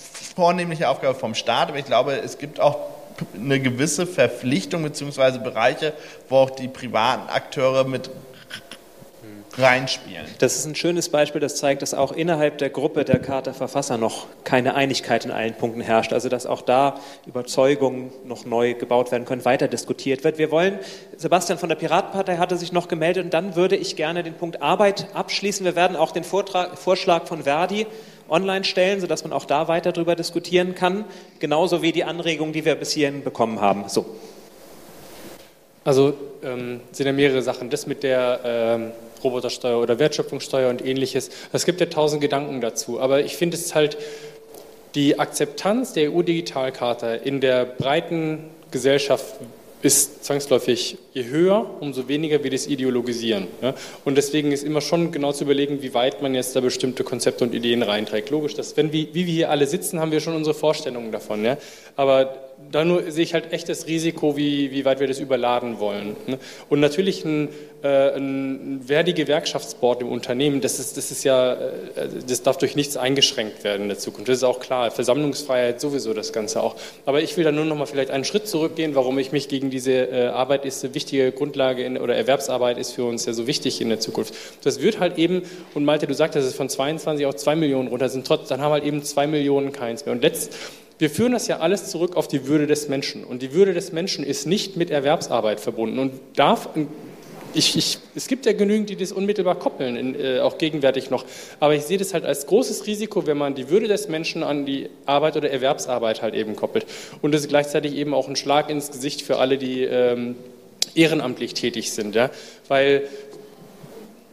vornehmliche 0.00 0.88
Aufgabe 0.88 1.18
vom 1.18 1.34
Staat, 1.34 1.68
aber 1.68 1.78
ich 1.78 1.84
glaube, 1.84 2.12
es 2.12 2.38
gibt 2.38 2.60
auch 2.60 2.78
eine 3.34 3.60
gewisse 3.60 4.06
Verpflichtung 4.06 4.82
beziehungsweise 4.82 5.40
Bereiche, 5.40 5.92
wo 6.28 6.36
auch 6.36 6.50
die 6.50 6.68
privaten 6.68 7.28
Akteure 7.28 7.84
mit 7.84 8.10
reinspielen. 9.58 10.26
Das 10.38 10.56
ist 10.56 10.64
ein 10.66 10.74
schönes 10.74 11.08
Beispiel, 11.08 11.40
das 11.40 11.56
zeigt, 11.56 11.82
dass 11.82 11.94
auch 11.94 12.12
innerhalb 12.12 12.58
der 12.58 12.70
Gruppe 12.70 13.04
der 13.04 13.18
Charta 13.18 13.52
Verfasser 13.52 13.96
noch 13.96 14.26
keine 14.44 14.74
Einigkeit 14.74 15.24
in 15.24 15.30
allen 15.30 15.54
Punkten 15.54 15.80
herrscht. 15.80 16.12
Also 16.12 16.28
dass 16.28 16.46
auch 16.46 16.62
da 16.62 17.00
Überzeugungen 17.26 18.12
noch 18.24 18.44
neu 18.44 18.74
gebaut 18.74 19.10
werden 19.10 19.24
können, 19.24 19.44
weiter 19.44 19.68
diskutiert 19.68 20.24
wird. 20.24 20.38
Wir 20.38 20.50
wollen, 20.50 20.78
Sebastian 21.16 21.58
von 21.58 21.68
der 21.68 21.76
Piratenpartei 21.76 22.36
hatte 22.36 22.56
sich 22.56 22.72
noch 22.72 22.88
gemeldet 22.88 23.24
und 23.24 23.34
dann 23.34 23.56
würde 23.56 23.76
ich 23.76 23.96
gerne 23.96 24.22
den 24.22 24.34
Punkt 24.34 24.62
Arbeit 24.62 25.08
abschließen. 25.14 25.64
Wir 25.64 25.76
werden 25.76 25.96
auch 25.96 26.12
den 26.12 26.24
Vortrag, 26.24 26.78
Vorschlag 26.78 27.26
von 27.26 27.42
Verdi 27.42 27.86
online 28.30 28.64
stellen, 28.64 29.00
sodass 29.00 29.24
man 29.24 29.32
auch 29.32 29.44
da 29.44 29.68
weiter 29.68 29.92
darüber 29.92 30.16
diskutieren 30.16 30.74
kann, 30.74 31.04
genauso 31.38 31.82
wie 31.82 31.92
die 31.92 32.04
Anregungen, 32.04 32.52
die 32.52 32.64
wir 32.64 32.74
bis 32.74 32.92
hierhin 32.92 33.22
bekommen 33.22 33.60
haben. 33.60 33.88
So. 33.88 34.06
Also 35.84 36.14
ähm, 36.42 36.80
sind 36.92 37.06
ja 37.06 37.12
mehrere 37.12 37.42
Sachen. 37.42 37.70
Das 37.70 37.86
mit 37.86 38.02
der 38.02 38.40
ähm, 38.44 38.92
Robotersteuer 39.24 39.80
oder 39.80 39.98
Wertschöpfungssteuer 39.98 40.70
und 40.70 40.84
ähnliches. 40.84 41.30
Es 41.52 41.66
gibt 41.66 41.80
ja 41.80 41.86
tausend 41.86 42.20
Gedanken 42.20 42.60
dazu. 42.60 43.00
Aber 43.00 43.20
ich 43.20 43.36
finde 43.36 43.56
es 43.56 43.74
halt 43.74 43.96
die 44.94 45.18
Akzeptanz 45.18 45.92
der 45.92 46.12
EU-Digitalkarte 46.12 47.20
in 47.24 47.40
der 47.40 47.64
breiten 47.64 48.50
Gesellschaft 48.70 49.24
ist 49.82 50.24
zwangsläufig, 50.24 50.98
je 51.14 51.24
höher, 51.24 51.68
umso 51.80 52.06
weniger 52.08 52.42
wird 52.44 52.54
es 52.54 52.66
ideologisieren. 52.66 53.46
Ja? 53.62 53.74
Und 54.04 54.16
deswegen 54.16 54.52
ist 54.52 54.62
immer 54.62 54.80
schon 54.80 55.10
genau 55.10 55.32
zu 55.32 55.44
überlegen, 55.44 55.82
wie 55.82 55.94
weit 55.94 56.22
man 56.22 56.34
jetzt 56.34 56.54
da 56.54 56.60
bestimmte 56.60 57.04
Konzepte 57.04 57.44
und 57.44 57.54
Ideen 57.54 57.82
reinträgt. 57.82 58.30
Logisch, 58.30 58.54
dass 58.54 58.76
wenn 58.76 58.92
wir, 58.92 59.08
wie 59.14 59.26
wir 59.26 59.32
hier 59.32 59.50
alle 59.50 59.66
sitzen, 59.66 59.98
haben 59.98 60.12
wir 60.12 60.20
schon 60.20 60.34
unsere 60.34 60.54
Vorstellungen 60.54 61.12
davon. 61.12 61.44
Ja? 61.44 61.56
Aber 61.96 62.49
da 62.70 62.84
nur 62.84 63.10
sehe 63.10 63.24
ich 63.24 63.34
halt 63.34 63.52
echt 63.52 63.68
das 63.68 63.86
Risiko, 63.86 64.36
wie, 64.36 64.70
wie 64.70 64.84
weit 64.84 65.00
wir 65.00 65.08
das 65.08 65.18
überladen 65.18 65.80
wollen. 65.80 66.16
Ne? 66.26 66.38
Und 66.68 66.80
natürlich 66.80 67.24
ein, 67.24 67.48
äh, 67.82 68.16
ein 68.16 68.82
Verdi-Gewerkschaftsboard 68.86 70.02
im 70.02 70.08
Unternehmen, 70.08 70.60
das 70.60 70.78
ist, 70.78 70.96
das 70.96 71.10
ist 71.10 71.24
ja, 71.24 71.54
äh, 71.54 71.58
das 72.26 72.42
darf 72.42 72.58
durch 72.58 72.76
nichts 72.76 72.96
eingeschränkt 72.96 73.64
werden 73.64 73.82
in 73.82 73.88
der 73.88 73.98
Zukunft. 73.98 74.28
Das 74.28 74.36
ist 74.36 74.44
auch 74.44 74.60
klar. 74.60 74.90
Versammlungsfreiheit 74.90 75.80
sowieso 75.80 76.14
das 76.14 76.32
Ganze 76.32 76.62
auch. 76.62 76.76
Aber 77.06 77.22
ich 77.22 77.36
will 77.36 77.44
da 77.44 77.50
nur 77.50 77.64
noch 77.64 77.76
mal 77.76 77.86
vielleicht 77.86 78.10
einen 78.10 78.24
Schritt 78.24 78.46
zurückgehen, 78.46 78.94
warum 78.94 79.18
ich 79.18 79.32
mich 79.32 79.48
gegen 79.48 79.70
diese 79.70 79.92
äh, 79.92 80.26
Arbeit 80.26 80.64
ist 80.64 80.84
eine 80.84 80.94
wichtige 80.94 81.32
Grundlage 81.32 81.82
in, 81.82 81.98
oder 81.98 82.14
Erwerbsarbeit 82.14 82.78
ist 82.78 82.92
für 82.92 83.04
uns 83.04 83.26
ja 83.26 83.32
so 83.32 83.46
wichtig 83.46 83.80
in 83.80 83.88
der 83.88 83.98
Zukunft. 83.98 84.34
Das 84.62 84.80
wird 84.80 85.00
halt 85.00 85.18
eben, 85.18 85.42
und 85.74 85.84
Malte, 85.84 86.06
du 86.06 86.14
sagtest, 86.14 86.44
es 86.44 86.52
ist 86.52 86.56
von 86.56 86.68
22 86.68 87.26
auf 87.26 87.34
2 87.34 87.56
Millionen 87.56 87.88
runter, 87.88 88.08
sind 88.08 88.26
trotz, 88.26 88.48
dann 88.48 88.60
haben 88.60 88.72
halt 88.72 88.84
eben 88.84 89.02
2 89.02 89.26
Millionen 89.26 89.72
keins 89.72 90.06
mehr. 90.06 90.14
Und 90.14 90.22
letzt, 90.22 90.54
wir 91.00 91.08
führen 91.08 91.32
das 91.32 91.48
ja 91.48 91.58
alles 91.60 91.86
zurück 91.86 92.16
auf 92.16 92.28
die 92.28 92.46
Würde 92.46 92.66
des 92.66 92.88
Menschen. 92.88 93.24
Und 93.24 93.40
die 93.40 93.54
Würde 93.54 93.72
des 93.72 93.90
Menschen 93.90 94.22
ist 94.22 94.46
nicht 94.46 94.76
mit 94.76 94.90
Erwerbsarbeit 94.90 95.58
verbunden 95.58 95.98
und 95.98 96.12
darf, 96.36 96.68
ich, 97.54 97.76
ich, 97.76 97.98
es 98.14 98.28
gibt 98.28 98.44
ja 98.44 98.52
genügend, 98.52 98.90
die 98.90 98.96
das 98.96 99.10
unmittelbar 99.10 99.58
koppeln, 99.58 99.96
in, 99.96 100.14
äh, 100.14 100.40
auch 100.40 100.58
gegenwärtig 100.58 101.10
noch. 101.10 101.24
Aber 101.58 101.74
ich 101.74 101.84
sehe 101.84 101.96
das 101.96 102.12
halt 102.12 102.24
als 102.24 102.46
großes 102.46 102.86
Risiko, 102.86 103.26
wenn 103.26 103.38
man 103.38 103.54
die 103.54 103.70
Würde 103.70 103.88
des 103.88 104.08
Menschen 104.08 104.42
an 104.42 104.66
die 104.66 104.90
Arbeit 105.06 105.36
oder 105.36 105.50
Erwerbsarbeit 105.50 106.20
halt 106.20 106.34
eben 106.34 106.54
koppelt. 106.54 106.84
Und 107.22 107.32
das 107.32 107.40
ist 107.40 107.48
gleichzeitig 107.48 107.94
eben 107.94 108.12
auch 108.12 108.28
ein 108.28 108.36
Schlag 108.36 108.68
ins 108.68 108.90
Gesicht 108.90 109.22
für 109.22 109.38
alle, 109.38 109.56
die 109.56 109.82
ähm, 109.84 110.36
ehrenamtlich 110.94 111.54
tätig 111.54 111.92
sind. 111.92 112.14
Ja? 112.14 112.30
Weil 112.68 113.04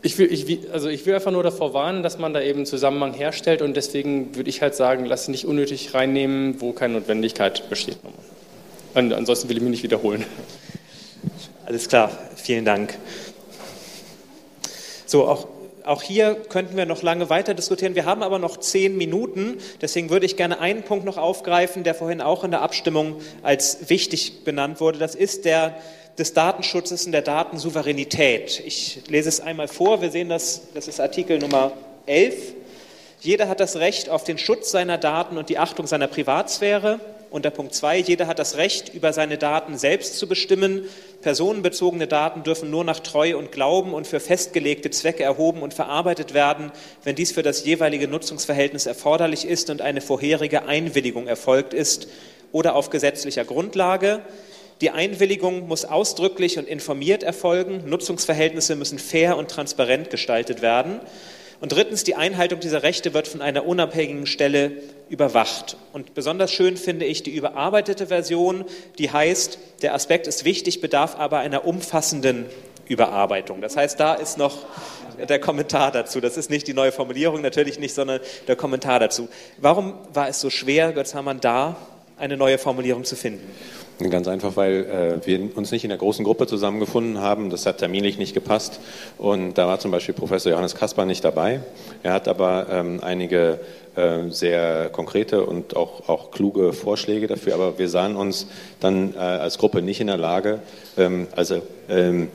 ich 0.07 0.17
will, 0.17 0.31
ich, 0.31 0.71
also 0.71 0.87
ich 0.87 1.05
will 1.05 1.15
einfach 1.15 1.31
nur 1.31 1.43
davor 1.43 1.73
warnen, 1.73 2.01
dass 2.01 2.17
man 2.17 2.33
da 2.33 2.41
eben 2.41 2.59
einen 2.59 2.65
Zusammenhang 2.65 3.13
herstellt 3.13 3.61
und 3.61 3.75
deswegen 3.75 4.35
würde 4.37 4.49
ich 4.49 4.61
halt 4.61 4.73
sagen, 4.73 5.05
lass 5.05 5.27
nicht 5.27 5.45
unnötig 5.45 5.93
reinnehmen, 5.93 6.61
wo 6.61 6.71
keine 6.71 6.93
Notwendigkeit 6.93 7.69
besteht. 7.69 7.97
Und 8.93 9.11
ansonsten 9.11 9.49
will 9.49 9.57
ich 9.57 9.63
mich 9.63 9.71
nicht 9.71 9.83
wiederholen. 9.83 10.25
Alles 11.65 11.89
klar, 11.89 12.09
vielen 12.37 12.63
Dank. 12.63 12.97
So, 15.05 15.27
auch, 15.27 15.49
auch 15.83 16.01
hier 16.01 16.35
könnten 16.35 16.77
wir 16.77 16.85
noch 16.85 17.01
lange 17.01 17.29
weiter 17.29 17.53
diskutieren. 17.53 17.95
Wir 17.95 18.05
haben 18.05 18.23
aber 18.23 18.39
noch 18.39 18.55
zehn 18.57 18.95
Minuten. 18.95 19.57
Deswegen 19.81 20.09
würde 20.09 20.25
ich 20.25 20.37
gerne 20.37 20.61
einen 20.61 20.83
Punkt 20.83 21.03
noch 21.03 21.17
aufgreifen, 21.17 21.83
der 21.83 21.95
vorhin 21.95 22.21
auch 22.21 22.45
in 22.45 22.51
der 22.51 22.61
Abstimmung 22.61 23.17
als 23.43 23.89
wichtig 23.89 24.45
benannt 24.45 24.79
wurde. 24.79 24.99
Das 24.99 25.15
ist 25.15 25.43
der 25.43 25.75
des 26.17 26.33
Datenschutzes 26.33 27.05
und 27.05 27.11
der 27.11 27.21
Datensouveränität. 27.21 28.61
Ich 28.65 29.01
lese 29.07 29.29
es 29.29 29.39
einmal 29.39 29.67
vor. 29.67 30.01
Wir 30.01 30.09
sehen 30.09 30.29
das, 30.29 30.61
das 30.73 30.87
ist 30.87 30.99
Artikel 30.99 31.37
Nummer 31.37 31.73
11. 32.07 32.53
Jeder 33.19 33.47
hat 33.47 33.59
das 33.59 33.75
Recht 33.75 34.09
auf 34.09 34.23
den 34.23 34.37
Schutz 34.37 34.71
seiner 34.71 34.97
Daten 34.97 35.37
und 35.37 35.49
die 35.49 35.59
Achtung 35.59 35.85
seiner 35.85 36.07
Privatsphäre. 36.07 36.99
unter 37.29 37.49
Punkt 37.51 37.73
2, 37.75 37.97
jeder 37.97 38.25
hat 38.27 38.39
das 38.39 38.55
Recht, 38.55 38.93
über 38.93 39.11
seine 39.11 39.37
Daten 39.37 39.77
selbst 39.77 40.17
zu 40.17 40.27
bestimmen. 40.27 40.85
Personenbezogene 41.21 42.07
Daten 42.07 42.43
dürfen 42.43 42.71
nur 42.71 42.83
nach 42.83 43.01
Treue 43.01 43.37
und 43.37 43.51
Glauben 43.51 43.93
und 43.93 44.07
für 44.07 44.19
festgelegte 44.19 44.89
Zwecke 44.91 45.23
erhoben 45.23 45.61
und 45.61 45.73
verarbeitet 45.73 46.33
werden, 46.33 46.71
wenn 47.03 47.15
dies 47.15 47.31
für 47.33 47.43
das 47.43 47.65
jeweilige 47.65 48.07
Nutzungsverhältnis 48.07 48.85
erforderlich 48.85 49.45
ist 49.45 49.69
und 49.69 49.81
eine 49.81 49.99
vorherige 49.99 50.65
Einwilligung 50.65 51.27
erfolgt 51.27 51.73
ist 51.73 52.07
oder 52.51 52.75
auf 52.75 52.89
gesetzlicher 52.89 53.43
Grundlage. 53.43 54.21
Die 54.81 54.91
Einwilligung 54.91 55.67
muss 55.67 55.85
ausdrücklich 55.85 56.59
und 56.59 56.67
informiert 56.67 57.23
erfolgen. 57.23 57.83
Nutzungsverhältnisse 57.89 58.75
müssen 58.75 58.99
fair 58.99 59.37
und 59.37 59.49
transparent 59.49 60.09
gestaltet 60.09 60.61
werden. 60.61 60.99
Und 61.59 61.71
drittens, 61.71 62.03
die 62.03 62.13
Einhaltung 62.13 62.59
dieser 62.59 62.83
Rechte 62.83 63.15
wird 63.15 63.27
von 63.27 63.41
einer 63.41 63.65
unabhängigen 63.65 64.27
Stelle 64.27 64.73
überwacht. 65.09 65.77
Und 65.93 66.13
besonders 66.13 66.51
schön 66.51 66.77
finde 66.77 67.05
ich 67.05 67.23
die 67.23 67.33
überarbeitete 67.33 68.07
Version, 68.07 68.65
die 68.99 69.09
heißt, 69.11 69.57
der 69.81 69.95
Aspekt 69.95 70.27
ist 70.27 70.45
wichtig, 70.45 70.81
bedarf 70.81 71.15
aber 71.15 71.39
einer 71.39 71.65
umfassenden 71.65 72.45
Überarbeitung. 72.87 73.61
Das 73.61 73.75
heißt, 73.75 73.99
da 73.99 74.13
ist 74.13 74.37
noch 74.37 74.65
der 75.17 75.39
Kommentar 75.39 75.91
dazu. 75.91 76.21
Das 76.21 76.37
ist 76.37 76.51
nicht 76.51 76.67
die 76.67 76.75
neue 76.75 76.91
Formulierung, 76.91 77.41
natürlich 77.41 77.79
nicht, 77.79 77.95
sondern 77.95 78.19
der 78.47 78.55
Kommentar 78.55 78.99
dazu. 78.99 79.27
Warum 79.57 79.95
war 80.13 80.29
es 80.29 80.39
so 80.39 80.51
schwer, 80.51 80.93
Götz 80.93 81.15
Hamann, 81.15 81.39
da 81.39 81.75
eine 82.17 82.37
neue 82.37 82.59
Formulierung 82.59 83.03
zu 83.03 83.15
finden? 83.15 83.49
Ganz 83.99 84.27
einfach, 84.27 84.55
weil 84.55 85.19
äh, 85.23 85.25
wir 85.25 85.57
uns 85.57 85.71
nicht 85.71 85.83
in 85.83 85.89
der 85.89 85.97
großen 85.97 86.23
Gruppe 86.23 86.45
zusammengefunden 86.45 87.19
haben. 87.19 87.49
Das 87.49 87.65
hat 87.65 87.79
terminlich 87.79 88.19
nicht 88.19 88.35
gepasst. 88.35 88.79
Und 89.17 89.57
da 89.57 89.67
war 89.67 89.79
zum 89.79 89.89
Beispiel 89.89 90.13
Professor 90.13 90.51
Johannes 90.51 90.75
Kasper 90.75 91.05
nicht 91.05 91.23
dabei. 91.23 91.61
Er 92.03 92.13
hat 92.13 92.27
aber 92.27 92.67
ähm, 92.69 92.99
einige 93.01 93.59
äh, 93.95 94.29
sehr 94.29 94.89
konkrete 94.89 95.43
und 95.43 95.75
auch, 95.75 96.07
auch 96.07 96.29
kluge 96.29 96.73
Vorschläge 96.73 97.25
dafür. 97.25 97.55
Aber 97.55 97.79
wir 97.79 97.89
sahen 97.89 98.15
uns 98.15 98.45
dann 98.79 99.15
äh, 99.15 99.17
als 99.17 99.57
Gruppe 99.57 99.81
nicht 99.81 99.99
in 99.99 100.07
der 100.07 100.17
Lage, 100.17 100.59
ähm, 100.95 101.25
also 101.35 101.63
ähm, 101.89 102.27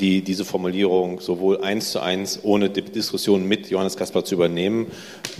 die, 0.00 0.22
diese 0.22 0.44
Formulierung 0.44 1.20
sowohl 1.20 1.60
eins 1.60 1.92
zu 1.92 2.00
eins 2.00 2.40
ohne 2.42 2.70
Diskussion 2.70 3.46
mit 3.46 3.70
Johannes 3.70 3.96
Kasper 3.96 4.24
zu 4.24 4.34
übernehmen, 4.34 4.90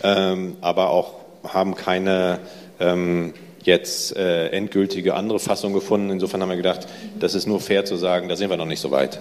ähm, 0.04 0.56
aber 0.60 0.90
auch 0.90 1.14
haben 1.42 1.74
keine 1.74 2.38
ähm, 2.78 3.34
jetzt 3.66 4.16
äh, 4.16 4.48
endgültige 4.48 5.14
andere 5.14 5.38
Fassung 5.38 5.72
gefunden. 5.72 6.10
Insofern 6.10 6.42
haben 6.42 6.50
wir 6.50 6.56
gedacht, 6.56 6.86
das 7.18 7.34
ist 7.34 7.46
nur 7.46 7.60
fair 7.60 7.84
zu 7.84 7.96
sagen, 7.96 8.28
da 8.28 8.36
sind 8.36 8.50
wir 8.50 8.56
noch 8.56 8.66
nicht 8.66 8.80
so 8.80 8.90
weit. 8.90 9.20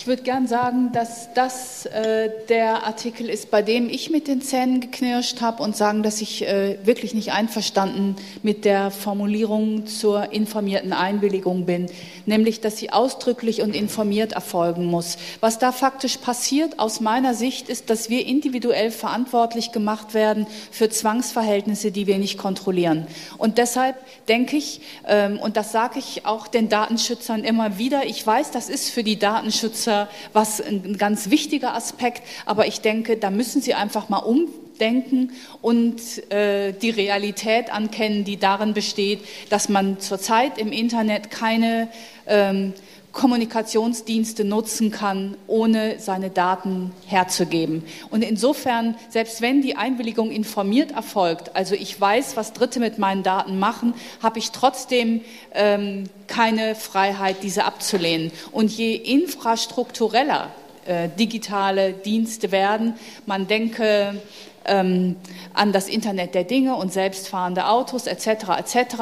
Ich 0.00 0.06
würde 0.06 0.22
gern 0.22 0.46
sagen, 0.46 0.92
dass 0.94 1.28
das 1.34 1.84
äh, 1.84 2.30
der 2.48 2.86
Artikel 2.86 3.28
ist, 3.28 3.50
bei 3.50 3.60
dem 3.60 3.90
ich 3.90 4.08
mit 4.08 4.28
den 4.28 4.40
Zähnen 4.40 4.80
geknirscht 4.80 5.42
habe 5.42 5.62
und 5.62 5.76
sagen, 5.76 6.02
dass 6.02 6.22
ich 6.22 6.48
äh, 6.48 6.78
wirklich 6.84 7.12
nicht 7.12 7.32
einverstanden 7.32 8.16
mit 8.42 8.64
der 8.64 8.90
Formulierung 8.90 9.86
zur 9.86 10.32
informierten 10.32 10.94
Einwilligung 10.94 11.66
bin, 11.66 11.84
nämlich 12.24 12.62
dass 12.62 12.78
sie 12.78 12.90
ausdrücklich 12.94 13.60
und 13.60 13.76
informiert 13.76 14.32
erfolgen 14.32 14.86
muss. 14.86 15.18
Was 15.40 15.58
da 15.58 15.70
faktisch 15.70 16.16
passiert 16.16 16.78
aus 16.78 17.00
meiner 17.00 17.34
Sicht 17.34 17.68
ist, 17.68 17.90
dass 17.90 18.08
wir 18.08 18.24
individuell 18.24 18.90
verantwortlich 18.90 19.70
gemacht 19.70 20.14
werden 20.14 20.46
für 20.70 20.88
Zwangsverhältnisse, 20.88 21.92
die 21.92 22.06
wir 22.06 22.16
nicht 22.16 22.38
kontrollieren. 22.38 23.06
Und 23.36 23.58
deshalb 23.58 23.96
denke 24.28 24.56
ich, 24.56 24.80
ähm, 25.06 25.38
und 25.38 25.58
das 25.58 25.72
sage 25.72 25.98
ich 25.98 26.24
auch 26.24 26.48
den 26.48 26.70
Datenschützern 26.70 27.44
immer 27.44 27.76
wieder, 27.76 28.06
ich 28.06 28.26
weiß, 28.26 28.50
das 28.50 28.70
ist 28.70 28.88
für 28.88 29.04
die 29.04 29.18
Datenschützer 29.18 29.89
Nutzer 29.90 30.08
was 30.32 30.60
ein 30.60 30.96
ganz 30.96 31.30
wichtiger 31.30 31.74
Aspekt. 31.74 32.22
Aber 32.46 32.66
ich 32.66 32.80
denke, 32.80 33.16
da 33.16 33.30
müssen 33.30 33.60
Sie 33.60 33.74
einfach 33.74 34.08
mal 34.08 34.18
umdenken 34.18 35.32
und 35.60 36.00
äh, 36.32 36.72
die 36.72 36.90
Realität 36.90 37.72
ankennen, 37.72 38.24
die 38.24 38.36
darin 38.36 38.72
besteht, 38.72 39.20
dass 39.50 39.68
man 39.68 39.98
zurzeit 40.00 40.58
im 40.58 40.72
Internet 40.72 41.30
keine 41.30 41.88
ähm, 42.26 42.72
Kommunikationsdienste 43.12 44.44
nutzen 44.44 44.90
kann, 44.90 45.36
ohne 45.46 45.98
seine 45.98 46.30
Daten 46.30 46.92
herzugeben. 47.06 47.84
Und 48.10 48.22
insofern, 48.22 48.94
selbst 49.08 49.40
wenn 49.40 49.62
die 49.62 49.76
Einwilligung 49.76 50.30
informiert 50.30 50.92
erfolgt, 50.92 51.56
also 51.56 51.74
ich 51.74 52.00
weiß, 52.00 52.36
was 52.36 52.52
Dritte 52.52 52.78
mit 52.78 52.98
meinen 52.98 53.22
Daten 53.22 53.58
machen, 53.58 53.94
habe 54.22 54.38
ich 54.38 54.52
trotzdem 54.52 55.22
ähm, 55.52 56.04
keine 56.28 56.74
Freiheit, 56.74 57.38
diese 57.42 57.64
abzulehnen. 57.64 58.30
Und 58.52 58.70
je 58.70 58.94
infrastruktureller 58.94 60.50
äh, 60.86 61.08
digitale 61.18 61.92
Dienste 61.92 62.52
werden, 62.52 62.94
man 63.26 63.46
denke 63.46 64.20
ähm, 64.64 65.16
an 65.54 65.72
das 65.72 65.88
Internet 65.88 66.34
der 66.34 66.44
Dinge 66.44 66.76
und 66.76 66.92
selbstfahrende 66.92 67.66
Autos 67.68 68.06
etc. 68.06 68.26
etc. 68.58 68.96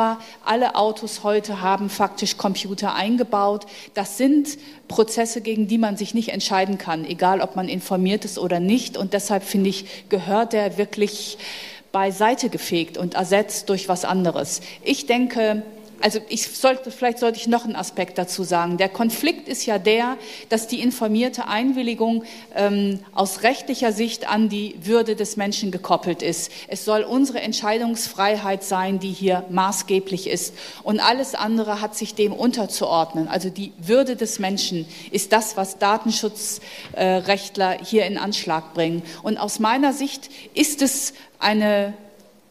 Alle 0.44 0.74
Autos 0.74 1.24
heute 1.24 1.60
haben 1.60 1.90
faktisch 1.90 2.36
Computer 2.36 2.94
eingebaut. 2.94 3.66
Das 3.94 4.16
sind 4.16 4.58
Prozesse, 4.88 5.40
gegen 5.40 5.68
die 5.68 5.78
man 5.78 5.96
sich 5.96 6.14
nicht 6.14 6.30
entscheiden 6.30 6.78
kann, 6.78 7.04
egal 7.04 7.40
ob 7.40 7.56
man 7.56 7.68
informiert 7.68 8.24
ist 8.24 8.38
oder 8.38 8.60
nicht. 8.60 8.96
Und 8.96 9.12
deshalb 9.12 9.42
finde 9.42 9.70
ich, 9.70 10.08
gehört 10.08 10.52
der 10.52 10.78
wirklich 10.78 11.38
beiseite 11.92 12.48
gefegt 12.48 12.98
und 12.98 13.14
ersetzt 13.14 13.68
durch 13.68 13.88
was 13.88 14.04
anderes. 14.04 14.60
Ich 14.84 15.06
denke, 15.06 15.62
also 16.00 16.20
ich 16.28 16.48
sollte, 16.48 16.90
vielleicht 16.90 17.18
sollte 17.18 17.38
ich 17.38 17.46
noch 17.46 17.64
einen 17.64 17.76
Aspekt 17.76 18.18
dazu 18.18 18.44
sagen. 18.44 18.78
Der 18.78 18.88
Konflikt 18.88 19.48
ist 19.48 19.66
ja 19.66 19.78
der, 19.78 20.16
dass 20.48 20.68
die 20.68 20.80
informierte 20.80 21.48
Einwilligung 21.48 22.24
ähm, 22.54 23.00
aus 23.12 23.42
rechtlicher 23.42 23.92
Sicht 23.92 24.28
an 24.28 24.48
die 24.48 24.76
Würde 24.82 25.16
des 25.16 25.36
Menschen 25.36 25.70
gekoppelt 25.70 26.22
ist. 26.22 26.50
Es 26.68 26.84
soll 26.84 27.02
unsere 27.02 27.40
Entscheidungsfreiheit 27.40 28.64
sein, 28.64 29.00
die 29.00 29.12
hier 29.12 29.44
maßgeblich 29.50 30.28
ist. 30.28 30.54
Und 30.82 31.00
alles 31.00 31.34
andere 31.34 31.80
hat 31.80 31.96
sich 31.96 32.14
dem 32.14 32.32
unterzuordnen. 32.32 33.28
Also 33.28 33.50
die 33.50 33.72
Würde 33.78 34.16
des 34.16 34.38
Menschen 34.38 34.86
ist 35.10 35.32
das, 35.32 35.56
was 35.56 35.78
Datenschutzrechtler 35.78 37.78
hier 37.82 38.06
in 38.06 38.18
Anschlag 38.18 38.74
bringen. 38.74 39.02
Und 39.22 39.38
aus 39.38 39.58
meiner 39.58 39.92
Sicht 39.92 40.30
ist 40.54 40.82
es 40.82 41.14
eine 41.38 41.94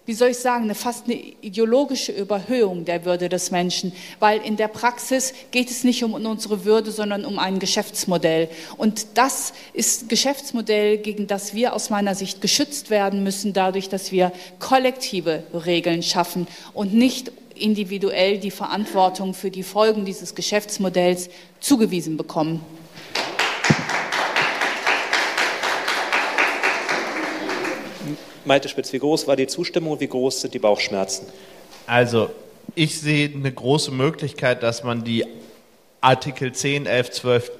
wie 0.08 0.14
soll 0.14 0.30
ich 0.30 0.38
sagen, 0.38 0.64
eine 0.64 0.74
fast 0.74 1.06
eine 1.06 1.16
ideologische 1.16 2.14
Überhöhung 2.14 2.86
der 2.86 3.04
Würde 3.04 3.28
des 3.28 3.52
Menschen, 3.52 3.92
weil 4.20 4.42
in 4.42 4.56
der 4.56 4.70
Praxis 4.70 5.34
geht 5.52 5.70
es 5.70 5.84
nicht 5.84 6.02
um 6.02 6.14
unsere 6.14 6.64
Würde, 6.64 6.92
sondern 6.92 7.26
um 7.26 7.38
ein 7.38 7.60
Geschäftsmodell. 7.60 8.50
Und 8.78 9.06
das 9.16 9.52
ist 9.74 10.08
Geschäftsmodell, 10.08 10.98
gegen 10.98 11.28
das 11.28 11.54
wir 11.54 11.74
aus 11.74 11.90
meiner 11.90 12.16
Sicht 12.16 12.40
geschützt 12.40 12.90
werden 12.90 13.22
müssen, 13.22 13.52
dadurch, 13.52 13.90
dass 13.90 14.14
wir 14.14 14.32
kollektive 14.60 15.44
Regeln 15.54 16.02
schaffen 16.02 16.48
und 16.74 16.94
nicht 16.94 17.34
individuell 17.56 18.38
die 18.38 18.52
Verantwortung 18.52 19.34
für 19.34 19.52
die 19.52 19.64
Folgen 19.64 20.06
dieses 20.06 20.36
Geschäftsmodells 20.36 21.30
zugewiesen 21.60 22.16
bekommen. 22.16 22.62
Malte 28.48 28.69
Spitz, 28.69 28.94
wie 28.94 28.99
groß 28.99 29.28
war 29.28 29.36
die 29.36 29.48
Zustimmung 29.48 29.94
und 29.94 29.99
wie 29.99 30.07
groß 30.07 30.41
sind 30.41 30.53
die 30.53 30.60
Bauchschmerzen? 30.60 31.28
Also, 31.86 32.30
ich 32.76 32.99
sehe 32.99 33.30
eine 33.30 33.52
große 33.52 33.91
Möglichkeit, 33.91 34.64
dass 34.64 34.84
man 34.84 35.03
die 35.03 35.26
Artikel 36.02 36.53
10, 36.53 36.86
11, 36.86 37.11
12, 37.11 37.52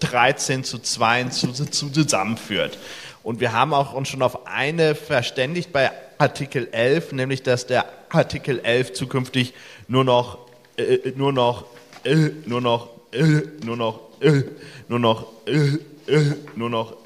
13 0.00 0.64
zu 0.64 0.78
2 0.78 1.24
zu, 1.24 1.52
zu 1.52 1.90
zusammenführt. 1.90 2.76
Und 3.22 3.40
wir 3.40 3.52
haben 3.52 3.72
auch 3.72 3.94
uns 3.94 4.08
schon 4.08 4.22
auf 4.22 4.46
eine 4.46 4.94
verständigt 4.94 5.72
bei 5.72 5.90
Artikel 6.18 6.68
11, 6.70 7.12
nämlich 7.12 7.42
dass 7.42 7.66
der 7.66 7.86
Artikel 8.10 8.60
11 8.60 8.92
zukünftig 8.92 9.54
nur 9.88 10.04
noch, 10.04 10.38
äh, 10.76 11.12
nur 11.16 11.32
noch, 11.32 11.64
äh, 12.04 12.30
nur 12.46 12.60
noch, 12.60 12.88
äh, 13.12 13.42
nur 13.64 13.76
noch, 13.76 14.00
äh, 14.20 14.42
nur 14.88 14.98
noch, 14.98 15.26
äh, 15.46 15.78
äh, 16.06 16.34
nur 16.56 16.68
noch, 16.70 16.96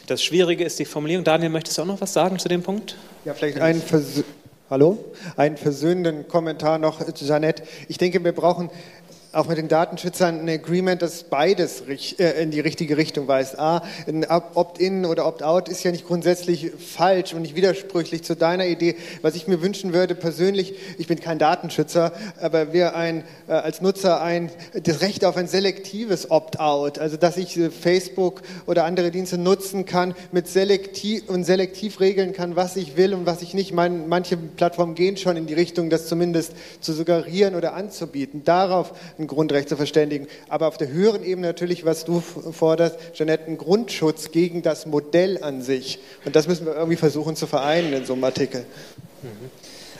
Das 0.08 0.24
Schwierige 0.24 0.64
ist 0.64 0.80
die 0.80 0.86
Formulierung. 0.86 1.24
Daniel, 1.24 1.50
möchtest 1.50 1.78
du 1.78 1.82
auch 1.82 1.86
noch 1.86 2.02
was 2.02 2.14
sagen 2.14 2.40
zu 2.40 2.48
dem 2.48 2.64
Punkt? 2.64 2.98
Ja, 3.26 3.34
vielleicht 3.34 3.60
einen, 3.60 3.82
Vers 3.82 4.24
Hallo? 4.70 4.98
einen 5.36 5.58
versöhnenden 5.58 6.28
Kommentar 6.28 6.78
noch, 6.78 7.02
Jeanette. 7.14 7.64
Ich 7.88 7.98
denke, 7.98 8.24
wir 8.24 8.34
brauchen 8.34 8.70
auch 9.38 9.48
mit 9.48 9.60
den 9.60 9.68
Datenschützern 9.68 10.40
ein 10.42 10.50
Agreement, 10.50 11.00
das 11.04 11.24
beides 11.24 11.84
äh, 12.18 12.42
in 12.42 12.50
die 12.50 12.60
richtige 12.60 12.98
Richtung 12.98 13.28
weist. 13.28 13.60
A, 13.60 13.84
ein 14.08 14.26
Opt-in 14.26 15.06
oder 15.06 15.28
Opt-out 15.28 15.70
ist 15.70 15.84
ja 15.84 15.92
nicht 15.92 16.08
grundsätzlich 16.08 16.72
falsch 16.72 17.34
und 17.34 17.44
nicht 17.44 17.56
widersprüchlich 17.56 18.24
zu 18.24 18.36
deiner 18.36 18.66
Idee. 18.66 18.96
Was 19.22 19.36
ich 19.36 19.48
mir 19.48 19.62
wünschen 19.62 19.94
würde 19.94 20.16
persönlich, 20.16 20.74
ich 20.98 21.06
bin 21.06 21.20
kein 21.20 21.38
Datenschützer, 21.38 22.14
aber 22.42 22.74
wir 22.74 22.96
ein, 22.96 23.24
äh, 23.48 23.52
als 23.52 23.80
Nutzer 23.80 24.22
ein, 24.22 24.50
das 24.74 25.02
Recht 25.02 25.24
auf 25.24 25.38
ein 25.38 25.48
selektives 25.48 26.32
Opt-out, 26.32 26.98
also 26.98 27.16
dass 27.16 27.38
ich 27.38 27.56
äh, 27.58 27.70
Facebook 27.70 28.42
oder 28.66 28.86
andere 28.86 29.12
Dienste 29.12 29.38
nutzen 29.38 29.86
kann 29.86 30.16
mit 30.32 30.48
selektiv 30.48 31.30
und 31.30 31.44
selektiv 31.44 32.00
regeln 32.00 32.34
kann, 32.34 32.56
was 32.56 32.76
ich 32.76 32.98
will 32.98 33.14
und 33.14 33.28
was 33.28 33.44
ich 33.44 33.54
nicht. 33.54 33.72
Mein, 33.72 34.10
manche 34.10 34.36
Plattformen 34.36 34.96
gehen 34.96 35.16
schon 35.16 35.38
in 35.38 35.46
die 35.46 35.54
Richtung, 35.54 35.92
das 35.92 36.08
zumindest 36.08 36.54
zu 36.82 36.92
suggerieren 36.92 37.54
oder 37.54 37.76
anzubieten. 37.76 38.44
Darauf 38.44 38.94
ein 39.20 39.27
Grundrecht 39.28 39.70
zu 39.70 39.76
verständigen. 39.78 40.28
Aber 40.50 40.68
auf 40.68 40.78
der 40.78 40.90
höheren 40.90 41.24
Ebene 41.24 41.48
natürlich, 41.48 41.86
was 41.86 42.06
du 42.06 42.20
forderst, 42.22 42.98
Jeanette, 43.14 43.48
ein 43.48 43.58
Grundschutz 43.58 44.32
gegen 44.32 44.62
das 44.62 44.86
Modell 44.86 45.44
an 45.44 45.62
sich. 45.62 46.00
Und 46.26 46.36
das 46.36 46.48
müssen 46.48 46.66
wir 46.66 46.76
irgendwie 46.76 46.98
versuchen 46.98 47.36
zu 47.36 47.48
vereinen 47.48 47.94
in 47.94 48.06
so 48.06 48.14
einem 48.14 48.24
Artikel. 48.24 48.66
Mhm. 49.22 49.50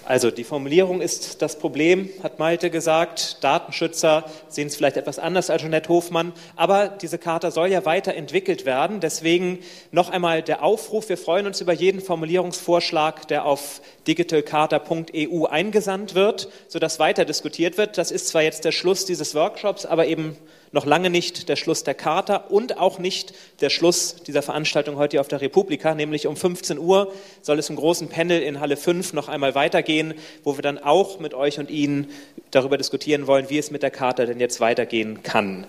Also 0.08 0.32
die 0.32 0.46
Formulierung 0.46 1.02
ist 1.02 1.42
das 1.42 1.60
Problem, 1.60 2.10
hat 2.24 2.40
Malte 2.40 2.70
gesagt. 2.70 3.44
Datenschützer 3.44 4.24
sehen 4.48 4.68
es 4.68 4.78
vielleicht 4.78 4.96
etwas 4.96 5.20
anders 5.20 5.50
als 5.50 5.62
Jeanette 5.62 5.90
Hofmann. 5.90 6.32
Aber 6.56 6.88
diese 6.88 7.18
Charta 7.18 7.52
soll 7.52 7.68
ja 7.68 7.84
weiterentwickelt 7.84 8.66
werden. 8.66 9.02
Deswegen 9.02 9.60
noch 9.92 10.10
einmal 10.10 10.44
der 10.44 10.64
Aufruf. 10.64 11.10
Wir 11.10 11.18
freuen 11.18 11.46
uns 11.46 11.60
über 11.60 11.74
jeden 11.74 12.00
Formulierungsvorschlag, 12.00 13.28
der 13.28 13.44
auf 13.44 13.82
digitalcharta.eu 14.08 15.46
eingesandt 15.46 16.16
wird, 16.16 16.48
sodass 16.70 17.00
weiter 17.00 17.26
diskutiert 17.26 17.78
wird. 17.78 17.98
Das 17.98 18.10
ist 18.10 18.30
zwar 18.30 18.44
jetzt 18.44 18.64
der 18.64 18.72
Schluss 18.72 19.04
dieses 19.04 19.36
Workshops, 19.36 19.86
aber 19.86 20.08
eben 20.08 20.38
noch 20.72 20.86
lange 20.86 21.10
nicht 21.10 21.50
der 21.50 21.56
Schluss 21.56 21.84
der 21.84 21.94
Charta 21.94 22.36
und 22.36 22.78
auch 22.78 23.00
nicht 23.00 23.34
der 23.62 23.70
Schluss 23.70 24.16
dieser 24.26 24.42
Veranstaltung 24.42 24.98
heute 24.98 25.22
auf 25.22 25.28
der 25.28 25.42
Republika, 25.42 25.96
nämlich 25.96 26.28
um 26.28 26.36
15 26.36 26.78
Uhr 26.78 27.12
soll 27.42 27.60
es 27.60 27.70
im 27.70 27.76
großen 27.76 28.10
Panel 28.10 28.42
in 28.42 28.60
Halle 28.60 28.78
5 28.78 29.14
noch 29.14 29.28
einmal 29.28 29.56
weitergehen, 29.56 30.14
wo 30.44 30.58
wir 30.58 30.62
dann 30.62 30.78
auch 30.78 31.20
mit 31.20 31.34
euch 31.34 31.60
und 31.60 31.70
Ihnen 31.70 32.10
darüber 32.52 32.78
diskutieren 32.78 33.28
wollen, 33.28 33.50
wie 33.50 33.58
es 33.58 33.72
mit 33.72 33.84
der 33.84 33.92
Charta 33.92 34.26
denn 34.26 34.40
jetzt 34.40 34.60
weitergehen 34.60 35.24
kann. 35.24 35.66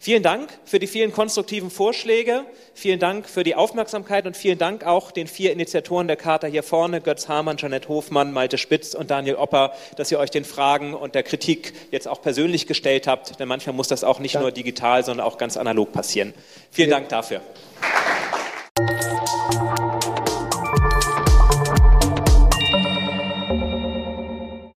Vielen 0.00 0.22
Dank 0.22 0.48
für 0.64 0.78
die 0.78 0.86
vielen 0.86 1.12
konstruktiven 1.12 1.70
Vorschläge. 1.70 2.44
Vielen 2.72 3.00
Dank 3.00 3.28
für 3.28 3.42
die 3.42 3.56
Aufmerksamkeit 3.56 4.26
und 4.26 4.36
vielen 4.36 4.56
Dank 4.58 4.84
auch 4.84 5.10
den 5.10 5.26
vier 5.26 5.52
Initiatoren 5.52 6.06
der 6.06 6.16
Charta 6.16 6.46
hier 6.46 6.62
vorne, 6.62 7.00
Götz 7.00 7.26
Hamann, 7.26 7.56
Janette 7.58 7.88
Hofmann, 7.88 8.32
Malte 8.32 8.58
Spitz 8.58 8.94
und 8.94 9.10
Daniel 9.10 9.34
Opper, 9.34 9.72
dass 9.96 10.12
ihr 10.12 10.20
euch 10.20 10.30
den 10.30 10.44
Fragen 10.44 10.94
und 10.94 11.16
der 11.16 11.24
Kritik 11.24 11.72
jetzt 11.90 12.06
auch 12.06 12.22
persönlich 12.22 12.68
gestellt 12.68 13.08
habt. 13.08 13.40
Denn 13.40 13.48
manchmal 13.48 13.74
muss 13.74 13.88
das 13.88 14.04
auch 14.04 14.20
nicht 14.20 14.36
nur 14.38 14.52
digital, 14.52 15.04
sondern 15.04 15.26
auch 15.26 15.36
ganz 15.36 15.56
analog 15.56 15.92
passieren. 15.92 16.32
Vielen 16.70 16.90
Dank 16.90 17.08
dafür. 17.08 17.40